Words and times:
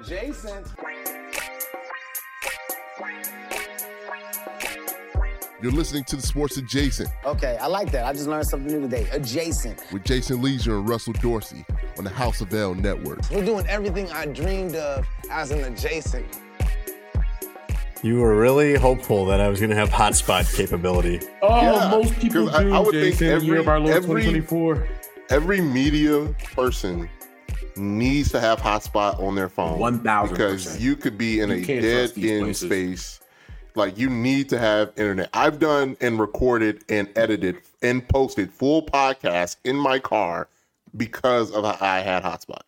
Adjacent. 0.00 0.66
You're 5.62 5.72
listening 5.72 6.04
to 6.04 6.16
the 6.16 6.22
Sports 6.22 6.56
Adjacent 6.56 7.10
Okay, 7.26 7.58
I 7.60 7.66
like 7.66 7.92
that. 7.92 8.06
I 8.06 8.12
just 8.14 8.26
learned 8.26 8.46
something 8.46 8.72
new 8.72 8.80
today. 8.80 9.06
Adjacent. 9.12 9.82
with 9.92 10.04
Jason 10.04 10.40
Lieser 10.40 10.76
and 10.78 10.88
Russell 10.88 11.12
Dorsey 11.14 11.66
on 11.98 12.04
the 12.04 12.10
House 12.10 12.40
of 12.40 12.52
L 12.54 12.74
Network. 12.74 13.18
We're 13.30 13.44
doing 13.44 13.66
everything 13.66 14.10
I 14.10 14.24
dreamed 14.26 14.74
of 14.76 15.06
as 15.30 15.50
an 15.50 15.62
adjacent. 15.64 16.24
You 18.02 18.20
were 18.20 18.40
really 18.40 18.76
hopeful 18.76 19.26
that 19.26 19.40
I 19.42 19.48
was 19.48 19.60
going 19.60 19.68
to 19.70 19.76
have 19.76 19.90
hotspot 19.90 20.54
capability. 20.56 21.20
Oh, 21.42 21.60
Yeah, 21.60 21.90
most 21.90 22.18
people 22.18 22.48
I- 22.48 22.62
do. 22.62 22.72
I 22.74 22.78
would 22.78 22.92
think 22.94 23.20
every- 23.20 23.46
year 23.46 23.58
of 23.58 23.68
our 23.68 23.78
Lord 23.78 23.92
every- 23.94 24.22
2024. 24.22 24.88
Every 25.28 25.60
media 25.60 26.34
person 26.54 27.08
needs 27.76 28.30
to 28.32 28.40
have 28.40 28.58
hotspot 28.60 29.20
on 29.20 29.34
their 29.34 29.48
phone 29.48 29.78
1000%. 29.78 30.30
because 30.30 30.80
you 30.82 30.96
could 30.96 31.16
be 31.18 31.40
in 31.40 31.50
You 31.50 31.56
a 31.56 31.64
dead 31.80 32.10
trust 32.14 32.18
end 32.18 32.42
places. 32.44 32.68
space. 32.68 33.20
Like 33.76 33.96
you 33.96 34.10
need 34.10 34.48
to 34.50 34.58
have 34.58 34.92
internet. 34.96 35.30
I've 35.32 35.58
done 35.60 35.96
and 36.00 36.18
recorded 36.18 36.82
and 36.88 37.08
edited 37.16 37.58
and 37.82 38.06
posted 38.08 38.52
full 38.52 38.82
podcasts 38.84 39.56
in 39.64 39.76
my 39.76 39.98
car 40.00 40.48
because 40.96 41.50
of 41.52 41.64
how 41.64 41.76
I 41.80 42.00
had 42.00 42.22
hotspot. 42.24 42.62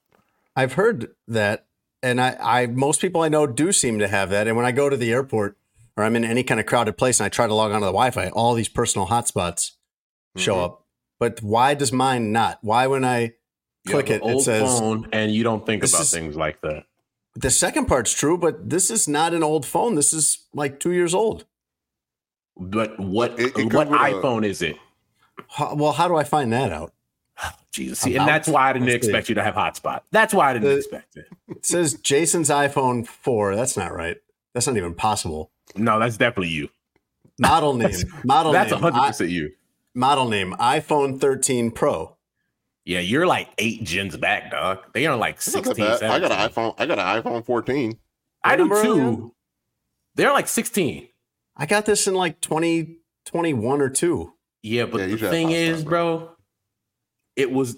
I've 0.55 0.75
heard 0.75 1.11
that, 1.29 1.67
and 2.03 2.21
I, 2.21 2.37
I 2.41 2.67
most 2.67 3.01
people 3.01 3.23
I 3.23 3.29
know 3.29 3.47
do 3.47 3.73
seem 3.73 3.99
to 3.99 4.07
have 4.09 4.31
that. 4.31 4.47
And 4.47 4.57
when 4.57 4.65
I 4.67 4.71
go 4.73 4.89
to 4.89 4.97
the 4.97 5.11
airport 5.13 5.57
or 5.97 6.05
I'm 6.05 6.15
in 6.15 6.25
any 6.25 6.45
kind 6.45 6.61
of 6.61 6.67
crowded 6.67 6.97
place 6.97 7.19
and 7.21 7.25
I 7.27 7.29
try 7.31 7.47
to 7.47 7.55
log 7.55 7.73
onto 7.73 7.81
the 7.85 7.93
Wi-Fi, 7.93 8.29
all 8.31 8.55
these 8.55 8.69
personal 8.69 9.09
hotspots 9.09 9.73
show 10.37 10.55
Mm-hmm. 10.55 10.65
up. 10.65 10.79
But 11.19 11.43
why 11.43 11.75
does 11.75 11.93
mine 11.93 12.33
not? 12.33 12.59
Why 12.63 12.87
when 12.87 13.05
I 13.05 13.35
You 13.85 13.91
click 13.93 14.11
it, 14.11 14.23
an 14.23 14.31
it 14.37 14.41
says 14.43 14.79
phone, 14.79 15.09
and 15.13 15.33
you 15.35 15.43
don't 15.43 15.65
think 15.67 15.83
about 15.83 16.03
is- 16.03 16.13
things 16.13 16.37
like 16.37 16.61
that. 16.63 16.85
the 17.35 17.51
second 17.51 17.87
part's 17.87 18.13
true, 18.13 18.37
but 18.39 18.69
this 18.71 18.91
is 18.91 19.09
not 19.09 19.35
an 19.35 19.43
old 19.43 19.67
phone. 19.67 19.95
This 19.97 20.13
is 20.13 20.47
like 20.55 20.79
two 20.81 20.93
years 20.93 21.15
old. 21.15 21.45
But 22.57 22.99
what 23.01 23.39
It- 23.41 23.57
it 23.59 23.73
what 23.73 23.89
comes 23.89 23.91
with 23.91 24.01
a- 24.01 24.05
iPhone 24.23 24.45
is 24.47 24.63
it? 24.63 24.77
How, 25.49 25.75
well, 25.75 25.93
how 25.93 26.07
do 26.09 26.15
I 26.17 26.25
find 26.25 26.53
that 26.53 26.71
out? 26.73 26.93
Jesus, 27.73 28.01
see, 28.01 28.17
and 28.17 28.29
that's 28.29 28.47
why 28.47 28.69
I 28.71 28.73
didn't 28.75 28.91
expect 28.91 29.29
you 29.29 29.35
to 29.37 29.43
have 29.43 29.55
hotspot. 29.55 30.03
That's 30.11 30.35
why 30.35 30.51
I 30.51 30.53
didn't 30.53 30.69
The- 30.69 30.77
expect 30.77 31.17
it. 31.17 31.27
It 31.49 31.67
says 31.67 31.95
Jason's 31.95 32.51
iPhone 32.51 33.07
4. 33.07 33.57
That's 33.57 33.77
not 33.77 33.93
right. 33.95 34.19
That's 34.55 34.67
not 34.67 34.77
even 34.77 34.95
possible. 34.95 35.51
No, 35.75 35.99
that's 35.99 36.19
definitely 36.19 36.53
you. 36.53 36.69
Model 37.41 37.73
name. 37.75 37.91
Model 38.25 38.53
That's 38.53 38.71
name. 38.71 38.81
hundred 38.81 38.99
I- 39.01 39.07
percent 39.09 39.31
you. 39.31 39.53
model 39.95 40.29
name 40.29 40.55
iPhone 40.61 41.19
13 41.21 41.71
Pro. 41.71 42.17
Yeah, 42.85 43.01
you're 43.01 43.27
like 43.27 43.49
eight 43.59 43.85
gens 43.85 44.17
back, 44.17 44.51
dog. 44.51 44.79
They 44.93 45.07
are 45.07 45.17
like 45.17 45.37
It's 45.37 45.55
not 45.55 45.65
that 45.65 45.77
16, 45.77 45.87
bad. 46.01 46.03
I 46.11 46.19
got 46.19 46.33
an 46.33 46.51
iPhone. 46.51 46.75
I 46.79 46.87
got 46.87 46.99
an 46.99 47.23
iPhone 47.23 47.45
14. 47.47 47.99
I 48.45 48.57
do 48.57 48.69
What 48.69 48.83
number 48.83 48.83
too. 48.83 49.35
They're 50.17 50.33
like 50.33 50.49
16. 50.49 51.09
I 51.57 51.67
got 51.67 51.87
this 51.87 52.07
in 52.09 52.15
like 52.15 52.41
2021 52.41 53.81
or 53.81 53.89
2. 53.89 54.33
Yeah, 54.65 54.87
but 54.87 55.01
Yeah, 55.01 55.07
the 55.17 55.31
thing 55.31 55.49
hotspot, 55.49 55.53
is, 55.53 55.85
bro. 55.85 56.19
bro, 56.19 56.31
it 57.37 57.51
was. 57.53 57.77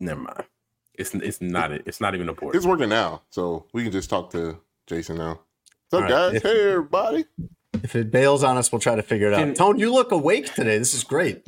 Never 0.00 0.20
mind. 0.20 0.44
It's 0.94 1.14
it's 1.14 1.40
not 1.40 1.72
it's 1.72 2.00
not 2.00 2.14
even 2.14 2.28
important. 2.28 2.56
It's 2.56 2.66
working 2.66 2.88
now, 2.88 3.22
so 3.30 3.66
we 3.72 3.82
can 3.82 3.90
just 3.92 4.10
talk 4.10 4.30
to 4.30 4.58
Jason 4.86 5.16
now. 5.18 5.40
What's 5.90 5.92
up, 5.92 5.94
All 5.94 6.00
right. 6.02 6.10
guys? 6.10 6.34
If- 6.34 6.42
Hey, 6.44 6.70
everybody. 6.70 7.24
If 7.82 7.96
it 7.96 8.10
bails 8.12 8.44
on 8.44 8.56
us, 8.56 8.70
we'll 8.70 8.80
try 8.80 8.94
to 8.94 9.02
figure 9.02 9.26
it 9.28 9.34
out. 9.34 9.38
Can- 9.40 9.54
Tone, 9.54 9.78
you 9.78 9.92
look 9.92 10.12
awake 10.12 10.54
today. 10.54 10.78
This 10.78 10.94
is 10.94 11.02
great. 11.02 11.44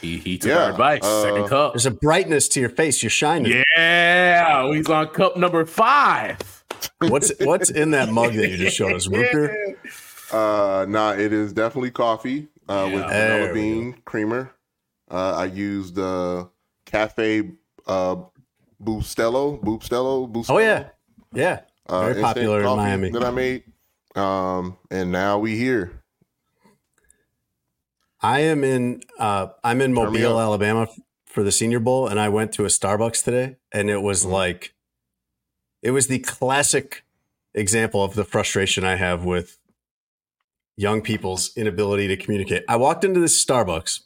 He 0.00 0.18
he 0.18 0.38
took 0.38 0.50
Yeah, 0.50 0.64
our 0.64 0.70
advice. 0.70 1.00
uh, 1.02 1.22
Second 1.22 1.48
cup. 1.48 1.72
There's 1.74 1.86
a 1.86 1.90
brightness 1.90 2.48
to 2.50 2.60
your 2.60 2.68
face. 2.68 3.02
You're 3.02 3.10
shining. 3.10 3.64
Yeah, 3.76 4.72
he's 4.72 4.88
on 4.88 5.08
cup 5.08 5.36
number 5.36 5.64
five. 5.66 6.38
What's 7.00 7.32
what's 7.40 7.70
in 7.70 7.90
that 7.92 8.08
mug 8.10 8.34
that 8.34 8.48
you 8.48 8.56
just 8.56 8.76
showed 8.76 8.92
us? 8.92 9.06
Root 9.08 9.26
beer? 9.32 9.76
Uh, 10.30 10.84
nah, 10.86 11.12
it 11.12 11.32
is 11.32 11.54
definitely 11.54 11.90
coffee 11.90 12.48
uh, 12.68 12.90
with 12.92 13.00
Yeah. 13.00 13.08
There 13.08 13.38
vanilla 13.38 13.52
we 13.54 13.60
bean 13.60 13.94
creamer. 14.04 14.52
Uh, 15.10 15.32
I 15.36 15.46
used 15.46 15.94
the 15.94 16.50
cafe 16.84 17.52
uh, 17.86 18.16
Bustelo, 18.84 19.58
Bustelo, 19.58 20.30
Bustelo. 20.30 20.50
Oh 20.50 20.58
yeah, 20.58 20.88
yeah. 21.32 21.60
uh, 21.88 22.00
Very 22.00 22.10
instant 22.10 22.26
popular 22.26 22.58
in 22.58 22.64
coffee 22.66 22.76
Miami. 22.82 23.10
that 23.10 23.24
I 23.24 23.30
made. 23.30 23.62
Um, 24.16 24.76
and 24.90 25.10
now 25.10 25.38
we 25.38 25.56
here. 25.56 25.97
I 28.20 28.40
am 28.40 28.64
in 28.64 29.02
uh, 29.18 29.48
I'm 29.62 29.80
in 29.80 29.92
Mobile. 29.92 30.40
Alabama 30.40 30.88
for 31.26 31.42
the 31.42 31.52
Senior 31.52 31.78
Bowl, 31.80 32.08
and 32.08 32.18
I 32.18 32.28
went 32.28 32.52
to 32.54 32.64
a 32.64 32.68
Starbucks 32.68 33.22
today, 33.24 33.56
and 33.70 33.88
it 33.90 34.02
was 34.02 34.24
Mhm. 34.24 34.30
like, 34.30 34.74
it 35.82 35.90
was 35.92 36.08
the 36.08 36.18
classic 36.20 37.04
example 37.54 38.02
of 38.02 38.14
the 38.14 38.24
frustration 38.24 38.84
I 38.84 38.96
have 38.96 39.24
with 39.24 39.58
young 40.76 41.00
people's 41.02 41.56
inability 41.56 42.08
to 42.08 42.16
communicate. 42.16 42.64
I 42.68 42.76
walked 42.76 43.04
into 43.04 43.20
this 43.20 43.42
Starbucks, 43.44 44.00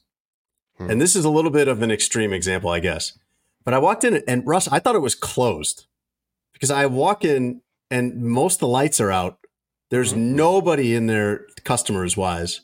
Hmm. 0.79 0.91
and 0.91 1.01
this 1.01 1.15
is 1.17 1.25
a 1.25 1.31
little 1.31 1.51
bit 1.51 1.69
of 1.69 1.81
an 1.83 1.91
extreme 1.91 2.33
example, 2.33 2.71
I 2.71 2.81
guess, 2.81 3.19
but 3.65 3.73
I 3.75 3.79
walked 3.79 4.05
in, 4.05 4.23
and 4.27 4.47
Russ, 4.47 4.69
I 4.69 4.79
thought 4.79 4.97
it 4.97 5.01
was 5.01 5.15
closed 5.15 5.87
because 6.53 6.71
I 6.71 6.87
walk 6.87 7.25
in, 7.25 7.63
and 7.91 8.17
most 8.23 8.55
of 8.57 8.61
the 8.61 8.69
lights 8.69 9.01
are 9.01 9.11
out. 9.13 9.39
There's 9.91 10.13
Mhm. 10.13 10.35
nobody 10.35 10.95
in 10.95 11.07
there, 11.07 11.47
customers 11.65 12.17
wise 12.17 12.63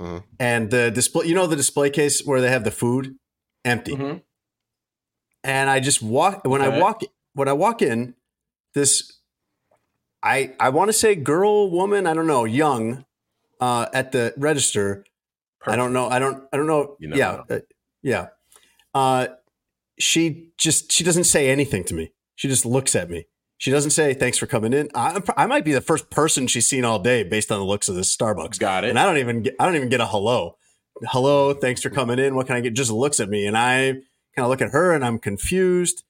Mhm. 0.00 0.24
and 0.40 0.70
the 0.70 0.90
display 0.90 1.26
you 1.26 1.34
know 1.34 1.46
the 1.46 1.56
display 1.56 1.88
case 1.90 2.24
where 2.26 2.40
they 2.40 2.50
have 2.50 2.64
the 2.64 2.70
food 2.70 3.16
empty 3.64 3.92
Mhm. 3.94 4.22
and 5.44 5.70
i 5.70 5.78
just 5.80 6.02
walk 6.02 6.44
when 6.44 6.60
i 6.62 6.68
Okay. 6.68 6.80
walk 6.80 7.02
when 7.34 7.48
i 7.48 7.52
walk 7.52 7.80
in 7.82 8.14
this 8.74 9.20
i 10.22 10.54
i 10.58 10.68
want 10.68 10.88
to 10.88 10.92
say 10.92 11.14
girl 11.14 11.70
woman 11.70 12.06
i 12.06 12.14
don't 12.14 12.26
know 12.26 12.44
young 12.44 13.04
uh 13.60 13.86
at 13.92 14.12
the 14.12 14.34
register 14.36 15.04
i 15.66 15.76
don't 15.76 15.92
know 15.92 16.08
i 16.08 16.18
don't 16.18 16.44
i 16.52 16.56
don't 16.56 16.66
know 16.66 16.96
You 16.98 17.08
never 17.08 17.18
yeah 17.18 17.56
uh, 17.56 17.60
yeah 18.02 18.26
uh 18.94 19.26
she 19.98 20.50
just 20.58 20.90
she 20.90 21.04
doesn't 21.04 21.24
say 21.24 21.48
anything 21.50 21.84
to 21.84 21.94
me 21.94 22.12
she 22.34 22.48
just 22.48 22.66
looks 22.66 22.96
at 22.96 23.08
me 23.08 23.26
she 23.64 23.70
doesn't 23.70 23.92
say 23.92 24.12
thanks 24.12 24.36
for 24.36 24.46
coming 24.46 24.74
in 24.74 24.90
I, 24.94 25.22
I 25.38 25.46
might 25.46 25.64
be 25.64 25.72
the 25.72 25.80
first 25.80 26.10
person 26.10 26.46
she's 26.46 26.66
seen 26.66 26.84
all 26.84 26.98
day 26.98 27.22
based 27.22 27.50
on 27.50 27.58
the 27.58 27.64
looks 27.64 27.88
of 27.88 27.94
this 27.94 28.14
starbucks 28.14 28.58
Got 28.58 28.84
it. 28.84 28.90
and 28.90 28.98
I 28.98 29.06
don't 29.06 29.16
even 29.16 29.40
get 29.42 29.56
I 29.58 29.64
don't 29.64 29.74
even 29.74 29.88
get 29.88 30.02
a 30.02 30.06
hello. 30.06 30.58
Hello, 31.04 31.54
thanks 31.54 31.80
for 31.80 31.88
coming 31.88 32.18
in. 32.18 32.34
What 32.34 32.46
can 32.46 32.56
I 32.56 32.60
get? 32.60 32.74
Just 32.74 32.90
looks 32.90 33.20
at 33.20 33.30
me 33.30 33.46
and 33.46 33.56
I 33.56 33.92
kind 34.36 34.44
of 34.44 34.48
look 34.48 34.60
at 34.60 34.72
her 34.72 34.92
and 34.92 35.02
I'm 35.02 35.18
confused. 35.18 36.04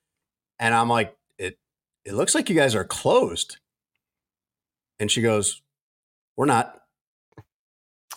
And 0.58 0.74
I'm 0.74 0.88
like, 0.88 1.16
it 1.38 1.56
it 2.04 2.14
looks 2.14 2.34
like 2.34 2.50
you 2.50 2.56
guys 2.56 2.74
are 2.74 2.84
closed. 2.84 3.58
And 4.98 5.08
she 5.08 5.22
goes, 5.22 5.62
We're 6.36 6.46
not. 6.46 6.80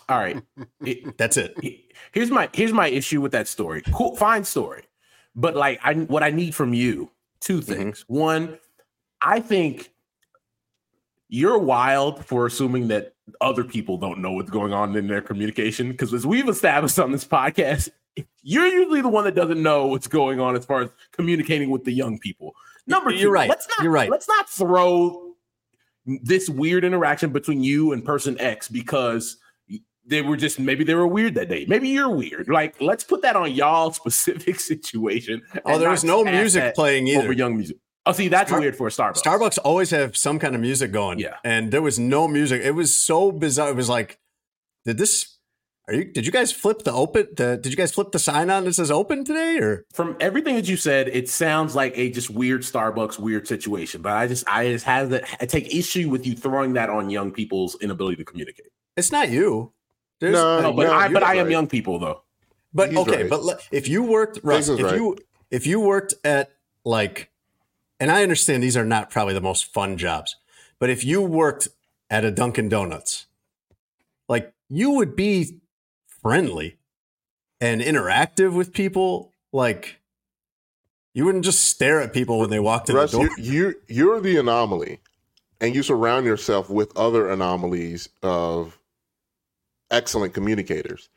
All 0.09 0.17
right. 0.17 0.41
That's 1.17 1.37
it. 1.37 1.55
here's 2.11 2.31
my 2.31 2.49
here's 2.53 2.73
my 2.73 2.87
issue 2.87 3.21
with 3.21 3.33
that 3.33 3.47
story. 3.47 3.83
Cool, 3.93 4.15
fine 4.15 4.45
story, 4.45 4.85
but 5.35 5.55
like 5.55 5.79
I 5.83 5.93
what 5.93 6.23
I 6.23 6.31
need 6.31 6.55
from 6.55 6.73
you 6.73 7.11
two 7.39 7.59
mm-hmm. 7.59 7.71
things. 7.71 8.03
One, 8.07 8.57
I 9.21 9.39
think 9.39 9.91
you're 11.29 11.57
wild 11.57 12.25
for 12.25 12.45
assuming 12.45 12.87
that 12.89 13.13
other 13.41 13.63
people 13.63 13.97
don't 13.97 14.19
know 14.19 14.31
what's 14.31 14.49
going 14.49 14.73
on 14.73 14.95
in 14.95 15.07
their 15.07 15.21
communication 15.21 15.91
because 15.91 16.13
as 16.13 16.25
we've 16.25 16.47
established 16.47 16.97
on 16.99 17.11
this 17.11 17.25
podcast, 17.25 17.89
you're 18.41 18.67
usually 18.67 19.01
the 19.01 19.09
one 19.09 19.25
that 19.25 19.35
doesn't 19.35 19.61
know 19.61 19.87
what's 19.87 20.07
going 20.07 20.39
on 20.39 20.55
as 20.55 20.65
far 20.65 20.83
as 20.83 20.89
communicating 21.11 21.69
with 21.69 21.83
the 21.83 21.91
young 21.91 22.17
people. 22.19 22.53
Number 22.85 23.11
two, 23.11 23.17
You're 23.17 23.31
right. 23.31 23.49
Let's 23.49 23.67
not, 23.67 23.83
You're 23.83 23.91
right. 23.91 24.09
Let's 24.09 24.27
not 24.27 24.49
throw 24.49 25.33
this 26.05 26.49
weird 26.49 26.85
interaction 26.85 27.31
between 27.31 27.63
you 27.63 27.91
and 27.91 28.03
person 28.03 28.39
X 28.39 28.69
because 28.69 29.37
they 30.05 30.21
were 30.21 30.37
just 30.37 30.57
maybe 30.57 30.85
they 30.85 30.95
were 30.95 31.05
weird 31.05 31.35
that 31.35 31.49
day. 31.49 31.65
Maybe 31.67 31.89
you're 31.89 32.09
weird. 32.09 32.47
Like, 32.47 32.79
let's 32.81 33.03
put 33.03 33.21
that 33.23 33.35
on 33.35 33.51
y'all 33.51 33.91
specific 33.91 34.59
situation. 34.59 35.41
Oh, 35.65 35.73
and 35.73 35.81
there 35.81 35.89
was 35.89 36.05
no 36.05 36.23
music 36.23 36.73
playing 36.75 37.09
over 37.09 37.25
either. 37.25 37.33
young 37.33 37.57
music. 37.57 37.77
Oh, 38.07 38.11
see, 38.13 38.27
that's 38.27 38.49
Star- 38.49 38.59
weird 38.59 38.75
for 38.75 38.87
a 38.87 38.89
Starbucks. 38.89 39.21
Starbucks 39.23 39.59
always 39.63 39.91
have 39.91 40.15
some 40.17 40.39
kind 40.39 40.55
of 40.55 40.61
music 40.61 40.91
going. 40.91 41.19
Yeah. 41.19 41.35
And 41.43 41.71
there 41.71 41.81
was 41.81 41.99
no 41.99 42.27
music. 42.27 42.61
It 42.63 42.71
was 42.71 42.93
so 42.95 43.31
bizarre. 43.31 43.69
It 43.69 43.75
was 43.75 43.89
like, 43.89 44.19
did 44.85 44.97
this 44.97 45.33
are 45.89 45.93
you 45.93 46.03
did 46.05 46.25
you 46.25 46.31
guys 46.33 46.51
flip 46.51 46.83
the 46.83 46.91
open 46.91 47.27
the 47.37 47.57
did 47.57 47.71
you 47.71 47.77
guys 47.77 47.93
flip 47.93 48.11
the 48.11 48.19
sign 48.19 48.49
on 48.49 48.65
that 48.65 48.73
says 48.73 48.91
open 48.91 49.23
today 49.23 49.57
or 49.59 49.85
From 49.93 50.17
everything 50.19 50.55
that 50.55 50.67
you 50.67 50.75
said, 50.75 51.07
it 51.07 51.29
sounds 51.29 51.75
like 51.75 51.97
a 51.97 52.09
just 52.11 52.29
weird 52.29 52.61
Starbucks 52.63 53.17
weird 53.19 53.47
situation. 53.47 54.01
But 54.01 54.11
I 54.13 54.27
just 54.27 54.43
I 54.49 54.67
just 54.71 54.83
have 54.85 55.09
that 55.11 55.23
I 55.39 55.45
take 55.45 55.73
issue 55.73 56.09
with 56.09 56.27
you 56.27 56.35
throwing 56.35 56.73
that 56.73 56.89
on 56.89 57.09
young 57.09 57.31
people's 57.31 57.75
inability 57.79 58.17
to 58.17 58.25
communicate. 58.25 58.67
it's 58.97 59.11
not 59.13 59.29
you. 59.29 59.71
There's, 60.19 60.33
No, 60.33 60.61
No, 60.61 60.73
but 60.73 60.87
no, 60.87 60.93
I 60.93 61.05
you're 61.05 61.13
but 61.13 61.23
I 61.23 61.35
am 61.35 61.45
right. 61.45 61.51
young 61.51 61.67
people 61.67 61.99
though. 61.99 62.21
But 62.73 62.89
He's 62.89 62.97
okay, 62.99 63.21
right. 63.21 63.29
but 63.29 63.43
le- 63.43 63.59
if 63.71 63.87
you 63.87 64.03
worked, 64.03 64.39
Russ, 64.43 64.61
Jason's 64.67 64.79
if 64.79 64.85
right. 64.87 64.95
you 64.95 65.17
if 65.51 65.65
you 65.67 65.79
worked 65.79 66.15
at 66.25 66.51
like, 66.83 67.29
and 67.99 68.11
I 68.11 68.23
understand 68.23 68.61
these 68.61 68.77
are 68.77 68.85
not 68.85 69.09
probably 69.09 69.33
the 69.33 69.41
most 69.41 69.73
fun 69.73 69.97
jobs, 69.97 70.35
but 70.79 70.89
if 70.89 71.03
you 71.03 71.21
worked 71.21 71.67
at 72.09 72.23
a 72.23 72.31
Dunkin' 72.31 72.69
Donuts, 72.69 73.25
like 74.29 74.53
you 74.69 74.91
would 74.91 75.15
be 75.15 75.59
friendly 76.21 76.77
and 77.59 77.81
interactive 77.81 78.53
with 78.53 78.73
people, 78.73 79.33
like 79.51 79.99
you 81.13 81.25
wouldn't 81.25 81.45
just 81.45 81.63
stare 81.63 82.01
at 82.01 82.13
people 82.13 82.39
when 82.39 82.49
they 82.49 82.59
walked 82.59 82.89
in 82.89 82.95
Russ, 82.95 83.11
the 83.11 83.17
door. 83.17 83.29
you, 83.37 83.43
you 83.43 83.75
you're 83.87 84.21
the 84.21 84.37
anomaly, 84.37 84.99
and 85.59 85.73
you 85.73 85.81
surround 85.81 86.25
yourself 86.25 86.69
with 86.69 86.95
other 86.95 87.29
anomalies 87.29 88.09
of 88.21 88.77
excellent 89.89 90.33
communicators. 90.33 91.09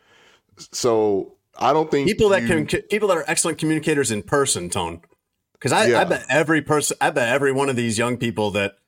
So 0.73 1.35
I 1.59 1.73
don't 1.73 1.91
think 1.91 2.09
people 2.09 2.31
that 2.31 2.47
can 2.47 2.67
people 2.67 3.09
that 3.09 3.17
are 3.17 3.25
excellent 3.27 3.59
communicators 3.59 4.11
in 4.11 4.23
person 4.23 4.71
tone 4.71 5.03
because 5.61 5.73
I, 5.73 6.01
I 6.01 6.05
bet 6.05 6.25
every 6.29 6.63
person 6.63 6.97
i 7.01 7.11
bet 7.11 7.29
every 7.29 7.53
one 7.53 7.69
of 7.69 7.77
these 7.77 7.99
young 7.99 8.17
people 8.17 8.51
that 8.53 8.79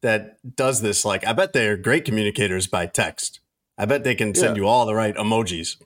that 0.00 0.38
does 0.56 0.80
this 0.80 1.04
like 1.04 1.26
i 1.26 1.32
bet 1.32 1.52
they're 1.52 1.76
great 1.76 2.04
communicators 2.04 2.66
by 2.66 2.86
text 2.86 3.40
i 3.76 3.84
bet 3.84 4.04
they 4.04 4.14
can 4.14 4.34
send 4.34 4.56
Yeah. 4.56 4.62
you 4.62 4.68
all 4.68 4.86
the 4.86 4.94
right 4.94 5.14
emojis 5.16 5.76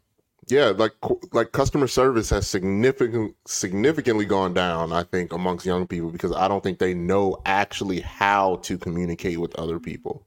Yeah, 0.48 0.72
like 0.76 0.92
like 1.32 1.52
customer 1.52 1.86
service 1.88 2.30
has 2.30 2.46
significant 2.48 3.34
significantly 3.46 4.24
gone 4.24 4.54
down. 4.54 4.92
I 4.94 5.02
think 5.04 5.32
amongst 5.34 5.66
young 5.66 5.86
people 5.86 6.10
because 6.10 6.32
I 6.32 6.48
don't 6.48 6.62
think 6.62 6.78
they 6.78 6.94
know 6.94 7.36
actually 7.44 8.00
how 8.00 8.56
to 8.62 8.78
communicate 8.78 9.38
with 9.38 9.54
other 9.56 9.78
people. 9.78 10.26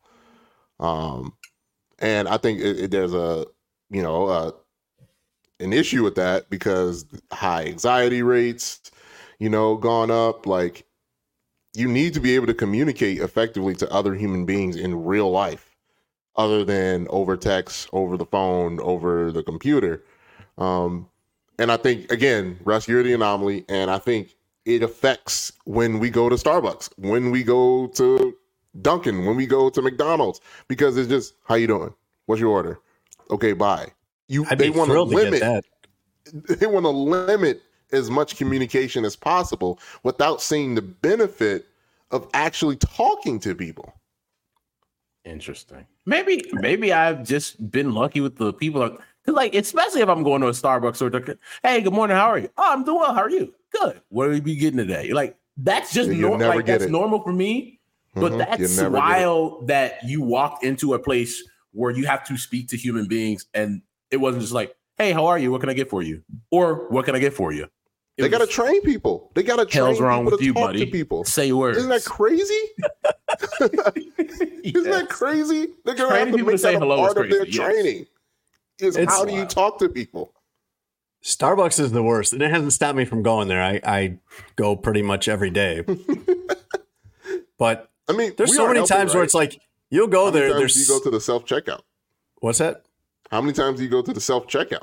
Um, 0.79 1.33
and 1.97 2.27
I 2.27 2.37
think 2.37 2.59
it, 2.61 2.79
it- 2.81 2.91
there's 2.91 3.13
a 3.15 3.47
you 3.89 4.03
know 4.03 4.27
uh, 4.27 4.51
an 5.59 5.73
issue 5.73 6.03
with 6.03 6.15
that 6.15 6.49
because 6.51 7.05
high 7.31 7.65
anxiety 7.65 8.21
rates, 8.21 8.91
you 9.41 9.49
know, 9.49 9.75
gone 9.75 10.11
up. 10.11 10.45
Like 10.45 10.85
you 11.73 11.87
need 11.87 12.13
to 12.13 12.19
be 12.19 12.35
able 12.35 12.45
to 12.45 12.53
communicate 12.53 13.19
effectively 13.19 13.73
to 13.75 13.91
other 13.91 14.13
human 14.13 14.45
beings 14.45 14.75
in 14.75 15.03
real 15.03 15.31
life 15.31 15.75
other 16.35 16.63
than 16.63 17.07
over 17.09 17.35
text, 17.35 17.89
over 17.91 18.17
the 18.17 18.25
phone, 18.25 18.79
over 18.81 19.31
the 19.31 19.41
computer. 19.41 20.03
Um, 20.59 21.09
and 21.57 21.71
I 21.71 21.77
think 21.77 22.11
again, 22.11 22.59
Russ, 22.63 22.87
you're 22.87 23.01
the 23.01 23.13
anomaly, 23.13 23.65
and 23.67 23.89
I 23.89 23.97
think 23.97 24.35
it 24.65 24.83
affects 24.83 25.51
when 25.65 25.97
we 25.97 26.11
go 26.11 26.29
to 26.29 26.35
Starbucks, 26.35 26.91
when 26.97 27.31
we 27.31 27.43
go 27.43 27.87
to 27.87 28.35
Dunkin', 28.79 29.25
when 29.25 29.35
we 29.35 29.47
go 29.47 29.71
to 29.71 29.81
McDonald's, 29.81 30.39
because 30.67 30.97
it's 30.97 31.09
just 31.09 31.33
how 31.45 31.55
you 31.55 31.65
doing? 31.65 31.95
What's 32.27 32.39
your 32.39 32.51
order? 32.51 32.79
Okay, 33.31 33.53
bye. 33.53 33.87
You 34.27 34.45
i'd 34.51 34.59
they 34.59 34.69
want 34.69 34.87
to 34.87 34.93
thrilled 34.93 35.09
to 35.09 35.15
get 35.15 35.23
limit 35.23 35.39
that 35.41 35.65
they 36.59 36.67
want 36.67 36.85
to 36.85 36.89
limit 36.89 37.63
as 37.93 38.09
much 38.09 38.37
communication 38.37 39.05
as 39.05 39.15
possible 39.15 39.79
without 40.03 40.41
seeing 40.41 40.75
the 40.75 40.81
benefit 40.81 41.65
of 42.11 42.27
actually 42.33 42.75
talking 42.77 43.39
to 43.39 43.55
people. 43.55 43.93
Interesting. 45.23 45.85
Maybe 46.05 46.43
maybe 46.53 46.91
I've 46.91 47.23
just 47.23 47.69
been 47.71 47.93
lucky 47.93 48.21
with 48.21 48.37
the 48.37 48.51
people 48.53 48.81
that 48.81 48.91
cause 49.25 49.35
like 49.35 49.53
especially 49.53 50.01
if 50.01 50.09
I'm 50.09 50.23
going 50.23 50.41
to 50.41 50.47
a 50.47 50.51
Starbucks 50.51 51.01
or 51.01 51.09
the- 51.11 51.37
hey, 51.61 51.81
good 51.81 51.93
morning, 51.93 52.17
how 52.17 52.27
are 52.29 52.39
you? 52.39 52.49
Oh, 52.57 52.73
I'm 52.73 52.83
doing 52.83 52.99
well. 52.99 53.13
How 53.13 53.21
are 53.21 53.29
you? 53.29 53.53
Good. 53.71 54.01
What 54.09 54.27
are 54.29 54.33
you 54.33 54.41
be 54.41 54.55
getting 54.55 54.77
today? 54.77 55.13
Like 55.13 55.37
that's 55.57 55.93
just 55.93 56.09
You'll 56.09 56.37
like 56.39 56.65
get 56.65 56.79
that's 56.79 56.85
it. 56.85 56.91
normal 56.91 57.21
for 57.21 57.31
me. 57.31 57.79
But 58.15 58.31
Mhm. 58.33 58.37
that's 58.39 58.59
You'll 58.59 58.83
never 58.83 58.97
get 58.97 59.03
it. 59.03 59.09
wild 59.09 59.67
that 59.67 60.03
you 60.03 60.21
walked 60.23 60.63
into 60.65 60.95
a 60.95 60.99
place 60.99 61.43
where 61.71 61.91
you 61.91 62.05
have 62.07 62.25
to 62.25 62.35
speak 62.37 62.67
to 62.69 62.77
human 62.77 63.07
beings 63.07 63.45
and 63.53 63.81
it 64.09 64.17
wasn't 64.17 64.41
just 64.41 64.53
like, 64.53 64.75
hey, 64.97 65.11
how 65.13 65.27
are 65.27 65.37
you? 65.37 65.51
What 65.51 65.61
can 65.61 65.69
I 65.69 65.73
get 65.73 65.89
for 65.89 66.01
you? 66.01 66.23
Or 66.49 66.89
what 66.89 67.05
can 67.05 67.15
I 67.15 67.19
get 67.19 67.33
for 67.33 67.53
you? 67.53 67.67
It 68.21 68.23
They 68.23 68.29
got 68.29 68.39
to 68.39 68.47
train 68.47 68.81
people. 68.83 69.29
They 69.33 69.43
got 69.43 69.57
to 69.57 69.65
train 69.65 69.85
hell's 69.85 69.99
wrong 69.99 70.19
people 70.25 70.31
with 70.31 70.39
to 70.39 70.45
you, 70.45 70.53
talk 70.53 70.63
buddy. 70.67 70.85
to 70.85 70.91
people. 70.91 71.23
Say 71.25 71.51
words. 71.51 71.77
Isn't 71.79 71.89
that 71.89 72.05
crazy? 72.05 72.43
Isn't 74.63 74.91
that 74.91 75.07
crazy? 75.09 75.67
They're 75.83 75.95
gonna 75.95 76.09
Training 76.09 76.27
have 76.27 76.31
to 76.31 76.37
people 76.37 76.51
to 76.51 76.57
say 76.57 76.73
that 76.73 76.79
hello 76.79 77.05
is 77.05 77.13
part 77.13 77.25
of 77.25 77.31
their 77.31 77.39
crazy, 77.45 77.57
yes. 77.57 77.65
training. 77.65 78.05
Is 78.79 78.97
It's 78.97 79.11
how 79.11 79.25
do 79.25 79.33
you 79.33 79.45
talk 79.45 79.79
to 79.79 79.89
people? 79.89 80.33
starbucks 81.23 81.79
is 81.79 81.91
the 81.91 82.01
worst 82.01 82.33
and 82.33 82.41
it 82.41 82.49
hasn't 82.49 82.73
stopped 82.73 82.97
me 82.97 83.05
from 83.05 83.21
going 83.21 83.47
there 83.47 83.61
i, 83.61 83.79
I 83.83 84.17
go 84.55 84.75
pretty 84.75 85.03
much 85.03 85.27
every 85.27 85.51
day 85.51 85.83
but 87.59 87.91
I 88.09 88.13
mean, 88.13 88.33
there's 88.37 88.55
so 88.55 88.65
many 88.65 88.79
helping, 88.79 88.97
times 88.97 89.13
where 89.13 89.23
it's 89.23 89.35
like 89.35 89.61
you'll 89.91 90.07
go 90.07 90.25
How 90.25 90.31
many 90.31 90.39
there 90.39 90.49
times 90.49 90.59
there's 90.59 90.89
you 90.89 90.97
go 90.97 91.03
to 91.03 91.11
the 91.11 91.21
self 91.21 91.45
checkout? 91.45 91.81
what's 92.39 92.57
that 92.57 92.85
How 93.29 93.39
many 93.39 93.53
times 93.53 93.77
do 93.77 93.83
you 93.83 93.89
go 93.91 94.01
to 94.01 94.11
the 94.11 94.19
self 94.19 94.47
checkout? 94.47 94.81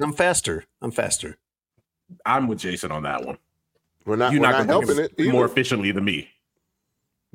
i'm 0.00 0.12
faster 0.12 0.64
i'm 0.82 0.90
faster 0.90 1.36
I'm 2.24 2.48
with 2.48 2.58
Jason 2.58 2.90
on 2.90 3.02
that 3.04 3.24
one. 3.24 3.38
We're 4.04 4.16
not. 4.16 4.32
You're 4.32 4.40
we're 4.40 4.50
not, 4.50 4.58
not, 4.58 4.66
helping 4.66 4.98
it. 4.98 5.12
either. 5.18 5.32
more 5.32 5.44
efficiently 5.44 5.92
than 5.92 6.04
me. 6.04 6.30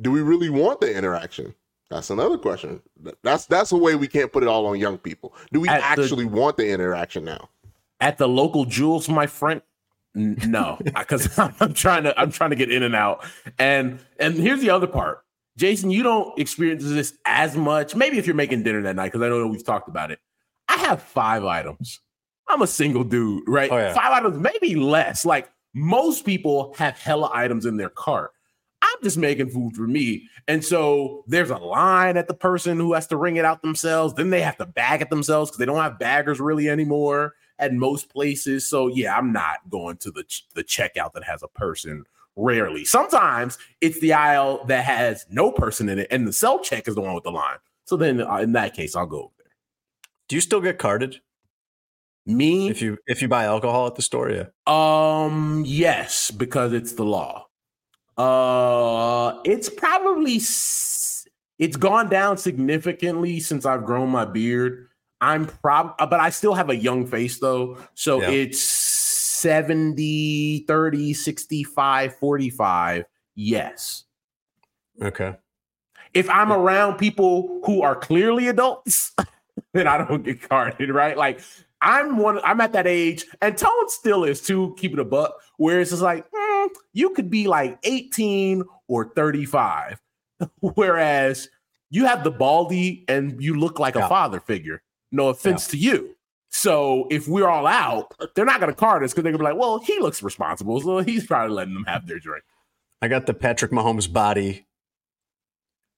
do 0.01 0.11
we 0.11 0.21
really 0.21 0.49
want 0.49 0.81
the 0.81 0.95
interaction? 0.95 1.53
That's 1.89 2.09
another 2.09 2.37
question. 2.37 2.81
That's 3.21 3.45
that's 3.45 3.71
a 3.71 3.77
way 3.77 3.95
we 3.95 4.07
can't 4.07 4.31
put 4.31 4.41
it 4.43 4.49
all 4.49 4.65
on 4.65 4.79
young 4.79 4.97
people. 4.97 5.33
Do 5.51 5.59
we 5.59 5.69
At 5.69 5.79
the- 5.79 5.85
actually 5.85 6.25
want 6.25 6.57
the 6.57 6.67
interaction 6.67 7.23
now? 7.23 7.49
At 7.99 8.17
the 8.17 8.27
local 8.27 8.65
jewels, 8.65 9.07
my 9.07 9.27
friend, 9.27 9.61
no, 10.15 10.79
because 10.83 11.37
I'm 11.59 11.73
trying 11.73 12.03
to 12.03 12.19
I'm 12.19 12.31
trying 12.31 12.49
to 12.49 12.55
get 12.55 12.71
in 12.71 12.83
and 12.83 12.95
out. 12.95 13.23
And 13.59 13.99
and 14.19 14.33
here's 14.35 14.61
the 14.61 14.71
other 14.71 14.87
part, 14.87 15.23
Jason, 15.57 15.91
you 15.91 16.01
don't 16.01 16.37
experience 16.39 16.83
this 16.83 17.13
as 17.25 17.55
much. 17.55 17.95
Maybe 17.95 18.17
if 18.17 18.25
you're 18.25 18.35
making 18.35 18.63
dinner 18.63 18.81
that 18.81 18.95
night, 18.95 19.11
because 19.11 19.21
I 19.21 19.29
know 19.29 19.45
we've 19.47 19.63
talked 19.63 19.87
about 19.87 20.09
it. 20.11 20.19
I 20.67 20.77
have 20.77 21.03
five 21.03 21.45
items. 21.45 21.99
I'm 22.47 22.61
a 22.61 22.67
single 22.67 23.03
dude, 23.03 23.43
right? 23.47 23.71
Oh, 23.71 23.77
yeah. 23.77 23.93
Five 23.93 24.11
items, 24.11 24.37
maybe 24.37 24.75
less. 24.75 25.25
Like 25.25 25.49
most 25.73 26.25
people 26.25 26.75
have 26.77 26.97
hella 26.97 27.29
items 27.33 27.65
in 27.65 27.77
their 27.77 27.89
cart. 27.89 28.31
I'm 28.81 28.97
just 29.01 29.17
making 29.17 29.49
food 29.49 29.75
for 29.75 29.87
me. 29.87 30.27
And 30.47 30.63
so 30.63 31.23
there's 31.27 31.49
a 31.49 31.57
line 31.57 32.17
at 32.17 32.27
the 32.27 32.33
person 32.33 32.77
who 32.77 32.93
has 32.93 33.07
to 33.07 33.17
ring 33.17 33.37
it 33.37 33.45
out 33.45 33.61
themselves. 33.61 34.13
Then 34.13 34.29
they 34.29 34.41
have 34.41 34.57
to 34.57 34.65
bag 34.65 35.01
it 35.01 35.09
themselves 35.09 35.49
because 35.49 35.57
they 35.59 35.65
don't 35.65 35.81
have 35.81 35.97
baggers 35.97 36.39
really 36.39 36.69
anymore 36.69 37.33
at 37.59 37.73
most 37.73 38.09
places. 38.09 38.67
So 38.67 38.87
yeah, 38.87 39.17
I'm 39.17 39.31
not 39.31 39.69
going 39.69 39.97
to 39.97 40.11
the 40.11 40.23
ch- 40.23 40.45
the 40.53 40.63
checkout 40.63 41.13
that 41.13 41.23
has 41.23 41.43
a 41.43 41.47
person. 41.47 42.03
Rarely. 42.35 42.83
Sometimes 42.83 43.59
it's 43.79 43.99
the 43.99 44.13
aisle 44.13 44.65
that 44.65 44.83
has 44.85 45.25
no 45.29 45.51
person 45.51 45.87
in 45.87 45.99
it, 45.99 46.07
and 46.09 46.27
the 46.27 46.33
self 46.33 46.63
check 46.63 46.87
is 46.87 46.95
the 46.95 47.01
one 47.01 47.13
with 47.13 47.23
the 47.23 47.31
line. 47.31 47.57
So 47.85 47.95
then, 47.95 48.21
uh, 48.21 48.37
in 48.37 48.53
that 48.53 48.73
case, 48.73 48.95
I'll 48.95 49.05
go 49.05 49.17
over 49.19 49.33
there. 49.37 49.51
do 50.27 50.35
you 50.35 50.41
still 50.41 50.59
get 50.59 50.79
carded 50.79 51.21
Me, 52.25 52.69
if 52.69 52.81
you 52.81 52.97
if 53.07 53.21
you 53.21 53.27
buy 53.27 53.45
alcohol 53.45 53.87
at 53.87 53.95
the 53.95 54.01
store 54.01 54.29
yeah 54.31 54.45
Um, 54.65 55.63
yes, 55.65 56.31
because 56.31 56.71
it's 56.73 56.93
the 56.93 57.03
law. 57.03 57.47
Uh, 58.17 59.41
it's 59.43 59.69
probably 59.69 60.39
it's 61.59 61.77
gone 61.77 62.09
down 62.09 62.37
significantly 62.37 63.39
since 63.39 63.65
I've 63.65 63.85
grown 63.85 64.09
my 64.09 64.25
beard. 64.25 64.87
I'm 65.19 65.45
prob, 65.47 65.95
but 65.97 66.13
I 66.19 66.29
still 66.29 66.53
have 66.53 66.69
a 66.69 66.75
young 66.75 67.05
face 67.07 67.39
though. 67.39 67.77
So 67.93 68.21
Yeah. 68.21 68.29
it's 68.31 68.61
70, 68.61 70.65
30, 70.67 71.13
65, 71.13 72.15
45. 72.17 73.05
Yes. 73.35 74.03
okay 75.01 75.35
If 76.13 76.29
I'm 76.29 76.51
around 76.53 76.97
people 76.97 77.61
who 77.65 77.81
are 77.81 77.95
clearly 77.95 78.47
adults, 78.47 79.11
then 79.73 79.87
I 79.87 79.97
don't 79.97 80.23
get 80.23 80.47
carded, 80.47 80.91
right? 80.91 81.17
Like 81.17 81.41
I'm 81.83 82.17
one, 82.17 82.39
I'm 82.43 82.61
at 82.61 82.71
that 82.73 82.87
age, 82.87 83.25
and 83.41 83.57
Tone 83.57 83.89
still 83.89 84.23
is 84.23 84.41
too, 84.41 84.73
keeping 84.77 84.99
a 84.99 85.03
buck, 85.05 85.35
where 85.57 85.81
it's 85.81 85.89
just 85.91 86.01
like, 86.01 86.25
hmm, 86.33 86.67
you 86.93 87.09
could 87.11 87.29
be 87.29 87.47
like 87.47 87.77
18 87.83 88.63
or 88.87 89.11
35. 89.15 90.01
Whereas 90.61 91.49
you 91.89 92.05
have 92.05 92.23
the 92.23 92.31
baldy 92.31 93.05
and 93.07 93.41
you 93.43 93.59
look 93.59 93.79
like 93.79 93.95
Yeah. 93.95 94.05
a 94.05 94.09
father 94.09 94.39
figure. 94.39 94.81
No 95.11 95.27
offense 95.29 95.67
to 95.67 95.77
you. 95.77 96.15
So 96.49 97.07
if 97.11 97.27
we're 97.27 97.47
all 97.47 97.67
out, 97.67 98.13
they're 98.35 98.45
not 98.45 98.59
going 98.59 98.71
to 98.71 98.75
card 98.75 99.03
us 99.03 99.11
because 99.11 99.23
they're 99.23 99.31
going 99.31 99.39
to 99.43 99.49
be 99.49 99.51
like, 99.51 99.59
well, 99.59 99.79
he 99.79 99.99
looks 99.99 100.21
responsible. 100.23 100.79
So 100.81 100.99
he's 100.99 101.25
probably 101.25 101.55
letting 101.55 101.73
them 101.73 101.85
have 101.85 102.07
their 102.07 102.19
drink. 102.19 102.43
I 103.01 103.07
got 103.07 103.25
the 103.25 103.33
Patrick 103.33 103.71
Mahomes 103.71 104.11
body. 104.11 104.65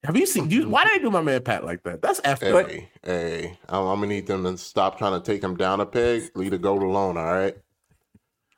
Have 0.06 0.18
you 0.18 0.26
seen? 0.26 0.50
You, 0.50 0.62
mm-hmm. 0.64 0.72
why 0.72 0.84
did 0.86 0.94
I 0.94 0.98
do 1.00 1.10
my 1.12 1.22
man 1.22 1.42
Pat 1.42 1.66
like 1.66 1.84
that? 1.84 2.02
That's 2.02 2.22
effed 2.22 2.54
up. 2.54 2.70
Hey, 2.70 2.90
hey, 3.04 3.58
I'm, 3.70 3.86
I'm 3.88 3.96
gonna 3.98 4.08
need 4.08 4.28
them 4.28 4.44
to 4.44 4.58
stop 4.58 4.98
trying 4.98 5.20
to 5.20 5.26
take 5.26 5.44
him 5.44 5.56
down 5.58 5.80
a 5.82 5.86
peg. 5.86 6.32
Leave 6.36 6.52
the 6.52 6.58
goat 6.58 6.84
alone. 6.84 7.18
All 7.18 7.26
right. 7.26 7.56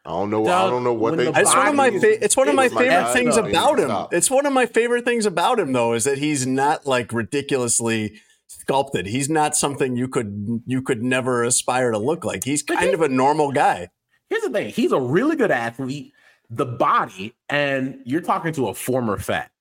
I 0.06 0.12
don't 0.12 0.30
know. 0.30 0.48
I 0.48 0.70
don't 0.70 0.84
know 0.86 0.94
what 0.94 1.18
they. 1.18 1.26
the 1.26 1.38
It's 1.40 1.54
one 1.54 1.68
of 1.68 1.76
my 1.76 1.92
fa- 1.92 2.24
it's 2.24 2.38
one 2.38 2.48
of 2.48 2.56
my 2.56 2.66
it's 2.66 2.74
my 2.74 2.82
favorite 2.82 3.02
bad. 3.04 3.14
things 3.14 3.36
No, 3.36 3.44
about 3.46 3.80
him. 3.80 3.86
stop. 3.90 4.14
It's 4.14 4.32
one 4.32 4.46
of 4.46 4.54
my 4.54 4.66
favorite 4.66 5.04
things 5.04 5.26
about 5.26 5.60
him 5.60 5.74
though 5.74 5.94
is 5.94 6.06
that 6.06 6.18
he's 6.18 6.48
not 6.48 6.86
like 6.86 7.12
ridiculously 7.12 8.22
sculpted. 8.48 9.08
He's 9.08 9.30
not 9.30 9.56
something 9.58 9.98
you 9.98 10.08
could 10.08 10.62
you 10.66 10.82
could 10.82 11.04
never 11.04 11.44
aspire 11.44 11.92
to 11.92 11.98
look 11.98 12.24
like. 12.24 12.46
He's 12.46 12.64
kind 12.64 12.94
of 12.94 13.02
a 13.02 13.10
normal 13.10 13.52
guy. 13.52 13.90
Here's 14.30 14.44
the 14.44 14.50
thing: 14.50 14.70
he's 14.70 14.94
a 14.94 15.00
really 15.00 15.36
good 15.36 15.52
athlete. 15.52 16.14
The 16.50 16.66
body, 16.66 17.34
and 17.50 18.00
you're 18.06 18.22
talking 18.22 18.54
to 18.54 18.70
a 18.70 18.74
former 18.74 19.18
fat, 19.18 19.52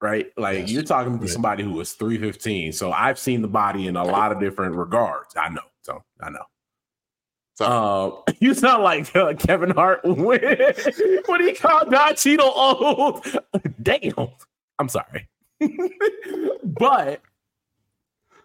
right? 0.00 0.26
Like 0.36 0.58
Yes. 0.60 0.70
you're 0.72 0.82
talking 0.82 1.18
to 1.18 1.28
somebody 1.28 1.62
who 1.64 1.72
was 1.72 1.92
315. 1.94 2.72
So 2.72 2.92
I've 2.92 3.18
seen 3.18 3.42
the 3.42 3.48
body 3.48 3.86
in 3.86 3.96
a 3.96 4.04
lot 4.04 4.32
of 4.32 4.40
different 4.40 4.74
regards. 4.76 5.34
I 5.36 5.48
know. 5.48 5.62
So 5.82 6.02
I 6.20 6.30
know. 6.30 6.44
So, 7.56 7.64
Uh, 8.26 8.32
you 8.40 8.52
sound 8.54 8.82
like 8.82 9.14
uh, 9.16 9.34
Kevin 9.34 9.70
Hart 9.70 10.00
when, 10.04 10.40
when 11.26 11.40
he 11.46 11.52
called 11.54 11.90
Don 11.90 12.16
Cheadle 12.16 12.52
old. 12.54 13.26
Damn. 13.82 14.28
I'm 14.78 14.88
sorry. 14.88 15.28
but 16.64 17.22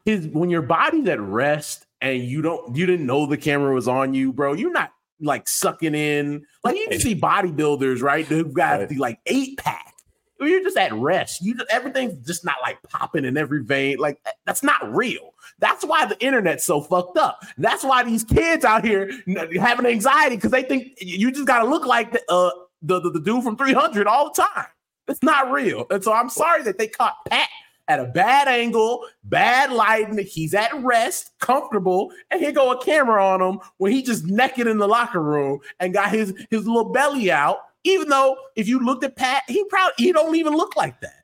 his 0.05 0.27
when 0.27 0.49
your 0.49 0.61
body's 0.61 1.07
at 1.09 1.19
rest 1.19 1.85
and 2.01 2.23
you 2.23 2.41
don't 2.41 2.75
you 2.75 2.85
didn't 2.85 3.05
know 3.05 3.25
the 3.25 3.37
camera 3.37 3.73
was 3.73 3.87
on 3.87 4.13
you, 4.13 4.31
bro, 4.31 4.53
you're 4.53 4.71
not 4.71 4.91
like 5.19 5.47
sucking 5.47 5.95
in 5.95 6.45
like 6.63 6.77
you 6.77 6.87
can 6.89 6.99
see 6.99 7.15
bodybuilders, 7.19 8.01
right? 8.01 8.25
Who've 8.25 8.53
got 8.53 8.79
Right. 8.79 8.89
the 8.89 8.97
like 8.97 9.19
eight 9.25 9.57
pack. 9.57 9.93
You're 10.39 10.63
just 10.63 10.77
at 10.77 10.93
rest. 10.93 11.41
You 11.41 11.55
just, 11.55 11.69
everything's 11.69 12.25
just 12.25 12.45
not 12.45 12.55
like 12.61 12.81
popping 12.83 13.25
in 13.25 13.37
every 13.37 13.63
vein. 13.63 13.97
Like 13.97 14.21
that's 14.45 14.63
not 14.63 14.95
real. 14.95 15.33
That's 15.59 15.83
why 15.83 16.05
the 16.05 16.19
internet's 16.23 16.63
so 16.63 16.81
fucked 16.81 17.17
up. 17.17 17.43
That's 17.57 17.83
why 17.83 18.03
these 18.03 18.23
kids 18.23 18.63
out 18.63 18.85
here 18.85 19.11
having 19.59 19.85
anxiety 19.85 20.35
because 20.35 20.51
they 20.51 20.63
think 20.63 20.93
you 21.01 21.31
just 21.31 21.47
got 21.47 21.59
to 21.63 21.69
look 21.69 21.85
like 21.85 22.11
the, 22.11 22.21
uh, 22.29 22.51
the, 22.81 22.99
the 23.01 23.11
the 23.11 23.19
dude 23.19 23.43
from 23.43 23.57
300 23.57 24.07
all 24.07 24.31
the 24.33 24.41
time. 24.41 24.67
It's 25.07 25.23
not 25.23 25.51
real. 25.51 25.85
And 25.89 26.03
so 26.03 26.13
I'm 26.13 26.29
sorry 26.29 26.63
that 26.63 26.77
they 26.77 26.87
caught 26.87 27.15
Pat 27.27 27.49
at 27.89 27.99
a 27.99 28.05
bad 28.05 28.47
angle, 28.47 29.05
bad 29.23 29.71
lighting. 29.71 30.17
He's 30.19 30.53
at 30.53 30.71
rest, 30.83 31.31
comfortable, 31.39 32.11
and 32.29 32.39
here 32.39 32.51
go 32.51 32.71
a 32.71 32.81
camera 32.83 33.25
on 33.25 33.41
him 33.41 33.59
when 33.77 33.91
he 33.91 34.03
just 34.03 34.25
naked 34.25 34.67
in 34.67 34.77
the 34.77 34.87
locker 34.87 35.21
room 35.21 35.59
and 35.79 35.93
got 35.93 36.11
his 36.11 36.33
his 36.49 36.67
little 36.67 36.91
belly 36.91 37.31
out. 37.31 37.57
Even 37.83 38.09
though 38.09 38.37
if 38.55 38.67
you 38.67 38.79
looked 38.79 39.03
at 39.03 39.15
Pat, 39.15 39.43
he 39.47 39.63
probably 39.65 39.93
he 39.97 40.11
don't 40.11 40.35
even 40.35 40.53
look 40.53 40.75
like 40.75 41.01
that. 41.01 41.23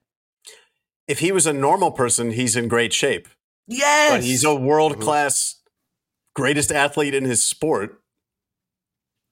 If 1.08 1.20
he 1.20 1.32
was 1.32 1.46
a 1.46 1.54
normal 1.54 1.92
person, 1.92 2.32
he's 2.32 2.56
in 2.56 2.68
great 2.68 2.94
shape. 2.94 3.28
Yes, 3.68 4.12
But 4.12 4.24
he's 4.24 4.44
a 4.44 4.56
world 4.56 5.00
class 5.00 5.56
mm-hmm. 5.56 6.42
greatest 6.42 6.72
athlete 6.72 7.14
in 7.14 7.26
his 7.26 7.44
sport. 7.44 8.02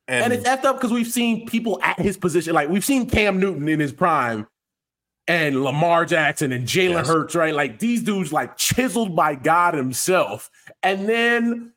And, 0.07 0.25
and 0.25 0.33
it's 0.33 0.47
effed 0.47 0.65
up 0.65 0.75
because 0.75 0.91
we've 0.91 1.07
seen 1.07 1.45
people 1.45 1.79
at 1.81 1.99
his 1.99 2.17
position, 2.17 2.53
like 2.53 2.69
we've 2.69 2.83
seen 2.83 3.09
Cam 3.09 3.39
Newton 3.39 3.69
in 3.69 3.79
his 3.79 3.93
prime, 3.93 4.47
and 5.27 5.63
Lamar 5.63 6.05
Jackson 6.05 6.51
and 6.51 6.67
Jalen 6.67 6.91
Yes. 6.91 7.07
Hurts, 7.07 7.35
right? 7.35 7.53
Like 7.53 7.79
these 7.79 8.03
dudes, 8.03 8.33
like 8.33 8.57
chiseled 8.57 9.15
by 9.15 9.35
God 9.35 9.73
Himself. 9.73 10.49
And 10.81 11.07
then, 11.07 11.72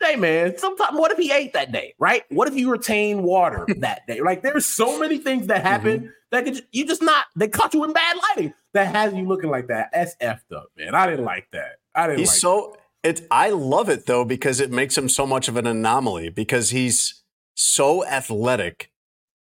hey 0.00 0.16
man, 0.16 0.56
sometimes 0.58 0.98
what 0.98 1.10
if 1.12 1.18
he 1.18 1.32
ate 1.32 1.52
that 1.54 1.72
day, 1.72 1.94
right? 1.98 2.24
What 2.30 2.48
if 2.48 2.54
you 2.54 2.70
retain 2.70 3.22
water 3.22 3.66
that 3.78 4.06
day? 4.06 4.20
Like 4.20 4.42
there's 4.42 4.66
so 4.66 4.98
many 4.98 5.18
things 5.18 5.46
that 5.48 5.62
happen 5.62 6.00
Mm-hmm. 6.00 6.06
that 6.32 6.44
could 6.44 6.66
you 6.72 6.86
just 6.86 7.02
not 7.02 7.26
they 7.36 7.48
caught 7.48 7.72
you 7.74 7.84
in 7.84 7.92
bad 7.92 8.16
lighting 8.28 8.52
that 8.74 8.94
has 8.94 9.14
you 9.14 9.26
looking 9.26 9.50
like 9.50 9.68
that. 9.68 9.90
That's 9.92 10.16
effed 10.16 10.52
up, 10.54 10.68
man. 10.76 10.94
I 10.94 11.06
didn't 11.06 11.24
like 11.24 11.48
that. 11.52 11.76
I 11.94 12.08
didn't 12.08 12.20
he's 12.20 12.28
like 12.28 12.38
so 12.38 12.76
it 13.02 13.26
I 13.30 13.50
love 13.50 13.88
it 13.88 14.06
though 14.06 14.24
because 14.24 14.60
it 14.60 14.70
makes 14.70 14.98
him 14.98 15.08
so 15.08 15.26
much 15.26 15.48
of 15.48 15.56
an 15.56 15.66
anomaly 15.66 16.30
because 16.30 16.70
he's 16.70 17.22
so 17.54 18.04
athletic 18.04 18.90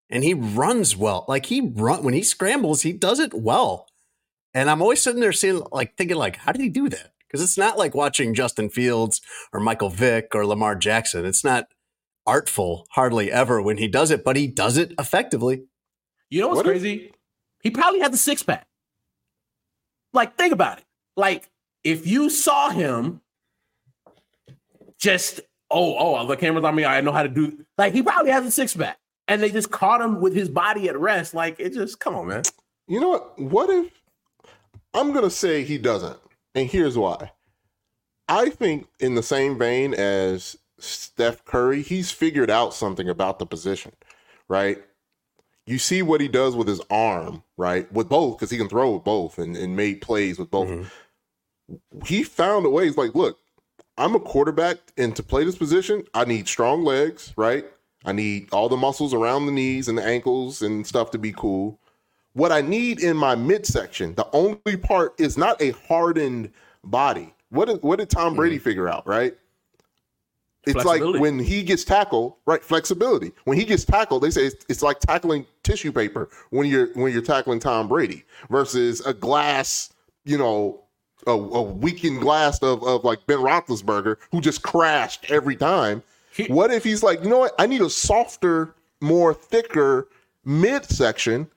and 0.09 0.23
he 0.23 0.33
runs 0.33 0.95
well. 0.95 1.25
Like 1.27 1.47
he 1.47 1.61
run 1.61 2.03
when 2.03 2.13
he 2.13 2.21
scrambles, 2.23 2.83
he 2.83 2.93
does 2.93 3.19
it 3.19 3.33
well. 3.33 3.87
And 4.53 4.69
I'm 4.69 4.81
always 4.81 5.01
sitting 5.01 5.19
there 5.19 5.33
seeing 5.33 5.63
like 5.71 5.97
thinking 5.97 6.17
like 6.17 6.37
how 6.37 6.51
did 6.51 6.61
he 6.61 6.69
do 6.69 6.87
that? 6.89 7.11
Because 7.27 7.41
it's 7.43 7.57
not 7.57 7.77
like 7.77 7.93
watching 7.95 8.33
Justin 8.33 8.69
Fields 8.69 9.21
or 9.51 9.59
Michael 9.59 9.89
Vick 9.89 10.27
or 10.33 10.45
Lamar 10.45 10.75
Jackson. 10.75 11.25
It's 11.25 11.43
not 11.43 11.67
artful 12.27 12.87
hardly 12.91 13.31
ever 13.31 13.61
when 13.61 13.77
he 13.77 13.87
does 13.87 14.11
it, 14.11 14.23
but 14.23 14.35
he 14.35 14.47
does 14.47 14.77
it 14.77 14.93
effectively. 14.99 15.63
You 16.29 16.41
know 16.41 16.47
what's 16.49 16.57
What 16.57 16.67
if- 16.67 16.81
crazy? 16.81 17.11
he 17.61 17.71
probably 17.71 17.99
had 17.99 18.13
the 18.13 18.17
six 18.17 18.43
pack. 18.43 18.67
Like, 20.13 20.37
think 20.37 20.53
about 20.53 20.77
it. 20.79 20.85
Like, 21.17 21.49
if 21.83 22.07
you 22.07 22.29
saw 22.29 22.69
him 22.69 23.21
just, 24.99 25.39
oh, 25.69 25.95
oh, 25.97 26.15
oh, 26.17 26.27
the 26.27 26.37
camera's 26.37 26.63
on 26.63 26.75
me, 26.75 26.85
I 26.85 27.01
know 27.01 27.11
how 27.11 27.23
to 27.23 27.29
do 27.29 27.65
like 27.77 27.93
he 27.93 28.01
probably 28.01 28.31
has 28.31 28.45
a 28.45 28.51
six 28.51 28.75
pack. 28.75 28.97
And 29.27 29.41
they 29.41 29.49
just 29.49 29.71
caught 29.71 30.01
him 30.01 30.21
with 30.21 30.35
his 30.35 30.49
body 30.49 30.87
at 30.87 30.97
rest. 30.99 31.33
Like, 31.33 31.59
it 31.59 31.73
just 31.73 31.99
come 31.99 32.15
on, 32.15 32.27
man. 32.27 32.43
you 32.87 32.99
know 33.01 33.09
what? 33.09 33.39
What 33.39 33.69
if 33.71 33.91
I'm 34.93 35.11
gonna 35.13 35.31
say 35.31 35.63
he 35.63 35.77
doesn't, 35.79 36.17
and 36.55 36.69
here's 36.69 36.97
why. 36.97 37.31
I 38.27 38.49
think 38.49 38.87
in 38.99 39.13
the 39.15 39.23
same 39.23 39.57
vein 39.57 39.93
as 39.93 40.57
Steph 40.79 41.45
Curry, 41.45 41.81
he's 41.81 42.11
figured 42.11 42.49
out 42.49 42.73
something 42.73 43.07
about 43.07 43.39
the 43.39 43.45
position, 43.45 43.91
right? 44.47 44.81
You 45.67 45.77
see 45.77 46.01
what 46.01 46.21
he 46.21 46.27
does 46.27 46.55
with 46.55 46.67
his 46.67 46.81
arm, 46.89 47.43
right? 47.57 47.91
With 47.91 48.09
both, 48.09 48.37
because 48.37 48.51
he 48.51 48.57
can 48.57 48.69
throw 48.69 48.93
with 48.93 49.03
both 49.03 49.37
and, 49.37 49.55
and 49.55 49.75
made 49.75 50.01
plays 50.01 50.39
with 50.39 50.49
both. 50.49 50.69
Mm-hmm. 50.69 52.05
He 52.05 52.23
found 52.23 52.65
a 52.65 52.69
way. 52.69 52.85
He's 52.85 52.97
like, 52.97 53.15
look, 53.15 53.39
I'm 53.97 54.15
a 54.15 54.19
quarterback, 54.19 54.77
and 54.97 55.15
to 55.15 55.23
play 55.23 55.45
this 55.45 55.57
position, 55.57 56.03
I 56.13 56.25
need 56.25 56.47
strong 56.47 56.83
legs, 56.83 57.33
right? 57.37 57.65
I 58.03 58.11
need 58.11 58.49
all 58.51 58.69
the 58.69 58.77
muscles 58.77 59.13
around 59.13 59.45
the 59.45 59.51
knees 59.51 59.87
and 59.87 59.97
the 59.97 60.05
ankles 60.05 60.61
and 60.61 60.85
stuff 60.85 61.11
to 61.11 61.17
be 61.17 61.31
cool. 61.31 61.79
What 62.35 62.51
I 62.51 62.59
need 62.59 63.01
in 63.01 63.15
my 63.15 63.33
midsection, 63.33 64.13
the 64.15 64.27
only 64.33 64.75
part 64.77 65.19
is 65.19 65.37
not 65.37 65.61
a 65.61 65.71
hardened 65.71 66.51
body. 66.83 67.33
What 67.49 67.69
did, 67.69 67.81
what 67.81 67.97
did 67.97 68.09
Tom 68.09 68.33
hmm. 68.33 68.35
Brady 68.35 68.59
figure 68.59 68.89
out, 68.89 69.07
right? 69.07 69.35
It's 70.67 70.83
like 70.83 71.01
when 71.01 71.39
he 71.39 71.63
gets 71.63 71.83
tackled, 71.83 72.33
right? 72.45 72.61
Flexibility. 72.61 73.31
When 73.45 73.57
he 73.57 73.63
gets 73.63 73.85
tackled, 73.85 74.23
they 74.23 74.31
say 74.31 74.47
it's, 74.47 74.65
it's 74.67 74.81
like 74.81 74.99
tackling 74.99 75.45
tissue 75.63 75.91
paper 75.91 76.29
when 76.49 76.67
you're 76.67 76.87
when 76.93 77.13
you're 77.13 77.21
tackling 77.21 77.59
Tom 77.59 77.87
Brady 77.87 78.25
versus 78.49 78.99
a 79.01 79.13
glass, 79.13 79.93
you 80.25 80.37
know, 80.37 80.83
a, 81.27 81.31
a 81.31 81.61
weakened 81.61 82.19
glass 82.19 82.59
of, 82.63 82.83
of 82.83 83.03
like 83.03 83.25
Ben 83.27 83.37
Roethlisberger 83.37 84.17
who 84.31 84.41
just 84.41 84.63
crashed 84.63 85.31
every 85.31 85.55
time. 85.55 86.03
He- 86.33 86.47
What 86.47 86.71
if 86.71 86.83
he's 86.83 87.03
like, 87.03 87.23
you 87.23 87.29
know 87.29 87.39
what? 87.39 87.53
I 87.59 87.67
need 87.67 87.81
a 87.81 87.89
softer, 87.89 88.73
more 89.01 89.33
thicker 89.33 90.09
midsection, 90.43 91.47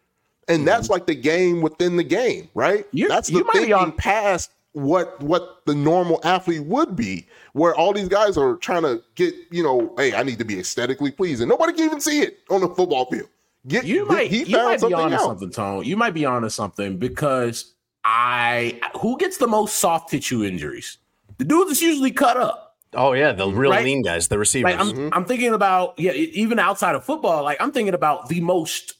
and 0.49 0.67
that's 0.67 0.89
like 0.91 1.07
the 1.07 1.15
game 1.15 1.61
within 1.61 1.97
the 1.97 2.05
game, 2.05 2.49
right? 2.55 2.81
Mm-hmm. 2.87 2.97
You- 2.97 3.09
that's 3.09 3.31
you 3.31 3.39
the 3.39 3.45
might 3.45 3.53
be 3.53 3.59
thinking 3.61 3.75
on- 3.75 3.93
past 3.93 4.51
what 4.73 5.21
what 5.23 5.63
the 5.67 5.75
normal 5.75 6.21
athlete 6.25 6.65
would 6.65 6.95
be, 6.95 7.27
where 7.53 7.75
all 7.75 7.93
these 7.93 8.09
guys 8.09 8.37
are 8.37 8.57
trying 8.57 8.83
to 8.83 9.03
get, 9.17 9.35
you 9.51 9.63
know, 9.63 9.93
hey, 9.97 10.15
I 10.15 10.23
need 10.23 10.39
to 10.39 10.45
be 10.45 10.59
aesthetically 10.61 11.11
pleasing. 11.11 11.49
Nobody 11.49 11.73
can 11.73 11.85
even 11.87 12.01
see 12.01 12.21
it 12.21 12.39
on 12.51 12.61
the 12.61 12.69
football 12.69 13.07
field. 13.07 13.29
Get 13.67 13.85
You 13.85 14.07
might, 14.07 14.31
he 14.31 14.45
you 14.45 14.57
found 14.57 14.65
might 14.69 14.75
be 14.75 14.79
something 14.81 14.99
onto 15.01 15.15
out. 15.17 15.21
something, 15.23 15.51
Tone. 15.51 15.85
You 15.85 15.97
might 15.97 16.15
be 16.15 16.25
onto 16.27 16.49
something 16.49 16.97
because 16.99 17.73
I 18.05 18.81
who 19.01 19.19
gets 19.19 19.39
the 19.39 19.49
most 19.49 19.77
soft 19.77 20.11
tissue 20.11 20.45
injuries? 20.45 20.99
The 21.39 21.45
dudes 21.45 21.71
that's 21.71 21.83
usually 21.83 22.11
cut 22.13 22.37
up. 22.37 22.77
Oh 22.95 23.13
yeah, 23.13 23.33
the 23.33 23.49
real 23.49 23.71
Right? 23.73 23.85
lean 23.85 24.03
guys, 24.03 24.29
the 24.29 24.39
receivers. 24.39 24.75
Like 24.75 24.81
I'm, 24.81 25.13
I'm 25.13 25.25
thinking 25.25 25.53
about 25.55 25.99
yeah, 25.99 26.13
even 26.13 26.59
outside 26.59 26.95
of 26.95 27.05
football. 27.05 27.43
Like 27.43 27.61
I'm 27.61 27.73
thinking 27.73 27.95
about 27.95 28.29
the 28.29 28.41
most 28.41 28.95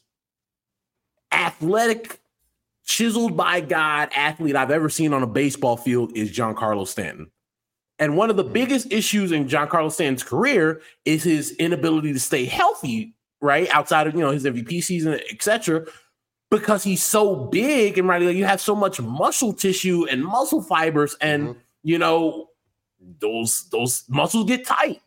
athletic, 1.31 2.19
chiseled 2.83 3.37
by 3.37 3.61
God 3.61 4.09
athlete 4.15 4.55
I've 4.55 4.71
ever 4.71 4.89
seen 4.89 5.13
on 5.13 5.23
a 5.23 5.27
baseball 5.27 5.77
field 5.77 6.15
is 6.15 6.31
Giancarlo 6.31 6.87
Stanton. 6.87 7.31
And 7.99 8.15
one 8.15 8.29
of 8.29 8.37
the 8.37 8.43
hmm. 8.43 8.53
biggest 8.53 8.91
issues 8.91 9.31
in 9.31 9.47
Giancarlo 9.47 9.91
Stanton's 9.91 10.23
career 10.23 10.81
is 11.05 11.23
his 11.23 11.51
inability 11.57 12.13
to 12.13 12.19
stay 12.19 12.45
healthy, 12.45 13.13
right? 13.41 13.69
Outside 13.69 14.07
of 14.07 14.13
you 14.15 14.21
know 14.21 14.31
his 14.31 14.45
MVP 14.45 14.83
season, 14.83 15.19
etc. 15.29 15.85
Because 16.49 16.83
he's 16.83 17.03
so 17.03 17.35
big 17.35 17.99
and 17.99 18.07
right, 18.07 18.21
like, 18.21 18.35
you 18.35 18.45
have 18.45 18.61
so 18.61 18.73
much 18.73 18.99
muscle 18.99 19.53
tissue 19.53 20.07
and 20.09 20.23
muscle 20.23 20.63
fibers, 20.63 21.15
and 21.21 21.49
mm-hmm. 21.49 21.59
you 21.83 21.97
know 21.97 22.49
those 23.19 23.69
those 23.69 24.03
muscles 24.09 24.45
get 24.45 24.65
tight. 24.65 25.01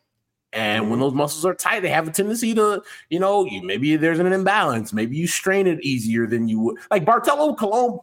And 0.53 0.89
when 0.89 0.99
those 0.99 1.13
muscles 1.13 1.45
are 1.45 1.55
tight, 1.55 1.79
they 1.81 1.89
have 1.89 2.07
a 2.07 2.11
tendency 2.11 2.53
to, 2.53 2.83
you 3.09 3.19
know, 3.19 3.43
you, 3.45 3.63
maybe 3.63 3.95
there's 3.95 4.19
an 4.19 4.31
imbalance. 4.31 4.93
Maybe 4.93 5.17
you 5.17 5.25
strain 5.27 5.65
it 5.67 5.83
easier 5.83 6.27
than 6.27 6.47
you 6.47 6.59
would. 6.59 6.77
Like 6.91 7.05
Bartolo 7.05 7.55
Colon 7.55 7.99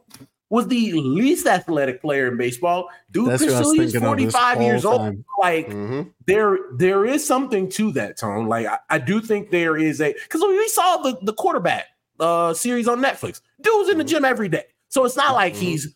was 0.48 0.66
the 0.66 0.92
least 0.94 1.46
athletic 1.46 2.00
player 2.02 2.26
in 2.26 2.36
baseball. 2.36 2.88
Dude, 3.12 3.28
That's 3.28 3.42
what 3.42 3.54
I 3.54 3.58
was 3.60 3.68
Chris 3.68 3.86
is 3.86 3.92
thinking 3.92 4.08
of 4.10 4.18
this 4.18 4.34
45 4.34 4.62
years 4.62 4.82
whole 4.82 4.92
old. 4.94 5.00
time. 5.02 5.24
Like 5.38 5.72
hmm 5.72 6.02
there, 6.26 6.58
there 6.74 7.04
is 7.06 7.26
something 7.26 7.68
to 7.70 7.92
that 7.92 8.18
tone. 8.18 8.46
Like 8.46 8.66
I, 8.66 8.78
I 8.90 8.98
do 8.98 9.20
think 9.20 9.50
there 9.50 9.76
is 9.76 10.00
a 10.00 10.12
because 10.12 10.42
we 10.42 10.68
saw 10.68 10.98
the 10.98 11.18
the 11.22 11.32
quarterback 11.32 11.86
uh 12.18 12.52
series 12.52 12.86
on 12.88 13.00
Netflix. 13.00 13.40
Dude's 13.60 13.88
in 13.90 13.98
the 13.98 14.04
gym 14.04 14.24
every 14.24 14.48
day, 14.48 14.64
so 14.88 15.04
it's 15.04 15.16
not 15.16 15.34
like 15.34 15.54
Mhm. 15.54 15.58
he's 15.58 15.94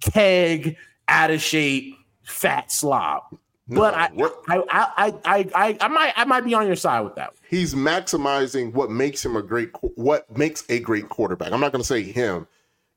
keg, 0.00 0.76
out 1.08 1.30
of 1.30 1.40
shape, 1.40 1.94
fat 2.24 2.70
slob. 2.72 3.22
But 3.66 3.94
I, 3.94 4.08
what, 4.12 4.42
I, 4.48 4.58
I, 4.70 4.86
I, 4.96 5.14
I, 5.24 5.50
I, 5.54 5.78
I 5.80 5.88
might, 5.88 6.12
I 6.16 6.24
might 6.24 6.42
be 6.42 6.52
on 6.52 6.66
your 6.66 6.76
side 6.76 7.00
with 7.00 7.14
that. 7.14 7.32
he's 7.48 7.74
maximizing 7.74 8.72
what 8.74 8.90
makes 8.90 9.24
him 9.24 9.36
a 9.36 9.42
great 9.42 9.70
what 9.96 10.30
makes 10.36 10.64
a 10.68 10.80
great 10.80 11.08
quarterback. 11.08 11.50
I'm 11.50 11.60
not 11.60 11.72
going 11.72 11.80
to 11.82 11.86
say 11.86 12.02
him. 12.02 12.46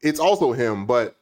It's 0.02 0.20
also 0.20 0.52
him, 0.52 0.86
but 0.86 1.16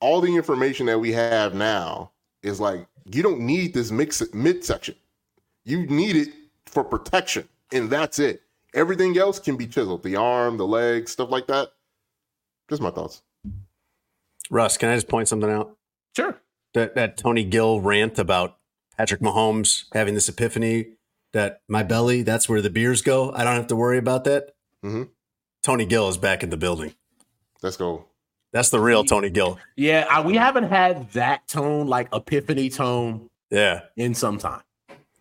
all 0.00 0.20
the 0.22 0.34
information 0.34 0.86
that 0.86 0.98
we 0.98 1.12
have 1.12 1.54
now 1.54 2.10
is 2.42 2.58
like 2.58 2.86
you 3.04 3.22
don't 3.22 3.40
need 3.40 3.74
this 3.74 3.90
mix 3.90 4.22
midsection. 4.32 4.94
You 5.64 5.86
need 5.86 6.16
it 6.16 6.28
for 6.64 6.82
protection, 6.82 7.46
and 7.72 7.90
that's 7.90 8.18
it. 8.18 8.42
Everything 8.72 9.18
else 9.18 9.38
can 9.38 9.56
be 9.56 9.66
chiseled. 9.66 10.02
The 10.02 10.16
arm, 10.16 10.56
the 10.56 10.66
legs, 10.66 11.12
stuff 11.12 11.30
like 11.30 11.46
that. 11.48 11.68
Just 12.70 12.80
my 12.80 12.90
thoughts. 12.90 13.20
Russ, 14.48 14.78
can 14.78 14.88
I 14.88 14.94
just 14.94 15.08
point 15.08 15.28
something 15.28 15.50
out? 15.50 15.76
Sure. 16.16 16.40
That 16.72 16.94
that 16.94 17.18
Tony 17.18 17.44
Gill 17.44 17.80
rant 17.80 18.18
about 18.18 18.56
Patrick 19.00 19.22
Mahomes 19.22 19.84
having 19.94 20.12
this 20.12 20.28
epiphany 20.28 20.88
that 21.32 21.62
my 21.68 21.82
belly, 21.82 22.20
that's 22.22 22.50
where 22.50 22.60
the 22.60 22.68
beers 22.68 23.00
go. 23.00 23.32
I 23.32 23.44
don't 23.44 23.54
have 23.56 23.68
to 23.68 23.76
worry 23.76 23.96
about 23.96 24.24
that. 24.24 24.50
Mhm. 24.84 25.08
Tony 25.62 25.86
Gill 25.86 26.06
is 26.10 26.18
back 26.18 26.42
in 26.42 26.50
the 26.50 26.58
building. 26.58 26.92
Let's 27.62 27.78
go. 27.78 28.04
That's 28.52 28.68
the 28.68 28.78
real 28.78 29.02
Tony 29.04 29.30
Gill. 29.30 29.58
Yeah, 29.74 30.06
I, 30.10 30.20
we 30.20 30.36
haven't 30.36 30.64
had 30.64 31.10
that 31.12 31.48
tone, 31.48 31.86
like 31.86 32.08
epiphany 32.12 32.68
tone, 32.68 33.30
Yeah. 33.50 33.82
in 33.96 34.14
some 34.14 34.36
time. 34.36 34.60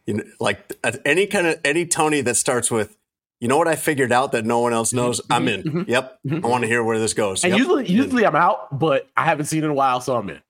You 0.05 0.15
know, 0.15 0.23
like 0.41 0.73
any 1.05 1.25
kind 1.25 1.47
of 1.47 1.59
any 1.63 1.85
Tony 1.85 2.19
that 2.19 2.35
starts 2.35 2.69
with, 2.69 2.97
you 3.39 3.47
know 3.47 3.57
what 3.57 3.69
I 3.69 3.75
figured 3.77 4.11
out 4.11 4.33
that 4.33 4.43
no 4.45 4.59
one 4.59 4.73
else 4.73 4.91
knows? 4.91 5.21
I'm 5.29 5.47
in. 5.47 5.63
mhm. 5.63 5.87
Yep. 5.87 6.19
I 6.31 6.39
want 6.47 6.63
to 6.63 6.67
hear 6.67 6.83
where 6.83 6.99
this 6.99 7.13
goes. 7.13 7.45
And 7.45 7.51
Yep. 7.51 7.59
usually, 7.59 7.89
usually 7.89 8.25
I'm 8.25 8.35
out, 8.35 8.77
but 8.77 9.07
I 9.15 9.23
haven't 9.23 9.45
seen 9.45 9.63
in 9.63 9.69
a 9.69 9.73
while, 9.73 10.01
so 10.01 10.17
I'm 10.17 10.29
in. 10.29 10.41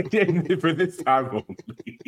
For 0.60 0.72
this 0.72 0.96
time 0.98 1.28
only. 1.32 1.98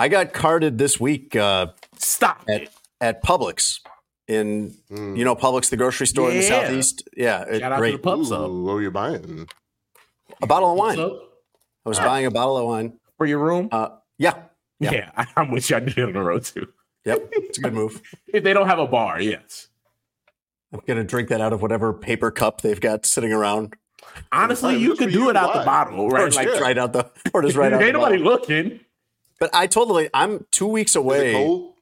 I 0.00 0.08
got 0.08 0.32
carded 0.32 0.78
this 0.78 0.98
week 0.98 1.36
uh, 1.36 1.68
Stop 1.98 2.44
at 2.48 2.62
it. 2.62 2.70
at 3.00 3.22
Publix 3.22 3.80
in 4.28 4.74
Mm. 4.90 5.16
you 5.18 5.24
know 5.24 5.36
Publix, 5.36 5.68
the 5.70 5.76
grocery 5.76 6.06
store 6.06 6.30
in 6.30 6.36
the 6.38 6.42
southeast. 6.42 7.08
Yeah, 7.16 7.42
it- 7.42 7.60
Shout 7.60 7.72
out 7.72 7.76
to 7.76 7.80
great. 7.80 7.92
the 7.92 7.98
pub 7.98 8.24
sub. 8.24 8.50
Ooh, 8.50 8.62
what 8.64 8.72
are 8.74 8.82
you 8.82 8.90
buying? 8.90 9.46
A 10.42 10.46
bottle 10.46 10.72
of 10.72 10.78
wine. 10.78 10.96
So, 10.96 11.20
I 11.84 11.88
was 11.88 11.98
buying 11.98 12.24
a 12.26 12.30
bottle 12.30 12.56
of 12.56 12.64
wine. 12.66 12.98
for 13.18 13.26
your 13.26 13.38
room? 13.40 13.68
Uh, 13.70 13.88
yeah. 14.18 14.34
yeah, 14.78 14.92
yeah. 14.92 15.10
I- 15.16 15.26
I'm 15.36 15.50
with 15.50 15.68
you. 15.68 15.76
I 15.76 15.80
did 15.80 15.98
it 15.98 16.04
on 16.04 16.12
the 16.14 16.22
road 16.22 16.44
too. 16.44 16.66
Yep. 17.04 17.28
It's 17.32 17.58
a 17.58 17.60
good 17.62 17.74
move. 17.74 18.00
If 18.32 18.42
they 18.44 18.52
don't 18.54 18.66
have 18.68 18.78
a 18.78 18.86
bar, 18.86 19.20
yes. 19.20 19.68
I'm 20.72 20.80
gonna 20.86 21.04
drink 21.04 21.28
that 21.28 21.40
out 21.42 21.52
of 21.52 21.60
whatever 21.60 21.92
paper 21.92 22.30
cup 22.30 22.60
they've 22.62 22.80
got 22.80 23.04
sitting 23.04 23.32
around. 23.32 23.74
Honestly, 24.32 24.76
you 24.78 24.94
could 24.94 25.12
do 25.12 25.28
it 25.28 25.36
out 25.36 25.52
the 25.52 25.58
Why? 25.60 25.64
bottle, 25.64 26.00
Or 26.00 26.10
right? 26.10 26.24
just 26.32 26.36
Like, 26.38 26.60
right 26.60 26.78
out 26.78 26.92
the 26.94 27.10
or 27.34 27.42
just 27.42 27.56
right 27.56 27.72
out. 27.72 27.82
ain't 27.82 27.92
the 27.92 27.98
nobody 27.98 28.16
bottle. 28.22 28.32
looking. 28.32 28.80
But 29.40 29.50
I 29.54 29.66
totally. 29.66 30.10
I'm 30.14 30.46
two 30.52 30.66
weeks 30.66 30.92
Is 30.92 30.96
it 30.96 31.00
away. 31.00 31.32
cold? 31.32 31.74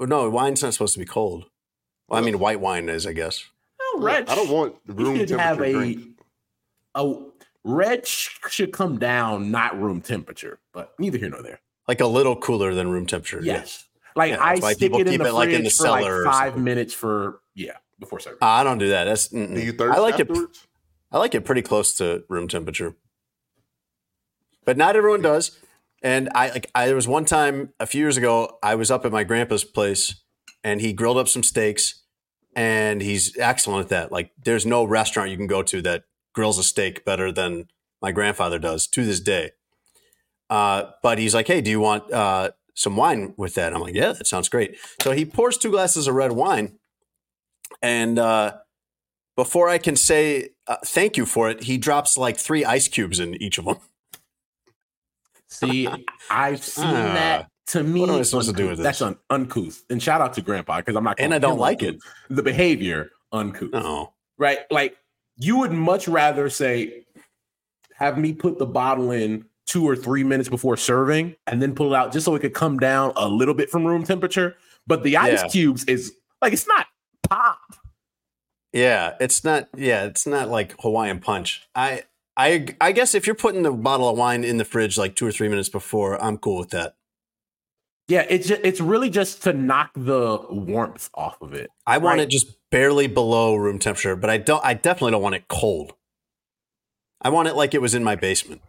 No, 0.00 0.28
wine's 0.30 0.62
not 0.62 0.72
supposed 0.72 0.94
to 0.94 0.98
be 0.98 1.04
cold. 1.04 1.44
Well, 2.08 2.20
I 2.20 2.24
mean, 2.24 2.40
white 2.40 2.58
wine 2.58 2.88
is, 2.88 3.06
I 3.06 3.12
guess. 3.12 3.44
Oh, 3.80 3.98
Reg, 4.00 4.28
I 4.28 4.34
don't 4.34 4.48
want 4.50 4.76
you 4.88 4.94
room 4.94 5.16
should 5.18 5.28
temperature 5.28 5.38
have 5.38 5.60
a 5.60 5.72
drink. 5.72 6.18
a 6.94 7.14
red 7.62 8.06
should 8.06 8.72
come 8.72 8.98
down, 8.98 9.50
not 9.50 9.80
room 9.80 10.00
temperature, 10.00 10.58
but 10.72 10.94
neither 10.98 11.18
here 11.18 11.28
nor 11.28 11.42
there. 11.42 11.60
Like 11.86 12.00
a 12.00 12.06
little 12.06 12.34
cooler 12.34 12.74
than 12.74 12.90
room 12.90 13.06
temperature. 13.06 13.40
Yes, 13.42 13.84
like 14.16 14.32
Yeah, 14.32 14.42
I 14.42 14.58
stick 14.58 14.78
people 14.78 15.00
it 15.00 15.06
in 15.06 15.12
keep 15.12 15.22
the 15.22 15.28
it, 15.28 15.32
like, 15.32 15.48
fridge 15.50 15.58
in 15.58 15.64
the 15.64 15.70
for 15.70 15.84
like 15.88 16.02
cellar 16.02 16.24
five 16.24 16.56
minutes 16.56 16.94
for 16.94 17.40
yeah 17.54 17.76
before 18.00 18.18
service. 18.18 18.38
Uh, 18.42 18.46
I 18.46 18.64
don't 18.64 18.78
do 18.78 18.88
that. 18.88 19.04
That's 19.04 19.28
mm-mm. 19.28 19.54
Do 19.54 19.60
you 19.60 19.72
thirst 19.72 19.96
I 19.96 20.00
like 20.00 20.18
it. 20.18 20.30
I 21.12 21.18
like 21.18 21.34
it 21.34 21.44
pretty 21.44 21.62
close 21.62 21.94
to 21.94 22.24
room 22.28 22.48
temperature, 22.48 22.96
but 24.64 24.76
not 24.76 24.96
everyone 24.96 25.22
does. 25.22 25.58
And 26.02 26.28
I 26.34 26.50
like. 26.50 26.70
I 26.74 26.86
there 26.86 26.96
was 26.96 27.06
one 27.06 27.24
time 27.24 27.72
a 27.78 27.86
few 27.86 28.00
years 28.00 28.16
ago. 28.16 28.58
I 28.62 28.74
was 28.74 28.90
up 28.90 29.04
at 29.04 29.12
my 29.12 29.24
grandpa's 29.24 29.64
place, 29.64 30.22
and 30.64 30.80
he 30.80 30.92
grilled 30.92 31.18
up 31.18 31.28
some 31.28 31.42
steaks, 31.42 32.02
and 32.56 33.00
he's 33.00 33.36
excellent 33.38 33.84
at 33.84 33.88
that. 33.90 34.12
Like, 34.12 34.32
there's 34.42 34.66
no 34.66 34.84
restaurant 34.84 35.30
you 35.30 35.36
can 35.36 35.46
go 35.46 35.62
to 35.62 35.80
that 35.82 36.04
grills 36.34 36.58
a 36.58 36.64
steak 36.64 37.04
better 37.04 37.30
than 37.30 37.68
my 38.00 38.10
grandfather 38.10 38.58
does 38.58 38.86
to 38.88 39.04
this 39.04 39.20
day. 39.20 39.52
Uh, 40.50 40.90
but 41.02 41.18
he's 41.18 41.34
like, 41.34 41.46
"Hey, 41.46 41.60
do 41.60 41.70
you 41.70 41.80
want 41.80 42.12
uh, 42.12 42.50
some 42.74 42.96
wine 42.96 43.34
with 43.36 43.54
that?" 43.54 43.72
I'm 43.72 43.80
like, 43.80 43.94
"Yeah, 43.94 44.12
that 44.12 44.26
sounds 44.26 44.48
great." 44.48 44.76
So 45.02 45.12
he 45.12 45.24
pours 45.24 45.56
two 45.56 45.70
glasses 45.70 46.08
of 46.08 46.14
red 46.14 46.32
wine, 46.32 46.78
and 47.80 48.18
uh, 48.18 48.54
before 49.36 49.68
I 49.68 49.78
can 49.78 49.96
say 49.96 50.50
uh, 50.66 50.76
thank 50.84 51.16
you 51.16 51.26
for 51.26 51.48
it, 51.48 51.64
he 51.64 51.78
drops 51.78 52.18
like 52.18 52.38
three 52.38 52.64
ice 52.64 52.88
cubes 52.88 53.18
in 53.20 53.40
each 53.42 53.58
of 53.58 53.64
them. 53.64 53.78
See, 55.52 55.88
I've 56.30 56.62
seen 56.64 56.84
Ah, 56.86 56.92
that. 57.14 57.48
To 57.68 57.82
me, 57.82 58.00
what 58.00 58.10
am 58.10 58.16
I 58.16 58.22
supposed 58.22 58.50
to 58.50 58.56
do 58.56 58.68
with 58.68 58.78
That's 58.80 59.00
un- 59.02 59.16
uncouth. 59.30 59.82
And 59.88 60.02
shout 60.02 60.20
out 60.20 60.32
to 60.34 60.42
Grandpa 60.42 60.78
because 60.78 60.96
I'm 60.96 61.04
not. 61.04 61.20
And 61.20 61.32
I 61.32 61.38
don't 61.38 61.58
like 61.58 61.82
uncouth. 61.82 62.00
The 62.28 62.42
behavior 62.42 63.10
uncouth. 63.30 63.72
No, 63.72 64.12
right? 64.38 64.58
Like 64.70 64.96
you 65.36 65.58
would 65.58 65.72
much 65.72 66.08
rather 66.08 66.50
say, 66.50 67.04
have 67.94 68.18
me 68.18 68.32
put 68.32 68.58
the 68.58 68.66
bottle 68.66 69.10
in 69.12 69.44
two 69.66 69.88
or 69.88 69.94
three 69.96 70.24
minutes 70.24 70.48
before 70.48 70.76
serving 70.76 71.36
and 71.46 71.62
then 71.62 71.74
pull 71.74 71.94
it 71.94 71.96
out 71.96 72.12
just 72.12 72.24
so 72.26 72.34
it 72.34 72.40
could 72.40 72.52
come 72.52 72.78
down 72.78 73.12
a 73.16 73.28
little 73.28 73.54
bit 73.54 73.70
from 73.70 73.86
room 73.86 74.02
temperature. 74.04 74.56
But 74.86 75.02
the 75.04 75.16
ice 75.16 75.40
Yeah. 75.42 75.48
cubes 75.48 75.84
is 75.84 76.12
like 76.42 76.52
it's 76.52 76.66
not 76.66 76.86
pop. 77.28 77.58
yeah, 78.72 79.14
it's 79.20 79.44
not. 79.44 79.68
Yeah, 79.76 80.04
it's 80.04 80.26
not 80.26 80.48
like 80.48 80.74
Hawaiian 80.80 81.20
punch. 81.20 81.62
I, 81.74 82.02
I, 82.36 82.66
I 82.80 82.92
guess 82.92 83.14
if 83.14 83.26
you're 83.26 83.36
putting 83.36 83.62
the 83.62 83.70
bottle 83.72 84.08
of 84.08 84.16
wine 84.16 84.42
in 84.44 84.56
the 84.56 84.64
fridge 84.64 84.96
like 84.96 85.14
two 85.14 85.26
or 85.26 85.32
three 85.32 85.48
minutes 85.48 85.68
before, 85.68 86.22
I'm 86.22 86.38
cool 86.38 86.58
with 86.58 86.70
that. 86.70 86.94
Yeah, 88.08 88.26
it's 88.28 88.48
just, 88.48 88.60
it's 88.64 88.80
really 88.80 89.10
just 89.10 89.42
to 89.44 89.52
knock 89.52 89.90
the 89.94 90.40
warmth 90.50 91.08
off 91.14 91.40
of 91.40 91.52
it. 91.54 91.70
I 91.86 91.98
want 91.98 92.18
Right. 92.18 92.24
it 92.24 92.30
just 92.30 92.46
barely 92.70 93.06
below 93.06 93.54
room 93.54 93.78
temperature, 93.78 94.16
but 94.16 94.28
I 94.30 94.38
don't. 94.38 94.64
I 94.64 94.74
definitely 94.74 95.12
don't 95.12 95.22
want 95.22 95.34
it 95.34 95.46
cold. 95.48 95.94
I 97.22 97.28
want 97.28 97.48
it 97.48 97.54
like 97.54 97.74
it 97.74 97.80
was 97.80 97.94
in 97.94 98.02
my 98.02 98.16
basement. 98.16 98.60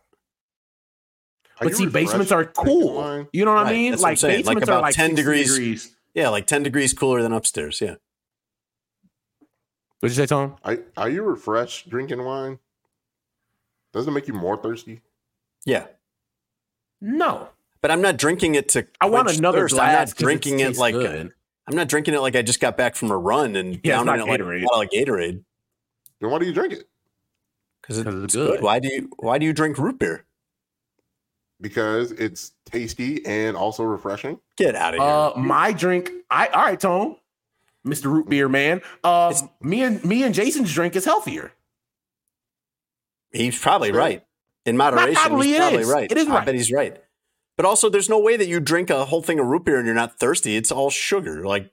Are 1.60 1.65
But 1.67 1.76
see, 1.76 1.88
basements 1.88 2.32
are 2.32 2.45
cool. 2.45 3.28
You 3.34 3.45
know 3.45 3.54
what 3.54 3.62
I 3.62 3.63
Right, 3.63 3.71
mean? 3.73 3.91
that's 3.91 4.02
what 4.04 4.08
I'm 4.08 4.12
Like 4.12 4.17
saying. 4.19 4.45
Like 4.45 4.45
basements 4.45 4.69
are 4.69 4.71
about 4.73 4.82
like 4.84 4.95
10 4.95 5.15
degrees. 5.15 5.52
degrees. 5.52 5.95
Yeah, 6.13 6.30
like 6.30 6.45
ten 6.45 6.62
degrees 6.62 6.93
cooler 6.93 7.21
than 7.23 7.34
upstairs. 7.34 7.82
Yeah. 7.82 7.95
What'd 9.99 10.15
you 10.15 10.23
say, 10.23 10.28
Tom? 10.28 10.58
Are, 10.63 10.78
are 10.95 11.10
you 11.10 11.23
refreshed 11.23 11.89
drinking 11.89 12.23
wine? 12.23 12.60
Doesn't 13.93 14.12
it 14.12 14.13
make 14.15 14.27
you 14.27 14.34
more 14.34 14.58
thirsty? 14.58 15.01
Yeah. 15.65 15.88
No, 16.99 17.49
But 17.82 17.91
I'm 17.91 18.01
not 18.01 18.17
drinking 18.17 18.56
it 18.56 18.69
to. 18.69 18.88
I 19.01 19.08
want 19.08 19.29
another 19.29 19.60
thirst. 19.62 19.75
glass. 19.75 19.88
I'm 19.89 19.93
not 19.93 20.08
'cause 20.08 20.13
drinking 20.15 20.60
it 20.62 20.67
tastes 20.67 20.79
like 20.79 20.93
good. 20.95 21.34
I'm 21.67 21.75
not 21.75 21.88
drinking 21.89 22.13
it 22.13 22.19
like 22.21 22.36
I 22.36 22.41
just 22.41 22.60
got 22.62 22.77
back 22.77 22.95
from 22.95 23.12
a 23.12 23.17
run 23.17 23.56
and 23.58 23.79
Yeah, 23.84 23.99
it's 23.99 24.06
downing 24.06 24.21
it 24.21 24.27
like 24.29 24.39
a 24.39 24.43
Gatorade. 24.43 24.63
bottle 24.65 24.82
of 24.82 24.89
Gatorade 24.89 25.43
Then 26.19 26.29
why 26.32 26.39
do 26.39 26.45
you 26.45 26.53
drink 26.53 26.73
it? 26.73 26.88
because 27.82 27.97
it's, 27.97 28.06
'Cause 28.06 28.23
it's 28.23 28.34
good. 28.36 28.51
good. 28.51 28.62
Why 28.62 28.79
do 28.79 28.88
you 28.88 29.10
Why 29.17 29.38
do 29.38 29.45
you 29.45 29.51
drink 29.53 29.77
root 29.77 29.99
beer? 29.99 30.25
Because 31.60 32.12
it's 32.13 32.51
tasty 32.65 33.25
and 33.25 33.56
also 33.56 33.84
refreshing. 33.84 34.39
Get 34.58 34.75
out 34.75 34.93
of 34.95 34.99
here. 35.01 35.10
Uh, 35.10 35.34
my 35.38 35.71
drink. 35.73 36.12
I 36.29 36.47
all 36.47 36.63
right, 36.63 36.79
Tone, 36.79 37.17
Mister 37.84 38.10
Root 38.10 38.29
Beer 38.29 38.47
Man. 38.49 38.82
Uh, 39.03 39.32
It's- 39.34 39.49
me 39.62 39.84
and 39.84 40.03
me 40.06 40.23
and 40.23 40.34
Jason's 40.34 40.73
drink 40.73 40.95
is 40.95 41.06
healthier. 41.06 41.51
He's 43.34 43.60
probably 43.60 43.89
sure. 43.89 43.98
right 43.98 44.24
in 44.65 44.78
moderation. 44.78 45.15
probably 45.15 45.48
he's 45.48 45.58
probably 45.58 45.80
is. 45.80 45.88
right. 45.89 46.12
It 46.12 46.17
is 46.17 46.28
right. 46.28 46.41
I 46.41 46.46
bet 46.46 46.56
he's 46.56 46.72
right. 46.72 46.98
But 47.58 47.65
also, 47.65 47.89
there's 47.89 48.10
no 48.10 48.19
way 48.19 48.38
that 48.38 48.48
you 48.48 48.60
drink 48.60 48.89
a 48.89 49.06
whole 49.06 49.22
thing 49.22 49.39
of 49.39 49.46
root 49.46 49.65
beer 49.65 49.78
and 49.78 49.86
you're 49.86 49.96
not 49.96 50.19
thirsty. 50.19 50.56
It's 50.56 50.72
all 50.72 50.89
sugar. 50.89 51.46
Like, 51.46 51.72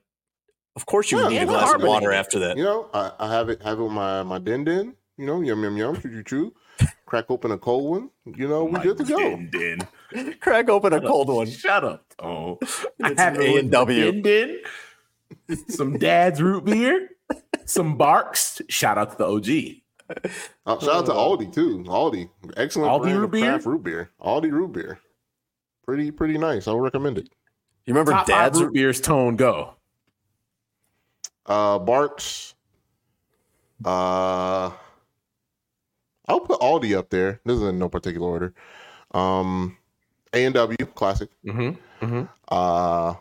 of 0.75 0.85
course 0.85 1.11
you 1.11 1.19
Yeah, 1.19 1.27
need 1.29 1.37
a 1.37 1.41
it's 1.43 1.51
glass 1.51 1.73
of 1.73 1.83
water 1.83 2.11
after 2.11 2.39
that. 2.39 2.57
You 2.57 2.63
know, 2.63 2.89
I, 2.93 3.11
I 3.19 3.31
have 3.31 3.49
it 3.49 3.61
have 3.63 3.79
it 3.79 3.83
with 3.83 3.91
my 3.91 4.23
my 4.23 4.39
din 4.39 4.63
din. 4.63 4.95
You 5.17 5.25
know, 5.25 5.41
yum 5.41 5.63
yum 5.63 5.77
yum, 5.77 5.95
chew 6.01 6.09
chew 6.09 6.23
chew. 6.23 6.53
Crack 7.05 7.25
open 7.29 7.51
a 7.51 7.57
cold 7.57 7.89
one. 7.89 8.09
You 8.37 8.47
know, 8.47 8.63
we 8.65 8.79
good 8.79 8.97
to 8.97 9.03
go. 9.03 9.17
Din 9.17 9.49
din. 9.51 10.33
Crack 10.39 10.69
open 10.69 10.93
a 10.93 11.01
cold 11.01 11.27
one. 11.27 11.47
Shut 11.47 11.83
up, 11.83 12.05
oh. 12.19 12.55
Tone. 13.01 13.17
I 13.17 13.21
have 13.21 13.35
an 13.35 13.41
it 13.41 13.65
A&W. 13.65 14.11
Din 14.11 14.21
din. 14.21 15.57
Some 15.67 15.97
Dad's 15.97 16.41
root 16.41 16.65
beer. 16.65 17.09
Some 17.65 17.97
Barq's. 17.97 18.61
Shout 18.69 18.97
out 18.97 19.11
to 19.11 19.17
the 19.17 19.25
OG. 19.25 19.80
Uh, 20.65 20.79
shout 20.79 20.89
out 20.89 21.05
to 21.05 21.11
Aldi 21.11 21.53
too. 21.53 21.83
Aldi, 21.87 22.29
excellent 22.57 22.91
Aldi 22.91 23.01
brand 23.03 23.17
root 23.17 23.23
of 23.25 23.31
beer? 23.31 23.45
craft 23.45 23.65
root 23.65 23.83
beer. 23.83 24.09
Aldi 24.21 24.51
root 24.51 24.71
beer, 24.73 24.99
pretty 25.85 26.11
pretty 26.11 26.37
nice. 26.37 26.67
I 26.67 26.73
would 26.73 26.83
recommend 26.83 27.17
it. 27.17 27.29
You 27.85 27.93
remember 27.93 28.11
Top 28.11 28.27
Dad's 28.27 28.61
root 28.61 28.73
beers. 28.73 29.01
Tone 29.01 29.35
go. 29.35 29.75
Uh, 31.45 31.79
Barq's. 31.79 32.53
Uh, 33.83 34.71
I'll 36.27 36.39
put 36.41 36.59
Aldi 36.61 36.95
up 36.95 37.09
there. 37.09 37.41
This 37.45 37.57
is 37.57 37.63
in 37.63 37.79
no 37.79 37.89
particular 37.89 38.27
order. 38.27 38.53
Um, 39.13 39.77
A 40.33 40.45
and 40.45 40.53
W 40.53 40.77
classic. 40.93 41.29
Mm-hmm. 41.45 42.05
Mm-hmm. 42.05 42.23
Uh, 42.47 43.15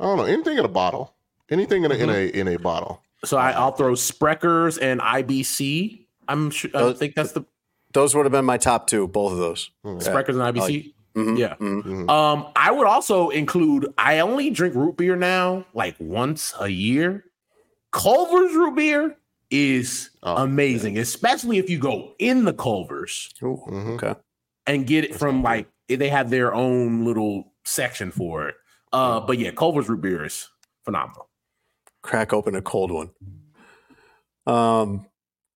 I 0.00 0.04
don't 0.04 0.16
know 0.16 0.24
anything 0.24 0.56
in 0.58 0.64
a 0.64 0.68
bottle. 0.68 1.12
Anything 1.50 1.84
in 1.84 1.92
a, 1.92 1.94
in 1.94 2.08
a 2.08 2.26
in 2.28 2.48
a 2.48 2.56
bottle. 2.56 3.02
So 3.24 3.36
I, 3.36 3.50
I'll 3.52 3.72
throw 3.72 3.92
Sprechers 3.92 4.78
and 4.80 5.00
IBC. 5.00 6.06
I'm 6.28 6.50
sure. 6.50 6.70
I 6.74 6.92
think 6.94 7.14
that's 7.14 7.32
the 7.32 7.44
Those 7.92 8.14
would 8.14 8.24
have 8.24 8.32
been 8.32 8.44
my 8.44 8.56
top 8.56 8.86
two, 8.86 9.06
both 9.08 9.32
of 9.32 9.38
those. 9.38 9.70
Sprechers 9.84 10.30
and 10.30 10.56
IBC. 10.56 10.94
Mhm, 11.16 11.36
Yeah. 11.38 11.56
mhm. 11.56 11.82
Mhm. 11.82 12.08
Um, 12.10 12.46
I 12.54 12.70
would 12.70 12.86
also 12.86 13.30
include. 13.30 13.92
I 13.98 14.20
only 14.20 14.48
drink 14.50 14.74
root 14.76 14.96
beer 14.96 15.16
now, 15.16 15.66
like 15.74 15.96
once 15.98 16.54
a 16.60 16.68
year. 16.68 17.24
Culver's 17.92 18.54
root 18.54 18.76
beer 18.76 19.16
is 19.50 20.10
Oh, 20.22 20.36
amazing, 20.44 20.96
especially 20.98 21.58
if 21.58 21.68
you 21.68 21.78
go 21.80 22.12
in 22.20 22.44
the 22.44 22.52
Culver's 22.52 23.30
Ooh, 23.42 23.60
Mhm. 23.68 23.94
Okay. 24.02 24.14
and 24.68 24.86
get 24.86 25.02
it 25.04 25.16
from 25.16 25.42
like 25.42 25.66
they 25.88 26.08
have 26.08 26.30
their 26.30 26.54
own 26.54 27.04
little 27.04 27.52
section 27.64 28.12
for 28.12 28.48
it. 28.48 28.54
Uh, 28.92 29.18
but 29.18 29.38
yeah, 29.38 29.50
Culver's 29.50 29.88
root 29.88 30.00
beer 30.02 30.24
is 30.24 30.48
phenomenal. 30.84 31.28
Crack 32.02 32.32
open 32.32 32.54
a 32.54 32.62
cold 32.62 32.90
one. 32.90 33.10
Um, 34.46 35.06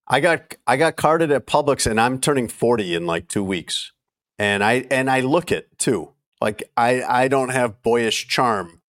I 0.06 0.20
got 0.20 0.54
I 0.66 0.76
got 0.76 0.96
carded 0.96 1.30
at 1.30 1.46
Publix, 1.46 1.90
and 1.90 2.00
I'm 2.00 2.20
turning 2.20 2.48
40 2.48 2.94
in 2.94 3.06
like 3.06 3.28
two 3.28 3.42
weeks, 3.42 3.92
and 4.38 4.62
I 4.62 4.86
and 4.90 5.10
I 5.10 5.20
look 5.20 5.50
it 5.50 5.78
too. 5.78 6.12
Like 6.40 6.70
I 6.76 7.02
I 7.02 7.28
don't 7.28 7.48
have 7.48 7.82
boyish 7.82 8.28
charm, 8.28 8.82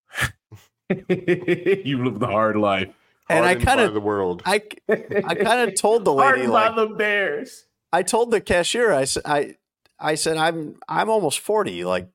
you 0.89 2.03
live 2.03 2.19
the 2.19 2.27
hard 2.27 2.57
life. 2.57 2.93
and 3.29 3.45
I 3.45 3.55
kind 3.55 3.77
by 3.77 3.83
of 3.83 3.93
the 3.93 4.01
world. 4.01 4.41
I 4.45 4.61
I 4.89 5.35
kind 5.35 5.69
of 5.69 5.75
told 5.75 6.03
the 6.05 6.13
lady 6.13 6.45
Hardened 6.45 6.51
by 6.51 6.67
like 6.67 6.75
the 6.75 6.95
Bears. 6.95 7.65
I 7.93 8.03
told 8.03 8.31
the 8.31 8.41
cashier 8.41 8.91
I 8.91 9.05
said 9.05 9.23
I 9.25 9.55
I 9.97 10.15
said 10.15 10.35
I'm 10.35 10.75
I'm 10.89 11.09
almost 11.09 11.39
40 11.39 11.85
like 11.85 12.09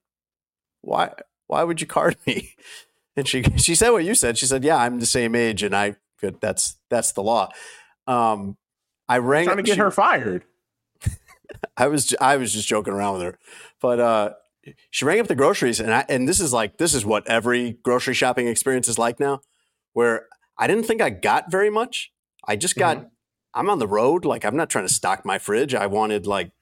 why 0.82 1.14
why 1.46 1.64
would 1.64 1.80
you 1.80 1.86
card 1.86 2.16
me 2.26 2.54
and 3.20 3.28
she 3.28 3.42
she 3.56 3.74
said 3.74 3.90
what 3.90 4.04
you 4.04 4.14
said 4.14 4.36
she 4.36 4.46
said 4.46 4.64
yeah 4.64 4.76
I'm 4.76 4.98
the 4.98 5.06
same 5.06 5.34
age 5.34 5.62
and 5.62 5.74
I 5.76 5.96
good 6.20 6.40
that's 6.40 6.76
that's 6.88 7.12
the 7.12 7.22
law 7.22 7.48
um 8.06 8.56
I 9.08 9.18
rang 9.18 9.44
Trying 9.46 9.56
to 9.58 9.62
get 9.62 9.74
she- 9.74 9.80
her 9.80 9.90
fired. 9.90 10.44
I 11.76 11.86
was 11.86 12.14
I 12.20 12.36
was 12.36 12.52
just 12.52 12.66
joking 12.68 12.92
around 12.92 13.14
with 13.14 13.22
her 13.22 13.38
but 13.80 14.00
uh 14.00 14.30
she 14.90 15.04
rang 15.04 15.20
up 15.20 15.26
the 15.28 15.34
groceries 15.34 15.80
and 15.80 15.92
I 15.92 16.04
and 16.08 16.28
this 16.28 16.40
is 16.40 16.52
like 16.52 16.78
this 16.78 16.94
is 16.94 17.04
what 17.04 17.26
every 17.28 17.78
grocery 17.82 18.14
shopping 18.14 18.46
experience 18.48 18.88
is 18.88 18.98
like 18.98 19.20
now 19.20 19.40
where 19.92 20.26
I 20.58 20.66
didn't 20.66 20.84
think 20.84 21.00
I 21.00 21.10
got 21.10 21.50
very 21.50 21.70
much 21.70 22.12
I 22.46 22.56
just 22.56 22.76
got 22.76 23.08
I'm 23.52 23.68
on 23.68 23.80
the 23.80 23.88
road. 23.88 24.24
Like 24.24 24.44
I'm 24.44 24.56
not 24.56 24.70
trying 24.70 24.86
to 24.86 24.92
stock 24.92 25.24
my 25.24 25.38
fridge. 25.38 25.74
I 25.74 25.86
wanted 25.86 26.26
like 26.26 26.52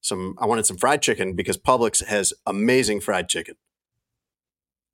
some 0.00 0.34
I 0.38 0.46
wanted 0.46 0.66
some 0.66 0.76
fried 0.76 1.00
chicken 1.02 1.34
because 1.34 1.56
Publix 1.56 2.04
has 2.04 2.32
amazing 2.46 3.00
fried 3.00 3.28
chicken. 3.28 3.54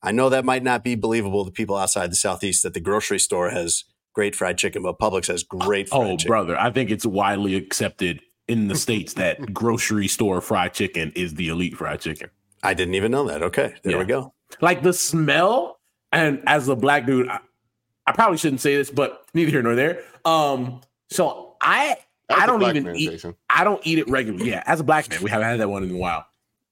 I 0.03 0.13
know 0.13 0.29
that 0.29 0.45
might 0.45 0.63
not 0.63 0.85
be 0.85 0.95
believable 0.95 1.45
to 1.45 1.51
people 1.51 1.77
outside 1.77 2.11
the 2.13 2.17
southeast 2.17 2.63
that 2.63 2.75
the 2.75 2.81
grocery 2.81 3.19
store 3.19 3.51
has 3.51 3.85
great 4.15 4.35
fried 4.37 4.59
chicken, 4.59 4.83
but 4.83 4.99
Publix 4.99 5.27
has 5.27 5.43
great 5.43 5.89
fried 5.89 6.01
chicken. 6.01 6.13
Oh, 6.13 6.17
chicken. 6.17 6.29
brother, 6.31 6.61
I 6.61 6.71
think 6.71 6.91
it's 6.91 7.05
widely 7.07 7.55
accepted 7.57 8.21
in 8.47 8.69
the 8.69 8.75
states 8.77 9.15
that 9.15 9.53
grocery 9.53 10.09
store 10.09 10.41
fried 10.41 10.73
chicken 10.73 11.13
is 11.15 11.35
the 11.35 11.49
elite 11.49 11.77
fried 11.77 12.01
chicken. 12.01 12.31
I 12.63 12.75
didn't 12.75 12.95
even 12.95 13.11
know 13.13 13.27
that. 13.29 13.43
Okay, 13.43 13.75
there 13.83 13.93
Yeah. 13.93 13.99
we 13.99 14.05
go. 14.05 14.33
Like 14.61 14.83
the 14.83 14.93
smell, 14.93 15.79
and 16.13 16.43
as 16.47 16.69
a 16.69 16.75
black 16.77 17.05
dude, 17.07 17.29
I, 17.29 17.41
I 18.07 18.13
probably 18.13 18.39
shouldn't 18.39 18.61
say 18.63 18.75
this, 18.77 18.91
but 18.91 19.25
neither 19.35 19.51
here 19.51 19.63
nor 19.63 19.75
there. 19.75 20.03
Um, 20.25 20.81
so 21.11 21.57
I 21.61 21.97
That's 22.29 22.41
I 22.41 22.45
a 22.45 22.47
don't 22.47 22.63
even 22.63 22.97
eat. 22.97 23.11
Jason. 23.11 23.35
I 23.51 23.65
don't 23.65 23.81
eat 23.87 23.99
it 23.99 24.09
regularly. 24.09 24.49
Yeah, 24.51 24.63
as 24.67 24.81
a 24.81 24.85
black 24.85 25.11
man, 25.11 25.23
we 25.23 25.31
haven't 25.31 25.47
had 25.49 25.61
that 25.61 25.69
one 25.69 25.83
in 25.85 25.91
a 25.91 25.97
while. 25.99 26.25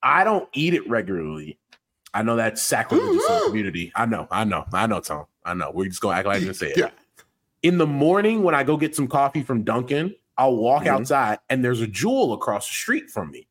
I 0.03 0.25
don't 0.25 0.49
eat 0.55 0.73
it 0.75 0.89
regularly. 0.89 1.59
I 2.17 2.23
know 2.23 2.37
that's 2.37 2.63
sacrilegious 2.63 3.11
in 3.29 3.35
the 3.35 3.43
community. 3.47 3.93
I 3.95 4.07
know, 4.07 4.27
I 4.31 4.45
know, 4.45 4.65
I 4.73 4.87
know, 4.87 5.01
Tom. 5.01 5.27
I 5.45 5.53
know. 5.55 5.71
We're 5.73 5.85
just 5.89 6.01
gonna 6.01 6.17
act 6.17 6.27
like 6.27 6.39
I 6.39 6.41
didn't 6.41 6.55
say 6.55 6.69
it. 6.71 6.79
Yeah. 6.79 6.91
In 7.63 7.77
the 7.79 7.87
morning, 7.87 8.43
when 8.43 8.55
I 8.55 8.63
go 8.63 8.77
get 8.77 8.97
some 8.97 9.07
coffee 9.07 9.43
from 9.43 9.65
Dunkin', 9.65 10.15
I'll 10.39 10.57
walk 10.57 10.85
Mhm. 10.85 10.89
outside 10.89 11.39
and 11.51 11.65
there's 11.65 11.81
a 11.81 11.87
jewel 11.87 12.33
across 12.33 12.67
the 12.69 12.73
street 12.75 13.11
from 13.11 13.31
me. 13.31 13.49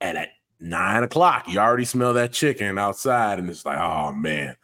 And 0.00 0.18
at 0.18 0.30
nine 0.58 1.02
o'clock, 1.04 1.44
you 1.48 1.58
already 1.60 1.84
smell 1.84 2.12
that 2.14 2.32
chicken 2.32 2.76
outside, 2.76 3.38
and 3.38 3.48
it's 3.48 3.64
like, 3.64 3.78
oh 3.78 4.12
man, 4.12 4.56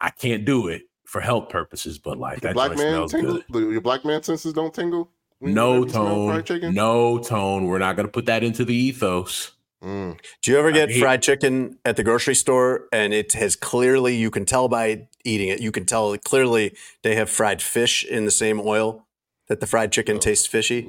I 0.00 0.10
can't 0.10 0.44
do 0.44 0.66
it 0.68 0.82
for 1.04 1.20
health 1.20 1.48
purposes, 1.48 1.98
but 1.98 2.18
like 2.18 2.40
that 2.40 2.54
black 2.54 2.70
man 2.70 2.78
smells 2.78 3.12
tingle. 3.12 3.40
good. 3.52 3.72
Your 3.72 3.80
black 3.80 4.04
man 4.04 4.22
senses 4.24 4.52
don't 4.52 4.74
tingle. 4.74 5.10
No 5.40 5.80
when 5.80 5.82
you 5.84 5.88
smell 5.90 6.42
tone, 6.42 6.74
no 6.74 7.18
tone. 7.18 7.66
We're 7.66 7.78
not 7.78 7.94
gonna 7.96 8.08
put 8.08 8.26
that 8.26 8.42
into 8.42 8.64
the 8.64 8.74
ethos. 8.74 9.52
Mm. 9.84 10.18
Do 10.42 10.50
you 10.50 10.58
ever 10.58 10.72
get 10.72 10.90
hate- 10.90 11.00
fried 11.00 11.22
chicken 11.22 11.78
at 11.84 11.96
the 11.96 12.02
grocery 12.02 12.34
store 12.34 12.86
and 12.92 13.12
it 13.12 13.32
has 13.34 13.56
clearly 13.56 14.16
you 14.16 14.30
can 14.30 14.44
tell 14.44 14.68
by 14.68 15.06
eating 15.24 15.48
it, 15.48 15.60
you 15.60 15.70
can 15.70 15.84
tell 15.84 16.16
clearly 16.18 16.74
they 17.02 17.14
have 17.14 17.28
fried 17.30 17.60
fish 17.60 18.04
in 18.04 18.24
the 18.24 18.30
same 18.30 18.60
oil 18.60 19.06
that 19.48 19.60
the 19.60 19.66
fried 19.66 19.92
chicken 19.92 20.16
Oh. 20.16 20.20
tastes 20.20 20.46
fishy? 20.46 20.88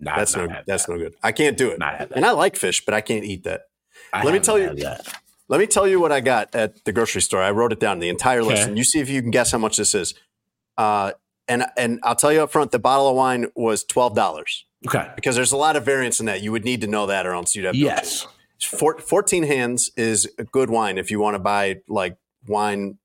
Not, 0.00 0.16
That's 0.16 0.36
not 0.36 0.48
no, 0.48 0.60
that's 0.66 0.86
that. 0.86 0.92
no 0.92 0.98
good. 0.98 1.14
I 1.22 1.32
can't 1.32 1.56
do 1.56 1.68
it. 1.70 1.78
Not 1.78 1.96
had 1.96 2.08
that. 2.10 2.16
And 2.16 2.24
I 2.24 2.30
like 2.30 2.56
fish, 2.56 2.84
but 2.84 2.94
I 2.94 3.00
can't 3.00 3.24
eat 3.24 3.44
that. 3.44 3.62
I 4.12 4.22
Let 4.24 4.32
me 4.32 4.40
tell 4.40 4.58
you- 4.58 4.74
that. 4.76 5.06
Let 5.50 5.60
me 5.60 5.66
tell 5.66 5.88
you 5.88 5.98
what 5.98 6.12
I 6.12 6.20
got 6.20 6.54
at 6.54 6.84
the 6.84 6.92
grocery 6.92 7.22
store. 7.22 7.42
I 7.42 7.50
wrote 7.52 7.72
it 7.72 7.80
down, 7.80 8.00
the 8.00 8.10
entire 8.10 8.42
list, 8.42 8.68
and 8.68 8.76
you 8.76 8.84
see 8.84 9.00
if 9.00 9.08
you 9.08 9.22
can 9.22 9.30
guess 9.30 9.50
how 9.50 9.56
much 9.56 9.78
this 9.78 9.94
is. 9.94 10.12
Uh, 10.76 11.12
and 11.48 11.64
and 11.76 11.98
I'll 12.02 12.14
tell 12.16 12.30
you 12.30 12.42
up 12.42 12.52
front, 12.52 12.70
the 12.70 12.78
bottle 12.78 13.08
of 13.08 13.16
wine 13.16 13.46
was 13.56 13.82
twelve 13.82 14.14
dollars 14.14 14.66
Okay. 14.86 15.10
because 15.16 15.34
there's 15.34 15.52
a 15.52 15.56
lot 15.56 15.74
of 15.76 15.84
variance 15.84 16.20
in 16.20 16.26
that. 16.26 16.40
You 16.42 16.52
would 16.52 16.64
need 16.64 16.80
to 16.82 16.86
know 16.86 17.06
that, 17.06 17.26
or 17.26 17.32
else 17.34 17.54
you'd 17.56 17.64
have 17.64 17.74
Yes. 17.74 18.26
Four, 18.62 18.98
14 18.98 19.42
hands 19.44 19.90
is 19.96 20.28
a 20.38 20.44
good 20.44 20.70
wine 20.70 20.98
if 20.98 21.10
you 21.10 21.20
want 21.20 21.34
to 21.34 21.38
buy 21.38 21.80
like 21.88 22.16
wine 22.46 22.98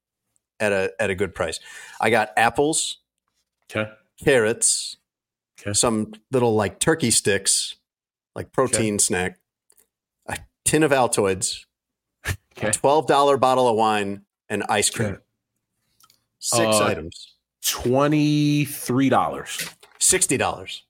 at 0.59 0.71
a 0.71 0.93
at 0.99 1.09
a 1.09 1.15
good 1.15 1.33
price. 1.35 1.59
I 2.01 2.09
got 2.09 2.29
apples, 2.37 2.97
Okay. 3.71 3.91
carrots, 4.23 4.97
Okay. 5.59 5.73
some 5.73 6.13
little 6.31 6.55
like 6.55 6.79
turkey 6.79 7.11
sticks, 7.11 7.75
like 8.35 8.51
protein 8.51 8.97
snack, 8.99 9.39
a 10.27 10.37
tin 10.65 10.83
of 10.83 10.91
Altoids, 10.91 11.65
Okay. 12.57 12.67
a 12.69 12.71
twelve 12.71 13.07
dollar 13.07 13.37
bottle 13.37 13.67
of 13.67 13.75
wine, 13.75 14.25
and 14.49 14.63
ice 14.69 14.89
cream. 14.89 15.09
Okay. 15.13 15.21
Six 16.39 16.75
Uh, 16.75 16.85
items, 16.85 17.35
Twenty-three 17.65 19.09
dollars. 19.09 19.69
sixty 19.99 20.35
dollars, 20.37 20.83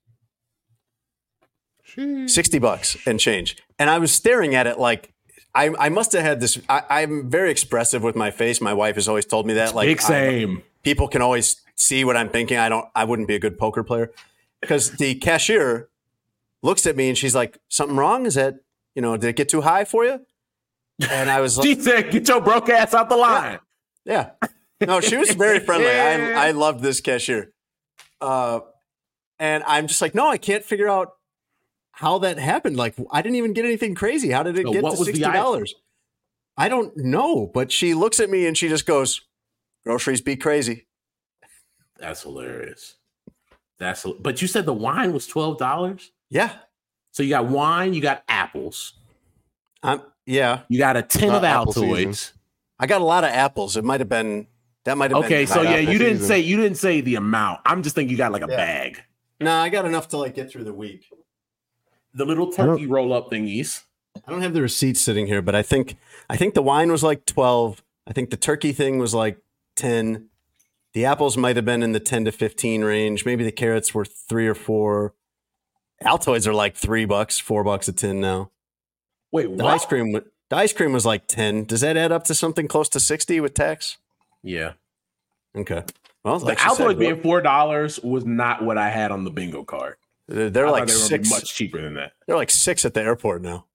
Sheesh. 1.96 2.30
sixty 2.30 2.60
bucks 2.60 2.98
and 3.06 3.20
change. 3.20 3.58
And 3.80 3.90
I 3.90 4.00
was 4.00 4.12
staring 4.14 4.56
at 4.56 4.68
it 4.68 4.80
like. 4.80 5.10
I, 5.56 5.70
I 5.78 5.90
must 5.90 6.14
have 6.14 6.24
had 6.24 6.40
this. 6.40 6.60
I, 6.68 6.82
I'm 6.90 7.30
very 7.30 7.52
expressive 7.52 8.02
with 8.02 8.16
my 8.16 8.32
face. 8.32 8.60
My 8.60 8.74
wife 8.74 8.96
has 8.96 9.08
always 9.08 9.26
told 9.28 9.46
me 9.46 9.54
that. 9.54 9.76
Like, 9.76 9.86
Big 9.88 10.00
I- 10.00 10.04
same. 10.08 10.64
people 10.82 11.08
can 11.08 11.22
always 11.22 11.62
see 11.76 12.04
what 12.04 12.18
I'm 12.18 12.30
thinking. 12.30 12.58
I 12.58 12.70
don't. 12.70 12.88
I 12.96 13.04
wouldn't 13.04 13.28
be 13.28 13.36
a 13.36 13.40
good 13.40 13.60
poker 13.60 13.84
player 13.84 14.12
because 14.62 14.94
the 14.94 15.14
cashier 15.14 15.90
looks 16.64 16.88
at 16.88 16.96
me 16.96 17.08
and 17.08 17.16
she's 17.16 17.36
like, 17.36 17.60
"Something 17.70 17.98
wrong? 17.98 18.26
Is 18.26 18.34
that 18.34 18.56
you 18.96 19.04
know? 19.04 19.16
Did 19.16 19.28
it 19.28 19.36
get 19.36 19.48
too 19.48 19.62
high 19.62 19.86
for 19.86 20.04
you?" 20.04 20.26
And 21.08 21.30
I 21.30 21.40
was 21.40 21.54
She 21.62 21.76
like, 21.76 21.84
said, 21.84 22.12
"Get 22.12 22.28
your 22.28 22.42
broke 22.42 22.70
ass 22.70 22.96
out 22.96 23.10
the 23.10 23.18
line." 23.18 23.60
"Yeah." 24.06 24.32
No, 24.82 25.02
she 25.02 25.18
was 25.18 25.30
very 25.36 25.60
friendly. 25.68 25.88
I 25.92 26.48
I 26.48 26.52
loved 26.52 26.82
this 26.82 27.00
cashier. 27.00 27.54
Uh, 28.20 28.62
and 29.38 29.64
I'm 29.68 29.86
just 29.86 30.02
like, 30.02 30.16
no, 30.16 30.28
I 30.30 30.38
can't 30.38 30.66
figure 30.66 30.90
out 30.90 31.14
how 32.04 32.20
that 32.20 32.38
happened. 32.38 32.78
Like, 32.78 32.94
I 33.12 33.22
didn't 33.24 33.38
even 33.38 33.54
get 33.54 33.66
anything 33.66 33.96
crazy. 33.96 34.30
How 34.30 34.44
did 34.44 34.58
it 34.58 34.66
So 34.68 34.74
get 34.74 34.84
what 34.84 34.92
to 34.98 35.04
sixty 35.06 35.24
dollars? 35.24 35.74
I 36.56 36.70
don't 36.70 36.96
know, 36.98 37.50
but 37.52 37.72
she 37.72 37.96
looks 37.96 38.20
at 38.20 38.30
me 38.30 38.46
and 38.46 38.56
she 38.56 38.70
just 38.70 38.86
goes, 38.86 39.22
"Groceries 39.86 40.22
be 40.22 40.36
crazy." 40.36 40.86
That's 41.98 42.22
hilarious. 42.22 42.96
That's 43.80 44.06
but 44.20 44.42
you 44.42 44.48
said 44.48 44.66
the 44.66 44.74
wine 44.74 45.14
was 45.14 45.26
twelve 45.26 45.58
dollars. 45.58 46.12
Yeah, 46.30 46.52
So 47.12 47.22
you 47.24 47.30
got 47.30 47.46
wine, 47.46 47.94
you 47.94 48.02
got 48.02 48.24
apples, 48.28 48.94
I'm. 49.82 50.02
Yeah, 50.26 50.62
you 50.70 50.78
got 50.80 50.96
a 50.98 51.02
tin 51.04 51.30
Not 51.30 51.38
of 51.40 51.44
apple 51.44 51.74
Altoids. 51.74 52.32
I 52.80 52.88
got 52.88 53.02
a 53.02 53.04
lot 53.04 53.24
of 53.24 53.30
apples. 53.30 53.76
It 53.78 53.84
might 53.84 54.00
have 54.00 54.10
been 54.10 54.48
that 54.86 54.98
might 54.98 55.12
have 55.12 55.20
been. 55.22 55.26
Okay, 55.26 55.46
so 55.46 55.62
yeah, 55.62 55.78
you 55.78 55.98
didn't 56.00 56.16
season. 56.20 56.28
say 56.28 56.40
you 56.40 56.58
didn't 56.58 56.78
say 56.78 57.02
the 57.02 57.16
amount. 57.16 57.62
I'm 57.66 57.84
just 57.84 57.94
thinking 57.96 58.12
you 58.12 58.18
got 58.18 58.32
like 58.32 58.42
a 58.44 58.48
Yeah. 58.50 58.56
bag. 58.58 59.04
no, 59.40 59.52
I 59.54 59.70
got 59.70 59.86
enough 59.86 60.08
to 60.10 60.18
like 60.18 60.34
get 60.34 60.50
through 60.50 60.64
the 60.64 60.74
week. 60.74 61.06
The 62.14 62.26
little 62.26 62.52
turkey 62.52 62.86
roll 62.86 63.14
up 63.14 63.32
thingies. 63.32 63.84
I 64.28 64.32
don't 64.32 64.42
have 64.42 64.54
the 64.54 64.62
receipt 64.62 64.98
sitting 64.98 65.26
here, 65.28 65.42
but 65.42 65.56
I 65.56 65.64
think 65.64 65.98
I 66.30 66.38
think 66.38 66.54
the 66.54 66.62
wine 66.62 66.92
was 66.92 67.04
like 67.04 67.26
twelve. 67.26 67.82
I 68.08 68.14
think 68.14 68.30
the 68.30 68.38
turkey 68.38 68.72
thing 68.72 69.00
was 69.00 69.14
like 69.14 69.40
ten. 69.76 70.30
The 70.94 71.06
apples 71.06 71.36
might 71.38 71.56
have 71.56 71.66
been 71.66 71.82
in 71.82 71.92
the 71.94 72.00
ten 72.00 72.26
to 72.26 72.32
fifteen 72.32 72.84
range. 72.84 73.26
Maybe 73.26 73.44
the 73.44 73.52
carrots 73.52 73.94
were 73.94 74.06
three 74.06 74.48
or 74.48 74.54
four. 74.56 75.16
Altoids 76.04 76.46
are 76.46 76.54
like 76.54 76.76
three 76.76 77.06
bucks, 77.06 77.40
four 77.40 77.64
bucks 77.64 77.88
a 77.88 77.94
tin 77.94 78.20
now. 78.22 78.52
Wait, 79.32 79.46
The 79.58 79.64
what? 79.64 79.74
ice 79.74 79.86
cream, 79.86 80.12
the 80.12 80.24
ice 80.52 80.74
cream 80.74 80.94
was 80.94 81.06
like 81.06 81.26
ten. 81.28 81.64
Does 81.64 81.82
that 81.82 81.98
add 81.98 82.12
up 82.12 82.26
to 82.26 82.36
something 82.36 82.68
close 82.68 82.90
to 82.90 83.00
sixty 83.00 83.40
with 83.40 83.56
tax? 83.56 83.98
Yeah. 84.44 84.74
Okay. 85.56 85.84
Well, 86.24 86.40
The 86.40 86.46
like 86.46 86.60
said, 86.60 87.00
being 87.00 87.22
four 87.22 87.42
dollars 87.42 88.00
was 88.02 88.26
not 88.26 88.64
what 88.64 88.78
I 88.78 88.90
had 88.90 89.12
on 89.12 89.24
the 89.24 89.32
bingo 89.32 89.64
card. 89.64 89.96
They're 90.34 90.68
I 90.68 90.72
like 90.72 90.88
they 90.88 90.94
were 90.94 91.00
gonna 91.00 91.18
be 91.20 91.24
six. 91.26 91.30
much 91.30 91.54
cheaper 91.54 91.82
than 91.82 91.94
that. 91.94 92.14
They're 92.26 92.36
like 92.36 92.50
six 92.50 92.86
at 92.86 92.94
the 92.94 93.02
airport 93.02 93.42
now. 93.44 93.66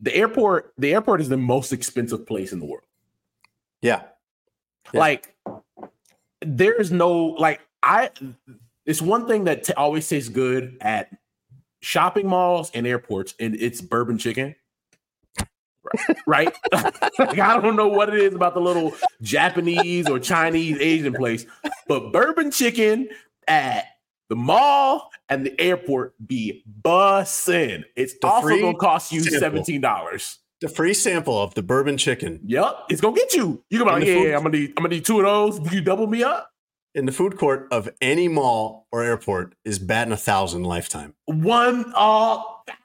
The 0.00 0.14
airport, 0.14 0.72
the 0.76 0.92
airport 0.92 1.20
is 1.20 1.28
the 1.28 1.36
most 1.36 1.72
expensive 1.72 2.26
place 2.26 2.52
in 2.52 2.58
the 2.58 2.66
world. 2.66 2.84
Yeah, 3.80 4.02
Yeah. 4.92 5.00
Like, 5.00 5.34
there 6.40 6.74
is 6.74 6.90
no 6.92 7.12
like 7.38 7.60
I. 7.82 8.10
It's 8.84 9.00
one 9.00 9.28
thing 9.28 9.44
that 9.44 9.64
t- 9.64 9.72
always 9.74 10.08
tastes 10.08 10.28
good 10.28 10.76
at 10.80 11.08
shopping 11.80 12.26
malls 12.26 12.70
and 12.74 12.86
airports, 12.86 13.34
and 13.38 13.54
it's 13.54 13.80
bourbon 13.80 14.18
chicken. 14.18 14.56
Right? 16.26 16.52
like, 16.72 17.38
I 17.38 17.60
don't 17.60 17.76
know 17.76 17.88
what 17.88 18.08
it 18.08 18.20
is 18.20 18.34
about 18.34 18.54
the 18.54 18.60
little 18.60 18.92
Japanese 19.22 20.08
or 20.08 20.18
Chinese 20.18 20.78
Asian 20.80 21.12
place, 21.14 21.46
but 21.86 22.12
bourbon 22.12 22.50
chicken 22.50 23.08
at 23.46 23.86
the 24.32 24.36
mall 24.36 25.10
and 25.28 25.44
the 25.44 25.60
airport 25.60 26.14
be 26.26 26.64
bussin'. 26.82 27.84
It's 27.96 28.14
The 28.18 28.26
also 28.26 28.48
gonna 28.48 28.78
cost 28.78 29.12
you 29.12 29.20
sample. 29.20 29.40
seventeen 29.40 29.82
dollars. 29.82 30.38
the 30.62 30.70
free 30.70 30.94
sample 30.94 31.38
of 31.42 31.52
the 31.54 31.62
bourbon 31.62 31.98
chicken 31.98 32.40
Yep, 32.46 32.76
it's 32.88 33.00
gonna 33.02 33.14
get 33.14 33.34
you. 33.34 33.62
You 33.68 33.78
gonna 33.78 34.00
be 34.00 34.06
like, 34.06 34.08
yeah, 34.08 34.28
yeah, 34.30 34.36
I'm 34.36 34.42
gonna 34.44 34.56
need, 34.58 34.70
I'm 34.70 34.84
gonna 34.84 34.94
need 34.94 35.04
two 35.04 35.20
of 35.20 35.26
those. 35.26 35.72
You 35.72 35.82
double 35.82 36.06
me 36.06 36.22
up. 36.22 36.48
in 36.94 37.04
the 37.04 37.12
food 37.12 37.36
court 37.36 37.68
of 37.70 37.88
any 38.00 38.26
mall 38.28 38.86
or 38.90 39.02
airport 39.02 39.54
is 39.66 39.78
batting 39.78 40.12
a 40.12 40.16
thousand 40.16 40.62
lifetime. 40.64 41.12
One 41.26 41.92
uh 41.94 42.38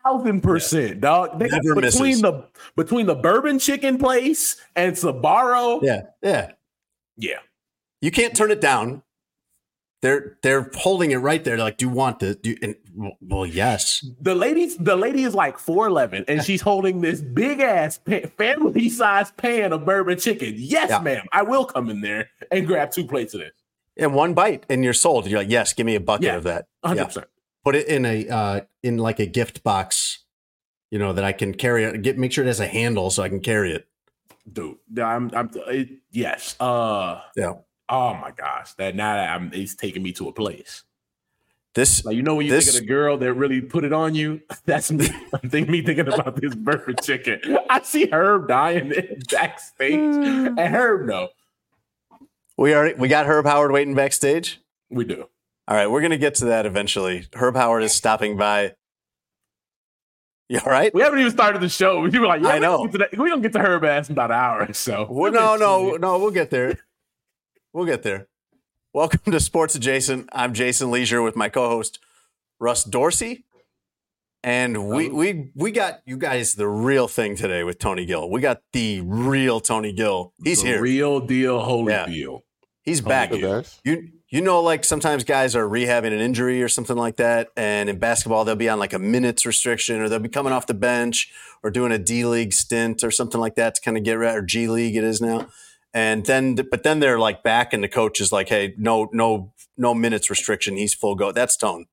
thousand 0.04 0.42
percent, 0.42 1.00
dog. 1.02 1.40
They, 1.40 1.48
Never 1.48 1.76
between 1.76 2.10
misses. 2.10 2.22
the 2.24 2.46
between 2.76 3.06
the 3.06 3.16
bourbon 3.16 3.58
chicken 3.60 3.98
place 3.98 4.58
and 4.76 4.94
Sbarro, 4.96 5.80
Yeah, 5.82 6.02
yeah. 6.22 6.52
yeah. 7.16 7.40
You 8.02 8.12
can't 8.12 8.36
turn 8.36 8.52
it 8.52 8.60
down. 8.62 9.02
They're 10.02 10.38
they're 10.44 10.70
holding 10.76 11.10
it 11.12 11.18
right 11.18 11.44
there. 11.44 11.56
They're 11.58 11.66
like, 11.66 11.78
do 11.78 11.86
you 11.88 11.92
want 11.92 12.20
this? 12.20 12.36
Do 12.36 12.52
you, 12.52 12.58
and, 12.62 12.76
well, 13.22 13.46
yes. 13.48 14.06
The 14.22 14.36
lady's 14.36 14.78
the 14.78 14.96
lady 14.96 15.24
is 15.24 15.34
like 15.34 15.58
four 15.58 15.88
eleven, 15.88 16.24
and 16.28 16.44
she's 16.44 16.62
holding 16.62 17.02
this 17.02 17.20
big 17.22 17.60
ass 17.62 17.98
pa- 17.98 18.28
family 18.38 18.90
size 18.90 19.32
pan 19.32 19.74
of 19.74 19.86
bourbon 19.86 20.20
chicken. 20.20 20.54
Yes, 20.56 20.90
Yeah. 20.92 21.00
ma'am. 21.00 21.26
I 21.32 21.42
will 21.42 21.66
come 21.66 21.90
in 21.90 22.02
there 22.02 22.30
and 22.52 22.68
grab 22.68 22.92
two 22.92 23.06
plates 23.06 23.34
of 23.34 23.40
this. 23.40 23.54
And 23.98 24.14
one 24.14 24.36
bite, 24.36 24.66
and 24.70 24.84
you're 24.84 24.94
sold. 24.94 25.26
You're 25.28 25.40
like, 25.40 25.50
yes, 25.50 25.74
give 25.74 25.88
me 25.88 25.96
a 25.96 26.00
bucket 26.00 26.26
Yeah. 26.26 26.36
of 26.36 26.44
that. 26.44 26.68
Hundred 26.84 27.02
Yeah. 27.02 27.06
percent. 27.06 27.28
Put 27.64 27.76
it 27.76 27.88
in 27.88 28.06
a 28.06 28.28
uh, 28.30 28.62
in 28.84 28.98
like 29.00 29.20
a 29.20 29.26
gift 29.26 29.64
box, 29.64 30.20
you 30.92 31.00
know, 31.00 31.12
that 31.14 31.24
I 31.24 31.32
can 31.32 31.56
carry 31.56 31.84
it. 31.86 32.04
Get 32.04 32.20
make 32.20 32.32
sure 32.32 32.44
it 32.44 32.48
has 32.48 32.60
a 32.60 32.68
handle 32.68 33.10
so 33.10 33.24
I 33.24 33.30
can 33.30 33.40
carry 33.40 33.74
it. 33.74 33.88
dude. 34.54 34.78
I'm, 35.02 35.32
I'm, 35.34 35.50
it, 35.68 35.90
yes. 36.12 36.56
Uh, 36.60 37.20
Yeah. 37.36 37.54
Oh 37.90 38.14
my 38.16 38.32
gosh, 38.32 38.74
that 38.74 38.96
now 38.96 39.16
that 39.16 39.30
I'm, 39.34 39.52
it's 39.54 39.76
taking 39.76 40.04
me 40.04 40.12
to 40.14 40.28
a 40.28 40.34
place. 40.34 40.84
This 41.74 42.04
Like 42.04 42.16
you 42.16 42.24
know 42.24 42.36
when 42.36 42.46
you 42.48 42.52
This- 42.52 42.66
think 42.66 42.76
of 42.78 42.82
the 42.82 42.88
girl 42.88 43.18
that 43.18 43.34
really 43.34 43.62
put 43.62 43.84
it 43.84 43.94
on 43.94 44.16
you. 44.16 44.42
That's 44.66 44.92
me. 44.92 45.10
I'm 45.34 45.50
thinking 45.50 45.72
me 45.72 45.82
thinking 45.84 46.08
about 46.12 46.36
this 46.36 46.56
bourbon 46.56 46.96
chicken. 47.04 47.40
I 47.70 47.82
see 47.84 48.10
Herb 48.12 48.48
dying 48.48 48.92
backstage, 49.32 49.94
and 49.94 50.60
Herb 50.60 51.06
no, 51.08 51.30
we 52.58 52.74
already 52.74 52.96
we 52.96 53.08
got 53.08 53.26
Herb 53.28 53.46
Howard 53.46 53.72
waiting 53.72 53.94
backstage. 53.96 54.60
we 54.90 55.06
do. 55.06 55.28
All 55.70 55.76
right, 55.76 55.88
we're 55.88 56.02
gonna 56.02 56.18
get 56.18 56.36
to 56.36 56.46
that 56.46 56.66
eventually. 56.66 57.28
Herb 57.36 57.56
Howard 57.56 57.84
is 57.84 57.94
stopping 57.94 58.38
by. 58.38 58.74
You 60.50 60.60
all 60.66 60.72
right? 60.72 60.94
We 60.96 61.02
haven't 61.02 61.20
even 61.20 61.32
started 61.32 61.62
the 61.62 61.68
show. 61.68 62.00
We 62.00 62.18
were 62.18 62.26
like, 62.26 62.42
yeah, 62.42 62.48
I 62.50 62.60
know. 62.60 62.84
get 62.86 62.92
to 62.94 62.98
that- 63.00 63.18
we 63.18 63.30
don't 63.30 63.42
get 63.42 63.52
to 63.54 63.60
Herb 63.60 63.84
ass 63.84 64.08
in 64.10 64.14
about 64.14 64.32
an 64.32 64.38
hour. 64.38 64.74
So 64.74 65.06
Well, 65.10 65.32
no, 65.32 65.58
no, 65.58 65.98
no. 65.98 66.18
We'll 66.20 66.32
get 66.32 66.50
there. 66.52 66.80
We'll 67.78 67.86
get 67.86 68.02
there. 68.02 68.28
Welcome 68.92 69.32
to 69.32 69.40
Sports 69.40 69.76
Adjacent. 69.76 70.30
I'm 70.34 70.56
Jason 70.56 70.90
Lieser 70.90 71.22
with 71.22 71.36
my 71.36 71.48
co-host 71.48 72.00
Russ 72.60 72.84
Dorsey, 72.84 73.46
and 74.44 74.90
we 74.90 75.10
we 75.10 75.52
we 75.54 75.70
got 75.70 76.00
you 76.04 76.18
guys 76.18 76.56
the 76.56 76.68
real 76.68 77.08
thing 77.08 77.36
today 77.36 77.64
with 77.64 77.78
Tony 77.78 78.08
Gill. 78.08 78.32
We 78.32 78.42
got 78.42 78.64
the 78.74 79.02
real 79.02 79.60
Tony 79.60 79.94
Gill. 79.94 80.34
He's 80.44 80.64
The 80.64 80.70
here. 80.70 80.82
real 80.82 81.20
deal, 81.20 81.60
holy 81.60 81.94
Yeah. 81.94 82.08
deal. 82.08 82.46
He's 82.82 83.00
Tony 83.00 83.10
back. 83.10 83.30
The 83.30 83.68
You 83.84 84.10
you 84.28 84.42
know, 84.42 84.60
like 84.60 84.84
sometimes 84.84 85.24
guys 85.24 85.56
are 85.56 85.70
rehabbing 85.70 86.14
an 86.14 86.20
injury 86.20 86.64
or 86.64 86.70
something 86.70 86.98
like 86.98 87.18
that, 87.18 87.50
and 87.56 87.90
in 87.90 88.00
basketball 88.00 88.44
they'll 88.44 88.56
be 88.56 88.70
on 88.70 88.80
like 88.80 88.94
a 88.94 88.98
minutes 89.00 89.46
restriction, 89.46 90.02
or 90.02 90.10
they'll 90.10 90.18
be 90.18 90.30
coming 90.30 90.52
off 90.52 90.66
the 90.66 90.74
bench, 90.74 91.32
or 91.62 91.70
doing 91.70 91.92
a 91.92 92.00
D 92.00 92.26
League 92.26 92.54
stint 92.54 93.04
or 93.04 93.12
something 93.12 93.40
like 93.40 93.54
that 93.54 93.76
to 93.76 93.82
kind 93.82 93.98
of 93.98 94.04
get 94.04 94.14
ready, 94.14 94.36
or 94.36 94.42
G 94.42 94.68
League 94.68 94.96
it 94.96 95.04
is 95.04 95.22
now, 95.22 95.48
and 95.98 96.26
then 96.26 96.56
but 96.56 96.84
then 96.84 97.00
they're 97.00 97.20
like 97.20 97.42
back, 97.44 97.74
and 97.74 97.84
the 97.84 97.88
coach 97.90 98.22
is 98.22 98.32
like, 98.32 98.50
hey, 98.50 98.74
no 98.78 99.10
no 99.12 99.52
no 99.78 99.94
minutes 99.94 100.30
restriction, 100.30 100.78
he's 100.78 100.94
full 100.94 101.16
go. 101.16 101.32
That's 101.32 101.58
Tone. 101.58 101.86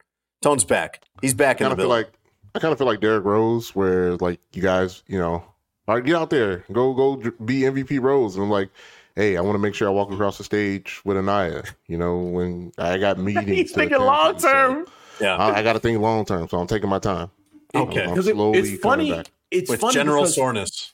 Tone's 0.43 0.65
back. 0.65 1.01
He's 1.23 1.35
back 1.35 1.61
in 1.61 1.65
kind 1.67 1.71
the 1.71 1.73
of 1.73 1.79
feel 1.79 1.89
building. 1.89 2.13
like 2.13 2.19
I 2.55 2.59
kind 2.59 2.73
of 2.73 2.79
feel 2.79 2.87
like 2.87 3.01
Derrick 3.01 3.25
Rose, 3.25 3.75
where 3.75 4.17
like 4.17 4.41
you 4.53 4.63
guys, 4.63 5.03
you 5.07 5.19
know, 5.19 5.43
all 5.89 5.95
right, 5.95 6.05
get 6.05 6.17
out 6.17 6.31
there, 6.31 6.65
go 6.73 6.93
go 6.95 7.17
be 7.45 7.61
MVP 7.61 8.01
Rose, 8.01 8.35
and 8.37 8.45
I'm 8.45 8.51
like, 8.51 8.71
hey, 9.17 9.37
I 9.37 9.41
want 9.41 9.55
to 9.55 9.59
make 9.59 9.75
sure 9.75 9.89
I 9.89 9.91
walk 9.91 10.11
across 10.13 10.39
the 10.39 10.45
stage 10.45 11.01
with 11.05 11.17
Anaya. 11.17 11.63
You 11.87 11.97
know, 11.99 12.19
when 12.19 12.73
I 12.79 12.99
got 12.99 13.19
meetings, 13.29 13.47
He's 13.49 13.73
to 13.73 13.79
thinking 13.81 13.99
long 13.99 14.35
to, 14.35 14.41
so 14.41 14.49
term. 14.53 14.87
yeah, 15.21 15.37
I, 15.37 15.59
I 15.59 15.63
got 15.63 15.75
to 15.75 15.81
think 15.81 16.01
long 16.01 16.25
term, 16.25 16.49
so 16.49 16.59
I'm 16.59 16.67
taking 16.67 16.89
my 16.91 16.99
time. 16.99 17.31
Okay. 17.75 18.07
Because 18.07 18.29
it, 18.29 18.37
it's 18.39 18.83
funny. 18.83 19.11
back. 19.13 19.31
It's 19.51 19.71
with 19.71 19.81
funny 19.81 19.95
general 19.95 20.23
because- 20.23 20.35
soreness. 20.35 20.94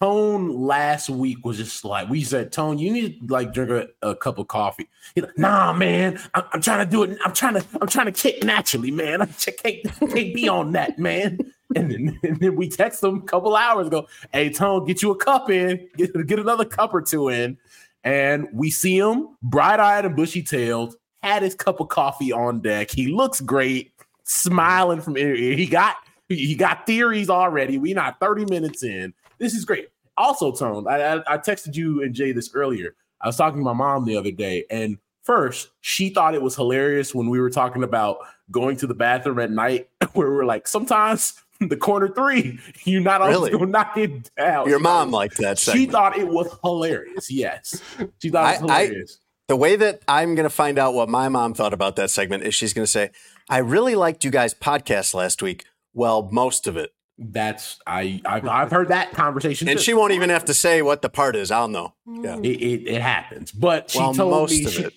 Tone 0.00 0.60
last 0.60 1.08
week 1.08 1.44
was 1.44 1.56
just 1.56 1.84
like 1.84 2.08
we 2.08 2.22
said, 2.22 2.52
Tone, 2.52 2.78
you 2.78 2.92
need 2.92 3.20
to 3.20 3.32
like 3.32 3.54
drink 3.54 3.70
a, 3.70 3.88
a 4.02 4.14
cup 4.14 4.38
of 4.38 4.48
coffee. 4.48 4.88
He's 5.14 5.24
like, 5.24 5.38
nah, 5.38 5.72
man, 5.72 6.20
I'm, 6.34 6.44
I'm 6.52 6.60
trying 6.60 6.84
to 6.84 6.90
do 6.90 7.02
it. 7.02 7.18
I'm 7.24 7.32
trying 7.32 7.54
to, 7.54 7.64
I'm 7.80 7.88
trying 7.88 8.06
to 8.06 8.12
kick 8.12 8.44
naturally, 8.44 8.90
man. 8.90 9.22
I 9.22 9.26
can't, 9.26 9.82
can't 9.98 10.34
be 10.34 10.48
on 10.48 10.72
that, 10.72 10.98
man. 10.98 11.38
And 11.74 11.90
then, 11.90 12.18
and 12.22 12.40
then 12.40 12.56
we 12.56 12.68
text 12.68 13.02
him 13.02 13.16
a 13.16 13.22
couple 13.22 13.56
hours 13.56 13.86
ago, 13.86 14.06
hey, 14.32 14.50
Tone, 14.50 14.84
get 14.84 15.02
you 15.02 15.12
a 15.12 15.16
cup 15.16 15.50
in, 15.50 15.88
get, 15.96 16.26
get 16.26 16.38
another 16.38 16.64
cup 16.64 16.92
or 16.92 17.00
two 17.00 17.28
in. 17.28 17.56
And 18.04 18.48
we 18.52 18.70
see 18.70 18.98
him 18.98 19.30
bright 19.42 19.80
eyed 19.80 20.04
and 20.04 20.14
bushy 20.14 20.42
tailed, 20.42 20.94
had 21.22 21.42
his 21.42 21.54
cup 21.54 21.80
of 21.80 21.88
coffee 21.88 22.32
on 22.32 22.60
deck. 22.60 22.90
He 22.90 23.08
looks 23.08 23.40
great, 23.40 23.92
smiling 24.24 25.00
from 25.00 25.16
ear 25.16 25.34
to 25.34 25.42
ear. 25.42 25.56
He 25.56 25.66
got 25.66 25.96
he 26.28 26.54
got 26.54 26.86
theories 26.86 27.30
already. 27.30 27.78
We 27.78 27.94
not 27.94 28.18
30 28.20 28.46
minutes 28.46 28.82
in. 28.82 29.14
This 29.38 29.54
is 29.54 29.64
great. 29.64 29.88
Also, 30.16 30.50
Tone, 30.52 30.86
I, 30.88 31.00
I, 31.16 31.34
I 31.34 31.38
texted 31.38 31.74
you 31.76 32.02
and 32.02 32.14
Jay 32.14 32.32
this 32.32 32.50
earlier. 32.54 32.94
I 33.20 33.26
was 33.28 33.36
talking 33.36 33.58
to 33.60 33.64
my 33.64 33.72
mom 33.72 34.04
the 34.06 34.16
other 34.16 34.30
day, 34.30 34.64
and 34.70 34.98
first 35.24 35.68
she 35.80 36.08
thought 36.10 36.34
it 36.34 36.42
was 36.42 36.54
hilarious 36.56 37.14
when 37.14 37.28
we 37.28 37.40
were 37.40 37.50
talking 37.50 37.82
about 37.82 38.18
going 38.50 38.76
to 38.78 38.86
the 38.86 38.94
bathroom 38.94 39.38
at 39.40 39.50
night, 39.50 39.88
where 40.14 40.30
we 40.30 40.36
are 40.38 40.44
like, 40.44 40.66
sometimes 40.68 41.34
the 41.60 41.76
corner 41.76 42.08
three, 42.08 42.58
you're 42.84 43.00
not 43.02 43.20
always 43.20 43.36
Really? 43.36 43.50
gonna 43.52 43.66
knock 43.66 43.96
it 43.96 44.30
down. 44.36 44.68
Your 44.68 44.78
mom 44.78 45.10
liked 45.10 45.36
that. 45.38 45.58
She 45.58 45.86
thought 45.86 46.16
it 46.18 46.28
was 46.28 46.48
hilarious. 46.62 47.30
Yes, 47.30 47.82
she 48.22 48.30
thought 48.30 48.56
it 48.56 48.62
was 48.62 48.70
I- 48.70 48.74
I- 48.74 48.84
hilarious. 48.86 49.18
the 49.48 49.56
way 49.56 49.76
that 49.76 50.00
I'm 50.08 50.34
going 50.34 50.44
to 50.44 50.50
find 50.50 50.78
out 50.78 50.94
what 50.94 51.08
my 51.10 51.28
mom 51.28 51.52
thought 51.54 51.72
about 51.74 51.96
that 51.96 52.10
segment 52.10 52.42
is 52.44 52.54
she's 52.54 52.72
going 52.72 52.84
to 52.86 52.90
say, 52.90 53.10
I 53.50 53.58
really 53.58 53.94
liked 53.94 54.24
you 54.24 54.30
guys' 54.30 54.54
podcast 54.54 55.12
last 55.14 55.42
week. 55.42 55.64
Well, 55.94 56.28
most 56.32 56.66
of 56.66 56.76
it. 56.76 56.90
That's 57.18 57.78
I 57.86 58.20
I've, 58.26 58.46
I've 58.46 58.70
heard 58.70 58.88
that 58.88 59.12
conversation, 59.12 59.68
And 59.68 59.78
too. 59.78 59.82
she 59.84 59.94
won't 59.94 60.12
even 60.12 60.28
have 60.30 60.44
to 60.46 60.54
say 60.54 60.82
what 60.82 61.00
the 61.02 61.08
part 61.08 61.34
is. 61.36 61.50
I'll 61.50 61.68
know. 61.68 61.94
Yeah. 62.06 62.36
it, 62.38 62.46
it, 62.46 62.88
it 62.88 63.00
happens. 63.02 63.52
But 63.52 63.90
she 63.90 63.98
Well, 63.98 64.12
told 64.14 64.30
most 64.32 64.50
me 64.52 64.64
of 64.66 64.72
she, 64.72 64.82
it. 64.84 64.92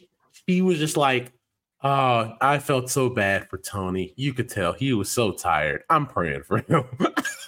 she 0.48 0.62
was 0.62 0.80
just 0.80 0.98
like, 0.98 1.32
"Oh, 1.82 2.34
I 2.42 2.60
felt 2.60 2.90
so 2.90 3.10
bad 3.10 3.48
for 3.50 3.58
Tony. 3.58 4.14
You 4.18 4.34
could 4.34 4.50
tell 4.50 4.74
he 4.74 4.92
was 4.94 5.10
so 5.10 5.32
tired. 5.32 5.84
I'm 5.90 6.08
praying 6.08 6.44
for 6.44 6.58
him." 6.58 6.84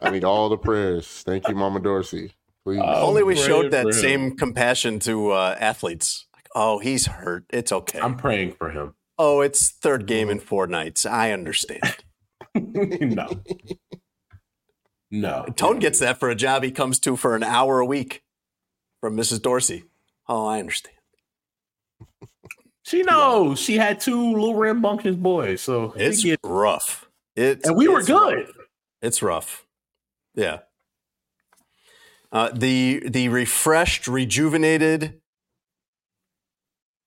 I 0.00 0.10
need 0.10 0.24
all 0.24 0.48
the 0.48 0.58
prayers. 0.58 1.22
Thank 1.26 1.48
you, 1.48 1.54
Mama 1.54 1.80
Dorsey. 1.80 2.32
Please. 2.64 2.80
Oh, 2.84 3.06
Only 3.08 3.22
we 3.22 3.36
showed 3.36 3.70
that 3.70 3.94
same 3.94 4.36
compassion 4.36 4.98
to 5.00 5.30
uh, 5.30 5.56
athletes. 5.58 6.26
Like, 6.34 6.48
oh, 6.54 6.78
he's 6.80 7.06
hurt. 7.06 7.44
It's 7.50 7.72
okay. 7.72 7.98
I'm 8.00 8.16
praying 8.16 8.52
for 8.52 8.70
him. 8.70 8.94
oh, 9.18 9.40
it's 9.40 9.70
third 9.70 10.06
game 10.06 10.28
in 10.28 10.38
four 10.38 10.66
nights. 10.66 11.06
I 11.06 11.32
understand. 11.32 11.96
no, 13.00 13.28
no. 15.10 15.46
Tone 15.56 15.78
gets 15.78 15.98
that 16.00 16.18
for 16.18 16.28
a 16.30 16.34
job 16.34 16.62
he 16.62 16.70
comes 16.70 16.98
to 17.00 17.16
for 17.16 17.34
an 17.34 17.42
hour 17.42 17.80
a 17.80 17.86
week 17.86 18.22
from 19.00 19.16
Mrs. 19.16 19.40
Dorsey. 19.42 19.84
Oh, 20.28 20.46
I 20.46 20.58
understand. 20.60 20.94
She 22.82 23.02
knows 23.02 23.58
she 23.60 23.76
had 23.76 24.00
two 24.00 24.32
little 24.32 24.54
rambunctious 24.54 25.16
boys, 25.16 25.60
so 25.60 25.92
It's 25.96 26.22
get- 26.24 26.40
rough. 26.42 27.06
It's, 27.36 27.66
and 27.68 27.76
we 27.76 27.86
were 27.88 28.00
it's 28.00 28.08
rough. 28.10 28.30
good. 28.30 28.46
It's 29.02 29.22
rough. 29.22 29.66
Yeah. 30.34 30.58
Uh, 32.32 32.50
the 32.54 33.02
the 33.06 33.28
refreshed, 33.28 34.06
rejuvenated, 34.08 35.20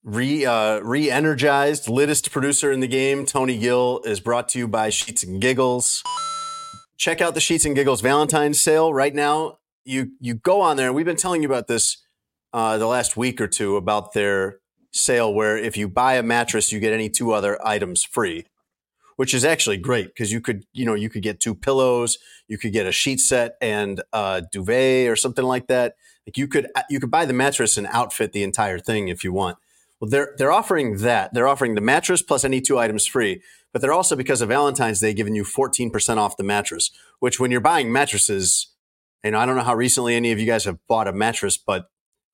re 0.03 0.45
uh, 0.45 0.79
re-energized, 0.79 1.87
littest 1.89 2.31
producer 2.31 2.71
in 2.71 2.79
the 2.79 2.87
game, 2.87 3.25
Tony 3.25 3.57
Gill, 3.57 4.01
is 4.05 4.19
brought 4.19 4.49
to 4.49 4.59
you 4.59 4.67
by 4.67 4.89
Sheets 4.89 5.23
and 5.23 5.41
Giggles. 5.41 6.03
Check 6.97 7.21
out 7.21 7.33
the 7.33 7.41
Sheets 7.41 7.65
and 7.65 7.75
Giggles 7.75 8.01
Valentine's 8.01 8.61
sale 8.61 8.93
right 8.93 9.13
now. 9.13 9.57
You 9.83 10.11
you 10.19 10.35
go 10.35 10.61
on 10.61 10.77
there, 10.77 10.93
we've 10.93 11.05
been 11.05 11.15
telling 11.15 11.41
you 11.41 11.49
about 11.49 11.67
this 11.67 11.97
uh, 12.53 12.77
the 12.77 12.87
last 12.87 13.17
week 13.17 13.39
or 13.39 13.47
two 13.47 13.77
about 13.77 14.13
their 14.13 14.59
sale 14.91 15.33
where 15.33 15.57
if 15.57 15.77
you 15.77 15.87
buy 15.87 16.15
a 16.15 16.23
mattress, 16.23 16.71
you 16.71 16.79
get 16.79 16.93
any 16.93 17.09
two 17.09 17.31
other 17.31 17.57
items 17.65 18.03
free, 18.03 18.45
which 19.15 19.33
is 19.33 19.45
actually 19.45 19.77
great 19.77 20.07
because 20.07 20.31
you 20.31 20.41
could, 20.41 20.65
you 20.73 20.85
know, 20.85 20.93
you 20.93 21.09
could 21.09 21.23
get 21.23 21.39
two 21.39 21.55
pillows, 21.55 22.17
you 22.47 22.57
could 22.57 22.73
get 22.73 22.85
a 22.85 22.91
sheet 22.91 23.19
set 23.19 23.55
and 23.61 24.01
a 24.11 24.43
duvet 24.51 25.07
or 25.07 25.15
something 25.15 25.45
like 25.45 25.67
that. 25.67 25.95
Like 26.27 26.37
you 26.37 26.47
could 26.47 26.67
you 26.89 26.99
could 26.99 27.11
buy 27.11 27.25
the 27.25 27.33
mattress 27.33 27.77
and 27.77 27.87
outfit 27.87 28.33
the 28.33 28.43
entire 28.43 28.79
thing 28.79 29.07
if 29.07 29.23
you 29.23 29.33
want. 29.33 29.57
Well, 30.01 30.09
they're 30.09 30.33
they're 30.37 30.51
offering 30.51 30.97
that. 30.97 31.33
They're 31.33 31.47
offering 31.47 31.75
the 31.75 31.81
mattress 31.81 32.21
plus 32.21 32.43
any 32.43 32.59
two 32.59 32.77
items 32.79 33.05
free, 33.05 33.41
but 33.71 33.81
they're 33.81 33.93
also 33.93 34.15
because 34.17 34.41
of 34.41 34.49
Valentine's 34.49 34.99
Day 34.99 35.13
giving 35.13 35.35
you 35.35 35.43
14% 35.43 36.17
off 36.17 36.35
the 36.37 36.43
mattress, 36.43 36.89
which 37.19 37.39
when 37.39 37.51
you're 37.51 37.61
buying 37.61 37.91
mattresses, 37.91 38.73
and 39.23 39.35
I 39.37 39.45
don't 39.45 39.55
know 39.55 39.61
how 39.63 39.75
recently 39.75 40.15
any 40.15 40.31
of 40.31 40.39
you 40.39 40.47
guys 40.47 40.65
have 40.65 40.79
bought 40.87 41.07
a 41.07 41.13
mattress, 41.13 41.55
but 41.55 41.85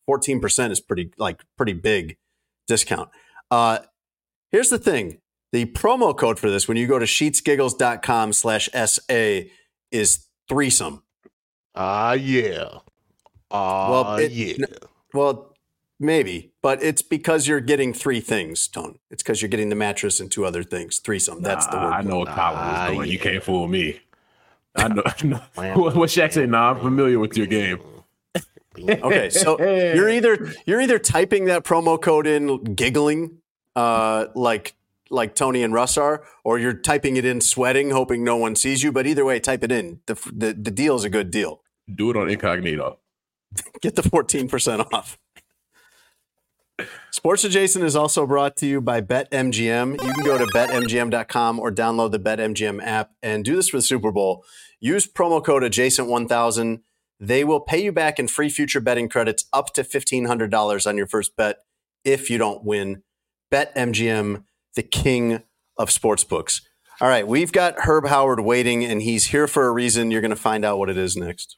14% 0.09 0.71
is 0.71 0.79
pretty 0.79 1.11
like 1.17 1.43
pretty 1.57 1.73
big 1.73 2.15
discount. 2.67 3.09
Uh, 3.51 3.79
here's 4.49 4.69
the 4.69 4.79
thing. 4.79 5.19
The 5.51 5.65
promo 5.65 6.17
code 6.17 6.39
for 6.39 6.49
this 6.49 6.67
when 6.69 6.77
you 6.77 6.87
go 6.87 6.99
to 6.99 7.05
sheetsgiggles.com 7.05 8.31
slash 8.33 8.69
SA 8.73 9.41
is 9.91 10.25
threesome. 10.49 11.03
Ah, 11.75 12.13
yeah. 12.13 12.79
Ah, 13.51 13.89
Well, 13.91 14.15
it- 14.17 14.31
yeah. 14.31 14.53
n- 14.59 14.65
Well, 15.13 15.46
maybe, 15.99 16.51
but 16.61 16.81
it's 16.83 17.01
because 17.01 17.47
you're 17.47 17.59
getting 17.59 17.93
three 17.93 18.19
things, 18.19 18.67
Tone. 18.67 18.99
It's 19.09 19.23
because 19.23 19.41
you're 19.41 19.49
getting 19.49 19.69
the 19.69 19.75
mattress 19.75 20.19
and 20.19 20.31
two 20.31 20.45
other 20.45 20.63
things. 20.63 20.99
Threesome. 20.99 21.41
That's 21.41 21.67
the 21.67 21.77
word. 21.77 21.93
I 21.93 22.01
know 22.01 22.19
what 22.19 22.29
Colin 22.29 22.37
Nah, 22.37 22.85
was 22.85 22.95
doing. 22.95 23.09
You 23.09 23.17
yeah. 23.17 23.23
can't 23.23 23.43
fool 23.43 23.67
me. 23.67 23.99
I 24.75 24.87
know. 24.89 25.03
what 25.55 25.95
what 25.95 26.09
Shaq 26.09 26.33
said? 26.33 26.49
Nah, 26.49 26.71
I'm 26.71 26.79
familiar 26.79 27.19
with 27.19 27.37
your 27.37 27.47
game. 27.47 27.79
Okay, 28.79 29.31
so 29.31 29.57
you're 29.59 30.07
either 30.07 30.53
you're 30.67 30.79
either 30.79 30.99
typing 30.99 31.45
that 31.45 31.63
promo 31.63 31.99
code 31.99 32.27
in 32.27 32.75
giggling, 32.75 33.39
uh, 33.75 34.27
like 34.35 34.75
like 35.09 35.33
Tony 35.33 35.63
and 35.63 35.73
Russ 35.73 35.97
are, 35.97 36.23
or 36.43 36.59
you're 36.59 36.75
typing 36.75 37.17
it 37.17 37.25
in 37.25 37.41
sweating, 37.41 37.89
hoping 37.89 38.23
no 38.23 38.35
one 38.35 38.55
sees 38.55 38.83
you. 38.83 38.91
But 38.91 39.07
either 39.07 39.25
way, 39.25 39.39
type 39.39 39.63
it 39.63 39.71
in. 39.71 40.01
The 40.05 40.13
the, 40.31 40.53
the 40.53 40.69
deal 40.69 40.95
is 40.95 41.03
a 41.03 41.09
good 41.09 41.31
deal. 41.31 41.63
Do 41.91 42.11
it 42.11 42.17
on 42.17 42.29
incognito. 42.29 42.99
Get 43.81 43.95
the 43.95 44.03
fourteen 44.03 44.47
percent 44.47 44.83
off. 44.93 45.17
Sports 47.11 47.43
Adjacent 47.43 47.83
is 47.83 47.95
also 47.95 48.25
brought 48.27 48.55
to 48.57 48.67
you 48.67 48.81
by 48.81 49.01
BetMGM. 49.01 49.93
You 50.03 50.13
can 50.13 50.23
go 50.23 50.37
to 50.37 50.45
betmgm.com 50.45 51.59
or 51.59 51.71
download 51.71 52.11
the 52.11 52.19
BetMGM 52.19 52.83
app 52.83 53.11
and 53.23 53.43
do 53.43 53.55
this 53.55 53.69
for 53.69 53.77
the 53.77 53.81
Super 53.81 54.11
Bowl. 54.11 54.43
Use 54.79 55.07
promo 55.07 55.43
code 55.43 55.63
adjacent1000. 55.63 56.81
They 57.19 57.43
will 57.43 57.59
pay 57.59 57.83
you 57.83 57.91
back 57.91 58.19
in 58.19 58.27
free 58.27 58.49
future 58.49 58.79
betting 58.79 59.09
credits 59.09 59.45
up 59.51 59.73
to 59.73 59.83
$1,500 59.83 60.87
on 60.87 60.97
your 60.97 61.07
first 61.07 61.35
bet 61.35 61.57
if 62.03 62.29
you 62.29 62.37
don't 62.37 62.63
win. 62.63 63.01
BetMGM, 63.51 64.43
the 64.75 64.83
king 64.83 65.43
of 65.77 65.89
sportsbooks. 65.89 66.61
All 67.01 67.07
right, 67.07 67.27
we've 67.27 67.51
got 67.51 67.75
Herb 67.81 68.07
Howard 68.07 68.39
waiting, 68.39 68.83
and 68.83 69.01
he's 69.01 69.27
here 69.27 69.47
for 69.47 69.67
a 69.67 69.71
reason. 69.71 70.11
You're 70.11 70.21
going 70.21 70.29
to 70.29 70.35
find 70.35 70.65
out 70.65 70.79
what 70.79 70.89
it 70.89 70.97
is 70.97 71.15
next. 71.15 71.57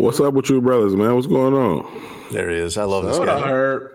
What's 0.00 0.18
up 0.18 0.32
with 0.32 0.48
you 0.48 0.62
brothers, 0.62 0.96
man? 0.96 1.14
What's 1.14 1.26
going 1.26 1.52
on? 1.52 1.86
There 2.30 2.48
he 2.48 2.56
is. 2.56 2.78
I 2.78 2.84
love 2.84 3.04
this 3.04 3.18
What 3.18 3.26
guy. 3.26 3.38
up, 3.38 3.44
Herb? 3.46 3.92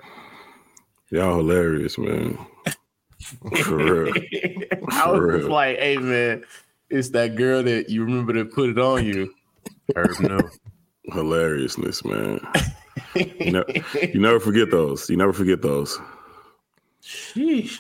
Y'all 1.10 1.38
hilarious, 1.38 1.98
man. 1.98 2.38
For 3.64 3.76
real. 3.78 4.14
I 4.92 5.10
was 5.10 5.18
For 5.20 5.32
just 5.32 5.44
real. 5.46 5.50
like, 5.52 5.80
hey 5.80 5.98
man, 5.98 6.44
it's 6.92 7.10
that 7.10 7.36
girl 7.36 7.64
that 7.64 7.90
you 7.90 8.04
remember 8.04 8.34
to 8.34 8.46
put 8.46 8.70
it 8.70 8.78
on 8.78 9.04
you. 9.04 9.34
Herb, 9.96 10.20
no. 10.20 10.40
Hilariousness, 11.06 12.06
man. 12.06 12.40
You, 13.16 13.52
know, 13.52 13.66
you 14.02 14.20
never 14.20 14.40
forget 14.40 14.70
those. 14.70 15.10
You 15.10 15.18
never 15.18 15.34
forget 15.34 15.62
those. 15.64 16.00
Sheesh. 17.02 17.80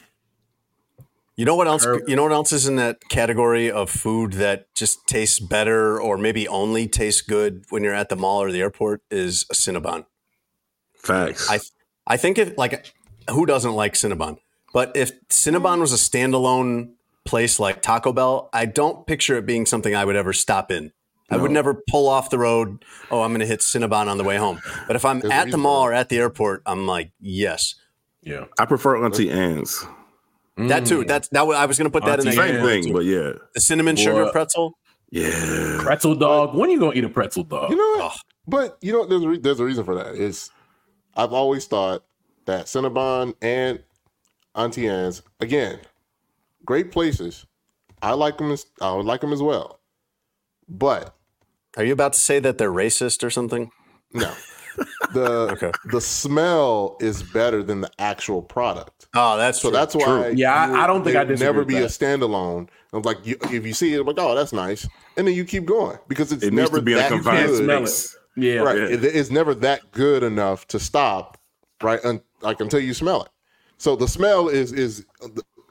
You 1.37 1.43
know 1.45 1.55
what 1.55 1.67
else? 1.67 1.85
Herb. 1.85 2.03
You 2.07 2.15
know 2.15 2.23
what 2.23 2.31
else 2.31 2.53
is 2.53 2.67
in 2.67 2.77
that 2.77 3.09
category 3.09 3.69
of 3.69 3.89
food 3.89 4.33
that 4.33 4.73
just 4.73 5.05
tastes 5.07 5.39
better, 5.39 5.99
or 5.99 6.17
maybe 6.17 6.47
only 6.47 6.87
tastes 6.87 7.21
good 7.21 7.65
when 7.69 7.83
you're 7.83 7.93
at 7.93 8.09
the 8.09 8.15
mall 8.15 8.41
or 8.41 8.51
the 8.51 8.61
airport? 8.61 9.01
Is 9.11 9.45
a 9.51 9.53
Cinnabon. 9.53 10.05
Facts. 10.95 11.49
I 11.49 11.59
I 12.07 12.17
think 12.17 12.37
if 12.37 12.57
like 12.57 12.93
who 13.29 13.45
doesn't 13.45 13.73
like 13.73 13.93
Cinnabon? 13.93 14.37
But 14.73 14.95
if 14.95 15.11
Cinnabon 15.29 15.79
was 15.79 15.93
a 15.93 15.97
standalone 15.97 16.91
place 17.25 17.59
like 17.59 17.81
Taco 17.81 18.13
Bell, 18.13 18.49
I 18.53 18.65
don't 18.65 19.07
picture 19.07 19.37
it 19.37 19.45
being 19.45 19.65
something 19.65 19.95
I 19.95 20.05
would 20.05 20.15
ever 20.15 20.33
stop 20.33 20.71
in. 20.71 20.91
I 21.29 21.37
would 21.37 21.49
never 21.49 21.81
pull 21.89 22.07
off 22.07 22.29
the 22.29 22.37
road. 22.37 22.85
Oh, 23.09 23.23
I'm 23.23 23.31
going 23.31 23.39
to 23.39 23.47
hit 23.47 23.61
Cinnabon 23.61 24.07
on 24.07 24.19
the 24.19 24.23
way 24.23 24.37
home. 24.37 24.61
But 24.85 24.95
if 24.95 25.03
I'm 25.05 25.21
There's 25.21 25.33
at 25.33 25.49
the 25.49 25.57
mall 25.57 25.81
or 25.81 25.91
at 25.91 26.09
the 26.09 26.19
airport, 26.19 26.61
I'm 26.67 26.85
like, 26.85 27.13
yes, 27.19 27.73
Yeah. 28.21 28.45
I 28.59 28.65
prefer 28.65 29.03
Auntie 29.03 29.31
Anne's. 29.31 29.83
That 30.57 30.85
too. 30.85 31.03
Mm. 31.03 31.07
That's 31.07 31.27
that. 31.29 31.41
I 31.41 31.65
was 31.65 31.77
going 31.77 31.89
to 31.89 31.91
put 31.91 32.05
that 32.05 32.19
in 32.19 32.25
the. 32.25 32.31
Same 32.31 32.63
thing, 32.63 32.83
too. 32.85 32.93
but 32.93 33.05
yeah. 33.05 33.33
The 33.53 33.61
cinnamon 33.61 33.95
sugar 33.95 34.25
Boy. 34.25 34.31
pretzel. 34.31 34.77
Yeah. 35.11 35.79
Pretzel 35.81 36.15
dog. 36.15 36.55
When 36.55 36.69
are 36.69 36.73
you 36.73 36.79
gonna 36.79 36.93
eat 36.95 37.03
a 37.03 37.09
pretzel 37.09 37.43
dog? 37.43 37.69
You 37.69 37.77
know 37.77 38.03
what? 38.03 38.11
Oh. 38.13 38.19
But 38.47 38.77
you 38.81 38.91
know, 38.93 39.05
there's 39.05 39.23
a 39.23 39.29
re- 39.29 39.39
there's 39.39 39.59
a 39.59 39.65
reason 39.65 39.83
for 39.85 39.95
that. 39.95 40.15
Is 40.15 40.49
I've 41.15 41.33
always 41.33 41.65
thought 41.65 42.03
that 42.45 42.65
Cinnabon 42.65 43.33
and 43.41 43.79
Auntie 44.55 44.87
Anne's 44.87 45.21
again, 45.39 45.79
great 46.65 46.91
places. 46.91 47.45
I 48.01 48.11
like 48.13 48.37
them 48.37 48.51
as 48.51 48.65
I 48.81 48.93
would 48.93 49.05
like 49.05 49.21
them 49.21 49.33
as 49.33 49.41
well. 49.41 49.79
But 50.67 51.15
Are 51.77 51.83
you 51.83 51.93
about 51.93 52.13
to 52.13 52.19
say 52.19 52.39
that 52.39 52.57
they're 52.57 52.71
racist 52.71 53.23
or 53.23 53.29
something? 53.29 53.71
no, 54.13 54.31
the 55.13 55.29
Okay. 55.53 55.71
the 55.91 56.01
smell 56.01 56.97
is 56.99 57.23
better 57.23 57.63
than 57.63 57.81
the 57.81 57.91
actual 57.99 58.41
product. 58.41 58.94
Oh, 59.15 59.37
that's 59.37 59.61
So 59.61 59.69
true. 59.69 59.77
that's 59.77 59.95
why. 59.95 60.29
Yeah, 60.35 60.53
I- 60.53 60.83
I 60.83 60.87
don't 60.87 61.03
think 61.03 61.15
I 61.15 61.23
would 61.23 61.39
never 61.39 61.59
with 61.59 61.67
be 61.69 61.77
a 61.77 61.85
standalone. 61.85 62.67
I'm 62.93 63.01
like, 63.01 63.25
you, 63.25 63.37
if 63.51 63.65
you 63.65 63.73
see 63.73 63.93
it, 63.93 63.99
I'm 64.01 64.07
like, 64.07 64.17
oh, 64.19 64.35
that's 64.35 64.53
nice, 64.53 64.87
and 65.17 65.27
then 65.27 65.33
you 65.35 65.45
keep 65.45 65.65
going 65.65 65.97
because 66.07 66.31
it's 66.31 66.43
It 66.43 66.51
needs 66.53 66.69
never 66.71 66.77
to 66.77 66.81
be 66.81 66.93
in 66.93 66.97
a 66.99 67.01
that 67.01 67.23
good. 67.23 67.57
smell 67.63 67.83
it. 67.83 68.15
Yeah. 68.37 68.59
right? 68.59 68.77
Yeah. 68.77 68.85
It, 68.87 69.03
it's 69.05 69.31
never 69.31 69.53
that 69.55 69.91
good 69.91 70.23
enough 70.23 70.67
to 70.67 70.79
stop, 70.79 71.37
right? 71.81 71.99
Un, 72.03 72.21
like 72.41 72.59
until 72.61 72.79
you 72.81 72.93
smell 72.93 73.23
it. 73.23 73.29
So 73.77 73.95
the 73.95 74.07
smell 74.07 74.47
is 74.49 74.71
is 74.73 75.05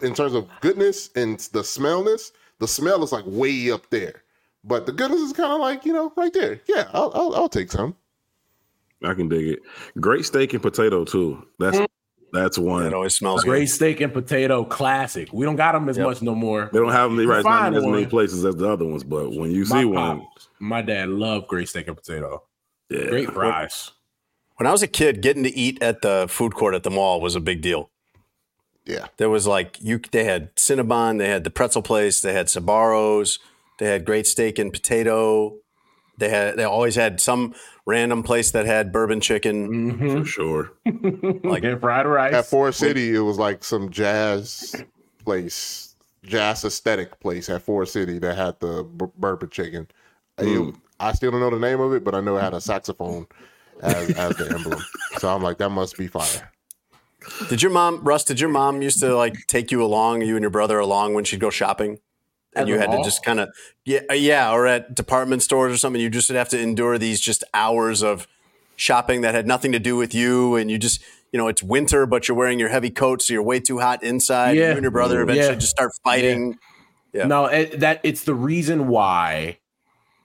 in 0.03 0.15
terms 0.15 0.35
of 0.35 0.49
goodness 0.61 1.11
and 1.17 1.39
the 1.53 1.61
smellness. 1.61 2.33
The 2.61 2.69
smell 2.69 3.03
is 3.03 3.13
like 3.13 3.25
way 3.27 3.71
up 3.71 3.91
there, 3.91 4.23
but 4.65 4.87
the 4.87 4.93
goodness 4.93 5.21
is 5.21 5.33
kind 5.33 5.53
of 5.53 5.61
like 5.61 5.85
you 5.85 5.93
know 5.93 6.13
right 6.17 6.33
there. 6.33 6.61
Yeah, 6.67 6.89
I'll 6.93 7.11
I'll, 7.15 7.35
I'll 7.35 7.49
take 7.49 7.71
some. 7.73 7.97
I 9.03 9.13
can 9.15 9.29
dig 9.29 9.47
it. 9.47 9.59
Great 10.01 10.25
steak 10.25 10.55
and 10.55 10.63
potato 10.63 11.05
too. 11.05 11.47
That's 11.59 11.77
mm. 11.79 11.87
That's 12.35 12.59
one. 12.59 12.85
it 12.85 12.93
always 12.93 13.15
smells 13.15 13.45
Great 13.45 13.59
great. 13.61 13.67
steak 13.71 14.01
and 14.01 14.13
potato 14.13 14.65
classic. 14.65 15.33
We 15.33 15.47
don't 15.47 15.57
got 15.57 15.73
them 15.73 15.89
as 15.89 15.97
Yep. 15.97 16.07
much 16.07 16.21
no 16.23 16.35
more. 16.35 16.69
They 16.73 16.79
don't 16.81 16.93
have 16.93 17.11
them 17.11 17.27
right 17.27 17.45
not 17.45 17.69
in 17.69 17.75
as 17.79 17.87
many 17.87 18.07
places 18.07 18.45
as 18.45 18.57
the 18.57 18.69
other 18.69 18.85
ones, 18.85 19.05
but 19.05 19.31
when 19.33 19.51
you 19.53 19.61
My 19.67 19.83
see 19.83 19.85
pop, 19.95 20.19
one, 20.19 20.27
my 20.59 20.83
dad 20.83 21.09
loved 21.09 21.47
great 21.49 21.69
steak 21.69 21.87
and 21.89 21.97
potato. 21.97 22.43
yeah. 22.91 23.07
Great 23.07 23.31
fries. 23.33 23.93
When 24.57 24.67
I 24.67 24.73
was 24.73 24.83
a 24.83 24.87
kid, 24.89 25.21
getting 25.23 25.43
to 25.45 25.57
eat 25.57 25.83
at 25.83 26.03
the 26.03 26.27
food 26.29 26.55
court 26.55 26.75
at 26.75 26.83
the 26.83 26.91
mall 26.91 27.21
was 27.21 27.35
a 27.35 27.41
big 27.41 27.61
deal. 27.63 27.91
Yeah, 28.87 29.07
There 29.17 29.31
was 29.31 29.47
like 29.47 29.79
you. 29.81 29.99
They 30.13 30.25
had 30.25 30.55
Cinnabon. 30.57 31.19
They 31.19 31.29
had 31.29 31.43
the 31.45 31.51
pretzel 31.51 31.81
place. 31.81 32.21
They 32.21 32.35
had 32.35 32.47
Sbarros. 32.49 33.39
They 33.79 33.87
had 33.87 34.05
great 34.05 34.27
steak 34.27 34.59
and 34.59 34.71
potato. 34.73 35.57
They 36.19 36.29
had 36.29 36.57
they 36.57 36.65
always 36.65 36.95
had 36.95 37.21
some 37.21 37.55
random 37.87 38.23
place 38.23 38.51
that 38.53 38.67
had 38.67 38.93
bourbon 38.93 39.21
chicken. 39.21 39.99
Mhm. 39.99 40.21
For 40.21 40.25
sure. 40.25 40.73
Like- 41.45 41.65
and 41.65 41.81
fried 41.81 42.07
rice. 42.07 42.35
At 42.35 42.47
Forest 42.47 42.79
City, 42.79 43.15
it 43.15 43.21
was 43.21 43.39
like 43.39 43.65
some 43.65 43.91
jazz 43.91 44.75
place, 45.25 45.95
jazz 46.23 46.65
aesthetic 46.65 47.19
place 47.21 47.49
at 47.49 47.63
Forest 47.63 47.93
City 47.93 48.19
that 48.21 48.37
had 48.37 48.61
the 48.61 48.85
b- 48.85 49.07
bourbon 49.19 49.51
chicken. 49.51 49.89
It- 50.39 50.45
Mm. 50.47 50.77
I 51.01 51.13
still 51.13 51.33
don't 51.33 51.41
know 51.41 51.51
the 51.51 51.59
name 51.59 51.81
of 51.81 51.93
it, 51.93 52.05
but 52.05 52.15
I 52.15 52.21
know 52.21 52.37
it 52.37 52.41
had 52.43 52.55
a 52.55 52.61
saxophone 52.61 53.27
as, 53.83 54.11
as 54.17 54.37
the 54.37 54.49
emblem. 54.55 54.81
So 55.19 55.29
I'm 55.29 55.43
like, 55.43 55.59
that 55.59 55.71
must 55.71 55.97
be 55.99 56.07
fire. 56.07 56.53
Did 57.49 57.63
your 57.63 57.73
mom, 57.73 58.01
Russ? 58.05 58.23
Did 58.25 58.39
your 58.39 58.49
mom 58.51 58.81
used 58.81 59.01
to 59.01 59.15
like 59.17 59.35
take 59.49 59.73
you 59.73 59.83
along, 59.83 60.23
you 60.23 60.37
and 60.37 60.43
your 60.43 60.51
brother 60.51 60.79
along 60.79 61.15
when 61.15 61.25
she'd 61.25 61.41
go 61.41 61.51
shopping, 61.51 61.99
and 62.57 62.69
you 62.69 62.79
had 62.79 62.91
to 62.91 63.03
just 63.05 63.25
kind 63.25 63.41
of 63.41 63.49
yeah, 63.85 64.01
uh, 64.11 64.15
yeah, 64.15 64.53
or 64.53 64.67
at 64.67 64.95
department 64.95 65.43
stores 65.43 65.73
or 65.73 65.77
something. 65.77 66.01
You 66.01 66.11
just 66.11 66.29
would 66.31 66.37
have 66.37 66.49
to 66.51 66.61
endure 66.61 66.99
these 66.99 67.21
just 67.21 67.45
hours 67.55 68.03
of 68.03 68.27
shopping 68.77 69.21
that 69.23 69.35
had 69.35 69.47
nothing 69.47 69.73
to 69.73 69.79
do 69.79 69.97
with 69.97 70.15
you, 70.15 70.57
and 70.57 70.71
you 70.71 70.79
just 70.79 71.01
you 71.33 71.39
know 71.39 71.49
it's 71.49 71.63
winter, 71.63 72.07
but 72.07 72.29
you're 72.29 72.37
wearing 72.37 72.59
your 72.59 72.69
heavy 72.69 72.91
coat, 72.91 73.23
so 73.23 73.33
you're 73.33 73.43
way 73.43 73.61
too 73.61 73.79
hot 73.81 74.03
inside. 74.03 74.51
and 74.51 74.59
Yeah. 74.59 74.65
You 74.71 74.73
and 74.73 74.83
your 74.83 74.91
brother 74.91 75.21
eventually 75.23 75.49
Yeah. 75.49 75.55
just 75.55 75.71
start 75.71 75.93
fighting. 76.05 76.59
Yeah. 77.13 77.27
No, 77.27 77.47
it, 77.47 77.81
that 77.81 78.01
it's 78.03 78.25
the 78.25 78.35
reason 78.35 78.89
why 78.89 79.59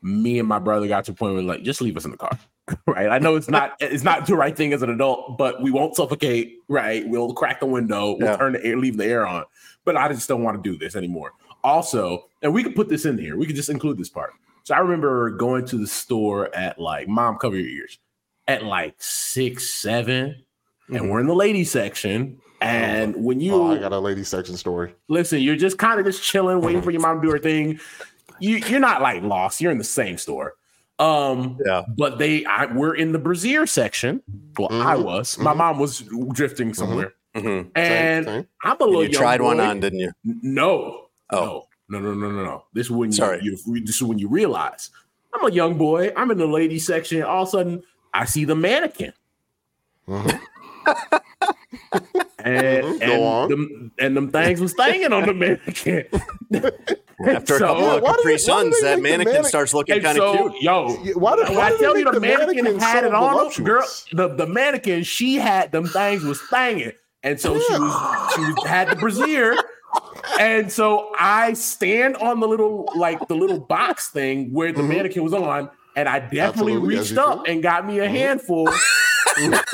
me 0.02 0.40
and 0.40 0.48
my 0.48 0.60
brother 0.60 0.88
got 0.88 1.06
to 1.06 1.12
a 1.12 1.16
point 1.16 1.34
where 1.34 1.44
like 1.44 1.62
just 1.64 1.82
leave 1.82 1.98
us 1.98 2.06
in 2.06 2.12
the 2.12 2.18
car. 2.18 2.32
Right. 2.86 3.10
I 3.10 3.18
know 3.18 3.36
it's 3.36 3.50
not 3.50 3.74
it's 3.80 4.04
not 4.04 4.28
the 4.28 4.36
right 4.36 4.56
thing 4.56 4.74
as 4.74 4.84
an 4.84 4.92
adult, 4.92 5.40
but 5.40 5.60
we 5.60 5.72
won't 5.72 5.96
suffocate. 5.96 6.54
Right. 6.68 7.04
We'll 7.08 7.34
crack 7.34 7.60
the 7.62 7.66
window, 7.66 8.12
we'll 8.20 8.28
Yeah. 8.30 8.38
turn 8.38 8.54
the 8.54 8.64
air, 8.64 8.78
leave 8.78 8.96
the 8.96 9.06
air 9.06 9.26
on. 9.26 9.46
But 9.86 9.98
I 9.98 10.08
just 10.14 10.28
don't 10.30 10.44
want 10.44 10.64
to 10.64 10.70
do 10.72 10.78
this 10.78 10.96
anymore. 10.96 11.32
Also, 11.64 12.26
and 12.42 12.54
we 12.54 12.64
could 12.64 12.76
put 12.76 12.90
this 12.90 13.06
in 13.06 13.18
here, 13.18 13.38
we 13.38 13.46
could 13.46 13.56
just 13.56 13.70
include 13.70 13.98
this 13.98 14.10
part. 14.10 14.32
So 14.64 14.76
I 14.76 14.80
remember 14.80 15.32
going 15.32 15.66
to 15.68 15.78
the 15.78 15.88
store 15.88 16.54
at 16.56 16.80
like 16.80 17.08
mom 17.08 17.38
cover 17.38 17.56
your 17.58 17.68
ears 17.68 17.98
at 18.48 18.64
like 18.64 18.96
six, 19.00 19.74
seven, 19.74 20.44
and 20.90 21.10
we're 21.10 21.20
in 21.20 21.28
the 21.28 21.36
ladies 21.36 21.72
section. 21.72 22.40
And 22.62 23.16
when 23.24 23.40
you 23.40 23.54
Oh, 23.56 23.72
I 23.72 23.78
got 23.80 23.94
a 23.94 24.00
lady 24.00 24.24
section 24.24 24.58
story. 24.58 24.94
listen, 25.08 25.40
you're 25.42 25.56
just 25.56 25.78
kind 25.78 26.00
of 26.00 26.06
just 26.06 26.22
chilling, 26.24 26.62
waiting 26.62 26.82
for 26.82 26.92
your 26.92 27.02
mom 27.02 27.22
to 27.22 27.28
do 27.28 27.32
her 27.32 27.40
thing. 27.40 27.80
You 28.40 28.58
you're 28.58 28.80
not 28.80 29.02
like 29.02 29.22
lost. 29.24 29.60
You're 29.62 29.72
in 29.72 29.78
the 29.78 29.84
same 29.84 30.18
store. 30.18 30.56
Um, 31.00 31.58
Yeah. 31.66 31.84
but 31.98 32.18
they 32.20 32.44
I, 32.46 32.66
we're 32.66 32.96
in 32.96 33.12
the 33.14 33.20
brazier 33.20 33.66
section. 33.66 34.22
Well, 34.58 34.68
I 34.72 34.96
Mhm, 34.96 35.04
was. 35.04 35.38
My 35.40 35.54
mom 35.54 35.80
was 35.80 36.04
drifting 36.34 36.74
somewhere, 36.74 37.14
Mhm. 37.36 37.70
and 37.76 38.26
same. 38.26 38.48
I'm 38.64 38.78
a 38.82 38.84
little. 38.86 39.04
You 39.04 39.10
tried 39.10 39.42
one 39.42 39.60
on, 39.62 39.80
didn't 39.80 40.00
you? 40.00 40.12
No. 40.26 41.06
Oh. 41.32 41.64
No. 41.90 42.00
No. 42.00 42.14
No. 42.14 42.30
No. 42.30 42.32
No. 42.38 42.44
No. 42.44 42.64
This 42.74 42.88
is 42.88 42.92
when 42.92 43.12
Sorry. 43.12 43.40
you, 43.42 43.58
you. 43.66 43.84
This 43.86 43.96
is 43.96 44.04
when 44.04 44.20
you 44.20 44.28
realize 44.28 44.90
I'm 45.34 45.46
a 45.46 45.52
young 45.52 45.78
boy. 45.78 46.12
I'm 46.16 46.32
in 46.32 46.38
the 46.38 46.48
ladies 46.48 46.86
section. 46.86 47.24
All 47.24 47.44
of 47.44 47.48
a 47.50 47.52
sudden, 47.52 47.84
I 48.14 48.26
see 48.26 48.46
the 48.46 48.56
mannequin. 48.56 49.14
Mhm. 50.08 50.40
and 52.40 52.86
Mhm, 52.86 53.00
go 53.00 53.06
and 53.06 53.24
on. 53.24 53.50
them, 53.50 53.92
and 54.00 54.18
them 54.18 54.32
things 54.32 54.60
was 54.62 54.72
staying 54.72 55.12
on 55.12 55.26
the 55.26 55.34
mannequin. 55.34 56.06
After 57.28 57.56
a 57.58 57.60
couple 57.60 57.84
Yeah, 57.84 57.96
of 57.96 58.02
why 58.02 58.10
did 58.12 58.18
Capri 58.18 58.32
they- 58.34 58.38
Suns, 58.38 58.82
that 58.82 59.02
mannequin 59.02 59.26
mannequin- 59.34 59.44
starts 59.46 59.74
looking 59.74 60.02
kind 60.02 60.18
of 60.18 60.36
so, 60.38 60.50
cute. 60.52 60.62
yo, 60.64 60.88
Yeah, 61.04 61.14
why 61.16 61.36
did- 61.36 61.50
why 61.56 61.68
I 61.74 61.78
tell 61.78 61.98
you 61.98 62.06
the 62.06 62.12
the 62.12 62.20
mannequin 62.22 62.64
mannequin 62.64 62.80
had 62.80 63.02
so 63.02 63.08
it 63.08 63.14
on, 63.14 63.50
them, 63.54 63.64
girl, 63.66 63.86
the, 64.14 64.28
the 64.30 64.48
mannequin 64.48 65.04
she 65.04 65.36
had 65.36 65.72
them 65.72 65.86
things 65.86 66.24
was 66.24 66.40
thanging, 66.52 66.94
and 67.24 67.40
so 67.40 67.60
she 67.60 67.74
was 67.74 68.32
she 68.36 68.42
was, 68.42 68.66
had 68.66 68.90
the 68.90 68.96
brassiere, 68.96 69.58
and 70.40 70.72
so 70.72 71.12
I 71.18 71.54
stand 71.54 72.16
on 72.18 72.40
the 72.40 72.48
little 72.48 72.88
like 72.96 73.28
the 73.28 73.36
little 73.36 73.60
box 73.60 74.10
thing 74.10 74.52
where 74.54 74.72
the 74.72 74.82
Mhm. 74.82 74.88
mannequin 74.90 75.24
was 75.24 75.34
on, 75.34 75.70
and 75.96 76.08
I 76.10 76.20
definitely 76.20 76.74
Absolutely, 76.74 76.96
reached 76.98 77.18
up 77.18 77.40
should. 77.46 77.54
and 77.54 77.64
got 77.64 77.86
me 77.86 78.00
a 78.00 78.08
Mhm. 78.08 78.12
handful. 78.12 78.70
Yeah. 79.40 79.62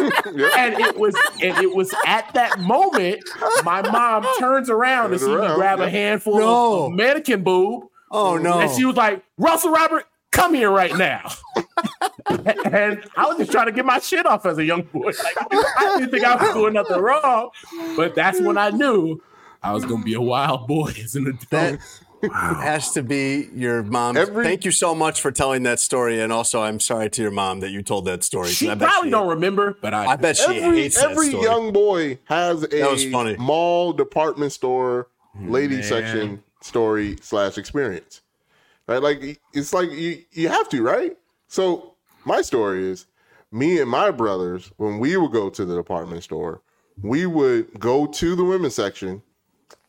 and 0.58 0.80
it 0.80 0.98
was 0.98 1.16
and 1.42 1.58
it 1.64 1.74
was 1.76 1.94
at 2.06 2.32
that 2.36 2.60
moment 2.60 3.22
my 3.64 3.82
mom 3.90 4.26
turns 4.40 4.70
around 4.70 5.10
to 5.12 5.18
Turns 5.18 5.22
see 5.26 5.36
me 5.36 5.56
grab 5.56 5.80
yeah. 5.80 5.86
a 5.86 5.90
handful 5.90 6.38
No. 6.40 6.84
of 6.86 6.92
mannequin 6.94 7.44
boob. 7.44 7.86
Oh 8.12 8.38
no! 8.38 8.60
And 8.60 8.70
she 8.72 8.86
was 8.86 8.96
like, 8.96 9.24
Russell 9.38 9.72
Robert, 9.72 10.06
come 10.32 10.54
here 10.54 10.70
right 10.70 10.96
now. 10.96 11.22
and 12.30 13.04
I 13.18 13.26
was 13.26 13.38
just 13.38 13.52
trying 13.52 13.66
to 13.66 13.72
get 13.72 13.86
my 13.86 14.00
shit 14.00 14.26
off 14.26 14.46
as 14.46 14.58
a 14.58 14.64
young 14.64 14.84
boy. 14.84 15.12
Like, 15.24 15.38
I 15.52 15.96
didn't 15.98 16.12
think 16.12 16.24
I 16.24 16.36
was 16.36 16.54
doing 16.54 16.74
nothing 16.74 17.00
wrong. 17.02 17.50
But 17.98 18.16
that's 18.16 18.40
when 18.40 18.58
I 18.58 18.70
knew 18.70 19.20
I 19.66 19.74
was 19.74 19.84
going 19.84 20.02
to 20.02 20.06
be 20.06 20.14
a 20.14 20.22
wild 20.22 20.68
boy 20.68 20.94
as 21.04 21.16
an 21.16 21.26
adult. 21.28 21.50
That 21.50 21.80
has 22.32 22.92
to 22.92 23.02
be 23.04 23.50
your 23.54 23.82
mom. 23.84 24.16
Every- 24.16 24.44
Thank 24.46 24.64
you 24.64 24.72
so 24.72 24.94
much 24.96 25.22
for 25.22 25.32
telling 25.32 25.64
that 25.64 25.80
story, 25.80 26.22
and 26.22 26.32
also 26.32 26.62
I'm 26.62 26.80
sorry 26.80 27.10
to 27.10 27.22
your 27.22 27.32
mom 27.32 27.62
that 27.62 27.72
you 27.72 27.82
told 27.82 28.06
that 28.06 28.24
story. 28.24 28.50
she 28.50 28.70
I 28.70 28.76
bet 28.76 28.88
probably 28.90 29.08
she- 29.10 29.12
don't 29.12 29.28
remember, 29.28 29.78
but 29.82 29.94
I, 29.94 30.06
I 30.06 30.16
bet 30.18 30.38
she 30.38 30.60
every 30.60 30.82
hates 30.84 31.02
that 31.02 31.12
every 31.12 31.30
young 31.32 31.74
boy 31.74 32.20
has 32.26 32.62
That 32.62 32.92
was 32.92 33.04
a 33.06 33.12
funny. 33.12 33.36
mall 33.38 33.92
department 33.94 34.52
store 34.52 35.08
hmm, 35.36 35.50
lady 35.52 35.76
Man. 35.76 35.84
section 35.84 36.44
story 36.62 37.18
slash 37.22 37.58
experience 37.60 38.22
right 38.88 39.02
like 39.04 39.40
it's 39.54 39.72
like 39.74 39.92
you 39.92 40.24
you 40.32 40.48
have 40.50 40.68
to 40.70 40.82
right 40.82 41.16
so 41.48 41.94
my 42.26 42.42
story 42.42 42.90
is 42.90 43.06
me 43.52 43.80
and 43.80 43.90
my 43.90 44.10
brothers 44.10 44.72
when 44.78 44.98
we 44.98 45.16
would 45.16 45.32
go 45.32 45.48
to 45.50 45.64
the 45.64 45.76
department 45.76 46.24
store 46.24 46.62
we 47.04 47.28
would 47.28 47.80
go 47.80 48.08
to 48.08 48.36
the 48.36 48.44
women's 48.44 48.74
section 48.74 49.22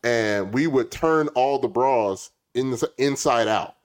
and 0.07 0.53
we 0.53 0.67
would 0.67 0.89
turn 0.91 1.27
all 1.29 1.59
the 1.59 1.67
bras 1.67 2.31
in 2.53 2.71
the, 2.71 2.91
inside 2.97 3.47
out 3.47 3.75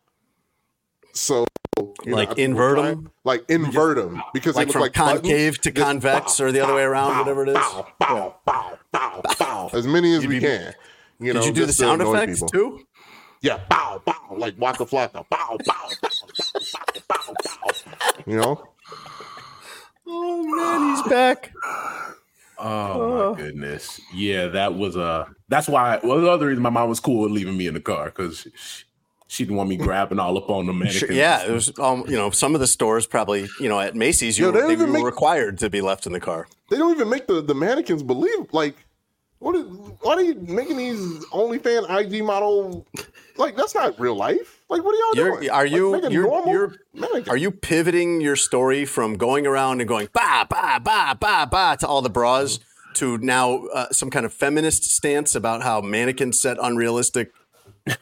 so 1.15 1.45
know, 1.79 1.93
Like 2.17 2.29
think 2.29 2.39
invert 2.39 2.79
we're 2.79 2.85
'em? 2.87 2.95
trying- 3.03 3.11
like 3.25 3.45
invert 3.51 3.97
them 3.97 4.23
because 4.33 4.57
like 4.57 4.69
they 4.69 4.73
from 4.73 4.83
like 4.83 4.93
concave 4.95 5.61
to 5.63 5.73
convex, 5.73 6.39
bow, 6.39 6.45
or 6.47 6.53
the 6.53 6.61
other 6.61 6.75
way 6.75 6.83
around, 6.83 7.13
bow, 7.13 7.19
whatever 7.21 7.43
it 7.45 7.49
is. 7.51 7.55
Bow, 7.55 7.87
bow, 7.99 8.35
bow, 8.47 8.79
bow, 8.93 9.21
bow. 9.39 9.71
As 9.73 9.87
many 9.87 10.15
as 10.15 10.23
You'd 10.23 10.29
we 10.31 10.39
be- 10.41 10.47
can. 10.47 10.75
You 11.21 11.33
know, 11.35 11.41
Did 11.41 11.49
you 11.49 11.53
do 11.55 11.61
the 11.63 11.67
to 11.69 11.73
sound 11.73 12.03
effects 12.03 12.35
people. 12.43 12.49
too? 12.49 12.81
Yeah, 13.43 13.61
bow, 13.69 14.01
bow, 14.05 14.35
like 14.37 14.55
Waka 14.59 14.85
Flocka. 14.87 15.25
Bow, 15.29 15.59
bow, 15.59 15.59
bow, 15.67 15.89
bow, 16.03 17.05
bow, 17.09 17.35
bow, 17.35 17.35
bow. 17.45 18.23
You 18.27 18.37
know? 18.41 18.65
Oh 20.07 20.43
man, 20.43 20.95
he's 20.97 21.03
back. 21.11 21.53
Oh 22.63 23.35
my 23.35 23.41
goodness. 23.41 24.01
Yeah, 24.15 24.47
that 24.49 24.75
was 24.75 24.97
uh 24.97 25.27
that's 25.49 25.69
why 25.69 25.99
well 26.03 26.21
the 26.21 26.31
other 26.31 26.47
reason 26.47 26.63
my 26.63 26.71
mom 26.71 26.89
was 26.89 27.01
cool 27.01 27.23
with 27.23 27.33
leaving 27.33 27.57
me 27.57 27.67
in 27.67 27.75
the 27.75 27.81
car 27.81 28.07
because 28.07 28.41
she, 28.57 28.85
she 29.27 29.45
didn't 29.45 29.57
want 29.57 29.69
me 29.71 29.77
grabbing 29.77 30.19
all 30.19 30.37
up 30.37 30.49
on 30.51 30.67
the 30.67 30.73
mannequin. 30.73 30.99
Sure, 30.99 31.13
yeah, 31.13 31.43
it 31.45 31.51
was. 31.51 31.77
Um, 31.79 32.05
you 32.07 32.17
know, 32.17 32.31
some 32.31 32.55
of 32.55 32.61
the 32.61 32.67
stores 32.67 33.07
probably, 33.07 33.49
you 33.59 33.69
know, 33.69 33.81
at 33.81 33.95
Macy's, 33.97 34.39
you 34.39 34.45
Yo, 34.47 34.51
were, 34.51 34.53
they 34.53 34.59
they 34.61 34.63
don't 34.65 34.73
even 34.73 34.87
were 34.89 34.93
make- 34.99 35.05
required 35.07 35.59
to 35.61 35.71
be 35.71 35.81
left 35.81 36.07
in 36.07 36.13
the 36.13 36.21
car. 36.21 36.47
They 36.71 36.77
don't 36.77 36.93
even 36.95 37.09
make 37.09 37.27
the, 37.27 37.41
the 37.41 37.55
mannequins 37.55 38.03
believe. 38.03 38.53
Like, 38.53 38.77
what 39.43 39.57
is, 39.57 39.65
why 40.01 40.15
are 40.15 40.23
you 40.23 40.35
making 40.37 40.77
these 40.77 41.01
OnlyFans 41.27 41.91
IG 42.01 42.25
model? 42.25 42.87
Like, 43.37 43.57
that's 43.57 43.75
not 43.75 43.99
real 43.99 44.15
life. 44.15 44.61
Like, 44.69 44.85
what 44.85 44.95
are 44.95 44.99
y'all 44.99 45.17
You're, 45.17 45.37
doing? 45.41 45.51
are 45.51 45.67
you? 45.67 45.93
make 45.93 46.05
a 46.05 46.13
you're, 46.13 46.23
normal 46.23 46.53
you're, 46.53 46.79
are 47.29 47.37
you 47.37 47.51
pivoting 47.51 48.21
your 48.21 48.37
story 48.37 48.85
from 48.85 49.15
going 49.17 49.47
around 49.47 49.81
and 49.81 49.89
going 49.89 50.09
ba 50.13 50.47
ba 50.49 50.81
ba 50.83 51.17
ba 51.19 51.49
ba 51.51 51.77
to 51.81 51.87
all 51.87 52.03
the 52.03 52.11
bras 52.11 52.61
to 52.95 53.19
now 53.19 53.67
uh, 53.75 53.89
some 53.91 54.11
kind 54.11 54.25
of 54.25 54.33
feminist 54.33 54.85
stance 54.85 55.35
about 55.35 55.63
how 55.63 55.81
mannequins 55.81 56.41
set 56.41 56.57
unrealistic 56.61 57.33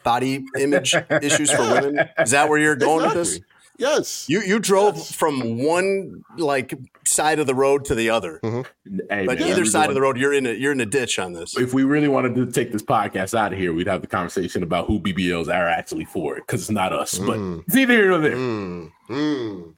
body 0.03 0.45
image 0.59 0.95
issues 1.21 1.51
for 1.51 1.63
women? 1.63 2.07
Is 2.19 2.31
that 2.31 2.49
where 2.49 2.59
you're 2.59 2.75
going 2.75 3.05
with 3.05 3.15
this? 3.15 3.39
Exactly. 3.81 3.97
Yes. 3.99 4.25
You 4.29 4.41
you 4.41 4.59
drove 4.59 4.95
Yes. 4.97 5.11
from 5.11 5.57
one 5.63 6.23
like 6.37 6.73
side 7.05 7.39
of 7.39 7.47
the 7.47 7.55
road 7.55 7.85
to 7.85 7.95
the 7.95 8.09
other, 8.09 8.39
Hey, 8.43 9.25
but 9.25 9.39
man, 9.39 9.43
either 9.49 9.61
we 9.61 9.67
side 9.67 9.89
of 9.89 9.95
the 9.95 10.01
road 10.01 10.17
you're 10.17 10.33
in 10.33 10.45
a 10.45 10.53
you're 10.53 10.71
in 10.71 10.81
a 10.81 10.85
ditch 10.85 11.17
on 11.19 11.33
this. 11.33 11.57
if 11.57 11.73
we 11.73 11.83
really 11.83 12.07
wanted 12.07 12.35
to 12.35 12.45
take 12.51 12.71
this 12.71 12.83
podcast 12.83 13.37
out 13.37 13.53
of 13.53 13.59
here, 13.59 13.73
we'd 13.73 13.87
have 13.87 14.01
the 14.01 14.07
conversation 14.07 14.63
about 14.63 14.87
who 14.87 14.99
BBLs 14.99 15.47
are 15.47 15.67
actually 15.67 16.05
for 16.05 16.35
because 16.35 16.61
it's 16.61 16.69
not 16.71 16.93
us. 16.93 17.17
But 17.17 17.37
Mm. 17.39 17.63
it's 17.67 17.75
either 17.75 17.93
here 17.93 18.11
or 18.13 18.17
there. 18.19 18.35
Mm, 18.35 18.91
mm. 19.09 19.73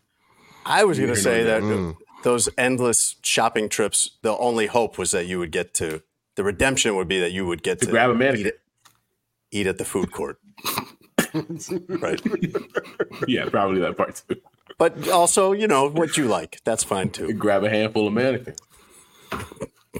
I 0.65 0.83
was 0.83 0.97
going 0.97 1.09
to 1.13 1.15
say 1.15 1.39
know 1.39 1.45
that 1.45 1.61
Mm. 1.61 1.95
those 2.23 2.49
endless 2.57 3.15
shopping 3.23 3.69
trips, 3.69 4.11
the 4.21 4.35
only 4.37 4.67
hope 4.67 4.97
was 4.97 5.11
that 5.11 5.25
you 5.27 5.39
would 5.39 5.51
get 5.51 5.73
to 5.75 6.01
the 6.35 6.43
redemption 6.43 6.95
would 6.95 7.07
be 7.07 7.19
that 7.19 7.31
you 7.31 7.45
would 7.45 7.61
get 7.63 7.79
To 7.79 7.85
to, 7.85 7.91
grab 7.91 8.09
a 8.09 8.13
eat, 8.13 8.17
mannequin. 8.17 8.47
it- 8.47 8.59
eat 9.51 9.67
at 9.67 9.77
the 9.77 9.85
food 9.85 10.11
court. 10.11 10.39
right. 11.89 12.21
Yeah, 13.27 13.49
probably 13.49 13.81
that 13.81 13.95
part 13.97 14.21
too. 14.27 14.35
But 14.77 15.07
also, 15.09 15.51
you 15.51 15.67
know, 15.67 15.89
what 15.89 16.17
you 16.17 16.25
like. 16.27 16.61
That's 16.63 16.83
fine 16.83 17.09
too. 17.09 17.33
Grab 17.33 17.63
a 17.63 17.69
handful 17.69 18.07
of 18.07 18.13
mannequins. 18.13 18.59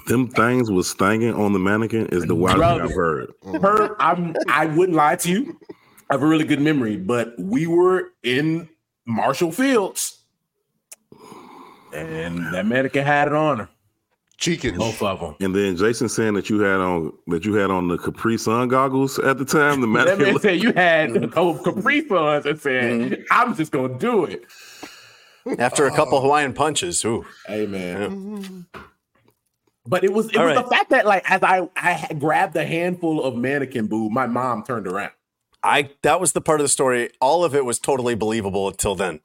Them 0.08 0.28
things 0.28 0.72
was 0.72 0.90
stinging 0.90 1.34
on 1.34 1.54
the 1.54 1.60
mannequin 1.60 2.08
is 2.08 2.26
the 2.26 2.36
wildest 2.36 2.70
thing 2.70 2.82
I've 2.82 2.96
heard. 2.96 3.32
Herb, 3.62 3.96
I'm 4.00 4.36
I 4.48 4.66
wouldn't 4.66 4.96
lie 4.96 5.16
to 5.18 5.30
you. 5.30 5.60
I 6.10 6.16
have 6.16 6.24
a 6.24 6.28
really 6.28 6.46
good 6.46 6.62
memory, 6.62 6.98
but 6.98 7.34
we 7.40 7.68
were 7.68 8.12
in 8.24 8.70
Marshall 9.06 9.52
Fields, 9.52 10.20
and 11.94 12.54
that 12.54 12.66
mannequin 12.66 13.06
had 13.06 13.28
it 13.28 13.34
on 13.34 13.60
her. 13.60 13.70
Cheekins. 14.44 14.78
Both 14.78 15.02
of 15.02 15.20
them. 15.20 15.36
And 15.40 15.56
then 15.56 15.78
Jason 15.78 16.10
saying 16.10 16.34
that 16.34 16.50
you 16.50 16.60
had 16.60 16.80
on 16.80 17.14
that 17.28 17.46
you 17.46 17.54
had 17.56 17.72
on 17.72 17.88
the 17.88 17.98
Capri 17.98 18.38
Sun 18.38 18.68
goggles 18.68 19.18
at 19.20 19.38
the 19.38 19.46
time. 19.46 19.82
The 19.82 19.88
That 19.88 20.18
man 20.18 20.18
mannequin. 20.18 20.40
said 20.40 20.62
you 20.62 20.74
had 20.74 21.16
a 21.16 21.28
couple 21.30 21.58
Capri 21.60 22.08
Suns 22.08 22.46
and 22.46 22.60
said, 22.60 22.84
mm-hmm. 22.84 23.22
I'm 23.32 23.56
just 23.56 23.72
going 23.72 23.94
to 23.94 24.00
do 24.00 24.26
it. 24.26 24.46
After 25.60 25.86
a 25.86 25.92
couple 25.92 26.18
uh, 26.18 26.22
Hawaiian 26.22 26.54
punches, 26.54 27.04
ooh. 27.06 27.26
Hey, 27.48 27.66
man. 27.66 28.66
But 29.86 30.04
it 30.04 30.14
was 30.14 30.30
it 30.30 30.38
All 30.38 30.46
was 30.46 30.56
right. 30.56 30.64
the 30.64 30.70
fact 30.70 30.90
that 30.92 31.06
like 31.06 31.30
as 31.30 31.44
I 31.44 31.70
I 31.76 32.14
grabbed 32.18 32.56
a 32.56 32.66
handful 32.66 33.24
of 33.24 33.36
mannequin 33.36 33.88
boo, 33.88 34.10
my 34.10 34.26
mom 34.28 34.64
turned 34.64 34.88
around. 34.88 35.12
I 35.62 35.90
that 36.04 36.22
was 36.22 36.32
the 36.34 36.42
part 36.42 36.60
of 36.62 36.64
the 36.66 36.70
story. 36.70 37.10
All 37.20 37.44
of 37.44 37.54
it 37.54 37.66
was 37.66 37.80
totally 37.80 38.16
believable 38.16 38.68
until 38.68 38.96
then. 38.96 39.20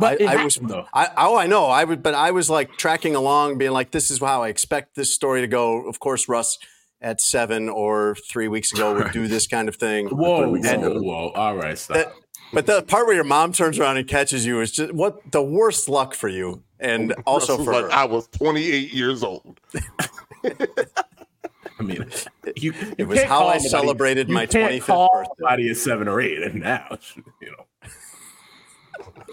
But 0.00 0.20
I, 0.22 0.40
I 0.40 0.44
was, 0.44 0.56
though. 0.56 0.86
I, 0.92 1.08
oh, 1.16 1.36
I 1.36 1.46
know. 1.46 1.66
I 1.66 1.84
would, 1.84 2.02
but 2.02 2.14
I 2.14 2.30
was 2.32 2.50
like 2.50 2.76
tracking 2.76 3.14
along, 3.14 3.58
being 3.58 3.72
like, 3.72 3.90
"This 3.92 4.10
is 4.10 4.18
how 4.18 4.42
I 4.42 4.48
expect 4.48 4.96
this 4.96 5.14
story 5.14 5.40
to 5.42 5.46
go." 5.46 5.86
Of 5.88 6.00
course, 6.00 6.28
Russ 6.28 6.58
at 7.02 7.20
seven 7.20 7.68
or 7.68 8.14
three 8.30 8.48
weeks 8.48 8.72
ago 8.72 8.94
would 8.94 9.12
do 9.12 9.28
this 9.28 9.46
kind 9.46 9.68
of 9.68 9.76
thing. 9.76 10.08
Whoa, 10.10 10.48
weeks 10.48 10.68
whoa, 10.68 11.00
whoa! 11.00 11.28
All 11.30 11.54
right, 11.56 11.78
stop. 11.78 11.96
That- 11.96 12.12
but 12.52 12.66
the 12.66 12.82
part 12.82 13.06
where 13.06 13.14
your 13.14 13.22
mom 13.22 13.52
turns 13.52 13.78
around 13.78 13.98
and 13.98 14.08
catches 14.08 14.44
you 14.44 14.60
is 14.60 14.72
just 14.72 14.92
what 14.92 15.30
the 15.30 15.40
worst 15.40 15.88
luck 15.88 16.14
for 16.14 16.26
you, 16.28 16.64
and 16.80 17.12
oh, 17.12 17.22
also 17.24 17.52
Russell's 17.58 17.64
for 17.64 17.72
like, 17.74 17.84
her. 17.84 17.92
I 17.92 18.04
was 18.06 18.26
28 18.28 18.92
years 18.92 19.22
old. 19.22 19.60
I 21.78 21.82
mean, 21.82 22.04
you, 22.56 22.72
you 22.72 22.94
It 22.98 23.04
was 23.04 23.18
can't 23.20 23.28
how 23.28 23.38
call 23.38 23.48
I 23.48 23.52
anybody- 23.54 23.68
celebrated 23.68 24.28
you 24.28 24.34
my 24.34 24.46
can't 24.46 24.72
25th 24.74 24.84
call 24.86 25.08
birthday. 25.14 25.30
Somebody 25.38 25.70
at 25.70 25.76
seven 25.76 26.08
or 26.08 26.20
eight, 26.20 26.42
and 26.42 26.54
now 26.60 26.98
you 27.40 27.50
know. 27.52 27.64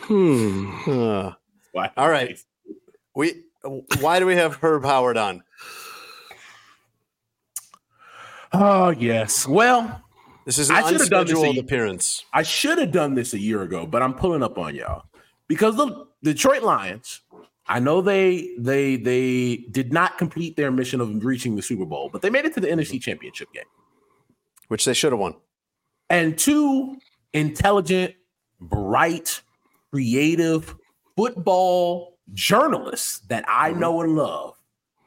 Uh, 0.09 1.33
Why? 1.71 1.91
All 1.97 2.09
right. 2.09 2.37
we 3.15 3.43
why 3.99 4.19
do 4.19 4.25
we 4.25 4.35
have 4.35 4.55
Herb 4.55 4.85
Howard 4.85 5.17
on? 5.17 5.43
Oh 8.53 8.89
yes. 8.89 9.47
Well, 9.47 10.01
This 10.45 10.57
is 10.57 10.69
an 10.69 10.77
I 10.77 10.81
should've 10.91 11.09
done 11.09 11.25
this 11.25 11.33
a- 11.33 11.37
unscheduled 11.37 11.57
appearance. 11.57 12.25
I 12.33 12.43
should 12.43 12.77
have 12.77 12.91
done 12.91 13.13
this 13.15 13.33
a 13.33 13.39
year 13.39 13.61
ago, 13.63 13.85
but 13.85 14.01
I'm 14.01 14.13
pulling 14.13 14.43
up 14.43 14.57
on 14.57 14.75
y'all 14.75 15.03
because 15.47 15.75
the 15.75 16.05
Detroit 16.23 16.63
Lions. 16.63 17.21
I 17.69 17.79
know 17.81 17.99
they 17.99 18.51
they 18.57 18.95
they 18.95 19.57
did 19.71 19.91
not 19.91 20.17
complete 20.17 20.55
their 20.55 20.71
mission 20.71 21.01
of 21.01 21.25
reaching 21.25 21.57
the 21.57 21.61
Super 21.61 21.85
Bowl, 21.85 22.09
but 22.11 22.21
they 22.21 22.29
made 22.29 22.45
it 22.45 22.53
to 22.53 22.61
the 22.61 22.67
NFC 22.67 23.01
Championship 23.01 23.51
game. 23.53 23.65
which 24.69 24.85
they 24.85 24.93
should 24.93 25.11
have 25.11 25.19
won. 25.19 25.35
And 26.09 26.37
two 26.37 26.95
intelligent, 27.33 28.15
bright, 28.61 29.41
creative 29.91 30.75
football 31.15 32.17
journalists 32.33 33.19
that 33.27 33.45
I 33.47 33.71
mm-hmm. 33.71 33.79
know 33.79 34.01
and 34.01 34.15
love 34.15 34.55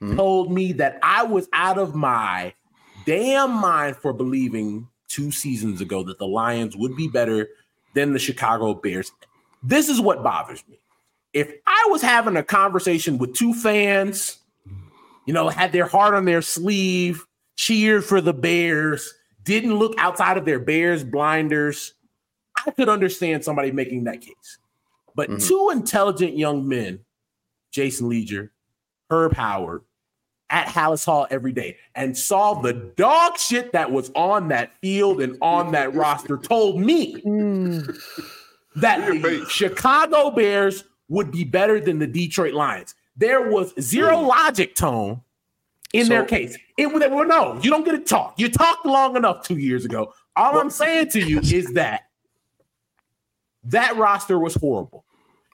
mm-hmm. 0.00 0.16
told 0.16 0.52
me 0.52 0.72
that 0.74 0.98
I 1.02 1.22
was 1.22 1.48
out 1.52 1.78
of 1.78 1.94
my 1.94 2.54
damn 3.06 3.50
mind 3.50 3.96
for 3.96 4.12
believing 4.12 4.88
two 5.08 5.30
seasons 5.30 5.80
ago 5.80 6.02
that 6.04 6.18
the 6.18 6.26
Lions 6.26 6.76
would 6.76 6.96
be 6.96 7.08
better 7.08 7.48
than 7.94 8.12
the 8.12 8.18
Chicago 8.18 8.74
Bears. 8.74 9.12
This 9.62 9.88
is 9.88 10.00
what 10.00 10.22
bothers 10.22 10.62
me. 10.68 10.78
If 11.32 11.52
I 11.66 11.86
was 11.90 12.02
having 12.02 12.36
a 12.36 12.42
conversation 12.42 13.18
with 13.18 13.34
two 13.34 13.54
fans, 13.54 14.38
you 15.26 15.34
know, 15.34 15.48
had 15.48 15.72
their 15.72 15.86
heart 15.86 16.14
on 16.14 16.24
their 16.24 16.42
sleeve, 16.42 17.24
cheered 17.56 18.04
for 18.04 18.20
the 18.20 18.32
Bears, 18.32 19.14
didn't 19.44 19.74
look 19.74 19.94
outside 19.98 20.38
of 20.38 20.44
their 20.44 20.58
Bears 20.58 21.04
blinders, 21.04 21.94
I 22.66 22.70
could 22.72 22.88
understand 22.88 23.44
somebody 23.44 23.70
making 23.70 24.04
that 24.04 24.20
case. 24.20 24.58
But 25.14 25.40
two 25.40 25.70
intelligent 25.72 26.36
young 26.36 26.66
men, 26.66 27.00
Jason 27.72 28.08
Lieser, 28.08 28.52
Herb 29.10 29.34
Howard, 29.34 29.82
at 30.50 30.66
Halas 30.66 31.04
Hall 31.04 31.26
every 31.30 31.52
day 31.52 31.76
and 31.94 32.16
saw 32.16 32.54
the 32.54 32.72
dog 32.72 33.38
shit 33.38 33.72
that 33.72 33.90
was 33.90 34.10
on 34.14 34.48
that 34.48 34.72
field 34.80 35.20
and 35.20 35.38
on 35.40 35.72
that 35.72 35.94
roster, 35.94 36.36
told 36.36 36.80
me 36.80 37.14
that 38.76 39.06
the 39.06 39.46
Chicago 39.48 40.30
Bears 40.30 40.84
would 41.08 41.30
be 41.30 41.44
better 41.44 41.80
than 41.80 41.98
the 41.98 42.06
Detroit 42.06 42.54
Lions. 42.54 42.94
There 43.16 43.50
was 43.50 43.74
zero 43.80 44.18
logic 44.20 44.74
tone 44.74 45.20
in 45.92 46.08
their 46.08 46.24
case. 46.24 46.56
It 46.76 46.92
would 46.92 47.02
well, 47.10 47.26
no, 47.26 47.58
you 47.62 47.70
don't 47.70 47.84
get 47.84 47.92
to 47.92 47.98
talk. 48.00 48.34
You 48.38 48.48
talked 48.48 48.86
long 48.86 49.16
enough 49.16 49.46
two 49.46 49.58
years 49.58 49.84
ago. 49.84 50.12
All 50.36 50.58
I'm 50.58 50.70
saying 50.70 51.10
to 51.10 51.20
you 51.20 51.40
is 51.40 51.72
that 51.74 52.04
that 53.64 53.96
roster 53.96 54.38
was 54.38 54.54
horrible. 54.54 55.04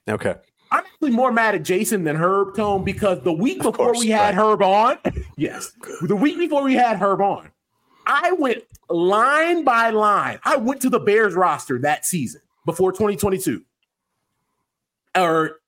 Okay. 0.09 0.35
I'm 0.71 0.85
actually 0.85 1.11
more 1.11 1.33
mad 1.33 1.55
at 1.55 1.63
Jason 1.63 2.05
than 2.05 2.17
Herb 2.17 2.57
Tone 2.57 2.85
because 2.85 3.23
the 3.23 3.33
week 3.33 3.59
before 3.59 3.73
course, 3.73 4.01
we 4.01 4.09
had 4.09 4.37
right. 4.37 4.45
Herb 4.45 4.63
on, 4.63 4.99
yes, 5.37 5.73
the 6.03 6.17
week 6.17 6.39
before 6.39 6.63
we 6.63 6.75
had 6.75 6.99
Herb 6.99 7.21
on, 7.21 7.51
I 8.07 8.33
went 8.33 8.65
line 8.89 9.65
by 9.65 9.91
line. 9.91 10.39
I 10.45 10.57
went 10.57 10.81
to 10.83 10.91
the 10.91 11.01
Bears 11.01 11.35
roster 11.35 11.79
that 11.81 12.05
season 12.05 12.41
before 12.65 12.93
2022. 12.93 13.63
Or 15.17 15.61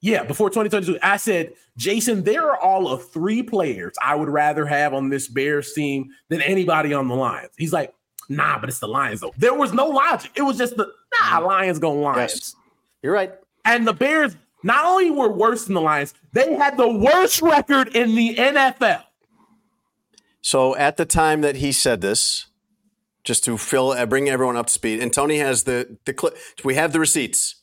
yeah, 0.00 0.22
before 0.24 0.50
2022. 0.50 0.98
I 1.02 1.16
said, 1.16 1.52
Jason, 1.76 2.24
there 2.24 2.50
are 2.50 2.58
all 2.58 2.88
of 2.88 3.10
three 3.10 3.42
players 3.42 3.94
I 4.02 4.14
would 4.14 4.28
rather 4.28 4.66
have 4.66 4.94
on 4.94 5.08
this 5.08 5.28
Bears 5.28 5.72
team 5.72 6.10
than 6.28 6.42
anybody 6.42 6.92
on 6.92 7.08
the 7.08 7.14
Lions. 7.14 7.52
He's 7.56 7.72
like, 7.72 7.94
nah, 8.28 8.58
but 8.58 8.68
it's 8.68 8.80
the 8.80 8.88
Lions 8.88 9.20
though. 9.20 9.34
There 9.36 9.54
was 9.54 9.72
no 9.72 9.86
logic. 9.88 10.30
It 10.34 10.42
was 10.42 10.58
just 10.58 10.76
the 10.76 10.92
nah, 11.20 11.38
Lions 11.38 11.78
going 11.78 12.00
Lions. 12.00 12.32
Yes. 12.32 12.56
You're 13.02 13.12
right. 13.12 13.32
And 13.64 13.86
the 13.86 13.92
Bears 13.92 14.36
not 14.62 14.84
only 14.84 15.10
were 15.10 15.30
worse 15.30 15.64
than 15.66 15.74
the 15.74 15.80
Lions, 15.80 16.14
they 16.32 16.54
had 16.54 16.76
the 16.76 16.88
worst 16.88 17.42
record 17.42 17.88
in 17.94 18.14
the 18.14 18.34
NFL. 18.36 19.02
So 20.40 20.76
at 20.76 20.96
the 20.96 21.04
time 21.06 21.40
that 21.40 21.56
he 21.56 21.72
said 21.72 22.00
this, 22.00 22.46
just 23.24 23.44
to 23.44 23.56
fill, 23.56 23.92
uh, 23.92 24.04
bring 24.06 24.28
everyone 24.28 24.56
up 24.56 24.66
to 24.66 24.72
speed, 24.72 25.00
and 25.02 25.12
Tony 25.12 25.38
has 25.38 25.64
the 25.64 25.96
the 26.04 26.12
clip. 26.12 26.36
We 26.62 26.74
have 26.74 26.92
the 26.92 27.00
receipts. 27.00 27.62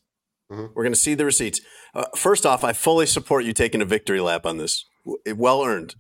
We're 0.50 0.84
going 0.84 0.92
to 0.92 1.00
see 1.00 1.14
the 1.14 1.24
receipts. 1.24 1.62
Uh, 1.96 2.06
first 2.16 2.46
off, 2.46 2.66
I 2.66 2.74
fully 2.74 3.06
support 3.06 3.46
you 3.46 3.54
taking 3.54 3.82
a 3.82 3.86
victory 3.86 4.20
lap 4.20 4.46
on 4.46 4.58
this. 4.58 4.84
W- 5.06 5.22
Well 5.40 5.64
earned. 5.64 5.96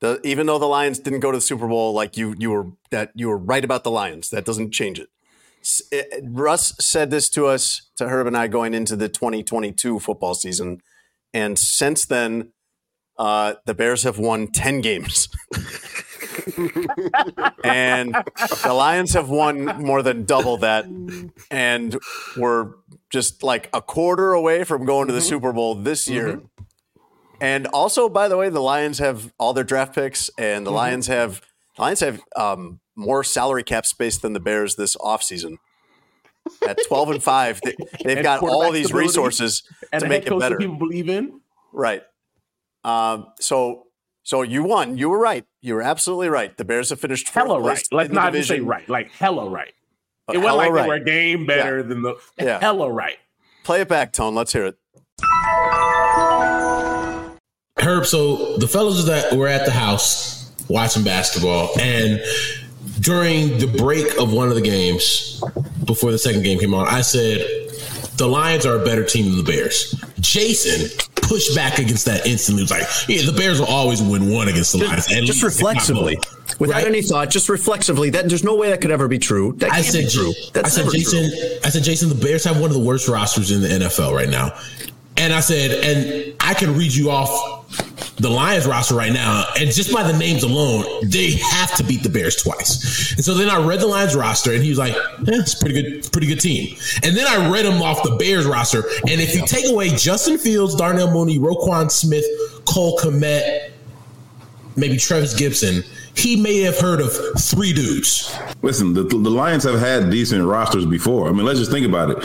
The, 0.00 0.20
even 0.24 0.46
though 0.46 0.58
the 0.60 0.66
Lions 0.66 1.00
didn't 1.00 1.18
go 1.20 1.32
to 1.32 1.38
the 1.38 1.42
Super 1.42 1.66
Bowl, 1.66 1.92
like 1.94 2.16
you, 2.16 2.34
you 2.38 2.50
were 2.50 2.66
that 2.90 3.10
you 3.16 3.28
were 3.28 3.38
right 3.38 3.64
about 3.64 3.82
the 3.82 3.90
Lions. 3.90 4.30
That 4.30 4.44
doesn't 4.44 4.70
change 4.72 5.00
it. 5.00 5.08
Uh, 5.92 6.02
Russ 6.24 6.74
said 6.80 7.10
this 7.10 7.28
to 7.30 7.46
us, 7.46 7.90
to 7.96 8.08
Herb 8.08 8.26
and 8.26 8.36
I, 8.36 8.48
going 8.48 8.74
into 8.74 8.96
the 8.96 9.08
2022 9.08 10.00
football 10.00 10.34
season, 10.34 10.80
and 11.32 11.58
since 11.58 12.04
then, 12.04 12.52
uh, 13.18 13.54
the 13.66 13.74
Bears 13.74 14.02
have 14.02 14.18
won 14.18 14.48
10 14.48 14.80
games. 14.80 15.28
and 17.64 18.14
the 18.64 18.72
Lions 18.72 19.12
have 19.12 19.28
won 19.28 19.64
more 19.82 20.02
than 20.02 20.24
double 20.24 20.56
that. 20.58 20.86
And 21.50 21.98
we're 22.36 22.72
just 23.10 23.42
like 23.42 23.68
a 23.72 23.82
quarter 23.82 24.32
away 24.32 24.64
from 24.64 24.84
going 24.84 25.08
to 25.08 25.12
the 25.12 25.20
Super 25.20 25.52
Bowl 25.52 25.74
this 25.74 26.08
year. 26.08 26.42
And 27.40 27.66
also, 27.68 28.08
by 28.08 28.28
the 28.28 28.36
way, 28.36 28.48
the 28.48 28.60
Lions 28.60 28.98
have 28.98 29.32
all 29.38 29.52
their 29.52 29.64
draft 29.64 29.94
picks, 29.94 30.30
and 30.38 30.64
the 30.64 30.70
Lions 30.70 31.08
have 31.08 31.42
Lions 31.76 32.00
have 32.00 32.20
um, 32.36 32.80
more 32.96 33.24
salary 33.24 33.62
cap 33.64 33.86
space 33.86 34.18
than 34.18 34.32
the 34.32 34.40
Bears 34.40 34.76
this 34.76 34.96
offseason. 34.96 35.56
At 36.68 36.78
12 36.88 37.10
and 37.10 37.22
5, 37.22 37.60
they, 37.62 37.74
they've 38.04 38.16
And 38.18 38.24
got 38.24 38.42
all 38.42 38.72
these 38.72 38.86
stability 38.86 39.06
resources 39.08 39.62
And 39.92 40.02
to 40.02 40.08
make 40.08 40.26
it 40.26 40.38
better. 40.38 40.56
people 40.58 40.76
believe 40.76 41.08
in. 41.08 41.40
Right. 41.72 42.02
Um, 42.84 43.26
so 43.40 43.84
so 44.24 44.42
you 44.42 44.62
won. 44.64 44.96
You 44.98 45.08
were 45.08 45.18
right. 45.20 45.44
You 45.60 45.74
were 45.74 45.82
absolutely 45.82 46.28
right. 46.28 46.56
The 46.56 46.64
Bears 46.64 46.90
have 46.90 47.00
finished 47.00 47.28
fourth 47.28 47.46
Hella 47.46 47.60
right. 47.60 47.82
Let's 47.92 48.08
in 48.08 48.14
the 48.14 48.20
not 48.20 48.34
even 48.34 48.44
say 48.46 48.60
right. 48.60 48.88
Like 48.88 49.10
hella 49.12 49.48
right. 49.48 49.72
But 50.26 50.36
It 50.36 50.38
wasn't 50.40 50.58
like 50.58 50.70
right. 50.72 50.82
they 50.82 50.88
were 50.88 50.94
a 50.94 51.04
game 51.04 51.46
better 51.46 51.82
than 51.82 52.02
the 52.02 52.14
Yeah. 52.38 52.58
hella 52.60 52.90
right. 52.90 53.18
Play 53.64 53.80
it 53.82 53.88
back, 53.88 54.12
Tone. 54.12 54.34
Let's 54.34 54.52
hear 54.52 54.66
it. 54.66 54.76
Herb, 57.78 58.06
so 58.06 58.56
the 58.58 58.68
fellows 58.68 59.06
that 59.06 59.32
were 59.36 59.48
at 59.48 59.64
the 59.64 59.72
house 59.72 60.52
watching 60.68 61.02
basketball, 61.02 61.70
and 61.80 62.20
during 63.00 63.58
the 63.58 63.66
break 63.78 64.18
of 64.18 64.32
one 64.32 64.48
of 64.48 64.54
the 64.54 64.60
games, 64.60 65.42
before 65.84 66.10
the 66.12 66.18
second 66.18 66.42
game 66.42 66.58
came 66.58 66.74
on, 66.74 66.86
I 66.86 67.00
said 67.00 67.40
the 68.16 68.26
Lions 68.26 68.66
are 68.66 68.80
a 68.80 68.84
better 68.84 69.04
team 69.04 69.26
than 69.26 69.36
the 69.36 69.50
Bears. 69.50 69.94
Jason 70.20 70.88
pushed 71.16 71.54
back 71.54 71.78
against 71.78 72.04
that 72.06 72.26
instantly. 72.26 72.62
Was 72.62 72.70
like, 72.70 72.86
"Yeah, 73.08 73.22
the 73.24 73.32
Bears 73.32 73.58
will 73.60 73.66
always 73.66 74.02
win 74.02 74.30
one 74.30 74.48
against 74.48 74.72
the 74.72 74.78
Lions." 74.78 75.06
just 75.06 75.42
not 75.42 75.48
reflexively, 75.48 76.18
without 76.58 76.76
Right? 76.76 76.86
any 76.86 77.02
thought, 77.02 77.30
just 77.30 77.48
reflexively. 77.48 78.10
That 78.10 78.28
there's 78.28 78.44
no 78.44 78.54
way 78.54 78.70
that 78.70 78.80
could 78.80 78.90
ever 78.90 79.08
be 79.08 79.18
true. 79.18 79.54
That 79.58 79.72
I 79.72 79.80
can't 79.80 79.86
said, 79.86 80.04
be 80.04 80.10
true. 80.10 80.32
I 80.62 80.68
said, 80.68 80.90
Jason, 80.90 81.30
true. 81.30 81.48
I 81.64 81.70
said, 81.70 81.82
Jason, 81.82 82.08
the 82.08 82.14
Bears 82.14 82.44
have 82.44 82.60
one 82.60 82.70
of 82.70 82.76
the 82.76 82.82
worst 82.82 83.08
rosters 83.08 83.50
in 83.50 83.62
the 83.62 83.68
NFL 83.68 84.12
right 84.14 84.28
now. 84.28 84.52
And 85.16 85.32
I 85.32 85.40
said, 85.40 85.70
and 85.84 86.34
I 86.40 86.54
can 86.54 86.76
read 86.76 86.92
you 86.94 87.10
off 87.10 87.91
the 88.22 88.30
Lions 88.30 88.66
roster 88.66 88.94
right 88.94 89.12
now, 89.12 89.44
and 89.58 89.70
just 89.70 89.92
by 89.92 90.04
the 90.04 90.16
names 90.16 90.44
alone, 90.44 90.84
they 91.02 91.32
have 91.32 91.74
to 91.74 91.84
beat 91.84 92.02
the 92.02 92.08
Bears 92.08 92.36
twice. 92.36 93.12
And 93.16 93.24
so 93.24 93.34
then 93.34 93.50
I 93.50 93.64
read 93.66 93.80
the 93.80 93.86
Lions 93.88 94.14
roster, 94.14 94.52
and 94.52 94.62
he 94.62 94.70
was 94.70 94.78
like, 94.78 94.94
eh, 94.94 94.98
"It's 95.26 95.54
a 95.54 95.58
pretty 95.58 95.82
good, 95.82 96.12
pretty 96.12 96.28
good 96.28 96.40
team." 96.40 96.76
And 97.02 97.16
then 97.16 97.26
I 97.26 97.50
read 97.50 97.66
him 97.66 97.82
off 97.82 98.02
the 98.02 98.16
Bears 98.16 98.46
roster, 98.46 98.84
and 99.08 99.20
if 99.20 99.34
you 99.34 99.44
take 99.46 99.66
away 99.66 99.90
Justin 99.90 100.38
Fields, 100.38 100.76
Darnell 100.76 101.10
Mooney, 101.10 101.38
Roquan 101.38 101.90
Smith, 101.90 102.24
Cole 102.64 102.96
Kmet, 102.98 103.72
maybe 104.76 104.96
Travis 104.96 105.34
Gibson, 105.34 105.82
he 106.14 106.40
may 106.40 106.60
have 106.60 106.78
heard 106.78 107.00
of 107.00 107.12
three 107.40 107.72
dudes. 107.72 108.34
Listen, 108.62 108.94
the, 108.94 109.02
the 109.02 109.30
Lions 109.30 109.64
have 109.64 109.80
had 109.80 110.10
decent 110.10 110.44
rosters 110.44 110.86
before. 110.86 111.28
I 111.28 111.32
mean, 111.32 111.44
let's 111.44 111.58
just 111.58 111.72
think 111.72 111.86
about 111.86 112.10
it. 112.10 112.24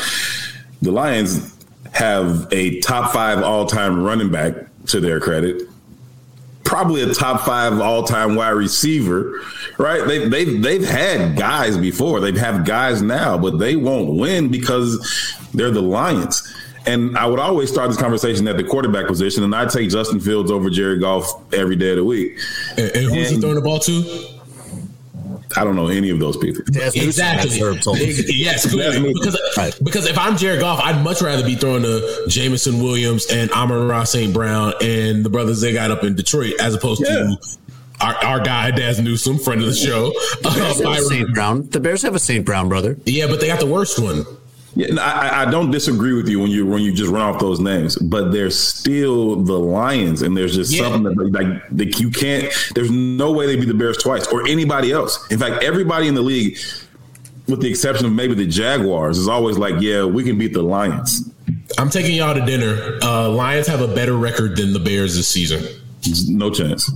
The 0.81 0.91
Lions 0.91 1.55
have 1.93 2.47
a 2.51 2.79
top 2.81 3.11
five 3.11 3.41
all 3.41 3.65
time 3.65 4.03
running 4.03 4.29
back 4.29 4.53
to 4.87 4.99
their 4.99 5.19
credit, 5.19 5.63
probably 6.67 7.01
a 7.01 7.13
top 7.13 7.45
five 7.45 7.79
all 7.79 8.03
time 8.03 8.35
wide 8.35 8.49
receiver, 8.49 9.41
right? 9.77 10.05
They, 10.05 10.27
they've, 10.27 10.61
they've 10.61 10.87
had 10.87 11.37
guys 11.37 11.77
before, 11.77 12.19
they've 12.19 12.37
had 12.37 12.65
guys 12.65 13.01
now, 13.01 13.37
but 13.37 13.57
they 13.57 13.77
won't 13.77 14.19
win 14.19 14.49
because 14.49 15.47
they're 15.53 15.71
the 15.71 15.81
Lions. 15.81 16.53
And 16.85 17.17
I 17.17 17.25
would 17.25 17.39
always 17.39 17.71
start 17.71 17.89
this 17.89 17.97
conversation 17.97 18.47
at 18.47 18.57
the 18.57 18.63
quarterback 18.63 19.07
position, 19.07 19.43
and 19.43 19.55
I 19.55 19.65
take 19.65 19.89
Justin 19.89 20.19
Fields 20.19 20.51
over 20.51 20.69
Jared 20.69 21.01
Goff 21.01 21.25
every 21.53 21.75
day 21.75 21.91
of 21.91 21.97
the 21.97 22.05
week. 22.05 22.37
And, 22.77 22.91
and 22.91 23.13
who's 23.13 23.29
he 23.29 23.39
throwing 23.39 23.55
the 23.55 23.61
ball 23.61 23.79
to? 23.79 24.36
I 25.55 25.63
don't 25.63 25.75
know 25.75 25.87
any 25.87 26.09
of 26.09 26.19
those 26.19 26.37
people. 26.37 26.63
Exactly. 26.67 27.59
yes, 28.27 28.69
clearly. 28.69 29.13
Because, 29.13 29.79
because 29.79 30.05
if 30.07 30.17
I'm 30.17 30.37
Jared 30.37 30.59
Goff, 30.59 30.79
I'd 30.81 31.03
much 31.03 31.21
rather 31.21 31.43
be 31.43 31.55
throwing 31.55 31.83
to 31.83 32.25
Jameson 32.27 32.81
Williams 32.83 33.27
and 33.31 33.51
Amon-Ra 33.51 34.03
St. 34.03 34.33
Brown 34.33 34.73
and 34.81 35.23
the 35.23 35.29
brothers 35.29 35.61
they 35.61 35.73
got 35.73 35.91
up 35.91 36.03
in 36.03 36.15
Detroit 36.15 36.53
as 36.59 36.73
opposed 36.73 37.01
yeah. 37.05 37.13
to 37.13 37.37
our, 38.01 38.15
our 38.23 38.39
guy 38.39 38.71
Dazz 38.71 38.99
Newsome, 38.99 39.39
friend 39.39 39.61
of 39.61 39.67
the 39.67 39.75
show. 39.75 40.11
The 40.41 40.53
Bears, 40.55 40.81
uh, 40.81 41.01
St. 41.01 41.33
Brown. 41.33 41.67
the 41.69 41.79
Bears 41.79 42.01
have 42.03 42.15
a 42.15 42.19
St. 42.19 42.45
Brown 42.45 42.69
brother. 42.69 42.97
Yeah, 43.05 43.27
but 43.27 43.39
they 43.39 43.47
got 43.47 43.59
the 43.59 43.65
worst 43.65 43.99
one. 43.99 44.25
Yeah, 44.77 45.01
I, 45.01 45.41
I, 45.41 45.49
don't 45.49 45.71
disagree 45.71 46.13
with 46.13 46.29
you 46.29 46.39
when 46.39 46.51
you 46.51 46.63
when 46.63 46.83
you 46.83 46.93
just 46.93 47.09
run 47.11 47.23
off 47.23 47.41
those 47.41 47.59
names, 47.59 47.95
but 47.95 48.31
they're 48.31 48.51
still 48.51 49.35
the 49.37 49.57
Lions, 49.57 50.21
and 50.21 50.37
there's 50.37 50.53
just 50.53 50.71
yeah. 50.71 50.83
something 50.83 51.15
that 51.15 51.31
like, 51.31 51.63
like 51.71 51.99
you 51.99 52.11
can't. 52.11 52.53
There's 52.75 52.91
no 52.91 53.31
way 53.31 53.47
they 53.47 53.55
beat 53.55 53.69
the 53.69 53.73
Bears 53.73 53.97
twice 53.97 54.27
or 54.27 54.47
anybody 54.47 54.91
else. 54.91 55.31
In 55.31 55.39
fact, 55.39 55.63
everybody 55.63 56.07
in 56.07 56.13
the 56.13 56.21
league, 56.21 56.59
with 57.47 57.59
the 57.59 57.67
exception 57.67 58.05
of 58.05 58.11
maybe 58.11 58.35
the 58.35 58.45
Jaguars, 58.45 59.17
is 59.17 59.27
always 59.27 59.57
like, 59.57 59.81
yeah, 59.81 60.05
we 60.05 60.23
can 60.23 60.37
beat 60.37 60.53
the 60.53 60.61
Lions. 60.61 61.27
I'm 61.79 61.89
taking 61.89 62.15
y'all 62.15 62.35
to 62.35 62.45
dinner. 62.45 62.99
Uh, 63.01 63.29
Lions 63.29 63.65
have 63.65 63.81
a 63.81 63.87
better 63.87 64.15
record 64.15 64.57
than 64.57 64.73
the 64.73 64.79
Bears 64.79 65.15
this 65.15 65.27
season. 65.27 65.63
No 66.27 66.51
chance. 66.51 66.91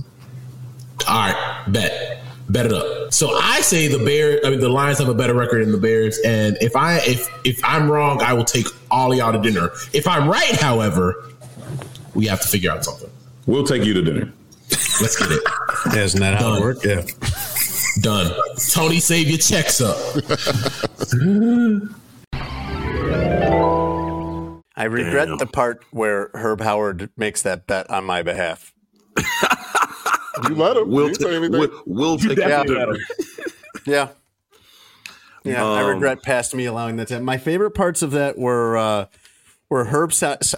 All 1.08 1.32
right, 1.32 1.64
bet 1.66 2.22
bet 2.48 2.66
it 2.66 2.72
up. 2.72 3.01
So 3.12 3.36
I 3.36 3.60
say 3.60 3.88
the 3.88 4.02
Bears. 4.02 4.40
I 4.44 4.50
mean, 4.50 4.60
the 4.60 4.70
Lions 4.70 4.98
have 4.98 5.08
a 5.08 5.14
better 5.14 5.34
record 5.34 5.62
than 5.62 5.70
the 5.70 5.78
Bears. 5.78 6.18
And 6.24 6.56
if 6.62 6.74
I 6.74 6.96
if 7.00 7.28
if 7.44 7.60
I'm 7.62 7.90
wrong, 7.90 8.22
I 8.22 8.32
will 8.32 8.44
take 8.44 8.66
all 8.90 9.14
y'all 9.14 9.32
to 9.32 9.38
dinner. 9.38 9.70
If 9.92 10.08
I'm 10.08 10.28
right, 10.28 10.56
however, 10.56 11.22
we 12.14 12.26
have 12.26 12.40
to 12.40 12.48
figure 12.48 12.70
out 12.70 12.84
something. 12.84 13.10
We'll 13.46 13.64
take 13.64 13.84
you 13.84 13.92
to 13.94 14.02
dinner. 14.02 14.32
Let's 15.00 15.16
get 15.16 15.30
it. 15.30 15.42
yeah, 15.94 16.02
isn't 16.02 16.20
that 16.20 16.40
how 16.40 16.54
it 16.54 16.60
works? 16.60 16.84
Yeah. 16.86 17.02
Done. 18.00 18.34
Tony, 18.70 18.98
save 18.98 19.28
your 19.28 19.38
checks 19.38 19.82
up. 19.82 19.98
I 24.74 24.84
regret 24.84 25.28
Damn. 25.28 25.36
the 25.36 25.46
part 25.52 25.84
where 25.90 26.30
Herb 26.32 26.62
Howard 26.62 27.10
makes 27.18 27.42
that 27.42 27.66
bet 27.66 27.90
on 27.90 28.04
my 28.04 28.22
behalf. 28.22 28.72
You 30.48 30.54
let 30.54 30.76
him. 30.76 30.90
We'll, 30.90 31.12
t- 31.12 31.24
we'll, 31.24 31.82
we'll 31.84 32.18
take 32.18 32.38
yeah. 32.38 32.64
yeah. 33.84 34.08
Yeah, 35.44 35.64
um, 35.64 35.72
I 35.72 35.80
regret 35.80 36.22
past 36.22 36.54
me 36.54 36.66
allowing 36.66 36.96
that 36.96 37.08
to 37.08 37.20
My 37.20 37.36
favorite 37.36 37.72
parts 37.72 38.00
of 38.02 38.12
that 38.12 38.38
were 38.38 38.76
uh, 38.76 39.06
were 39.68 39.86
Herb 39.86 40.12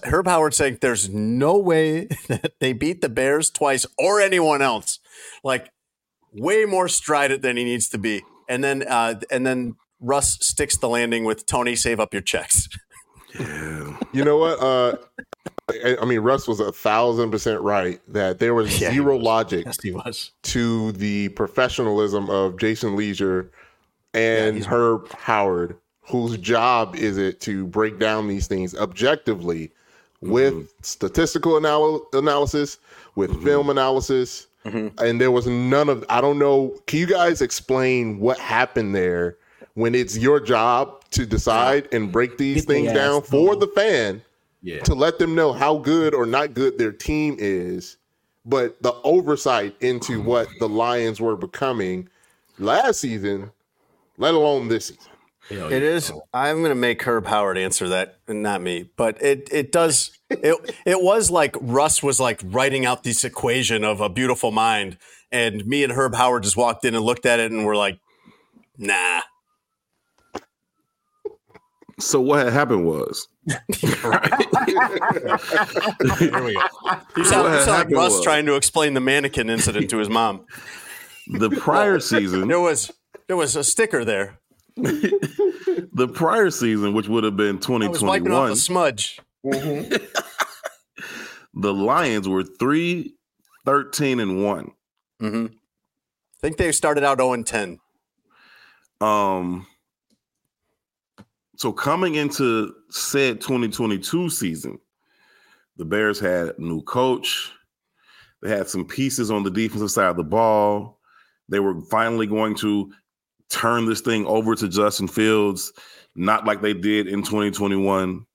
Herb 0.04 0.26
Howard 0.26 0.54
saying 0.54 0.78
there's 0.80 1.08
no 1.08 1.56
way 1.56 2.06
that 2.28 2.52
they 2.60 2.72
beat 2.72 3.00
the 3.00 3.08
Bears 3.08 3.50
twice 3.50 3.86
or 3.98 4.20
anyone 4.20 4.60
else. 4.60 4.98
Like 5.42 5.70
way 6.32 6.64
more 6.64 6.88
strident 6.88 7.42
than 7.42 7.56
he 7.56 7.64
needs 7.64 7.88
to 7.90 7.98
be. 7.98 8.22
And 8.48 8.62
then 8.62 8.82
uh, 8.86 9.20
and 9.30 9.46
then 9.46 9.76
Russ 10.00 10.38
sticks 10.40 10.76
the 10.76 10.88
landing 10.88 11.24
with 11.24 11.46
Tony 11.46 11.76
save 11.76 11.98
up 11.98 12.12
your 12.12 12.22
checks. 12.22 12.68
Yeah. 13.38 13.96
You 14.12 14.24
know 14.24 14.36
what? 14.36 14.60
Uh, 14.60 14.96
I 15.68 16.04
mean, 16.04 16.20
Russ 16.20 16.46
was 16.46 16.60
a 16.60 16.72
thousand 16.72 17.30
percent 17.30 17.60
right 17.62 18.00
that 18.08 18.38
there 18.38 18.54
was 18.54 18.80
yeah, 18.80 18.92
zero 18.92 19.16
was. 19.16 19.24
logic 19.24 19.66
yes, 19.66 20.32
to 20.42 20.92
the 20.92 21.30
professionalism 21.30 22.28
of 22.28 22.58
Jason 22.58 22.96
Lieser 22.96 23.50
and 24.12 24.58
yeah, 24.58 24.64
Herb 24.66 25.10
Howard, 25.12 25.76
whose 26.02 26.36
job 26.36 26.94
is 26.96 27.16
it 27.16 27.40
to 27.42 27.66
break 27.66 27.98
down 27.98 28.28
these 28.28 28.46
things 28.46 28.74
objectively 28.74 29.72
with 30.20 30.54
mm-hmm. 30.54 30.64
statistical 30.82 31.56
anal- 31.56 32.06
analysis, 32.12 32.78
with 33.14 33.30
mm-hmm. 33.30 33.44
film 33.44 33.70
analysis. 33.70 34.46
Mm-hmm. 34.64 34.98
And 35.04 35.20
there 35.20 35.30
was 35.30 35.46
none 35.46 35.88
of, 35.88 36.04
I 36.08 36.20
don't 36.20 36.38
know. 36.38 36.74
Can 36.86 37.00
you 37.00 37.06
guys 37.06 37.42
explain 37.42 38.18
what 38.18 38.38
happened 38.38 38.94
there 38.94 39.36
when 39.74 39.94
it's 39.94 40.16
your 40.16 40.40
job 40.40 41.04
to 41.10 41.26
decide 41.26 41.88
and 41.92 42.10
break 42.10 42.38
these 42.38 42.64
things 42.64 42.92
down 42.92 43.22
for 43.22 43.56
the 43.56 43.66
fan? 43.68 44.22
Yeah. 44.64 44.80
to 44.80 44.94
let 44.94 45.18
them 45.18 45.34
know 45.34 45.52
how 45.52 45.76
good 45.76 46.14
or 46.14 46.26
not 46.26 46.54
good 46.54 46.78
their 46.78 46.90
team 46.90 47.36
is, 47.38 47.98
but 48.46 48.82
the 48.82 48.94
oversight 49.04 49.76
into 49.80 50.14
mm-hmm. 50.14 50.26
what 50.26 50.48
the 50.58 50.68
Lions 50.68 51.20
were 51.20 51.36
becoming 51.36 52.08
last 52.58 53.00
season, 53.00 53.50
let 54.16 54.34
alone 54.34 54.68
this 54.68 54.86
season. 54.86 55.12
It 55.50 55.82
is. 55.82 56.10
I'm 56.32 56.60
going 56.60 56.70
to 56.70 56.74
make 56.74 57.02
Herb 57.02 57.26
Howard 57.26 57.58
answer 57.58 57.90
that, 57.90 58.18
not 58.26 58.62
me. 58.62 58.88
But 58.96 59.22
it 59.22 59.46
it 59.52 59.72
does. 59.72 60.18
it 60.30 60.74
it 60.86 61.02
was 61.02 61.30
like 61.30 61.54
Russ 61.60 62.02
was 62.02 62.18
like 62.18 62.40
writing 62.44 62.86
out 62.86 63.04
this 63.04 63.24
equation 63.24 63.84
of 63.84 64.00
a 64.00 64.08
beautiful 64.08 64.50
mind, 64.50 64.96
and 65.30 65.66
me 65.66 65.84
and 65.84 65.92
Herb 65.92 66.14
Howard 66.14 66.44
just 66.44 66.56
walked 66.56 66.86
in 66.86 66.94
and 66.94 67.04
looked 67.04 67.26
at 67.26 67.40
it, 67.40 67.52
and 67.52 67.66
we're 67.66 67.76
like, 67.76 67.98
nah. 68.78 69.20
So 71.98 72.20
what 72.20 72.44
had 72.44 72.52
happened 72.52 72.86
was 72.86 73.28
Here 73.46 73.96
we 76.44 76.54
go. 76.54 76.60
You 77.16 77.24
sound, 77.24 77.54
you 77.54 77.60
sound 77.60 77.66
like 77.66 77.90
Russ 77.90 78.14
was, 78.14 78.22
trying 78.24 78.46
to 78.46 78.56
explain 78.56 78.94
the 78.94 79.00
mannequin 79.00 79.48
incident 79.50 79.90
to 79.90 79.98
his 79.98 80.08
mom. 80.08 80.46
The 81.28 81.50
prior 81.50 82.00
season, 82.00 82.48
there 82.48 82.60
was 82.60 82.90
there 83.28 83.36
was 83.36 83.56
a 83.56 83.64
sticker 83.64 84.04
there. 84.04 84.38
the 84.76 86.10
prior 86.12 86.50
season, 86.50 86.94
which 86.94 87.08
would 87.08 87.24
have 87.24 87.36
been 87.36 87.58
twenty 87.60 87.86
twenty 87.88 88.28
one, 88.28 88.50
the 88.50 88.56
smudge. 88.56 89.20
Mm-hmm. 89.44 89.94
the 91.60 91.74
Lions 91.74 92.28
were 92.28 92.42
3 92.42 93.14
13 93.64 94.20
and 94.20 94.42
one. 94.44 94.72
Mm-hmm. 95.22 95.46
I 95.46 96.40
think 96.40 96.56
they 96.56 96.72
started 96.72 97.04
out 97.04 97.18
zero 97.18 97.32
and 97.32 97.46
ten. 97.46 97.78
Um 99.00 99.66
so 101.56 101.72
coming 101.72 102.16
into 102.16 102.74
said 102.90 103.40
2022 103.40 104.30
season, 104.30 104.78
the 105.76 105.84
Bears 105.84 106.20
had 106.20 106.48
a 106.48 106.54
new 106.58 106.82
coach. 106.82 107.50
They 108.42 108.50
had 108.50 108.68
some 108.68 108.84
pieces 108.84 109.30
on 109.30 109.42
the 109.42 109.50
defensive 109.50 109.90
side 109.90 110.10
of 110.10 110.16
the 110.16 110.24
ball. 110.24 111.00
They 111.48 111.60
were 111.60 111.80
finally 111.82 112.26
going 112.26 112.54
to 112.56 112.92
turn 113.50 113.86
this 113.86 114.00
thing 114.00 114.26
over 114.26 114.54
to 114.54 114.68
Justin 114.68 115.08
Fields, 115.08 115.72
not 116.14 116.44
like 116.44 116.60
they 116.60 116.74
did 116.74 117.06
in 117.06 117.22
2021. 117.22 118.26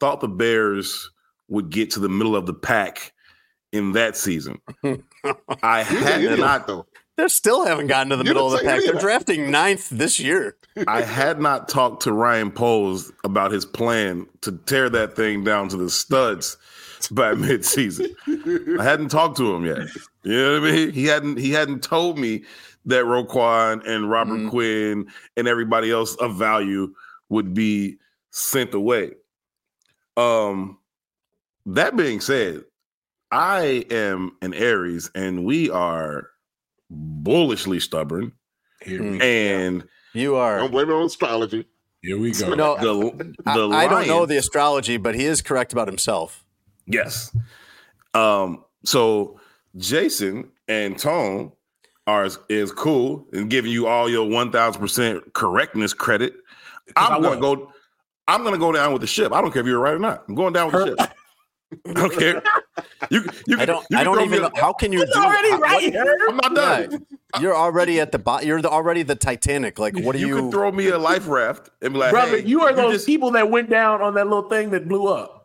Thought 0.00 0.20
the 0.20 0.28
Bears 0.28 1.10
would 1.48 1.70
get 1.70 1.90
to 1.92 2.00
the 2.00 2.08
middle 2.08 2.36
of 2.36 2.46
the 2.46 2.54
pack 2.54 3.12
in 3.72 3.92
that 3.92 4.16
season. 4.16 4.60
I 5.62 5.82
had 5.82 6.38
not 6.38 6.66
though. 6.66 6.86
They 7.16 7.28
still 7.28 7.66
haven't 7.66 7.88
gotten 7.88 8.10
to 8.10 8.16
the 8.16 8.24
you 8.24 8.30
middle 8.30 8.52
of 8.52 8.58
the 8.58 8.64
pack. 8.64 8.82
They're 8.82 9.00
drafting 9.00 9.50
ninth 9.50 9.90
this 9.90 10.18
year. 10.18 10.56
I 10.88 11.02
had 11.02 11.40
not 11.40 11.68
talked 11.68 12.02
to 12.04 12.12
Ryan 12.12 12.50
Poles 12.50 13.12
about 13.24 13.50
his 13.50 13.66
plan 13.66 14.26
to 14.40 14.52
tear 14.52 14.88
that 14.90 15.14
thing 15.14 15.44
down 15.44 15.68
to 15.68 15.76
the 15.76 15.90
studs 15.90 16.56
by 17.10 17.32
midseason. 17.34 18.14
I 18.80 18.82
hadn't 18.82 19.10
talked 19.10 19.36
to 19.36 19.54
him 19.54 19.66
yet. 19.66 19.88
You 20.22 20.36
know 20.36 20.60
what 20.60 20.68
I 20.68 20.72
mean? 20.72 20.92
He 20.92 21.04
hadn't 21.04 21.38
he 21.38 21.50
hadn't 21.50 21.82
told 21.82 22.18
me 22.18 22.44
that 22.86 23.04
Roquan 23.04 23.86
and 23.86 24.10
Robert 24.10 24.38
mm-hmm. 24.38 24.48
Quinn 24.48 25.06
and 25.36 25.46
everybody 25.46 25.90
else 25.90 26.14
of 26.16 26.36
value 26.36 26.94
would 27.28 27.52
be 27.52 27.98
sent 28.30 28.72
away. 28.72 29.12
Um 30.16 30.78
that 31.66 31.96
being 31.96 32.20
said, 32.20 32.64
I 33.30 33.84
am 33.90 34.32
an 34.40 34.54
Aries 34.54 35.10
and 35.14 35.44
we 35.44 35.70
are 35.70 36.31
bullishly 36.92 37.80
stubborn. 37.80 38.32
and 38.86 39.84
you 40.14 40.36
are. 40.36 40.58
Don't 40.58 40.70
blame 40.70 40.90
it 40.90 40.92
on 40.92 41.06
astrology. 41.06 41.66
Here 42.02 42.18
we 42.18 42.32
go. 42.32 42.54
No, 42.54 42.76
the, 42.76 43.34
the 43.44 43.68
I, 43.68 43.84
I, 43.84 43.88
don't 43.88 44.08
know 44.08 44.26
the 44.26 44.36
astrology, 44.36 44.96
but 44.96 45.14
he 45.14 45.24
is 45.24 45.40
correct 45.40 45.72
about 45.72 45.86
himself. 45.86 46.44
Yes. 46.86 47.34
Um, 48.12 48.64
So 48.84 49.40
Jason 49.76 50.50
and 50.66 50.98
Tone 50.98 51.52
are 52.08 52.28
is 52.48 52.72
cool 52.72 53.26
and 53.32 53.48
giving 53.48 53.70
you 53.70 53.86
all 53.86 54.10
your 54.10 54.28
one 54.28 54.50
thousand 54.50 54.80
percent 54.80 55.32
correctness 55.32 55.94
credit. 55.94 56.34
I'm 56.96 57.22
gonna 57.22 57.40
go. 57.40 57.72
I'm 58.26 58.42
gonna 58.42 58.58
go 58.58 58.72
down 58.72 58.92
with 58.92 59.02
the 59.02 59.06
ship. 59.06 59.32
I 59.32 59.40
don't 59.40 59.52
care 59.52 59.60
if 59.60 59.66
you're 59.66 59.78
right 59.78 59.94
or 59.94 59.98
not. 59.98 60.24
I'm 60.28 60.34
going 60.34 60.52
down 60.52 60.72
with 60.72 60.74
the 60.74 60.86
ship. 60.86 61.12
I 61.86 61.92
don't 61.92 62.18
care. 62.18 62.42
You, 63.10 63.24
you, 63.46 63.58
I 63.60 63.64
don't. 63.66 63.86
you 63.90 63.98
I 63.98 64.04
don't 64.04 64.20
even. 64.24 64.42
know 64.42 64.50
How 64.56 64.72
can 64.72 64.92
you 64.92 65.00
He's 65.00 65.10
do? 65.14 65.20
already 65.20 65.50
how- 65.50 65.58
right 65.60 65.74
what- 65.74 65.92
here. 65.92 66.18
I'm 66.28 66.36
not 66.36 66.54
done. 66.54 67.06
Yeah, 67.34 67.40
you're 67.40 67.56
already 67.56 68.00
at 68.00 68.12
the 68.12 68.18
bottom. 68.18 68.46
You're 68.48 68.62
the, 68.62 68.70
already 68.70 69.02
the 69.02 69.14
Titanic. 69.14 69.78
Like, 69.78 69.98
what 69.98 70.12
do 70.14 70.18
you, 70.20 70.28
you? 70.28 70.36
can 70.36 70.50
throw 70.50 70.72
me 70.72 70.88
a 70.88 70.98
life 70.98 71.28
raft 71.28 71.68
and 71.82 71.92
be 71.92 71.98
like, 71.98 72.12
Brother, 72.12 72.38
hey, 72.40 72.46
you 72.46 72.62
are 72.62 72.72
those 72.72 72.92
just- 72.94 73.06
people 73.06 73.30
that 73.32 73.50
went 73.50 73.68
down 73.70 74.00
on 74.00 74.14
that 74.14 74.24
little 74.26 74.48
thing 74.48 74.70
that 74.70 74.88
blew 74.88 75.06
up. 75.08 75.38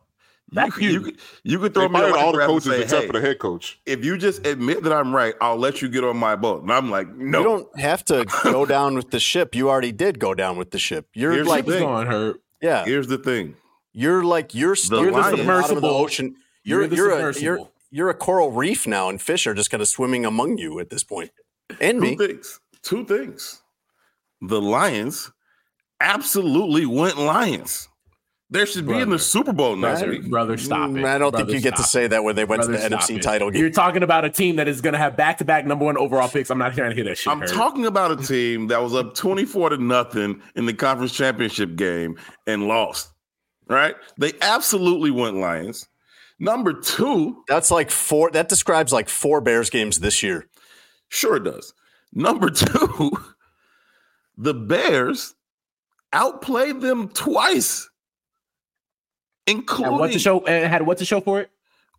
That's 0.54 0.78
you, 0.78 0.88
you. 0.88 0.94
you, 0.94 1.02
could- 1.02 1.18
you 1.44 1.60
could 1.60 1.74
throw 1.74 1.90
me 1.90 2.00
a 2.00 2.02
fired 2.04 2.12
life 2.14 2.24
all 2.24 2.32
the 2.32 2.38
raft 2.38 2.50
and 2.52 2.58
coaches 2.62 2.72
say, 2.72 2.82
except 2.84 3.02
hey, 3.02 3.08
for 3.08 3.14
the 3.14 3.22
head 3.22 3.40
coach. 3.40 3.80
if 3.86 4.06
you 4.06 4.18
just 4.18 4.46
admit 4.48 4.84
that 4.84 4.94
I'm 4.94 5.14
right, 5.14 5.34
I'll 5.42 5.58
let 5.58 5.82
you 5.82 5.90
get 5.90 6.06
on 6.06 6.16
my 6.16 6.38
boat. 6.38 6.62
And 6.62 6.72
I'm 6.72 6.90
like, 6.90 7.14
no. 7.14 7.40
You 7.40 7.44
don't 7.44 7.80
have 7.80 8.06
to 8.06 8.26
go 8.44 8.66
down 8.66 8.96
with 8.96 9.12
the 9.12 9.20
ship. 9.20 9.54
You 9.56 9.70
already 9.70 9.92
did 9.92 10.20
go 10.20 10.34
down 10.34 10.56
with 10.58 10.72
the 10.72 10.80
ship. 10.80 11.10
You're 11.14 11.34
Here's 11.34 11.48
like, 11.48 11.66
Ship 11.66 11.68
is 11.68 11.74
thing. 11.76 11.84
going 11.84 12.08
hurt. 12.08 12.42
yeah, 12.62 12.86
Here's 12.86 13.08
the 13.08 13.18
thing. 13.18 13.56
you're 13.92 14.24
like 14.24 14.56
you're 14.56 14.76
stuck 14.78 15.02
You're 15.02 15.12
the 15.12 15.18
at 15.18 15.32
the 15.32 15.38
the 15.38 15.38
submersible. 15.44 15.90
ocean. 15.90 16.36
You're 16.68 16.84
You're 16.84 16.94
you're 16.94 17.30
a, 17.30 17.40
you're 17.40 17.70
you're 17.92 18.10
a 18.10 18.14
coral 18.14 18.52
reef 18.52 18.86
now, 18.86 19.08
and 19.08 19.22
fish 19.22 19.48
are 19.48 19.54
just 19.54 19.72
kind 19.72 19.80
of 19.82 19.88
swimming 19.88 20.26
among 20.26 20.58
you 20.58 20.80
at 20.82 20.90
this 20.90 21.02
point. 21.02 21.32
And 21.80 22.02
Two 22.02 22.02
me, 22.02 22.18
things. 22.18 22.60
Two 22.84 23.06
things. 23.06 23.62
The 24.42 24.62
Lions 24.62 25.32
absolutely 26.02 26.86
went 26.86 27.18
Lions. 27.18 27.88
There 28.50 28.66
should 28.66 28.86
be 28.86 28.98
in 28.98 29.10
the 29.10 29.20
Super 29.20 29.54
Bowl 29.54 29.76
next 29.78 30.00
Brother, 30.02 30.12
week. 30.12 30.30
brother, 30.30 30.58
stop 30.58 30.90
it. 30.90 30.94
Mm, 30.94 31.06
I 31.06 31.18
don't 31.18 31.36
think 31.36 31.50
you 31.50 31.60
get 31.62 31.72
to 31.72 31.84
stop 31.84 31.90
say 31.90 32.08
that 32.08 32.24
when 32.24 32.36
they 32.36 32.46
went 32.46 32.62
Brother, 32.64 32.78
to 32.82 32.90
the 32.90 32.96
NFC 32.96 33.18
it. 33.18 33.22
title 33.22 33.50
game. 33.50 33.62
You're 33.62 33.70
talking 33.70 34.04
about 34.04 34.24
a 34.26 34.30
team 34.30 34.58
that 34.58 34.68
is 34.70 34.80
going 34.80 34.94
to 34.94 35.00
have 35.00 35.18
back-to-back 35.18 35.66
number 35.66 35.84
one 35.84 35.98
overall 35.98 36.30
picks. 36.30 36.50
I'm 36.50 36.58
not 36.58 36.74
trying 36.74 36.92
to 36.92 36.96
hear 36.96 37.04
that 37.06 37.18
shit. 37.18 37.32
I'm 37.32 37.42
Herb. 37.42 37.50
talking 37.50 37.86
about 37.86 38.12
a 38.12 38.16
team 38.18 38.68
that 38.68 38.82
was 38.82 38.94
up 38.96 39.16
24 39.16 39.72
to 39.72 39.78
nothing 39.78 40.42
in 40.56 40.66
the 40.66 40.74
conference 40.74 41.12
championship 41.14 41.76
game 41.76 42.18
and 42.46 42.68
lost. 42.70 43.10
Right? 43.70 43.96
They 44.18 44.32
absolutely 44.42 45.12
went 45.12 45.36
Lions. 45.38 45.88
Number 46.40 46.74
two, 46.74 47.44
That's 47.48 47.72
like 47.72 47.90
four. 47.90 48.32
That 48.32 48.50
describes 48.50 48.94
like 48.94 49.10
four 49.10 49.42
Bears 49.42 49.70
games 49.70 50.00
this 50.00 50.22
year. 50.22 50.48
Sure, 51.10 51.38
it 51.38 51.44
does. 51.44 51.74
Number 52.14 52.50
two, 52.50 53.12
the 54.38 54.54
Bears 54.54 55.34
outplayed 56.14 56.82
them 56.82 57.10
twice, 57.10 57.90
including 59.48 59.94
And 59.94 60.00
what's 60.00 60.14
the 60.14 60.20
show? 60.20 60.46
And 60.46 60.70
had 60.72 60.86
what 60.86 60.98
the 61.00 61.06
show 61.06 61.22
for 61.22 61.42
it? 61.42 61.50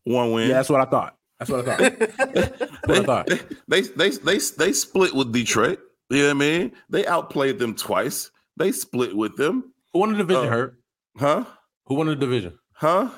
one 0.05 0.32
win. 0.32 0.49
Yeah, 0.49 0.55
that's 0.55 0.70
what 0.70 0.80
I 0.80 0.84
thought. 0.84 1.16
That's 1.39 1.51
what 1.51 1.68
I 1.68 1.76
thought. 1.76 1.99
That's 2.18 2.86
what 2.86 2.99
I 2.99 3.05
thought. 3.05 3.26
They, 3.68 3.82
they 3.82 4.11
they 4.11 4.39
they 4.39 4.72
split 4.72 5.14
with 5.14 5.32
Detroit. 5.32 5.78
You 6.11 6.18
know 6.18 6.24
what 6.24 6.30
I 6.30 6.34
mean? 6.34 6.72
They 6.89 7.07
outplayed 7.07 7.59
them 7.59 7.74
twice. 7.74 8.30
They 8.57 8.72
split 8.72 9.14
with 9.14 9.36
them. 9.36 9.72
Who 9.93 10.01
won 10.01 10.12
the 10.12 10.18
division? 10.18 10.47
Uh, 10.47 10.51
hurt. 10.51 10.80
Huh? 11.16 11.45
Who 11.86 11.95
won 11.95 12.07
the 12.09 12.16
division? 12.16 12.59
Huh? 12.72 13.11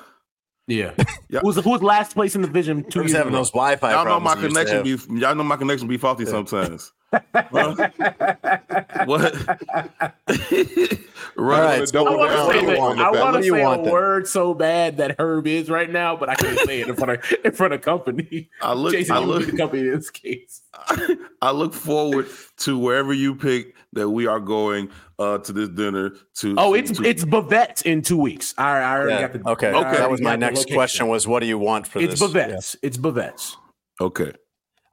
Yeah. 0.67 0.93
Yeah. 1.31 1.39
Who 1.39 1.47
was 1.47 1.55
who 1.55 1.69
was 1.69 1.81
last 1.81 2.13
place 2.13 2.35
in 2.35 2.41
the 2.41 2.47
division 2.49 2.83
two 2.89 3.03
Who's 3.03 3.11
years 3.11 3.17
having 3.19 3.29
ago? 3.29 3.37
those 3.37 3.51
Wi-Fi 3.51 3.89
Y'all 3.91 4.03
know 4.03 4.19
problems? 4.19 4.25
my 4.25 4.35
we 4.35 4.41
used 4.49 4.55
to 4.57 4.65
connection 4.65 4.85
have? 4.85 5.09
be 5.09 5.19
y'all 5.21 5.33
know 5.35 5.43
my 5.45 5.55
connection 5.55 5.87
be 5.87 5.95
faulty 5.95 6.25
sometimes. 6.25 6.91
Huh? 7.13 7.75
what? 9.05 9.33
All 11.37 11.45
right, 11.45 11.87
Double 11.87 12.09
I 12.09 12.15
want 12.17 12.31
to 12.31 12.35
down 12.35 12.51
say, 12.51 12.59
on 12.59 12.97
that, 12.97 12.97
the 12.97 13.01
I 13.07 13.11
bet. 13.11 13.21
wanna 13.21 13.39
do 13.39 13.45
you 13.45 13.53
say 13.53 13.63
want 13.63 13.81
a 13.81 13.83
then? 13.85 13.93
word 13.93 14.27
so 14.27 14.53
bad 14.53 14.97
that 14.97 15.15
Herb 15.19 15.47
is 15.47 15.69
right 15.69 15.89
now, 15.89 16.17
but 16.17 16.27
I 16.29 16.35
can't 16.35 16.59
say 16.59 16.81
it 16.81 16.89
in 16.89 16.95
front 16.95 17.11
of 17.11 17.33
in 17.45 17.51
front 17.53 17.73
of 17.73 17.81
company. 17.81 18.49
I 18.61 18.73
look 18.73 18.91
Jason, 18.91 19.15
I 19.15 19.19
you 19.21 19.27
would 19.27 19.39
look 19.41 19.51
the 19.51 19.57
company 19.57 19.83
in 19.87 19.91
this 19.95 20.09
case. 20.09 20.61
I 21.41 21.51
look 21.51 21.73
forward 21.73 22.27
to 22.57 22.77
wherever 22.77 23.13
you 23.13 23.35
pick 23.35 23.73
that 23.93 24.09
we 24.09 24.27
are 24.27 24.39
going 24.39 24.89
uh, 25.19 25.37
to 25.39 25.53
this 25.53 25.69
dinner. 25.69 26.11
To 26.37 26.55
Oh, 26.57 26.73
to- 26.73 26.79
it's 26.79 26.91
to- 26.97 27.03
it's 27.03 27.25
Bavette 27.25 27.83
in 27.83 28.01
two 28.01 28.17
weeks. 28.17 28.53
I, 28.57 28.79
I 28.79 28.97
already 28.97 29.11
Yeah. 29.13 29.21
got 29.27 29.33
the 29.43 29.49
Okay. 29.51 29.69
I 29.69 29.73
already 29.73 29.97
That 29.97 30.11
was 30.11 30.21
my 30.21 30.35
next 30.35 30.69
question. 30.71 31.07
Was 31.07 31.27
what 31.27 31.41
do 31.41 31.45
you 31.45 31.57
want 31.57 31.87
for 31.87 31.99
this? 31.99 32.11
It's 32.13 32.21
this? 32.21 32.31
Bavette's. 32.31 32.75
It's 32.81 32.97
Bavette's. 32.97 33.57
okay. 33.99 34.31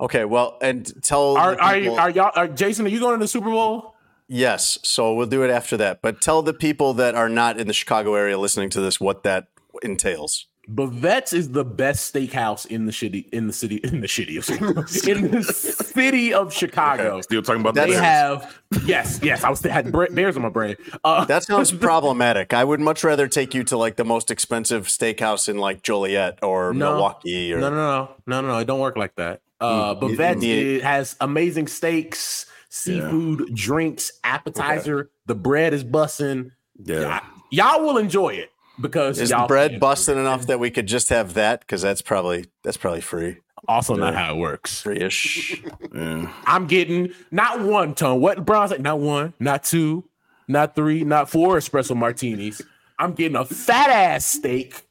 Okay. 0.01 0.24
Well, 0.24 0.59
and 0.62 0.92
tell 1.03 1.36
Are 1.36 1.55
the 1.57 1.62
are 1.62 1.76
you 1.76 1.82
people- 1.84 1.99
are 1.99 2.11
y'all 2.11 2.32
are 2.34 2.46
Jason? 2.49 2.86
Are 2.86 2.88
you 2.88 3.01
going 3.01 3.18
to 3.18 3.24
the 3.24 3.28
Super 3.28 3.51
Bowl? 3.51 3.94
yes. 4.28 4.78
So 4.82 5.14
we'll 5.14 5.26
do 5.26 5.42
it 5.42 5.51
after 5.51 5.76
that. 5.78 6.03
But 6.03 6.20
tell 6.20 6.42
the 6.42 6.53
people 6.55 6.92
that 6.94 7.14
are 7.14 7.28
not 7.28 7.59
in 7.59 7.66
the 7.66 7.72
Chicago 7.72 8.14
area 8.14 8.38
listening 8.38 8.70
to 8.70 8.80
this 8.80 9.01
what 9.01 9.22
that 9.24 9.46
entails. 9.82 10.46
Bavette's 10.71 11.33
is 11.33 11.53
the 11.53 11.64
best 11.64 12.12
steakhouse 12.12 12.66
in 12.66 12.85
the 12.85 12.93
city 12.93 13.27
in 13.33 13.47
the 13.47 13.53
city 13.55 13.77
in 13.77 14.03
the 14.03 14.09
city 14.09 14.37
of 14.37 14.47
in 14.51 15.31
the 15.31 15.43
city 15.43 16.35
of 16.35 16.53
Chicago. 16.53 17.21
Still 17.23 17.41
talking 17.43 17.62
about 17.62 17.75
They 17.75 17.93
the 17.93 18.03
have 18.03 18.61
yes, 18.85 19.19
yes. 19.23 19.45
I 19.45 19.49
was 19.51 19.61
had 19.62 19.91
bears 19.93 20.37
on 20.37 20.43
my 20.43 20.51
brain. 20.51 20.77
Uh, 21.03 21.25
That 21.25 21.43
sounds 21.45 21.73
problematic. 21.89 22.53
I 22.53 22.64
would 22.64 22.81
much 22.81 23.03
rather 23.03 23.29
take 23.29 23.55
you 23.55 23.64
to 23.64 23.79
like 23.79 23.97
the 23.97 24.05
most 24.05 24.31
expensive 24.31 24.89
steakhouse 24.89 25.49
in 25.49 25.57
like 25.57 25.83
Joliet 25.83 26.39
or 26.43 26.75
No. 26.75 26.93
Milwaukee 26.93 27.55
or 27.55 27.61
no, 27.61 27.71
no, 27.71 27.77
no, 27.77 28.09
no, 28.27 28.41
no, 28.43 28.49
no. 28.49 28.59
It 28.59 28.66
don't 28.66 28.81
work 28.81 28.97
like 28.99 29.14
that. 29.16 29.41
Uh, 29.61 29.95
Bavette's 29.95 30.41
the- 30.43 30.77
it 30.77 30.83
has 30.83 31.16
amazing 31.23 31.69
steaks, 31.69 32.45
seafood, 32.69 33.55
drinks, 33.55 34.12
appetizer. 34.23 35.11
The 35.25 35.35
bread 35.35 35.73
is 35.73 35.83
bussing. 35.83 36.51
Yeah. 36.85 37.21
Y'all 37.51 37.81
will 37.83 37.97
enjoy 37.97 38.35
it 38.35 38.51
because 38.81 39.18
Is 39.20 39.31
the 39.31 39.45
bread 39.49 39.81
busting 39.81 40.16
enough 40.18 40.47
that 40.47 40.59
we 40.61 40.70
could 40.70 40.87
just 40.87 41.09
have 41.11 41.35
that? 41.35 41.61
Because 41.61 41.83
that's 41.83 42.03
probably 42.03 42.47
that's 42.62 42.76
probably 42.76 43.01
free, 43.01 43.39
Also, 43.66 43.95
not 43.95 44.14
how 44.14 44.35
it 44.35 44.39
works. 44.39 44.81
free-ish. 44.83 45.62
Yeah. 45.95 46.33
I'm 46.47 46.66
getting 46.66 47.12
not 47.31 47.61
one 47.61 47.95
ton. 47.95 48.20
What 48.20 48.45
Brown 48.45 48.68
said? 48.68 48.83
Not 48.83 49.01
one, 49.01 49.33
not 49.41 49.64
two, 49.64 50.05
not 50.47 50.74
three, 50.76 51.03
not 51.03 51.29
four 51.31 51.57
espresso 51.57 51.97
martinis. 51.97 52.61
I'm 52.99 53.12
getting 53.12 53.37
a 53.37 53.45
fat 53.45 53.91
ass 53.91 54.26
steak. 54.26 54.83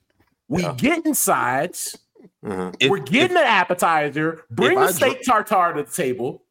We 0.49 0.67
getting 0.77 1.13
sides. 1.13 1.97
Uh-huh. 2.45 2.71
If- 2.79 2.89
We're 2.89 2.99
getting 2.99 3.37
an 3.37 3.43
appetizer. 3.43 4.43
Bring 4.49 4.75
the 4.79 4.85
I 4.85 4.91
steak 4.91 5.23
tartare 5.23 5.73
to 5.73 5.83
the 5.83 5.91
table, 5.91 6.43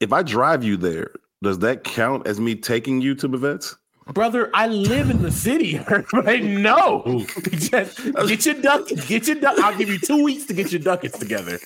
If 0.00 0.12
I 0.12 0.22
drive 0.22 0.62
you 0.64 0.76
there, 0.76 1.10
does 1.42 1.58
that 1.60 1.84
count 1.84 2.26
as 2.26 2.40
me 2.40 2.54
taking 2.54 3.00
you 3.00 3.14
to 3.16 3.28
Bavette's? 3.28 3.76
Brother. 4.12 4.50
I 4.54 4.66
live 4.66 5.10
in 5.10 5.22
the 5.22 5.30
city. 5.32 5.78
I 6.12 6.38
know. 6.38 7.24
Just 7.52 7.98
get 8.26 8.46
your 8.46 8.54
duck. 8.56 8.88
Get 9.06 9.26
your 9.26 9.36
duck. 9.36 9.58
I'll 9.58 9.76
give 9.76 9.88
you 9.88 9.98
two 9.98 10.22
weeks 10.22 10.44
to 10.46 10.54
get 10.54 10.70
your 10.72 10.80
ducats 10.80 11.18
together. 11.18 11.58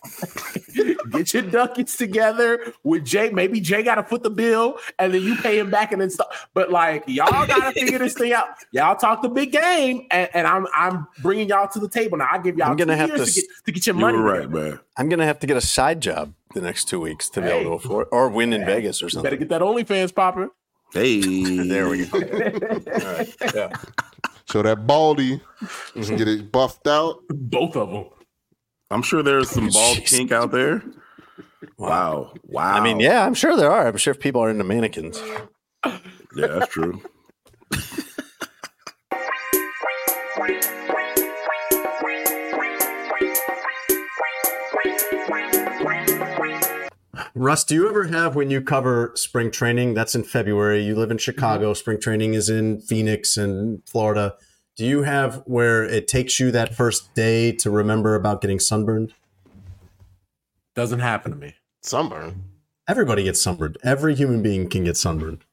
get 1.11 1.33
your 1.35 1.43
ducats 1.43 1.97
together 1.97 2.73
with 2.85 3.05
Jay. 3.05 3.31
Maybe 3.31 3.61
Jay 3.61 3.83
got 3.83 3.97
to 3.97 4.03
put 4.03 4.23
the 4.23 4.31
bill, 4.31 4.79
and 4.99 5.13
then 5.13 5.23
you 5.23 5.37
pay 5.37 5.59
him 5.59 5.71
back 5.71 5.93
and 5.93 6.01
then 6.01 6.11
stuff. 6.11 6.49
But 6.55 6.71
like 6.71 7.05
y'all 7.07 7.47
got 7.47 7.73
to 7.75 7.81
figure 7.81 7.99
this 7.99 8.15
thing 8.15 8.33
out. 8.33 8.47
Y'all 8.73 8.97
talk 8.97 9.23
the 9.23 9.29
big 9.29 9.53
game, 9.53 10.07
and, 10.11 10.29
and 10.35 10.47
I'm 10.47 10.67
I'm 10.75 11.07
bringing 11.23 11.49
y'all 11.49 11.69
to 11.69 11.79
the 11.79 11.89
table 11.89 12.19
now. 12.19 12.29
I 12.31 12.39
give 12.39 12.57
y'all 12.57 12.71
I'm 12.71 12.77
gonna 12.77 12.95
two 12.95 12.99
have 12.99 13.09
years 13.11 13.35
to 13.35 13.41
to, 13.41 13.47
get, 13.47 13.51
to 13.67 13.73
get 13.73 13.87
your 13.87 13.97
You 13.97 14.01
money. 14.01 14.19
were 14.19 14.25
right, 14.25 14.43
together. 14.43 14.71
man. 14.71 14.81
I'm 14.97 15.09
gonna 15.09 15.27
have 15.27 15.39
to 15.41 15.47
get 15.47 15.57
a 15.57 15.61
side 15.61 16.01
job 16.01 16.35
the 16.55 16.61
next 16.61 16.89
two 16.89 17.01
weeks 17.01 17.29
to 17.31 17.41
be 17.43 17.49
able 17.49 17.79
to 17.79 17.87
afford 17.87 18.09
or 18.11 18.29
win 18.31 18.53
in 18.53 18.65
Vegas 18.65 19.03
or 19.03 19.09
something. 19.11 19.25
Better 19.25 19.37
get 19.37 19.49
that 19.51 19.61
OnlyFans 19.61 20.15
popping. 20.15 20.51
Hey, 20.93 21.21
There 21.69 21.89
we 21.89 22.07
go. 22.07 22.19
All 22.19 23.13
right. 23.13 23.35
Yeah. 23.55 23.73
So 24.47 24.63
that 24.63 24.87
baldy, 24.87 25.41
just 25.95 26.11
get 26.17 26.27
it 26.29 26.51
buffed 26.51 26.87
out. 26.87 27.19
Both 27.29 27.77
of 27.77 27.91
them. 27.91 28.07
I'm 28.91 29.03
sure 29.03 29.23
there's 29.23 29.51
some 29.51 29.69
bald 29.73 29.99
Jesus. 29.99 30.17
kink 30.19 30.33
out 30.33 30.51
there. 30.51 30.83
Wow, 31.77 32.33
wow. 32.45 32.73
I 32.75 32.81
mean, 32.83 32.99
yeah, 33.01 33.27
I'm 33.27 33.35
sure 33.35 33.57
there 33.57 33.71
are. 33.71 33.87
I'm 33.89 33.97
sure 33.99 34.13
if 34.13 34.21
people 34.21 34.43
are 34.43 34.49
into 34.51 34.65
mannequins. 34.65 35.21
yeah, 35.85 35.99
that's 36.35 36.69
true. 36.73 37.03
Russ, 47.39 47.63
do 47.63 47.75
you 47.77 47.89
ever 47.89 48.09
have 48.09 48.35
when 48.35 48.51
you 48.51 48.61
cover 48.61 49.13
spring 49.15 49.53
training? 49.53 49.95
That's 49.95 50.17
in 50.17 50.25
February. 50.25 50.83
You 50.83 50.97
live 50.97 51.13
in 51.13 51.19
Chicago. 51.19 51.73
Spring 51.73 52.01
training 52.01 52.35
is 52.35 52.51
in 52.51 52.81
Phoenix 52.81 53.37
and 53.37 53.81
Florida. 53.89 54.35
Do 54.77 54.85
you 54.85 55.03
have 55.03 55.43
where 55.47 55.85
it 55.85 56.09
takes 56.09 56.41
you 56.41 56.51
that 56.51 56.75
first 56.75 57.15
day 57.15 57.53
to 57.53 57.71
remember 57.71 58.17
about 58.17 58.41
getting 58.41 58.59
sunburned? 58.59 59.15
Doesn't 60.75 60.99
happen 60.99 61.31
to 61.31 61.39
me. 61.39 61.55
Sunburn. 61.81 62.43
Everybody 62.89 63.23
gets 63.23 63.41
sunburned. 63.41 63.79
Every 63.85 64.17
human 64.17 64.43
being 64.43 64.69
can 64.69 64.83
get 64.83 64.97
sunburned. 64.97 65.45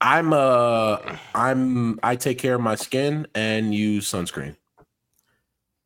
I'm 0.00 0.32
uh 0.32 1.16
I'm 1.34 2.00
I 2.02 2.16
take 2.16 2.38
care 2.38 2.54
of 2.54 2.62
my 2.62 2.76
skin 2.76 3.26
and 3.34 3.74
use 3.74 4.10
sunscreen. 4.10 4.56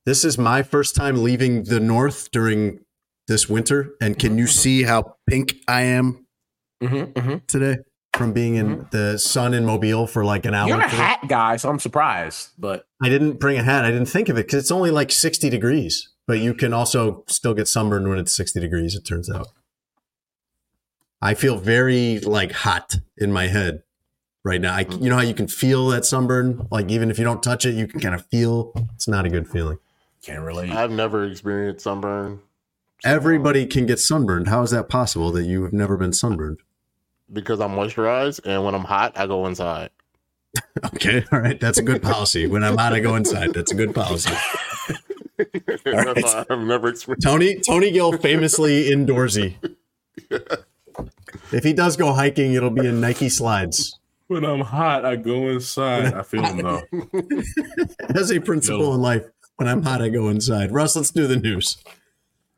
This 0.07 0.25
is 0.25 0.39
my 0.39 0.63
first 0.63 0.95
time 0.95 1.25
leaving 1.25 1.65
the 1.65 1.81
north 1.81 2.31
during 2.31 2.84
this 3.29 3.49
winter. 3.49 3.95
And 4.01 4.19
can 4.19 4.39
you 4.39 4.47
see 4.47 4.83
how 4.85 5.17
pink 5.29 5.57
I 5.69 5.83
am 5.83 6.27
Mm-hmm, 6.83 7.19
mm-hmm. 7.19 7.37
today 7.47 7.79
from 8.15 8.33
being 8.33 8.57
in 8.57 8.87
the 8.91 9.17
sun 9.19 9.55
in 9.55 9.65
Mobile 9.65 10.07
for 10.07 10.25
like 10.25 10.45
an 10.45 10.53
hour? 10.55 10.69
You're 10.69 10.81
a 10.81 10.85
today? 10.85 10.97
hat 10.97 11.21
guy, 11.29 11.57
so 11.57 11.71
I'm 11.71 11.79
surprised. 11.79 12.51
But 12.59 12.87
I 13.03 13.09
didn't 13.09 13.41
bring 13.41 13.57
a 13.59 13.63
hat. 13.63 13.85
I 13.85 13.91
didn't 13.91 14.09
think 14.09 14.29
of 14.29 14.37
it 14.37 14.47
because 14.47 14.61
it's 14.65 14.71
only 14.71 14.91
like 14.91 15.11
60 15.11 15.49
degrees. 15.49 16.11
but 16.27 16.39
you 16.41 16.53
can 16.55 16.73
also 16.75 17.25
still 17.27 17.55
get 17.55 17.69
sunburned 17.69 18.09
when 18.09 18.19
it's 18.19 18.35
60 18.35 18.61
degrees, 18.61 18.95
it 18.95 19.05
turns 19.05 19.31
out. 19.31 19.49
I 21.23 21.35
feel 21.35 21.57
very 21.57 22.19
like 22.21 22.53
hot 22.53 22.97
in 23.17 23.33
my 23.33 23.47
head 23.47 23.83
right 24.45 24.61
now. 24.61 24.75
I, 24.75 24.81
you 25.01 25.09
know 25.09 25.17
how 25.17 25.23
you 25.23 25.35
can 25.35 25.49
feel 25.49 25.89
that 25.89 26.05
sunburn? 26.05 26.67
Like 26.71 26.91
even 26.91 27.11
if 27.11 27.19
you 27.19 27.25
don't 27.25 27.43
touch 27.43 27.65
it, 27.65 27.75
you 27.75 27.87
can 27.87 28.01
kind 28.01 28.15
of 28.15 28.27
feel 28.27 28.73
it's 28.95 29.09
not 29.09 29.25
a 29.25 29.31
good 29.31 29.49
feeling. 29.49 29.79
Can't 30.23 30.43
relate. 30.43 30.71
I've 30.71 30.91
never 30.91 31.25
experienced 31.25 31.85
sunburn 31.85 32.41
Everybody 33.05 33.63
um, 33.63 33.69
can 33.69 33.87
get 33.87 34.01
sunburned. 34.01 34.49
How 34.49 34.63
is 34.63 34.71
that 34.71 34.89
possible 34.89 35.31
that 35.33 35.45
you 35.45 35.63
have 35.65 35.73
never 35.73 35.97
been 35.97 36.13
sunburned? 36.13 36.61
because 37.33 37.61
I'm 37.61 37.73
moisturized, 37.73 38.41
and 38.45 38.65
when 38.65 38.75
I'm 38.75 38.85
hot, 38.85 39.13
I 39.17 39.27
go 39.27 39.47
inside. 39.47 39.91
Okay, 40.85 41.25
all 41.33 41.41
right. 41.41 41.59
That's 41.59 41.79
a 41.79 41.83
good 41.83 42.03
policy. 42.03 42.47
When 42.47 42.63
I'm 42.63 42.77
hot, 42.77 42.93
I 42.93 43.01
go 43.01 43.17
inside. 43.17 43.55
That's 43.55 43.73
a 43.73 43.75
good 43.75 43.95
policy. 43.95 44.33
Right. 45.85 46.47
I've 46.49 46.61
never 46.61 46.89
experienced. 46.89 47.27
Tony 47.27 47.61
Tony 47.67 47.91
Gill 47.91 48.17
famously 48.19 48.89
indoorsy. 48.89 49.57
If 51.51 51.65
he 51.65 51.73
does 51.73 51.97
go 51.97 52.13
hiking, 52.13 52.55
it'll 52.55 52.71
be 52.71 52.87
in 52.87 53.01
Nike 53.01 53.29
slides. 53.29 53.99
When 54.29 54.45
I'm 54.45 54.61
hot, 54.61 55.05
I 55.05 55.17
go 55.17 55.49
inside. 55.49 56.15
I 56.15 56.23
feel 56.23 56.43
them 56.43 56.59
though. 56.59 56.83
As 58.15 58.31
a 58.31 58.41
principle 58.41 58.95
in 58.95 59.01
life, 59.01 59.25
when 59.57 59.69
I'm 59.69 59.83
hot, 59.83 60.01
I 60.01 60.09
go 60.09 60.29
inside. 60.29 60.71
Russ, 60.71 60.95
let's 60.95 61.11
do 61.11 61.27
the 61.27 61.37
news. 61.37 61.79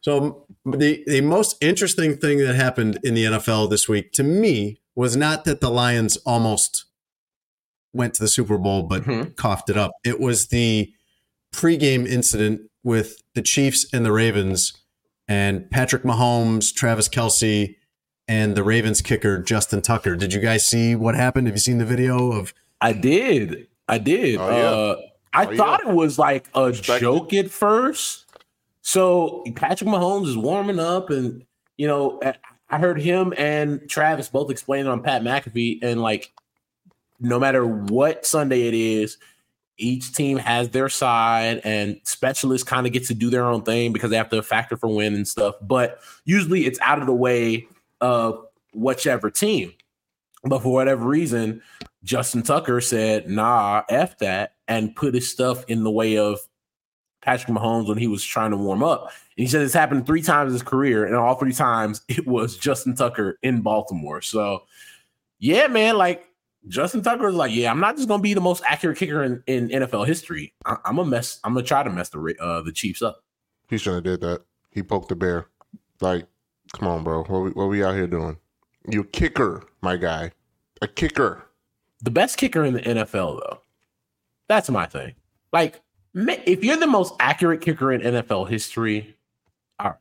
So 0.07 0.46
the 0.64 1.02
the 1.09 1.20
most 1.20 1.57
interesting 1.61 2.16
thing 2.16 2.38
that 2.38 2.54
happened 2.54 3.00
in 3.02 3.14
the 3.14 3.24
NFL 3.24 3.68
this 3.70 3.88
week 3.88 4.12
to 4.12 4.22
me 4.22 4.80
was 4.94 5.16
not 5.16 5.44
that 5.46 5.61
the 5.61 5.68
Lions 5.68 6.16
almost 6.18 6.84
went 7.92 8.14
to 8.14 8.22
the 8.22 8.28
Super 8.28 8.57
Bowl 8.57 8.84
but 8.84 9.02
coughed 9.34 9.68
it 9.68 9.76
up. 9.76 9.90
It 10.04 10.20
was 10.20 10.46
the 10.46 10.92
pregame 11.52 12.07
incident 12.07 12.61
with 12.84 13.16
the 13.34 13.42
Chiefs 13.42 13.84
and 13.92 14.04
the 14.04 14.12
Ravens 14.12 14.74
and 15.26 15.68
Patrick 15.72 16.04
Mahomes, 16.04 16.72
Travis 16.72 17.09
Kelce, 17.09 17.74
and 18.28 18.54
the 18.54 18.62
Ravens 18.62 19.02
kicker 19.02 19.42
Justin 19.42 19.82
Tucker. 19.82 20.14
Did 20.14 20.32
you 20.32 20.38
guys 20.40 20.64
see 20.64 20.94
what 20.94 21.16
happened? 21.16 21.48
Have 21.48 21.57
you 21.57 21.61
seen 21.61 21.78
the 21.78 21.84
video 21.84 22.30
of 22.30 22.54
I 22.80 22.92
did. 22.92 23.66
I 23.88 23.98
did. 23.98 24.36
Oh, 24.38 24.50
yeah. 24.50 24.70
uh, 24.70 24.96
I 25.32 25.46
Oh, 25.46 25.57
thought 25.57 25.80
yeah. 25.84 25.90
it 25.90 25.96
was 25.96 26.16
like 26.16 26.46
a 26.54 26.66
Expected. 26.66 27.00
joke 27.00 27.32
at 27.34 27.50
first. 27.50 28.22
So 28.87 29.43
Patrick 29.57 29.91
Mahomes 29.91 30.28
is 30.28 30.37
warming 30.37 30.78
up, 30.78 31.11
and 31.11 31.45
you 31.76 31.89
know, 31.89 32.20
I- 32.70 32.78
heard 32.78 33.01
him 33.01 33.34
and 33.37 33.80
Travis 33.91 34.28
both 34.28 34.49
explaining 34.49 34.87
on 34.87 35.03
Pat 35.03 35.22
McAfee, 35.22 35.80
and 35.82 36.01
like, 36.01 36.32
no 37.18 37.41
matter 37.41 37.66
what 37.66 38.24
Sunday 38.24 38.68
it 38.68 38.74
is, 38.74 39.18
each 39.76 40.14
team 40.14 40.39
has 40.39 40.68
their 40.68 40.89
side, 40.89 41.62
and 41.64 42.01
specialists 42.05 42.68
kind 42.68 42.87
of 42.87 42.93
get 42.93 43.05
to 43.07 43.14
do 43.14 43.28
their 43.28 43.47
own 43.47 43.62
thing 43.62 43.93
because 43.93 44.11
they 44.11 44.16
have 44.16 44.30
to 44.30 44.41
factor 44.41 44.76
for 44.76 44.87
win 44.87 45.14
and 45.14 45.26
stuff. 45.26 45.57
But 45.61 45.99
usually, 46.24 46.64
it's 46.64 46.78
out 46.80 47.01
of 47.01 47.07
the 47.07 47.12
way 47.12 47.66
of 48.01 48.47
whichever 48.72 49.32
team. 49.32 49.72
But 50.45 50.62
for 50.62 50.72
whatever 50.72 51.05
reason, 51.05 51.61
Justin 52.05 52.45
Tucker 52.45 52.80
said, 52.80 53.28
nah, 53.28 53.82
F 53.89 54.18
that, 54.18 54.53
and 54.68 54.95
put 54.95 55.14
his 55.14 55.28
stuff 55.28 55.64
in 55.66 55.82
the 55.82 55.91
way 55.91 56.18
of 56.18 56.39
Patrick 57.27 57.53
Mahomes 57.53 57.89
when 57.89 57.99
he 57.99 58.07
was 58.07 58.24
trying 58.24 58.53
to 58.53 58.57
warm 58.57 58.85
up. 58.85 59.07
And 59.37 59.45
he 59.45 59.49
said 59.49 59.62
it's 59.62 59.74
happened 59.74 60.07
three 60.07 60.22
times 60.22 60.51
in 60.51 60.53
his 60.55 60.62
career, 60.62 61.05
and 61.05 61.16
all 61.16 61.35
three 61.35 61.53
times 61.53 62.03
it 62.09 62.27
was 62.27 62.57
Justin 62.57 62.95
Tucker 62.95 63.39
in 63.43 63.61
Baltimore. 63.61 64.22
So, 64.22 64.62
yeah, 65.41 65.66
man, 65.66 65.99
like 65.99 66.24
Justin 66.68 67.03
Tucker 67.03 67.29
is 67.29 67.35
like, 67.35 67.53
yeah, 67.53 67.70
I'm 67.70 67.81
not 67.81 67.97
just 67.97 68.09
gonna 68.09 68.22
be 68.22 68.33
the 68.33 68.41
most 68.41 68.62
accurate 68.64 68.97
kicker 68.97 69.24
in, 69.24 69.43
in 69.47 69.68
NFL 69.68 70.07
history. 70.07 70.55
I, 70.64 70.77
I'm 70.85 70.97
gonna 70.97 71.11
mess. 71.11 71.41
I'm 71.45 71.53
gonna 71.53 71.66
try 71.66 71.83
to 71.83 71.91
mess 71.91 72.09
the 72.09 72.37
uh, 72.41 72.62
the 72.62 72.72
Chiefs 72.72 73.03
up. 73.03 73.24
He 73.68 73.77
shouldn't 73.77 74.07
have 74.07 74.20
did 74.20 74.27
that. 74.27 74.43
He 74.70 74.83
poked 74.83 75.09
the 75.09 75.16
bear. 75.16 75.49
Like, 76.01 76.27
come 76.72 76.87
on, 76.87 77.03
bro. 77.03 77.24
What 77.24 77.43
we, 77.43 77.51
what 77.51 77.68
we 77.68 77.83
out 77.83 77.95
here 77.95 78.07
doing? 78.07 78.39
You 78.89 79.01
a 79.01 79.05
kicker, 79.05 79.64
my 79.83 79.97
guy. 79.97 80.31
A 80.81 80.87
kicker. 80.87 81.49
the 82.03 82.11
best 82.11 82.37
kicker 82.37 82.64
in 82.64 82.74
the 82.74 82.83
NFL, 82.83 83.41
though. 83.41 83.61
That's 84.47 84.70
my 84.70 84.87
thing. 84.87 85.14
Like, 85.53 85.81
if 86.16 86.64
you're 86.64 86.78
the 86.78 86.86
most 86.86 87.14
accurate 87.20 87.60
kicker 87.60 87.92
in 87.92 88.00
NFL 88.00 88.48
history, 88.48 89.16
all 89.78 89.90
right. 89.90 89.96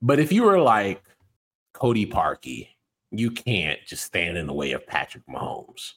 But 0.00 0.20
if 0.20 0.32
you 0.32 0.44
were 0.44 0.60
like 0.60 1.02
Cody 1.72 2.06
Parkey, 2.06 2.68
you 3.10 3.30
can't 3.30 3.80
just 3.86 4.04
stand 4.04 4.36
in 4.36 4.46
the 4.46 4.52
way 4.52 4.72
of 4.72 4.86
Patrick 4.86 5.26
Mahomes. 5.26 5.94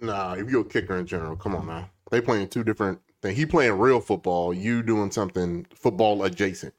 Nah, 0.00 0.34
if 0.34 0.48
you're 0.48 0.62
a 0.62 0.64
kicker 0.64 0.96
in 0.96 1.06
general, 1.06 1.36
come 1.36 1.54
on 1.54 1.66
now. 1.66 1.90
They 2.10 2.20
playing 2.20 2.48
two 2.48 2.64
different 2.64 3.00
things. 3.20 3.36
He 3.36 3.44
playing 3.44 3.78
real 3.78 4.00
football. 4.00 4.54
You 4.54 4.82
doing 4.82 5.10
something 5.10 5.66
football 5.74 6.22
adjacent. 6.22 6.72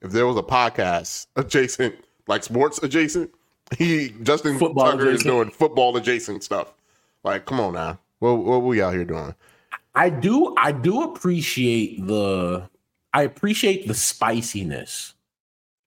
If 0.00 0.10
there 0.10 0.26
was 0.26 0.36
a 0.36 0.42
podcast 0.42 1.26
adjacent, 1.36 1.94
like 2.26 2.42
sports 2.42 2.82
adjacent, 2.82 3.30
he 3.78 4.14
Justin 4.22 4.58
Football 4.58 4.92
Tucker 4.92 5.10
is 5.10 5.22
doing 5.22 5.50
football 5.50 5.96
adjacent 5.96 6.42
stuff. 6.42 6.72
Like, 7.22 7.46
come 7.46 7.60
on 7.60 7.74
now. 7.74 7.98
What 8.18 8.38
what 8.38 8.62
we 8.62 8.82
out 8.82 8.94
here 8.94 9.04
doing? 9.04 9.34
I 9.94 10.08
do 10.10 10.54
I 10.56 10.72
do 10.72 11.02
appreciate 11.02 12.06
the 12.06 12.68
I 13.12 13.22
appreciate 13.22 13.86
the 13.86 13.94
spiciness 13.94 15.14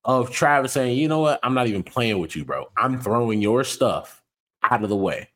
of 0.04 0.30
Travis 0.30 0.74
saying, 0.74 0.98
you 0.98 1.08
know 1.08 1.20
what, 1.20 1.40
I'm 1.42 1.56
not 1.56 1.66
even 1.68 1.82
playing 1.82 2.20
with 2.20 2.36
you, 2.36 2.46
bro. 2.46 2.66
I'm 2.78 3.02
throwing 3.02 3.42
your 3.42 3.64
stuff 3.64 4.22
out 4.64 4.84
of 4.84 4.90
the 4.90 4.96
way. 4.96 5.30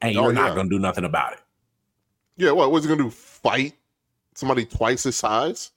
And 0.00 0.14
you're 0.14 0.26
Oh, 0.26 0.30
not 0.30 0.54
gonna 0.54 0.68
do 0.68 0.78
nothing 0.78 1.04
about 1.04 1.32
it. 1.32 1.40
Yeah, 2.36 2.52
what 2.52 2.70
was 2.70 2.84
he 2.84 2.88
gonna 2.88 3.02
do? 3.04 3.10
Fight 3.10 3.74
somebody 4.34 4.64
twice 4.64 5.02
his 5.04 5.16
size? 5.16 5.72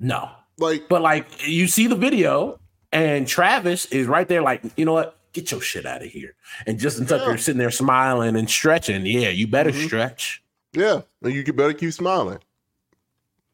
No. 0.00 0.30
Like, 0.58 0.88
But 0.88 1.02
like 1.02 1.46
you 1.46 1.66
see 1.68 1.86
the 1.86 1.94
video, 1.96 2.58
and 2.92 3.26
Travis 3.26 3.86
is 3.86 4.06
right 4.06 4.28
there, 4.28 4.42
like, 4.42 4.62
you 4.76 4.84
know 4.84 4.92
what? 4.92 5.16
Get 5.32 5.50
your 5.50 5.60
shit 5.60 5.86
out 5.86 6.02
of 6.02 6.08
here. 6.08 6.34
And 6.66 6.78
Justin 6.78 7.06
Tucker 7.06 7.28
Yeah. 7.30 7.34
is 7.34 7.44
sitting 7.44 7.58
there 7.58 7.70
smiling 7.70 8.36
and 8.36 8.50
stretching. 8.50 9.06
Yeah, 9.06 9.28
you 9.30 9.46
better 9.46 9.70
Mhm. 9.70 9.86
stretch 9.86 10.41
yeah, 10.72 11.02
and 11.22 11.32
you 11.32 11.44
better 11.52 11.72
keep 11.72 11.92
smiling. 11.92 12.38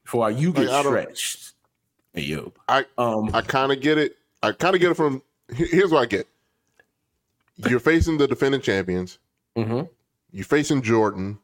before 0.04 0.30
you 0.30 0.52
get 0.52 0.68
Like, 0.68 0.84
stretched. 0.86 1.52
Hey 2.14 2.22
yo. 2.22 2.52
I 2.68 2.84
Um 2.96 3.30
I 3.34 3.42
kind 3.42 3.72
of 3.72 3.80
get 3.80 3.98
it. 3.98 4.16
I 4.42 4.52
kind 4.52 4.74
of 4.74 4.80
get 4.80 4.90
it 4.90 4.94
from. 4.94 5.22
Here's 5.54 5.90
what 5.90 6.02
I 6.02 6.06
get. 6.06 6.26
You're 7.56 7.80
facing 7.80 8.18
the 8.18 8.28
defending 8.28 8.60
champions. 8.60 9.18
mhm. 9.56 9.88
You're 10.30 10.44
facing 10.44 10.82
Jordan, 10.82 11.38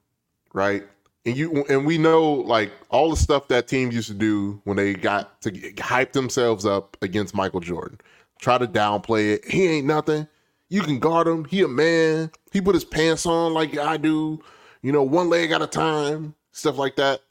right? 0.53 0.85
And 1.27 1.37
you 1.37 1.65
and 1.69 1.87
we 1.87 1.97
know 1.99 2.33
like 2.33 2.71
all 2.91 3.11
the 3.11 3.17
stuff 3.17 3.49
that 3.49 3.67
teams 3.67 3.95
used 3.95 4.09
to 4.09 4.15
do 4.15 4.61
when 4.65 4.77
they 4.77 4.95
got 4.95 5.41
to 5.43 5.73
hype 5.81 6.13
themselves 6.13 6.67
up 6.67 6.97
against 7.03 7.35
Michael 7.35 7.61
Jordan. 7.61 7.99
Try 8.41 8.59
to 8.59 8.67
downplay 8.67 9.35
it. 9.35 9.45
He 9.47 9.67
ain't 9.67 9.87
nothing. 9.87 10.29
You 10.69 10.83
can 10.83 10.99
guard 10.99 11.27
him. 11.27 11.45
He 11.47 11.63
a 11.63 11.69
man. 11.69 12.31
He 12.53 12.61
put 12.61 12.75
his 12.75 12.85
pants 12.85 13.25
on 13.27 13.55
like 13.55 13.77
I 13.79 13.97
do. 13.97 14.43
You 14.85 14.93
know, 14.93 15.03
one 15.03 15.31
leg 15.31 15.51
at 15.51 15.63
a 15.63 15.67
time, 15.67 16.35
stuff 16.53 16.77
like 16.77 16.97
that. 16.97 17.23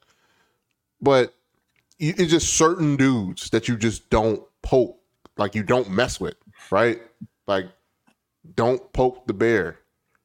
But 0.99 1.35
it's 1.99 2.31
just 2.31 2.55
certain 2.55 2.97
dudes 2.97 3.51
that 3.51 3.67
you 3.67 3.77
just 3.77 4.09
don't 4.09 4.41
poke, 4.63 4.97
like 5.37 5.53
you 5.53 5.61
don't 5.61 5.87
mess 5.91 6.19
with, 6.19 6.33
right? 6.71 6.99
Like, 7.45 7.67
don't 8.55 8.91
poke 8.91 9.27
the 9.27 9.35
bear, 9.35 9.77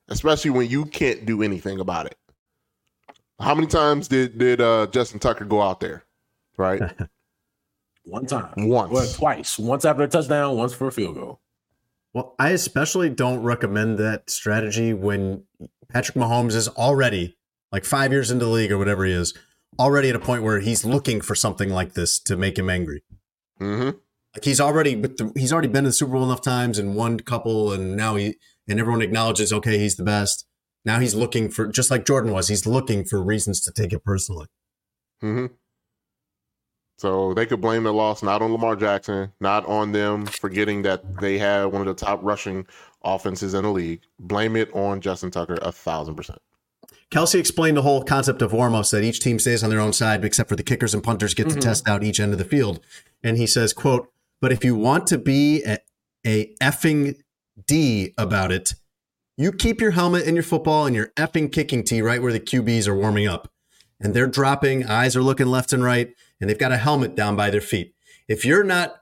especially 0.09 0.53
when 0.53 0.71
you 0.71 0.87
can't 0.87 1.27
do 1.27 1.43
anything 1.43 1.81
about 1.81 2.07
it. 2.07 2.17
How 3.39 3.55
many 3.55 3.67
times 3.67 4.09
did 4.09 4.39
did 4.39 4.63
uh, 4.63 4.87
Justin 4.87 5.21
Tucker 5.21 5.45
go 5.45 5.61
out 5.61 5.81
there, 5.81 6.07
right? 6.57 6.81
One 8.05 8.25
time. 8.25 8.55
Once. 8.57 8.91
Well, 8.91 9.07
twice. 9.07 9.59
Once 9.59 9.85
after 9.85 10.05
a 10.05 10.09
touchdown, 10.09 10.57
once 10.57 10.73
for 10.73 10.87
a 10.87 10.93
field 10.93 11.17
goal. 11.17 11.41
Well, 12.15 12.35
I 12.39 12.51
especially 12.51 13.11
don't 13.11 13.43
recommend 13.43 13.99
that 13.99 14.31
strategy 14.31 14.95
when 14.95 15.45
Patrick 15.93 16.17
Mahomes 16.17 16.55
is 16.55 16.69
already 16.69 17.37
like 17.73 17.85
five 17.85 18.13
years 18.13 18.31
into 18.31 18.45
the 18.45 18.51
league 18.51 18.73
or 18.73 18.79
whatever 18.79 19.05
he 19.05 19.13
is, 19.13 19.35
already 19.79 20.09
at 20.09 20.17
a 20.17 20.21
point 20.21 20.43
where 20.43 20.61
he's 20.61 20.85
looking 20.85 21.21
for 21.21 21.35
something 21.35 21.71
like 21.71 21.95
this 21.95 22.19
to 22.21 22.37
make 22.37 22.59
him 22.59 22.71
angry. 22.71 23.03
mm-hmm. 23.61 23.97
Like 24.35 24.45
he's 24.45 24.61
already, 24.61 24.95
but 24.95 25.17
the, 25.17 25.33
he's 25.35 25.53
already 25.53 25.69
been 25.69 25.79
in 25.79 25.85
the 25.85 25.93
Super 25.93 26.13
Bowl 26.13 26.25
enough 26.25 26.43
times 26.43 26.79
and 26.79 26.95
won 26.95 27.15
a 27.15 27.23
couple, 27.23 27.73
and 27.73 27.97
now 27.97 28.17
he 28.17 28.37
and 28.69 28.79
everyone 28.79 29.03
acknowledges, 29.03 29.53
okay, 29.53 29.79
he's 29.79 29.97
the 29.97 30.05
best. 30.05 30.47
Now 30.85 31.01
he's 31.01 31.15
looking 31.15 31.49
for, 31.49 31.67
just 31.67 31.91
like 31.91 32.05
Jordan 32.05 32.33
was, 32.33 32.49
he's 32.49 32.67
looking 32.67 33.05
for 33.05 33.23
reasons 33.23 33.61
to 33.63 33.73
take 33.73 33.93
it 33.93 34.05
personally. 34.05 34.47
Mm-hmm. 35.23 35.55
So 36.99 37.33
they 37.33 37.47
could 37.47 37.61
blame 37.61 37.85
the 37.85 37.93
loss 37.93 38.23
not 38.23 38.43
on 38.43 38.53
Lamar 38.53 38.77
Jackson, 38.77 39.33
not 39.41 39.65
on 39.67 39.93
them 39.93 40.27
forgetting 40.27 40.83
that 40.83 41.21
they 41.21 41.39
had 41.39 41.67
one 41.67 41.81
of 41.81 41.87
the 41.87 41.95
top 41.95 42.21
rushing 42.23 42.67
offenses 43.03 43.55
in 43.55 43.63
the 43.63 43.71
league. 43.71 44.03
Blame 44.19 44.57
it 44.57 44.73
on 44.73 45.01
Justin 45.01 45.31
Tucker 45.31 45.59
a 45.63 45.73
thousand 45.73 46.17
percent. 46.17 46.41
Kelce 47.11 47.39
explained 47.39 47.77
the 47.77 47.83
whole 47.83 48.03
concept 48.03 48.43
of 48.43 48.53
warm-ups 48.53 48.91
that 48.91 49.03
each 49.03 49.21
team 49.21 49.39
stays 49.39 49.63
on 49.65 49.71
their 49.71 49.81
own 49.81 49.95
side, 49.95 50.25
except 50.25 50.49
for 50.49 50.57
the 50.57 50.63
kickers 50.63 50.93
and 50.93 51.03
punters 51.03 51.33
get 51.33 51.45
to 51.45 51.51
mm-hmm. 51.51 51.61
test 51.61 51.89
out 51.89 52.05
each 52.05 52.21
end 52.21 52.33
of 52.33 52.39
the 52.39 52.45
field. 52.45 52.81
And 53.23 53.39
he 53.39 53.47
says, 53.47 53.73
"quote 53.73 54.13
But 54.41 54.53
if 54.53 54.65
you 54.65 54.75
want 54.75 55.07
to 55.09 55.19
be 55.19 55.63
a, 55.65 55.79
a 56.27 56.55
effing 56.63 57.17
D 57.67 58.13
about 58.19 58.53
it, 58.53 58.75
you 59.37 59.53
keep 59.53 59.81
your 59.81 59.93
helmet 59.93 60.27
and 60.27 60.35
your 60.35 60.43
football 60.43 60.85
and 60.85 60.95
your 60.95 61.09
effing 61.17 61.51
kicking 61.51 61.85
tee 61.85 62.03
right 62.03 62.21
where 62.21 62.33
the 62.33 62.41
QBs 62.41 62.87
are 62.89 62.97
warming 62.97 63.27
up, 63.27 63.51
and 64.01 64.13
they're 64.13 64.27
dropping, 64.27 64.85
eyes 64.85 65.17
are 65.17 65.23
looking 65.23 65.47
left 65.47 65.73
and 65.73 65.83
right, 65.83 66.13
and 66.41 66.51
they've 66.51 66.59
got 66.59 66.73
a 66.73 66.77
helmet 66.77 67.15
down 67.15 67.37
by 67.37 67.49
their 67.49 67.61
feet. 67.61 67.95
If 68.29 68.45
you're 68.45 68.65
not 68.65 68.97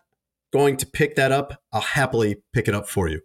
going 0.53 0.77
to 0.77 0.87
pick 0.87 1.17
that 1.17 1.33
up, 1.33 1.63
I'll 1.73 1.81
happily 1.81 2.43
pick 2.53 2.69
it 2.69 2.75
up 2.75 2.89
for 2.89 3.09
you. 3.09 3.23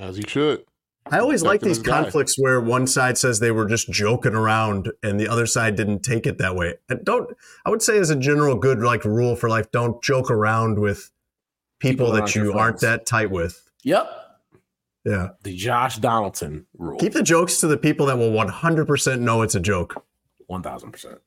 As 0.00 0.16
you 0.16 0.24
should. 0.26 0.64
I 1.10 1.18
always 1.18 1.42
like 1.42 1.60
these 1.60 1.76
his 1.76 1.86
guy. 1.86 2.02
conflicts 2.02 2.38
where 2.38 2.60
one 2.60 2.86
side 2.86 3.18
says 3.18 3.40
they 3.40 3.50
were 3.50 3.66
just 3.66 3.90
joking 3.90 4.34
around 4.34 4.90
and 5.02 5.18
the 5.18 5.28
other 5.28 5.46
side 5.46 5.76
didn't 5.76 6.02
take 6.02 6.26
it 6.26 6.38
that 6.38 6.56
way. 6.56 6.74
And 6.88 7.04
don't 7.04 7.36
I 7.64 7.70
would 7.70 7.82
say 7.82 7.98
as 7.98 8.10
a 8.10 8.16
general 8.16 8.56
good 8.56 8.80
like 8.80 9.04
rule 9.04 9.36
for 9.36 9.48
life, 9.48 9.70
don't 9.70 10.02
joke 10.02 10.30
around 10.30 10.78
with 10.78 11.10
people, 11.80 12.06
People 12.06 12.12
that 12.12 12.12
that 12.12 12.22
aren't 12.22 12.34
you 12.36 12.52
aren't 12.52 12.80
that 12.80 13.06
tight 13.06 13.30
with. 13.30 13.70
Yep. 13.82 14.10
Yeah. 15.04 15.28
The 15.42 15.56
Josh 15.56 15.96
Donaldson 15.96 16.66
rule. 16.76 16.98
Keep 16.98 17.14
the 17.14 17.22
jokes 17.22 17.58
to 17.60 17.66
the 17.66 17.78
people 17.78 18.06
that 18.06 18.18
will 18.18 18.30
100% 18.30 19.20
know 19.20 19.42
it's 19.42 19.54
a 19.54 19.60
joke. 19.60 20.04
One 20.46 20.62
thousand 20.62 20.92
percent. 20.92 21.18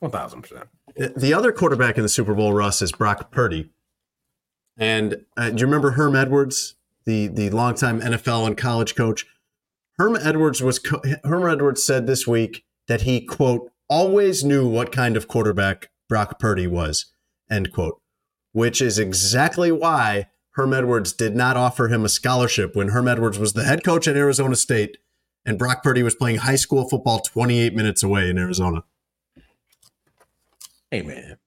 One 0.00 0.10
thousand 0.10 0.42
percent. 0.42 0.68
The 1.16 1.32
other 1.32 1.52
quarterback 1.52 1.96
in 1.96 2.02
the 2.02 2.08
Super 2.08 2.34
Bowl, 2.34 2.52
Russ, 2.52 2.82
is 2.82 2.92
Brock 2.92 3.30
Purdy. 3.30 3.70
And 4.76 5.24
uh, 5.36 5.50
do 5.50 5.60
you 5.60 5.66
remember 5.66 5.92
Herm 5.92 6.14
Edwards, 6.16 6.74
the 7.08 7.26
the 7.28 7.50
longtime 7.50 8.00
NFL 8.00 8.46
and 8.46 8.56
college 8.56 8.94
coach? 8.94 9.26
Herm 9.98 10.16
Edwards 10.16 10.62
was 10.62 10.78
Herm 11.24 11.48
Edwards 11.48 11.82
said 11.82 12.06
this 12.06 12.26
week 12.26 12.64
that 12.86 13.02
he 13.02 13.20
quote 13.20 13.72
always 13.88 14.44
knew 14.44 14.68
what 14.68 14.92
kind 14.92 15.16
of 15.16 15.26
quarterback 15.26 15.90
Brock 16.08 16.38
Purdy 16.38 16.66
was 16.66 17.06
end 17.50 17.72
quote, 17.72 18.00
which 18.52 18.82
is 18.82 18.98
exactly 18.98 19.72
why 19.72 20.26
Herm 20.50 20.74
Edwards 20.74 21.14
did 21.14 21.34
not 21.34 21.56
offer 21.56 21.88
him 21.88 22.04
a 22.04 22.08
scholarship 22.10 22.76
when 22.76 22.88
Herm 22.88 23.08
Edwards 23.08 23.38
was 23.38 23.54
the 23.54 23.64
head 23.64 23.82
coach 23.82 24.06
at 24.06 24.16
Arizona 24.16 24.54
State 24.54 24.98
and 25.46 25.58
Brock 25.58 25.82
Purdy 25.82 26.02
was 26.02 26.14
playing 26.14 26.38
high 26.38 26.56
school 26.56 26.86
football 26.88 27.20
28 27.20 27.74
minutes 27.74 28.02
away 28.02 28.28
in 28.28 28.36
Arizona. 28.36 28.84
Hey 30.90 31.02
man, 31.02 31.38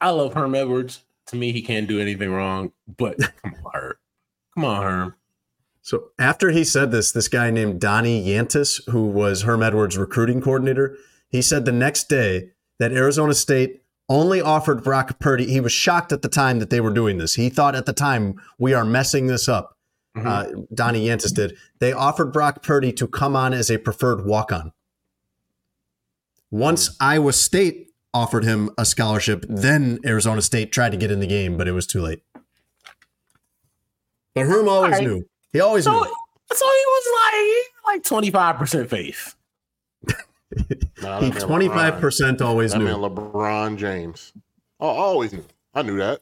I 0.00 0.10
love 0.10 0.32
Herm 0.32 0.54
Edwards. 0.54 1.04
To 1.26 1.36
me, 1.36 1.52
he 1.52 1.60
can't 1.62 1.86
do 1.86 2.00
anything 2.00 2.32
wrong. 2.32 2.72
But 2.96 3.18
come 3.42 3.54
on. 3.74 3.92
Come 4.54 4.64
on, 4.64 4.82
Herm. 4.82 5.14
So 5.82 6.10
after 6.18 6.50
he 6.50 6.64
said 6.64 6.90
this, 6.90 7.12
this 7.12 7.28
guy 7.28 7.50
named 7.50 7.80
Donnie 7.80 8.24
Yantis, 8.24 8.80
who 8.90 9.06
was 9.06 9.42
Herm 9.42 9.62
Edwards' 9.62 9.96
recruiting 9.96 10.40
coordinator, 10.40 10.96
he 11.28 11.40
said 11.40 11.64
the 11.64 11.72
next 11.72 12.08
day 12.08 12.50
that 12.78 12.92
Arizona 12.92 13.34
State 13.34 13.82
only 14.08 14.40
offered 14.40 14.82
Brock 14.82 15.18
Purdy. 15.18 15.46
He 15.46 15.60
was 15.60 15.72
shocked 15.72 16.12
at 16.12 16.22
the 16.22 16.28
time 16.28 16.58
that 16.58 16.70
they 16.70 16.80
were 16.80 16.92
doing 16.92 17.18
this. 17.18 17.34
He 17.34 17.48
thought 17.48 17.74
at 17.74 17.86
the 17.86 17.92
time 17.92 18.40
we 18.58 18.74
are 18.74 18.84
messing 18.84 19.26
this 19.26 19.48
up. 19.48 19.76
Uh, 20.16 20.46
Donnie 20.74 21.06
Yantis 21.06 21.32
did. 21.32 21.56
They 21.78 21.92
offered 21.92 22.32
Brock 22.32 22.62
Purdy 22.62 22.92
to 22.94 23.06
come 23.06 23.36
on 23.36 23.54
as 23.54 23.70
a 23.70 23.78
preferred 23.78 24.26
walk-on. 24.26 24.72
Once 26.50 26.96
Iowa 27.00 27.32
State 27.32 27.92
offered 28.12 28.44
him 28.44 28.70
a 28.76 28.84
scholarship, 28.84 29.46
then 29.48 30.00
Arizona 30.04 30.42
State 30.42 30.72
tried 30.72 30.90
to 30.90 30.96
get 30.96 31.12
in 31.12 31.20
the 31.20 31.28
game, 31.28 31.56
but 31.56 31.68
it 31.68 31.72
was 31.72 31.86
too 31.86 32.02
late. 32.02 32.22
But 34.34 34.46
Herm 34.46 34.68
always 34.68 34.92
All 34.94 34.98
right. 35.00 35.06
knew. 35.06 35.24
He 35.52 35.60
always 35.60 35.84
So, 35.84 35.92
knew. 35.92 36.04
so 36.52 36.64
he 36.64 36.84
was 36.86 37.06
like 37.86 37.94
like 37.94 38.02
twenty 38.04 38.30
five 38.30 38.56
percent 38.56 38.88
faith. 38.90 39.34
Nah, 41.02 41.20
He 41.20 41.30
that 41.30 41.34
man 41.34 41.40
twenty 41.46 41.68
five 41.68 41.94
LeBron. 41.94 42.00
percent 42.00 42.42
always 42.42 42.72
That 42.72 42.78
knew. 42.78 42.84
man 42.86 42.96
LeBron 42.96 43.76
James. 43.76 44.32
Oh, 44.78 44.88
I 44.88 44.98
always 44.98 45.32
knew. 45.32 45.44
I 45.74 45.82
knew 45.82 45.96
that. 45.98 46.20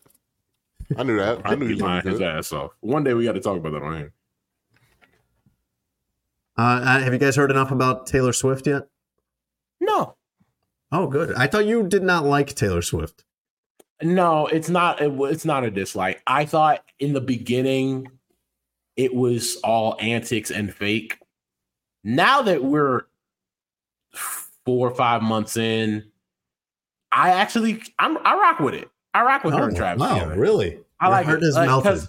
I 0.96 1.02
knew 1.02 1.16
that. 1.18 1.42
I 1.44 1.54
knew 1.54 1.66
he 1.66 1.74
He 1.74 1.74
was 1.74 1.82
lying 1.82 2.06
his 2.06 2.20
ass 2.20 2.52
off. 2.52 2.72
One 2.80 3.04
day 3.04 3.12
we 3.14 3.24
got 3.24 3.32
to 3.32 3.40
talk 3.40 3.56
about 3.58 3.72
that 3.72 3.82
on 3.82 3.96
here. 3.96 4.12
Uh, 6.56 6.62
uh, 6.62 7.00
have 7.00 7.12
you 7.12 7.18
guys 7.18 7.36
heard 7.36 7.50
enough 7.50 7.70
about 7.70 8.06
Taylor 8.06 8.32
Swift 8.32 8.66
yet? 8.66 8.88
No, 9.80 10.16
Oh, 10.90 11.06
good. 11.06 11.34
I 11.34 11.46
thought 11.46 11.66
you 11.66 11.86
did 11.86 12.02
not 12.02 12.24
like 12.24 12.54
Taylor 12.54 12.80
Swift. 12.82 13.24
No, 14.02 14.46
it's 14.46 14.68
not. 14.68 15.00
It, 15.00 15.12
it's 15.12 15.44
not 15.44 15.64
a 15.64 15.70
dislike. 15.70 16.22
I 16.26 16.44
thought 16.44 16.84
in 16.98 17.12
the 17.12 17.20
beginning 17.20 18.08
it 18.96 19.14
was 19.14 19.56
all 19.64 19.96
antics 20.00 20.50
and 20.50 20.72
fake. 20.72 21.18
Now 22.04 22.42
that 22.42 22.64
we're 22.64 23.02
four 24.64 24.88
or 24.88 24.94
five 24.94 25.22
months 25.22 25.56
in, 25.56 26.04
I 27.12 27.30
actually 27.30 27.82
I'm, 27.98 28.18
I 28.24 28.34
rock 28.34 28.60
with 28.60 28.74
it. 28.74 28.88
I 29.14 29.22
rock 29.22 29.44
with 29.44 29.54
her 29.54 29.64
and 29.64 29.74
oh, 29.74 29.78
Travis. 29.78 30.00
wow, 30.00 30.14
together. 30.14 30.38
really? 30.38 30.78
I 31.00 31.06
Your 31.06 31.12
like 31.12 31.26
heart 31.26 31.42
it. 31.42 31.46
is 31.46 31.54
like, 31.54 31.66
melted. 31.66 32.08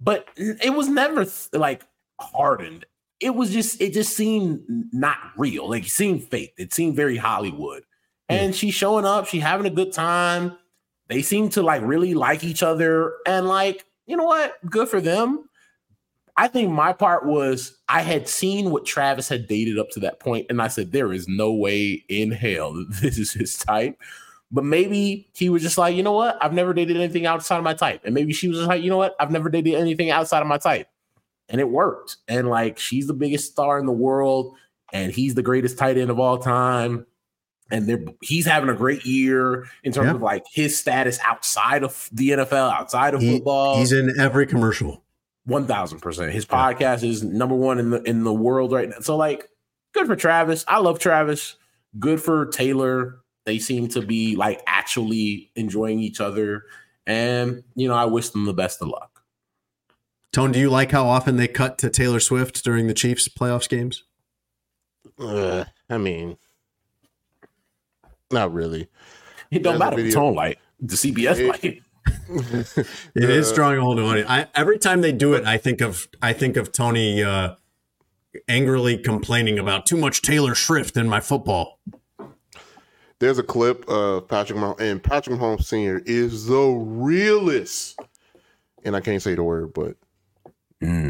but 0.00 0.28
it 0.36 0.74
was 0.74 0.88
never 0.88 1.26
like 1.52 1.82
hardened. 2.20 2.84
It 3.20 3.34
was 3.34 3.50
just 3.52 3.80
it 3.80 3.92
just 3.92 4.16
seemed 4.16 4.62
not 4.92 5.18
real. 5.36 5.68
Like 5.68 5.86
it 5.86 5.90
seemed 5.90 6.24
fake. 6.24 6.54
It 6.58 6.72
seemed 6.72 6.96
very 6.96 7.16
Hollywood. 7.16 7.84
Hmm. 8.28 8.36
And 8.36 8.54
she's 8.56 8.74
showing 8.74 9.04
up. 9.04 9.26
She 9.26 9.40
having 9.40 9.66
a 9.66 9.70
good 9.70 9.92
time. 9.92 10.56
They 11.10 11.22
seem 11.22 11.48
to 11.50 11.62
like 11.62 11.82
really 11.82 12.14
like 12.14 12.44
each 12.44 12.62
other. 12.62 13.14
And 13.26 13.46
like 13.46 13.84
you 14.06 14.16
know 14.16 14.24
what? 14.24 14.54
Good 14.68 14.88
for 14.88 15.00
them. 15.00 15.48
I 16.36 16.48
think 16.48 16.70
my 16.70 16.92
part 16.92 17.26
was 17.26 17.76
I 17.88 18.00
had 18.00 18.28
seen 18.28 18.70
what 18.70 18.86
Travis 18.86 19.28
had 19.28 19.46
dated 19.46 19.78
up 19.78 19.90
to 19.90 20.00
that 20.00 20.20
point, 20.20 20.46
and 20.48 20.62
I 20.62 20.68
said 20.68 20.90
there 20.90 21.12
is 21.12 21.28
no 21.28 21.52
way 21.52 22.04
in 22.08 22.30
hell 22.30 22.72
that 22.72 22.88
this 23.02 23.18
is 23.18 23.32
his 23.32 23.58
type. 23.58 24.00
But 24.52 24.64
maybe 24.64 25.28
he 25.34 25.48
was 25.48 25.62
just 25.62 25.78
like, 25.78 25.94
you 25.94 26.02
know 26.02 26.12
what? 26.12 26.42
I've 26.42 26.52
never 26.52 26.74
dated 26.74 26.96
anything 26.96 27.26
outside 27.26 27.58
of 27.58 27.64
my 27.64 27.74
type. 27.74 28.00
And 28.04 28.14
maybe 28.14 28.32
she 28.32 28.48
was 28.48 28.56
just 28.56 28.68
like, 28.68 28.82
you 28.82 28.90
know 28.90 28.96
what? 28.96 29.14
I've 29.20 29.30
never 29.30 29.48
dated 29.48 29.74
anything 29.74 30.10
outside 30.10 30.40
of 30.40 30.48
my 30.48 30.58
type. 30.58 30.88
And 31.48 31.60
it 31.60 31.68
worked. 31.68 32.16
And 32.26 32.48
like, 32.48 32.76
she's 32.78 33.06
the 33.06 33.14
biggest 33.14 33.52
star 33.52 33.78
in 33.78 33.86
the 33.86 33.92
world, 33.92 34.56
and 34.92 35.12
he's 35.12 35.34
the 35.34 35.42
greatest 35.42 35.78
tight 35.78 35.98
end 35.98 36.10
of 36.10 36.18
all 36.18 36.38
time. 36.38 37.06
And 37.70 37.86
they're 37.86 38.02
he's 38.22 38.46
having 38.46 38.68
a 38.68 38.74
great 38.74 39.04
year 39.06 39.66
in 39.84 39.92
terms 39.92 40.06
Yeah. 40.06 40.14
of 40.14 40.22
like 40.22 40.44
his 40.52 40.78
status 40.78 41.18
outside 41.24 41.82
of 41.84 42.08
the 42.12 42.30
NFL, 42.30 42.70
outside 42.72 43.14
of 43.14 43.20
He- 43.20 43.34
football. 43.36 43.78
he's 43.78 43.92
in 43.92 44.12
every 44.18 44.46
commercial. 44.46 45.04
One 45.44 45.66
thousand 45.66 46.00
percent. 46.00 46.32
His 46.32 46.44
podcast 46.46 47.02
is 47.02 47.22
number 47.22 47.54
one 47.54 47.78
in 47.78 47.90
the 47.90 48.02
in 48.02 48.24
the 48.24 48.32
world 48.32 48.72
right 48.72 48.88
now. 48.88 48.98
So 49.00 49.16
like, 49.16 49.48
good 49.94 50.06
for 50.06 50.16
Travis. 50.16 50.64
I 50.68 50.78
love 50.78 50.98
Travis. 50.98 51.56
Good 51.98 52.22
for 52.22 52.46
Taylor. 52.46 53.16
They 53.46 53.58
seem 53.58 53.88
to 53.88 54.02
be 54.02 54.36
like 54.36 54.60
actually 54.66 55.50
enjoying 55.56 55.98
each 56.00 56.20
other, 56.20 56.64
and 57.06 57.64
you 57.74 57.88
know 57.88 57.94
I 57.94 58.04
wish 58.04 58.28
them 58.28 58.44
the 58.44 58.52
best 58.52 58.82
of 58.82 58.88
luck. 58.88 59.22
Tone, 60.32 60.52
do 60.52 60.60
you 60.60 60.70
like 60.70 60.92
how 60.92 61.06
often 61.06 61.36
they 61.36 61.48
cut 61.48 61.78
to 61.78 61.90
Taylor 61.90 62.20
Swift 62.20 62.62
during 62.62 62.86
the 62.86 62.94
Chiefs 62.94 63.26
playoffs 63.28 63.68
games? 63.68 64.04
Uh, 65.18 65.64
I 65.88 65.98
mean, 65.98 66.36
not 68.30 68.52
really. 68.52 68.88
It 69.50 69.62
don't 69.62 69.72
There's 69.72 69.78
matter. 69.78 69.96
The 69.96 70.02
video- 70.04 70.20
tone 70.20 70.34
light, 70.34 70.58
the 70.80 70.96
CBS 70.96 71.38
It- 71.38 71.48
light. 71.48 71.82
It 73.14 73.28
is 73.28 73.50
Uh, 73.50 73.54
drawing 73.54 73.78
a 73.78 73.80
whole 73.82 73.94
new 73.94 74.06
audience. 74.06 74.28
I, 74.30 74.46
every 74.54 74.78
time 74.78 75.00
they 75.00 75.12
do 75.12 75.34
it, 75.34 75.44
I 75.44 75.58
think 75.58 75.80
of 75.80 76.08
I 76.22 76.32
think 76.32 76.56
of 76.56 76.72
Tony 76.72 77.22
uh, 77.22 77.54
angrily 78.48 78.96
complaining 78.96 79.58
about 79.58 79.84
too 79.86 79.96
much 79.96 80.22
Taylor 80.22 80.54
Swift 80.54 80.96
in 80.96 81.08
my 81.08 81.20
football. 81.20 81.80
There's 83.18 83.38
a 83.38 83.42
clip 83.42 83.86
of 83.88 84.28
Patrick 84.28 84.58
Mahomes, 84.58 84.80
and 84.80 85.02
Patrick 85.02 85.38
Mahomes 85.38 85.64
Sr. 85.64 86.00
is 86.06 86.46
the 86.46 86.58
realest. 86.68 87.98
And 88.84 88.96
I 88.96 89.00
can't 89.00 89.20
say 89.20 89.34
the 89.34 89.42
word, 89.42 89.74
but 89.74 89.96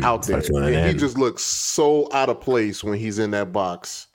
out 0.03 0.23
there. 0.27 0.43
starts 0.43 0.51
with 0.51 0.64
an 0.64 0.75
And 0.75 0.89
he 0.89 0.95
just 0.95 1.16
looks 1.16 1.43
so 1.45 2.09
out 2.12 2.29
of 2.29 2.41
place 2.41 2.83
when 2.83 2.99
he's 2.99 3.21
in 3.21 3.31
that 3.31 3.53
box 3.53 4.09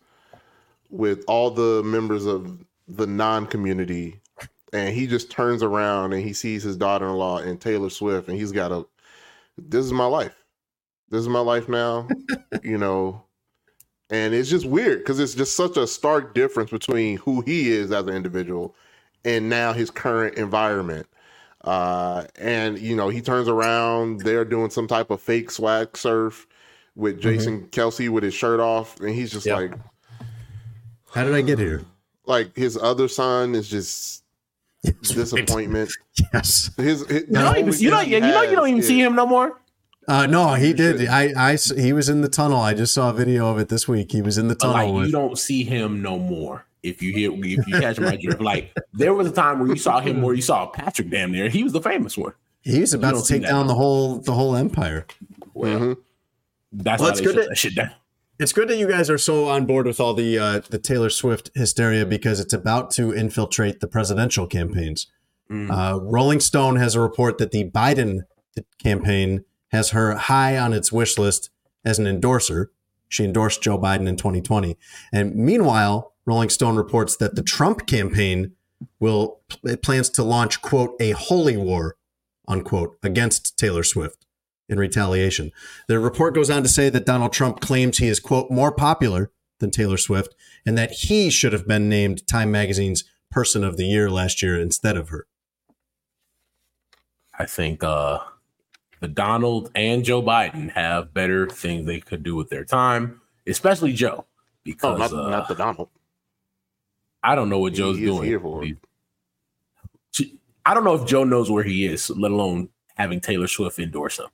with 0.90 1.24
all 1.30 1.50
the 1.52 1.82
members 1.86 2.26
of 2.26 2.60
the 2.88 3.08
non 3.08 3.46
community. 3.48 4.20
And 4.74 4.94
he 4.94 5.08
just 5.08 5.32
turns 5.32 5.64
around 5.64 6.14
and 6.14 6.22
he 6.24 6.34
sees 6.34 6.64
his 6.64 6.76
daughter 6.76 7.08
in 7.08 7.14
law 7.14 7.38
and 7.38 7.60
Taylor 7.62 7.90
Swift, 7.90 8.28
and 8.28 8.38
he's 8.38 8.52
got 8.52 8.72
a, 8.72 8.86
this 9.58 9.86
is 9.86 9.94
my 9.94 10.06
life. 10.06 10.36
This 11.10 11.22
is 11.22 11.30
my 11.30 11.40
life 11.40 11.70
now, 11.70 12.08
you 12.64 12.78
know. 12.78 13.24
And 14.10 14.34
it's 14.34 14.50
just 14.50 14.66
weird 14.66 15.00
because 15.00 15.20
it's 15.20 15.34
just 15.34 15.56
such 15.56 15.78
a 15.78 15.88
stark 15.88 16.34
difference 16.36 16.72
between 16.72 17.18
who 17.18 17.42
he 17.42 17.72
is 17.72 17.92
as 17.92 18.06
an 18.06 18.14
individual 18.14 18.76
and 19.24 19.50
now 19.50 19.74
his 19.74 19.90
current 19.90 20.36
environment. 20.38 21.08
Uh, 21.64 22.26
and 22.38 22.78
you 22.78 22.96
know, 22.96 23.10
he 23.10 23.22
turns 23.22 23.48
around, 23.48 24.20
they're 24.22 24.46
doing 24.46 24.70
some 24.70 24.88
type 24.88 25.10
of 25.10 25.22
fake 25.22 25.50
swag 25.50 25.98
surf 25.98 26.46
with 26.96 27.20
Jason 27.20 27.68
Kelce 27.70 28.10
with 28.10 28.24
his 28.24 28.34
shirt 28.34 28.60
off, 28.60 29.00
and 29.00 29.10
he's 29.10 29.32
just 29.32 29.46
Yeah. 29.46 29.56
like, 29.56 29.74
How 31.12 31.24
did 31.24 31.34
I 31.34 31.42
get 31.42 31.58
here? 31.60 31.84
Like 32.28 32.56
his 32.56 32.78
other 32.78 33.08
son 33.08 33.56
is 33.56 33.68
just 33.70 34.24
disappointment. 35.02 35.92
Yes. 36.34 36.72
His, 36.78 37.06
his 37.08 37.24
You 37.28 37.34
don't 37.34 37.58
even, 37.58 37.74
you 37.74 37.90
don't, 37.90 38.08
you 38.08 38.20
know 38.22 38.42
you 38.44 38.56
don't 38.56 38.70
even 38.70 38.82
see 38.82 39.02
him 39.02 39.16
no 39.16 39.26
more. 39.26 39.60
Uh, 40.08 40.28
no, 40.28 40.54
he 40.54 40.72
did. 40.72 41.06
I, 41.08 41.34
I, 41.36 41.56
he 41.58 41.92
was 41.92 42.08
in 42.08 42.22
the 42.22 42.30
tunnel. 42.30 42.60
I 42.60 42.74
just 42.74 42.94
saw 42.94 43.10
a 43.10 43.14
video 43.14 43.48
of 43.50 43.58
it 43.60 43.68
this 43.68 43.86
week. 43.88 44.12
He 44.14 44.22
was 44.22 44.38
in 44.38 44.48
the 44.48 44.56
tunnel 44.56 44.76
like 44.76 44.94
with. 44.94 45.06
you 45.08 45.12
don't 45.12 45.38
see 45.38 45.64
him 45.66 46.02
no 46.02 46.18
more. 46.18 46.66
If 46.84 47.02
you 47.02 47.12
hear, 47.12 47.32
if 47.34 47.68
you 47.68 47.80
catch 47.80 48.00
my 48.00 48.16
drift, 48.16 48.40
like 48.40 48.74
there 48.94 49.14
was 49.14 49.28
a 49.28 49.32
time 49.32 49.60
where 49.60 49.68
you 49.68 49.76
saw 49.76 50.00
him 50.00 50.22
where 50.22 50.36
you 50.36 50.42
saw 50.42 50.68
Patrick 50.68 51.10
damn 51.10 51.32
near. 51.34 51.50
He 51.50 51.64
was 51.64 51.74
the 51.74 51.82
famous 51.82 52.18
one. 52.18 52.34
He 52.62 52.80
was 52.80 52.94
about 52.94 53.12
to 53.16 53.20
see 53.22 53.40
take 53.40 53.44
down 53.50 53.68
the 53.68 53.76
whole 53.76 54.20
the 54.20 54.34
whole 54.34 54.56
empire. 54.56 55.06
Well, 55.54 55.80
Mhm. 55.80 55.98
that's 56.72 57.02
Well, 57.02 57.10
why 57.10 57.12
it's 57.12 57.20
they 57.20 57.26
good 57.26 57.36
shut 57.36 57.50
that 57.50 57.58
shit 57.58 57.76
down. 57.76 57.92
It's 58.38 58.52
good 58.52 58.68
that 58.68 58.78
you 58.78 58.88
guys 58.88 59.10
are 59.10 59.18
so 59.18 59.48
on 59.48 59.66
board 59.66 59.86
with 59.86 60.00
all 60.00 60.14
the 60.14 60.38
uh, 60.38 60.62
the 60.70 60.78
Taylor 60.78 61.10
Swift 61.10 61.52
hysteria 61.56 62.06
because 62.06 62.40
it's 62.40 62.54
about 62.54 62.92
to 62.92 63.14
infiltrate 63.14 63.80
the 63.80 63.88
presidential 63.88 64.46
campaigns. 64.46 65.08
Mm. 65.50 65.72
Uh, 65.72 66.02
Rolling 66.02 66.42
Stone 66.42 66.76
has 66.76 66.96
a 66.96 67.00
report 67.02 67.38
that 67.38 67.52
the 67.52 67.70
Biden 67.70 68.22
campaign 68.82 69.46
has 69.70 69.92
her 69.92 70.16
high 70.16 70.58
on 70.58 70.74
its 70.74 70.92
wish 70.92 71.18
list 71.18 71.50
as 71.86 71.98
an 71.98 72.08
endorser. 72.08 72.72
She 73.08 73.24
endorsed 73.24 73.62
Joe 73.62 73.78
Biden 73.78 74.08
in 74.08 74.18
2020. 74.18 74.78
And 75.14 75.36
meanwhile, 75.36 76.14
Rolling 76.26 76.50
Stone 76.50 76.76
reports 76.76 77.16
that 77.18 77.36
the 77.36 77.44
Trump 77.44 77.86
campaign 77.88 78.54
will 79.00 79.40
it 79.64 79.82
plans 79.82 80.10
to 80.10 80.24
launch 80.24 80.62
quote 80.62 80.96
a 81.00 81.12
holy 81.12 81.56
war 81.56 81.96
unquote 82.48 82.98
against 83.02 83.58
Taylor 83.58 83.84
Swift 83.84 84.25
in 84.68 84.80
retaliation. 84.80 85.52
The 85.88 86.00
report 86.00 86.36
goes 86.36 86.50
on 86.50 86.64
to 86.64 86.70
say 86.70 86.90
that 86.90 87.06
Donald 87.06 87.34
Trump 87.34 87.60
claims 87.60 87.98
he 87.98 88.08
is 88.08 88.20
quote 88.20 88.50
more 88.50 88.72
popular 88.72 89.32
than 89.60 89.72
Taylor 89.72 89.98
Swift 89.98 90.36
and 90.66 90.78
that 90.78 90.92
he 90.92 91.30
should 91.30 91.54
have 91.54 91.68
been 91.68 91.90
named 91.90 92.28
Time 92.28 92.52
Magazine's 92.52 93.04
person 93.32 93.64
of 93.64 93.78
the 93.78 93.86
year 93.86 94.10
last 94.10 94.42
year 94.42 94.60
instead 94.60 94.98
of 94.98 95.10
her. 95.10 95.28
I 97.38 97.46
think 97.46 97.84
uh 97.84 98.20
the 99.02 99.08
Donald 99.08 99.72
and 99.76 100.04
Joe 100.04 100.22
Biden 100.22 100.72
have 100.72 101.14
better 101.14 101.48
things 101.48 101.86
they 101.86 102.00
could 102.00 102.24
do 102.24 102.36
with 102.36 102.50
their 102.50 102.64
time, 102.64 103.22
especially 103.46 103.94
Joe. 103.94 104.26
Because 104.64 105.12
oh, 105.12 105.16
not, 105.16 105.26
uh, 105.26 105.30
not 105.30 105.48
the 105.48 105.54
Donald. 105.54 105.90
I 107.22 107.36
don't 107.36 107.50
know 107.50 107.60
what 107.60 107.74
Joe's 107.74 107.98
he 107.98 108.06
doing. 108.06 108.78
I 110.66 110.74
don't 110.74 110.84
know 110.84 110.96
if 110.96 111.08
Joe 111.08 111.24
knows 111.24 111.52
where 111.52 111.64
he 111.64 111.86
is, 111.86 112.10
let 112.10 112.32
alone 112.32 112.70
having 112.96 113.20
Taylor 113.20 113.48
Swift 113.48 113.78
endorse 113.78 114.18
him. 114.18 114.28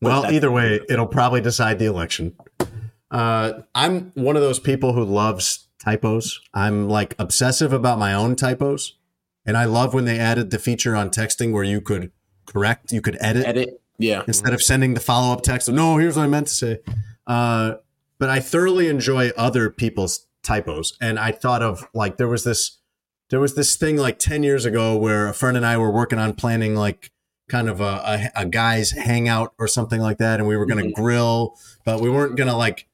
Well, 0.00 0.26
either 0.26 0.50
way, 0.50 0.80
it'll 0.88 1.06
probably 1.06 1.40
decide 1.40 1.78
the 1.78 1.86
election. 1.86 2.36
Uh, 3.10 3.60
I'm 3.74 4.12
one 4.14 4.36
of 4.36 4.42
those 4.42 4.58
people 4.58 4.92
who 4.92 5.04
loves 5.04 5.68
typos. 5.78 6.40
I'm 6.52 6.88
like 6.88 7.14
obsessive 7.18 7.72
about 7.72 7.98
my 7.98 8.12
own 8.12 8.36
typos. 8.36 8.96
And 9.46 9.56
I 9.56 9.64
love 9.64 9.94
when 9.94 10.04
they 10.04 10.18
added 10.18 10.50
the 10.50 10.58
feature 10.58 10.96
on 10.96 11.10
texting 11.10 11.52
where 11.52 11.62
you 11.62 11.80
could 11.80 12.10
correct, 12.46 12.92
you 12.92 13.00
could 13.00 13.16
edit. 13.20 13.46
Edit. 13.46 13.80
Yeah. 13.98 14.22
Instead 14.26 14.52
of 14.52 14.62
sending 14.62 14.94
the 14.94 15.00
follow 15.00 15.32
up 15.32 15.42
text, 15.42 15.68
no, 15.70 15.96
here's 15.96 16.16
what 16.16 16.24
I 16.24 16.26
meant 16.26 16.48
to 16.48 16.54
say. 16.54 16.80
Uh, 17.26 17.74
but 18.18 18.28
I 18.28 18.40
thoroughly 18.40 18.88
enjoy 18.88 19.30
other 19.36 19.70
people's 19.70 20.26
typos. 20.42 20.96
And 21.00 21.18
I 21.18 21.32
thought 21.32 21.62
of 21.62 21.88
like 21.94 22.16
there 22.16 22.28
was 22.28 22.44
this 22.44 22.78
there 23.30 23.40
was 23.40 23.54
this 23.54 23.76
thing 23.76 23.96
like 23.96 24.18
10 24.18 24.42
years 24.42 24.64
ago 24.64 24.96
where 24.96 25.28
a 25.28 25.34
friend 25.34 25.56
and 25.56 25.66
I 25.66 25.76
were 25.78 25.90
working 25.90 26.18
on 26.18 26.34
planning 26.34 26.76
like 26.76 27.10
kind 27.48 27.68
of 27.68 27.80
a, 27.80 28.30
a, 28.34 28.42
a 28.42 28.46
guy's 28.46 28.90
hangout 28.92 29.54
or 29.58 29.68
something 29.68 30.00
like 30.00 30.18
that. 30.18 30.40
And 30.40 30.48
we 30.48 30.56
were 30.56 30.66
going 30.66 30.82
to 30.82 30.90
mm-hmm. 30.90 31.02
grill, 31.02 31.56
but 31.84 32.00
we 32.00 32.10
weren't 32.10 32.36
going 32.36 32.48
to 32.48 32.56
like, 32.56 32.88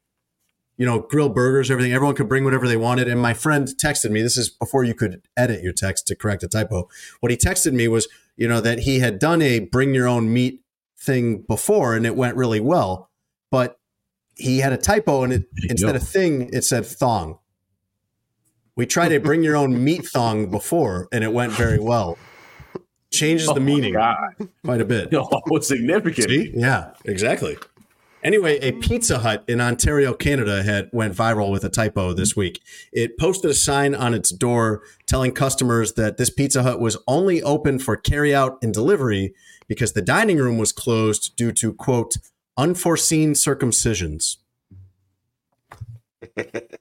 you 0.76 0.86
know, 0.86 1.00
grill 1.00 1.28
burgers, 1.28 1.70
everything. 1.70 1.92
Everyone 1.92 2.14
could 2.14 2.28
bring 2.28 2.44
whatever 2.44 2.66
they 2.66 2.76
wanted. 2.76 3.08
And 3.08 3.20
my 3.20 3.34
friend 3.34 3.66
texted 3.66 4.10
me, 4.10 4.22
this 4.22 4.36
is 4.36 4.48
before 4.50 4.84
you 4.84 4.94
could 4.94 5.22
edit 5.36 5.62
your 5.62 5.72
text 5.72 6.06
to 6.08 6.16
correct 6.16 6.42
a 6.42 6.48
typo. 6.48 6.88
What 7.20 7.30
he 7.30 7.36
texted 7.36 7.72
me 7.72 7.88
was, 7.88 8.08
you 8.36 8.48
know, 8.48 8.60
that 8.60 8.80
he 8.80 8.98
had 8.98 9.18
done 9.18 9.42
a 9.42 9.60
bring 9.60 9.94
your 9.94 10.08
own 10.08 10.32
meat 10.32 10.62
thing 10.98 11.42
before 11.42 11.94
and 11.94 12.06
it 12.06 12.16
went 12.16 12.36
really 12.36 12.60
well. 12.60 13.10
But 13.50 13.78
he 14.36 14.58
had 14.58 14.72
a 14.72 14.78
typo 14.78 15.22
and 15.24 15.32
it 15.32 15.44
instead 15.68 15.94
of 15.94 16.06
thing, 16.06 16.48
it 16.52 16.64
said 16.64 16.86
thong. 16.86 17.38
We 18.74 18.86
tried 18.86 19.12
a 19.12 19.20
bring 19.20 19.42
your 19.42 19.56
own 19.56 19.84
meat 19.84 20.06
thong 20.06 20.50
before, 20.50 21.06
and 21.12 21.22
it 21.22 21.32
went 21.32 21.52
very 21.52 21.78
well. 21.78 22.16
Changes 23.12 23.46
the 23.46 23.54
oh 23.54 23.60
meaning 23.60 23.94
quite 24.64 24.80
a 24.80 24.84
bit. 24.84 25.12
Oh, 25.14 25.58
significant. 25.60 26.28
See? 26.28 26.50
Yeah, 26.54 26.92
exactly. 27.04 27.56
Anyway, 28.22 28.58
a 28.60 28.72
Pizza 28.72 29.18
Hut 29.18 29.44
in 29.48 29.60
Ontario, 29.60 30.14
Canada 30.14 30.62
had 30.62 30.88
went 30.92 31.14
viral 31.14 31.50
with 31.50 31.64
a 31.64 31.68
typo 31.68 32.12
this 32.12 32.36
week. 32.36 32.60
It 32.92 33.18
posted 33.18 33.50
a 33.50 33.54
sign 33.54 33.96
on 33.96 34.14
its 34.14 34.30
door 34.30 34.82
telling 35.06 35.32
customers 35.32 35.94
that 35.94 36.18
this 36.18 36.30
Pizza 36.30 36.62
Hut 36.62 36.78
was 36.78 36.96
only 37.08 37.42
open 37.42 37.80
for 37.80 37.96
carryout 37.96 38.58
and 38.62 38.72
delivery 38.72 39.34
because 39.66 39.92
the 39.92 40.02
dining 40.02 40.38
room 40.38 40.56
was 40.56 40.70
closed 40.70 41.36
due 41.36 41.50
to 41.52 41.72
quote 41.74 42.16
unforeseen 42.56 43.32
circumcisions. 43.32 44.36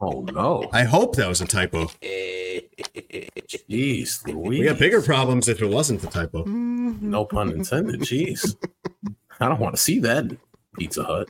Oh 0.02 0.22
no! 0.34 0.70
I 0.72 0.84
hope 0.84 1.16
that 1.16 1.28
was 1.28 1.42
a 1.42 1.48
typo. 1.48 1.86
Jeez, 3.70 4.28
Louise. 4.28 4.60
we 4.60 4.64
got 4.64 4.80
bigger 4.80 5.02
problems 5.02 5.48
if 5.48 5.62
it 5.62 5.68
wasn't 5.68 6.02
the 6.02 6.08
typo. 6.08 6.44
No 6.46 7.26
pun 7.26 7.52
intended. 7.52 8.02
Jeez, 8.02 8.56
I 9.40 9.48
don't 9.48 9.60
want 9.60 9.76
to 9.76 9.82
see 9.82 10.00
that 10.00 10.26
Pizza 10.78 11.04
Hut. 11.04 11.30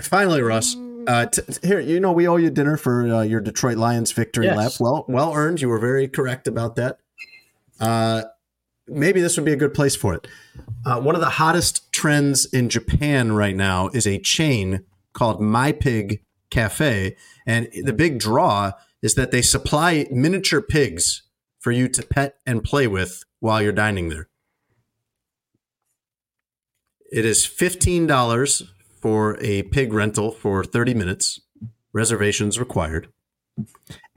Finally, 0.00 0.42
Russ. 0.42 0.76
Uh, 1.06 1.26
t- 1.26 1.42
t- 1.42 1.66
here, 1.66 1.80
you 1.80 1.98
know, 1.98 2.12
we 2.12 2.28
owe 2.28 2.36
you 2.36 2.48
dinner 2.48 2.76
for 2.76 3.08
uh, 3.08 3.22
your 3.22 3.40
Detroit 3.40 3.76
Lions 3.76 4.12
victory 4.12 4.46
yes. 4.46 4.56
lap. 4.56 4.72
Well, 4.78 5.04
well 5.08 5.34
earned. 5.34 5.60
You 5.60 5.68
were 5.68 5.80
very 5.80 6.06
correct 6.06 6.46
about 6.46 6.76
that. 6.76 6.98
Uh, 7.80 8.22
maybe 8.86 9.20
this 9.20 9.36
would 9.36 9.44
be 9.44 9.52
a 9.52 9.56
good 9.56 9.74
place 9.74 9.96
for 9.96 10.14
it. 10.14 10.28
Uh, 10.86 11.00
one 11.00 11.14
of 11.14 11.20
the 11.20 11.28
hottest 11.28 11.92
trends 11.92 12.46
in 12.46 12.68
Japan 12.68 13.32
right 13.32 13.56
now 13.56 13.88
is 13.88 14.06
a 14.06 14.18
chain 14.18 14.84
called 15.12 15.40
My 15.40 15.72
Pig 15.72 16.22
cafe. 16.52 17.16
And 17.44 17.68
the 17.82 17.92
big 17.92 18.20
draw 18.20 18.72
is 19.02 19.16
that 19.16 19.32
they 19.32 19.42
supply 19.42 20.06
miniature 20.10 20.62
pigs 20.62 21.22
for 21.58 21.72
you 21.72 21.88
to 21.88 22.06
pet 22.06 22.36
and 22.46 22.62
play 22.62 22.86
with 22.86 23.24
while 23.40 23.60
you're 23.60 23.72
dining 23.72 24.08
there. 24.08 24.28
It 27.10 27.24
is 27.24 27.44
$15 27.44 28.62
for 29.00 29.36
a 29.40 29.64
pig 29.64 29.92
rental 29.92 30.30
for 30.30 30.64
30 30.64 30.94
minutes, 30.94 31.40
reservations 31.92 32.58
required. 32.58 33.08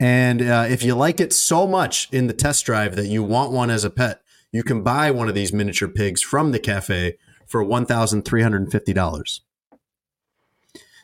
And 0.00 0.40
uh, 0.40 0.66
if 0.68 0.82
you 0.82 0.94
like 0.94 1.20
it 1.20 1.32
so 1.32 1.66
much 1.66 2.08
in 2.12 2.26
the 2.26 2.32
test 2.32 2.64
drive 2.64 2.96
that 2.96 3.06
you 3.06 3.22
want 3.22 3.52
one 3.52 3.68
as 3.68 3.84
a 3.84 3.90
pet, 3.90 4.22
you 4.52 4.62
can 4.62 4.82
buy 4.82 5.10
one 5.10 5.28
of 5.28 5.34
these 5.34 5.52
miniature 5.52 5.88
pigs 5.88 6.22
from 6.22 6.52
the 6.52 6.58
cafe 6.58 7.18
for 7.46 7.64
$1,350. 7.64 9.40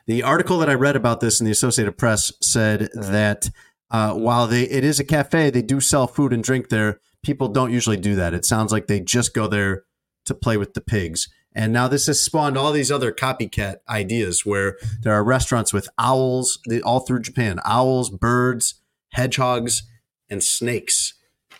The 0.07 0.23
article 0.23 0.59
that 0.59 0.69
I 0.69 0.75
read 0.75 0.97
about 0.97 1.21
this 1.21 1.41
in 1.41 1.45
the 1.45 1.53
Associated 1.53 1.97
Press 1.97 2.33
said 2.41 2.89
that 2.95 3.51
uh, 3.91 4.15
while 4.15 4.47
they 4.47 4.63
it 4.65 4.85
is 4.85 4.99
a 4.99 5.05
cafe, 5.05 5.51
they 5.51 5.63
do 5.63 5.81
sell 5.81 6.07
food 6.07 6.33
and 6.33 6.43
drink 6.43 6.71
there. 6.71 7.01
People 7.23 7.49
don't 7.49 7.73
usually 7.73 7.97
do 7.97 8.17
that. 8.17 8.35
It 8.35 8.45
sounds 8.45 8.73
like 8.73 8.87
they 8.87 8.99
just 8.99 9.33
go 9.35 9.47
there 9.47 9.85
to 10.25 10.35
play 10.35 10.57
with 10.57 10.75
the 10.75 10.81
pigs. 10.81 11.29
And 11.55 11.73
now 11.73 11.87
this 11.87 12.07
has 12.07 12.21
spawned 12.21 12.57
all 12.57 12.73
these 12.73 12.91
other 12.91 13.13
copycat 13.13 13.77
ideas 13.89 14.47
where 14.47 14.79
there 15.03 15.13
are 15.13 15.23
restaurants 15.23 15.73
with 15.73 15.89
owls 15.99 16.59
all 16.83 17.01
through 17.01 17.21
Japan, 17.21 17.61
owls, 17.65 18.11
birds, 18.11 18.81
hedgehogs, 19.13 19.83
and 20.31 20.43
snakes. 20.43 21.15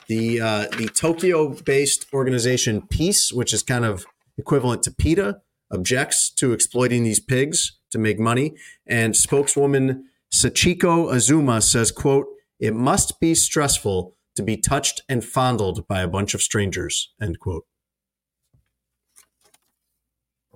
The 0.09 0.41
uh, 0.41 0.67
the 0.77 0.89
Tokyo-based 0.89 2.07
organization 2.13 2.83
Peace, 2.89 3.33
which 3.33 3.53
is 3.53 3.63
kind 3.63 3.85
of 3.85 4.05
equivalent 4.37 4.83
to 4.85 4.91
PETA, 4.91 5.43
objects 5.71 6.31
to 6.31 6.53
exploiting 6.53 7.05
these 7.05 7.21
pigs 7.21 7.79
to 7.93 7.99
make 7.99 8.19
money. 8.19 8.55
And 8.87 9.17
spokeswoman 9.17 10.07
Sachiko 10.33 11.13
Azuma 11.13 11.61
says, 11.61 11.91
quote, 11.93 12.27
it 12.59 12.75
must 12.75 13.21
be 13.21 13.35
stressful 13.35 14.15
to 14.35 14.43
be 14.43 14.57
touched 14.57 15.03
and 15.09 15.25
fondled 15.25 15.87
by 15.87 16.01
a 16.01 16.09
bunch 16.09 16.35
of 16.35 16.43
strangers, 16.43 17.13
end 17.21 17.39
quote. 17.39 17.67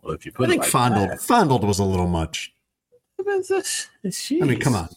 Well, 0.03 0.15
if 0.15 0.25
you 0.25 0.33
put 0.33 0.47
I 0.47 0.51
think 0.51 0.63
like 0.63 0.71
fondled 0.71 1.11
that. 1.11 1.21
fondled 1.21 1.65
was 1.65 1.79
a 1.79 1.85
little 1.85 2.07
much. 2.07 2.53
I 3.19 3.23
mean, 4.45 4.61
come 4.61 4.75
on. 4.75 4.89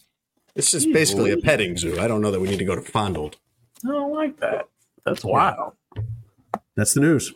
This 0.56 0.74
is 0.74 0.86
basically 0.86 1.32
a 1.32 1.38
petting 1.38 1.78
zoo. 1.78 2.00
I 2.00 2.08
don't 2.08 2.22
know 2.22 2.32
that 2.32 2.40
we 2.40 2.50
need 2.50 2.60
to 2.60 2.66
go 2.66 2.76
to 2.76 2.82
fondled. 2.82 3.38
I 3.84 3.90
don't 3.90 4.14
like 4.14 4.40
that. 4.40 4.68
That's 5.06 5.24
wild. 5.24 5.74
That's 6.76 6.94
the 6.94 7.00
news. 7.00 7.34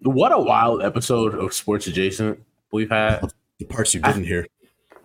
What 0.00 0.32
a 0.32 0.38
wild 0.38 0.82
episode 0.82 1.34
of 1.34 1.52
Sports 1.52 1.86
Adjacent 1.86 2.40
we've 2.72 2.90
had. 2.90 3.30
The 3.58 3.64
parts 3.64 3.94
you 3.94 4.02
didn't 4.02 4.24
I, 4.24 4.26
hear. 4.26 4.46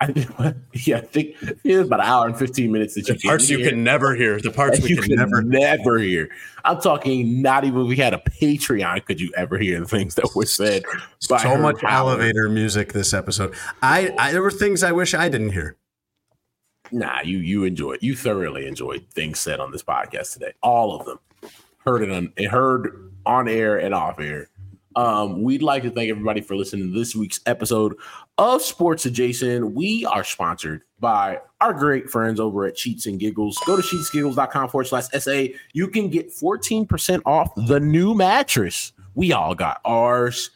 I, 0.02 0.54
yeah, 0.74 0.98
I 0.98 1.00
think 1.00 1.36
it 1.64 1.76
was 1.76 1.86
about 1.86 2.00
an 2.00 2.06
hour 2.06 2.26
and 2.26 2.36
15 2.36 2.72
minutes 2.72 2.94
that 2.94 3.06
the 3.06 3.14
you 3.14 3.28
parts 3.28 3.48
you 3.48 3.58
hear. 3.58 3.70
can 3.70 3.84
never 3.84 4.14
hear. 4.14 4.40
The 4.40 4.50
parts 4.50 4.86
you 4.88 4.96
can, 4.96 5.04
can 5.06 5.16
never 5.16 5.42
never 5.42 5.98
hear. 5.98 6.28
I'm 6.64 6.80
talking 6.80 7.40
not 7.40 7.64
even 7.64 7.82
if 7.82 7.86
we 7.88 7.96
had 7.96 8.14
a 8.14 8.18
Patreon 8.18 9.04
could 9.04 9.20
you 9.20 9.32
ever 9.36 9.58
hear 9.58 9.80
the 9.80 9.86
things 9.86 10.14
that 10.16 10.34
were 10.34 10.46
said. 10.46 10.82
so 11.20 11.56
much 11.56 11.78
power. 11.78 12.10
elevator 12.10 12.48
music 12.48 12.92
this 12.92 13.14
episode. 13.14 13.54
I, 13.82 14.12
I 14.18 14.32
there 14.32 14.42
were 14.42 14.50
things 14.50 14.82
I 14.82 14.92
wish 14.92 15.14
I 15.14 15.28
didn't 15.28 15.50
hear. 15.50 15.76
Nah, 16.90 17.20
you 17.22 17.38
you 17.38 17.64
enjoyed 17.64 17.98
you 18.02 18.16
thoroughly 18.16 18.66
enjoyed 18.66 19.06
things 19.12 19.38
said 19.38 19.60
on 19.60 19.70
this 19.70 19.82
podcast 19.82 20.32
today. 20.32 20.52
All 20.62 20.98
of 20.98 21.06
them. 21.06 21.18
Heard 21.84 22.02
it 22.02 22.10
on 22.10 22.32
heard 22.48 23.12
on 23.24 23.48
air 23.48 23.78
and 23.78 23.94
off 23.94 24.18
air. 24.18 24.48
Um, 24.96 25.42
we'd 25.42 25.62
like 25.62 25.82
to 25.84 25.90
thank 25.90 26.10
everybody 26.10 26.40
for 26.40 26.56
listening 26.56 26.92
to 26.92 26.98
this 26.98 27.14
week's 27.14 27.40
episode 27.46 27.96
of 28.38 28.62
Sports 28.62 29.06
Adjacent. 29.06 29.72
We 29.74 30.04
are 30.04 30.24
sponsored 30.24 30.82
by 31.00 31.40
our 31.60 31.72
great 31.72 32.10
friends 32.10 32.38
over 32.40 32.66
at 32.66 32.78
Sheets 32.78 33.06
and 33.06 33.18
Giggles. 33.18 33.58
Go 33.66 33.76
to 33.76 33.82
sheetsgiggles.com 33.82 34.68
forward 34.68 34.86
slash 34.86 35.08
SA. 35.08 35.44
You 35.72 35.88
can 35.88 36.08
get 36.08 36.30
14% 36.30 37.22
off 37.26 37.54
the 37.54 37.80
new 37.80 38.14
mattress. 38.14 38.92
We 39.14 39.32
all 39.32 39.54
got 39.54 39.80
ours. 39.84 40.50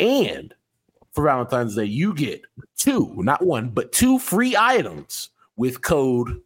And 0.00 0.54
for 1.12 1.24
Valentine's 1.24 1.76
Day, 1.76 1.84
you 1.84 2.14
get 2.14 2.42
two, 2.76 3.14
not 3.18 3.44
one, 3.44 3.70
but 3.70 3.92
two 3.92 4.18
free 4.18 4.56
items 4.56 5.30
with 5.56 5.82
code 5.82 6.40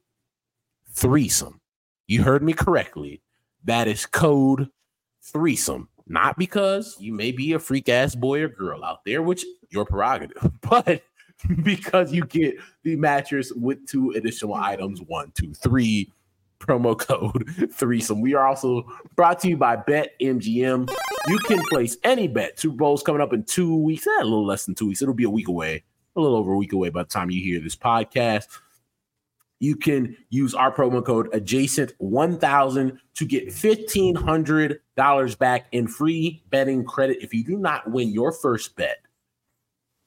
threesome. 0.92 1.60
You 2.06 2.22
heard 2.22 2.42
me 2.42 2.52
correctly. 2.52 3.22
That 3.64 3.88
is 3.88 4.06
code 4.06 4.68
threesome. 5.22 5.88
Not 6.08 6.38
because 6.38 6.96
you 6.98 7.12
may 7.12 7.32
be 7.32 7.52
a 7.52 7.58
freak 7.58 7.88
ass 7.88 8.14
boy 8.14 8.40
or 8.40 8.48
girl 8.48 8.82
out 8.84 9.04
there, 9.04 9.22
which 9.22 9.44
your 9.70 9.84
prerogative, 9.84 10.50
but 10.62 11.02
because 11.62 12.12
you 12.12 12.24
get 12.24 12.56
the 12.82 12.96
mattress 12.96 13.52
with 13.54 13.86
two 13.86 14.10
additional 14.12 14.54
items 14.54 15.00
one, 15.02 15.32
two, 15.32 15.52
three 15.54 16.10
promo 16.58 16.98
code 16.98 17.48
threesome. 17.72 18.20
We 18.20 18.34
are 18.34 18.46
also 18.46 18.86
brought 19.14 19.38
to 19.40 19.48
you 19.48 19.56
by 19.56 19.76
BetMGM. 19.76 20.90
You 21.28 21.38
can 21.40 21.62
place 21.68 21.96
any 22.04 22.26
bet. 22.26 22.58
Super 22.58 22.76
Bowl's 22.76 23.02
coming 23.02 23.22
up 23.22 23.32
in 23.32 23.44
two 23.44 23.76
weeks, 23.76 24.06
eh, 24.06 24.22
a 24.22 24.24
little 24.24 24.46
less 24.46 24.64
than 24.64 24.74
two 24.74 24.88
weeks. 24.88 25.02
It'll 25.02 25.14
be 25.14 25.24
a 25.24 25.30
week 25.30 25.48
away, 25.48 25.84
a 26.16 26.20
little 26.20 26.36
over 26.36 26.52
a 26.52 26.56
week 26.56 26.72
away 26.72 26.88
by 26.88 27.02
the 27.02 27.08
time 27.08 27.30
you 27.30 27.40
hear 27.42 27.60
this 27.60 27.76
podcast. 27.76 28.46
You 29.60 29.76
can 29.76 30.16
use 30.30 30.54
our 30.54 30.72
promo 30.72 31.04
code 31.04 31.28
adjacent 31.32 31.92
1000 31.98 32.98
to 33.14 33.24
get 33.24 33.48
$1,500 33.48 35.38
back 35.38 35.66
in 35.72 35.88
free 35.88 36.42
betting 36.50 36.84
credit 36.84 37.18
if 37.20 37.34
you 37.34 37.44
do 37.44 37.56
not 37.56 37.90
win 37.90 38.10
your 38.10 38.30
first 38.32 38.76
bet 38.76 38.98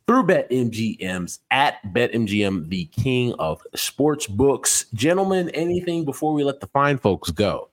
through 0.07 0.23
BetMGM's 0.23 1.39
at 1.51 1.81
BetMGM, 1.93 2.69
the 2.69 2.85
king 2.85 3.33
of 3.39 3.61
sports 3.75 4.27
books. 4.27 4.85
Gentlemen, 4.93 5.49
anything 5.51 6.05
before 6.05 6.33
we 6.33 6.43
let 6.43 6.59
the 6.59 6.67
fine 6.67 6.97
folks 6.97 7.29
go? 7.31 7.69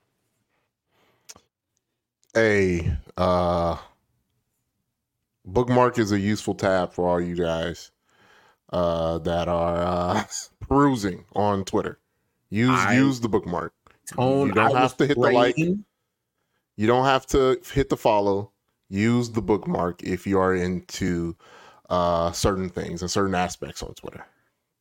A 2.36 2.96
uh, 3.16 3.76
bookmark 5.44 5.98
is 5.98 6.12
a 6.12 6.20
useful 6.20 6.54
tab 6.54 6.92
for 6.92 7.08
all 7.08 7.20
you 7.20 7.34
guys 7.34 7.90
uh, 8.72 9.18
that 9.18 9.48
are 9.48 9.76
uh, 9.78 10.24
perusing 10.68 11.24
on 11.34 11.64
Twitter. 11.64 11.98
Use 12.50 12.70
I- 12.70 12.94
use 12.94 13.20
the 13.20 13.28
bookmark. 13.28 13.72
Tone, 14.06 14.48
you 14.48 14.54
don't 14.54 14.74
I 14.74 14.80
have 14.80 14.96
to 14.96 15.06
hit 15.06 15.20
the 15.20 15.30
like. 15.30 15.58
You 15.58 16.86
don't 16.86 17.04
have 17.04 17.26
to 17.26 17.60
hit 17.72 17.88
the 17.90 17.96
follow. 17.96 18.52
Use 18.88 19.30
the 19.30 19.42
bookmark 19.42 20.02
if 20.02 20.26
you 20.26 20.38
are 20.38 20.54
into 20.54 21.36
uh, 21.90 22.32
certain 22.32 22.70
things 22.70 23.02
and 23.02 23.10
certain 23.10 23.34
aspects 23.34 23.82
on 23.82 23.92
Twitter. 23.94 24.24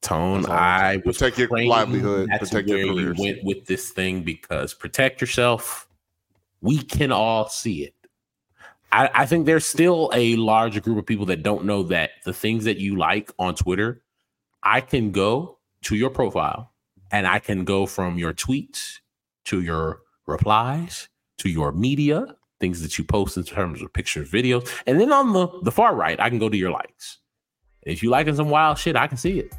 Tone, 0.02 0.46
I 0.46 1.02
was 1.06 1.18
Protect 1.18 1.40
your 1.40 1.66
livelihood, 1.66 2.30
That's 2.30 2.50
protect 2.50 2.70
your 2.70 2.94
where 2.94 3.04
you 3.04 3.16
went 3.18 3.44
with 3.44 3.66
this 3.66 3.90
thing 3.90 4.24
because 4.24 4.74
protect 4.74 5.20
yourself. 5.20 5.90
We 6.62 6.78
can 6.78 7.12
all 7.12 7.50
see 7.50 7.84
it. 7.84 7.94
I, 8.92 9.10
I 9.14 9.26
think 9.26 9.46
there's 9.46 9.66
still 9.66 10.10
a 10.14 10.36
large 10.38 10.82
group 10.84 10.98
of 10.98 11.06
people 11.06 11.26
that 11.26 11.44
don't 11.44 11.66
know 11.66 11.84
that 11.84 12.12
the 12.24 12.34
things 12.34 12.64
that 12.66 12.78
you 12.78 12.96
like 12.96 13.32
on 13.38 13.56
Twitter, 13.56 14.02
I 14.64 14.82
can 14.82 15.12
go 15.12 15.57
to 15.84 15.96
your 15.96 16.10
profile 16.10 16.74
and 17.12 17.28
I 17.28 17.40
can 17.40 17.64
go 17.64 17.86
from 17.86 18.18
your 18.18 18.34
tweets 18.34 19.00
to 19.46 19.62
your 19.62 20.02
replies 20.26 21.10
to 21.38 21.50
your 21.50 21.72
media, 21.72 22.26
things 22.60 22.82
that 22.82 22.98
you 22.98 23.04
post 23.04 23.38
in 23.38 23.44
terms 23.44 23.82
of 23.82 23.94
pictures, 23.94 24.32
videos, 24.32 24.68
and 24.88 25.00
then 25.00 25.12
on 25.12 25.34
the 25.34 25.48
the 25.62 25.72
far 25.72 25.96
right, 25.96 26.20
I 26.20 26.30
can 26.30 26.40
go 26.40 26.50
to 26.50 26.58
your 26.58 26.72
likes. 26.72 27.20
If 27.84 28.04
you 28.04 28.10
liking 28.10 28.36
some 28.36 28.50
wild 28.50 28.78
shit, 28.78 28.96
I 28.96 29.08
can 29.08 29.18
see 29.18 29.40
it 29.40 29.54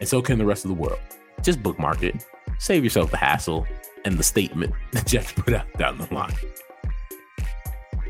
and 0.00 0.08
so 0.08 0.22
can 0.22 0.38
the 0.38 0.46
rest 0.46 0.64
of 0.64 0.68
the 0.68 0.74
world. 0.74 1.00
Just 1.42 1.62
bookmark 1.62 2.02
it. 2.02 2.24
Save 2.58 2.84
yourself 2.84 3.10
the 3.10 3.16
hassle 3.16 3.66
and 4.04 4.18
the 4.18 4.22
statement 4.22 4.72
that 4.92 5.06
to 5.06 5.42
put 5.42 5.54
out 5.54 5.66
down 5.78 5.98
the 5.98 6.14
line. 6.14 6.34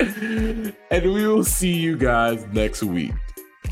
and 0.91 1.13
we 1.13 1.27
will 1.27 1.45
see 1.45 1.73
you 1.73 1.97
guys 1.97 2.47
next 2.53 2.83
week. 2.83 3.13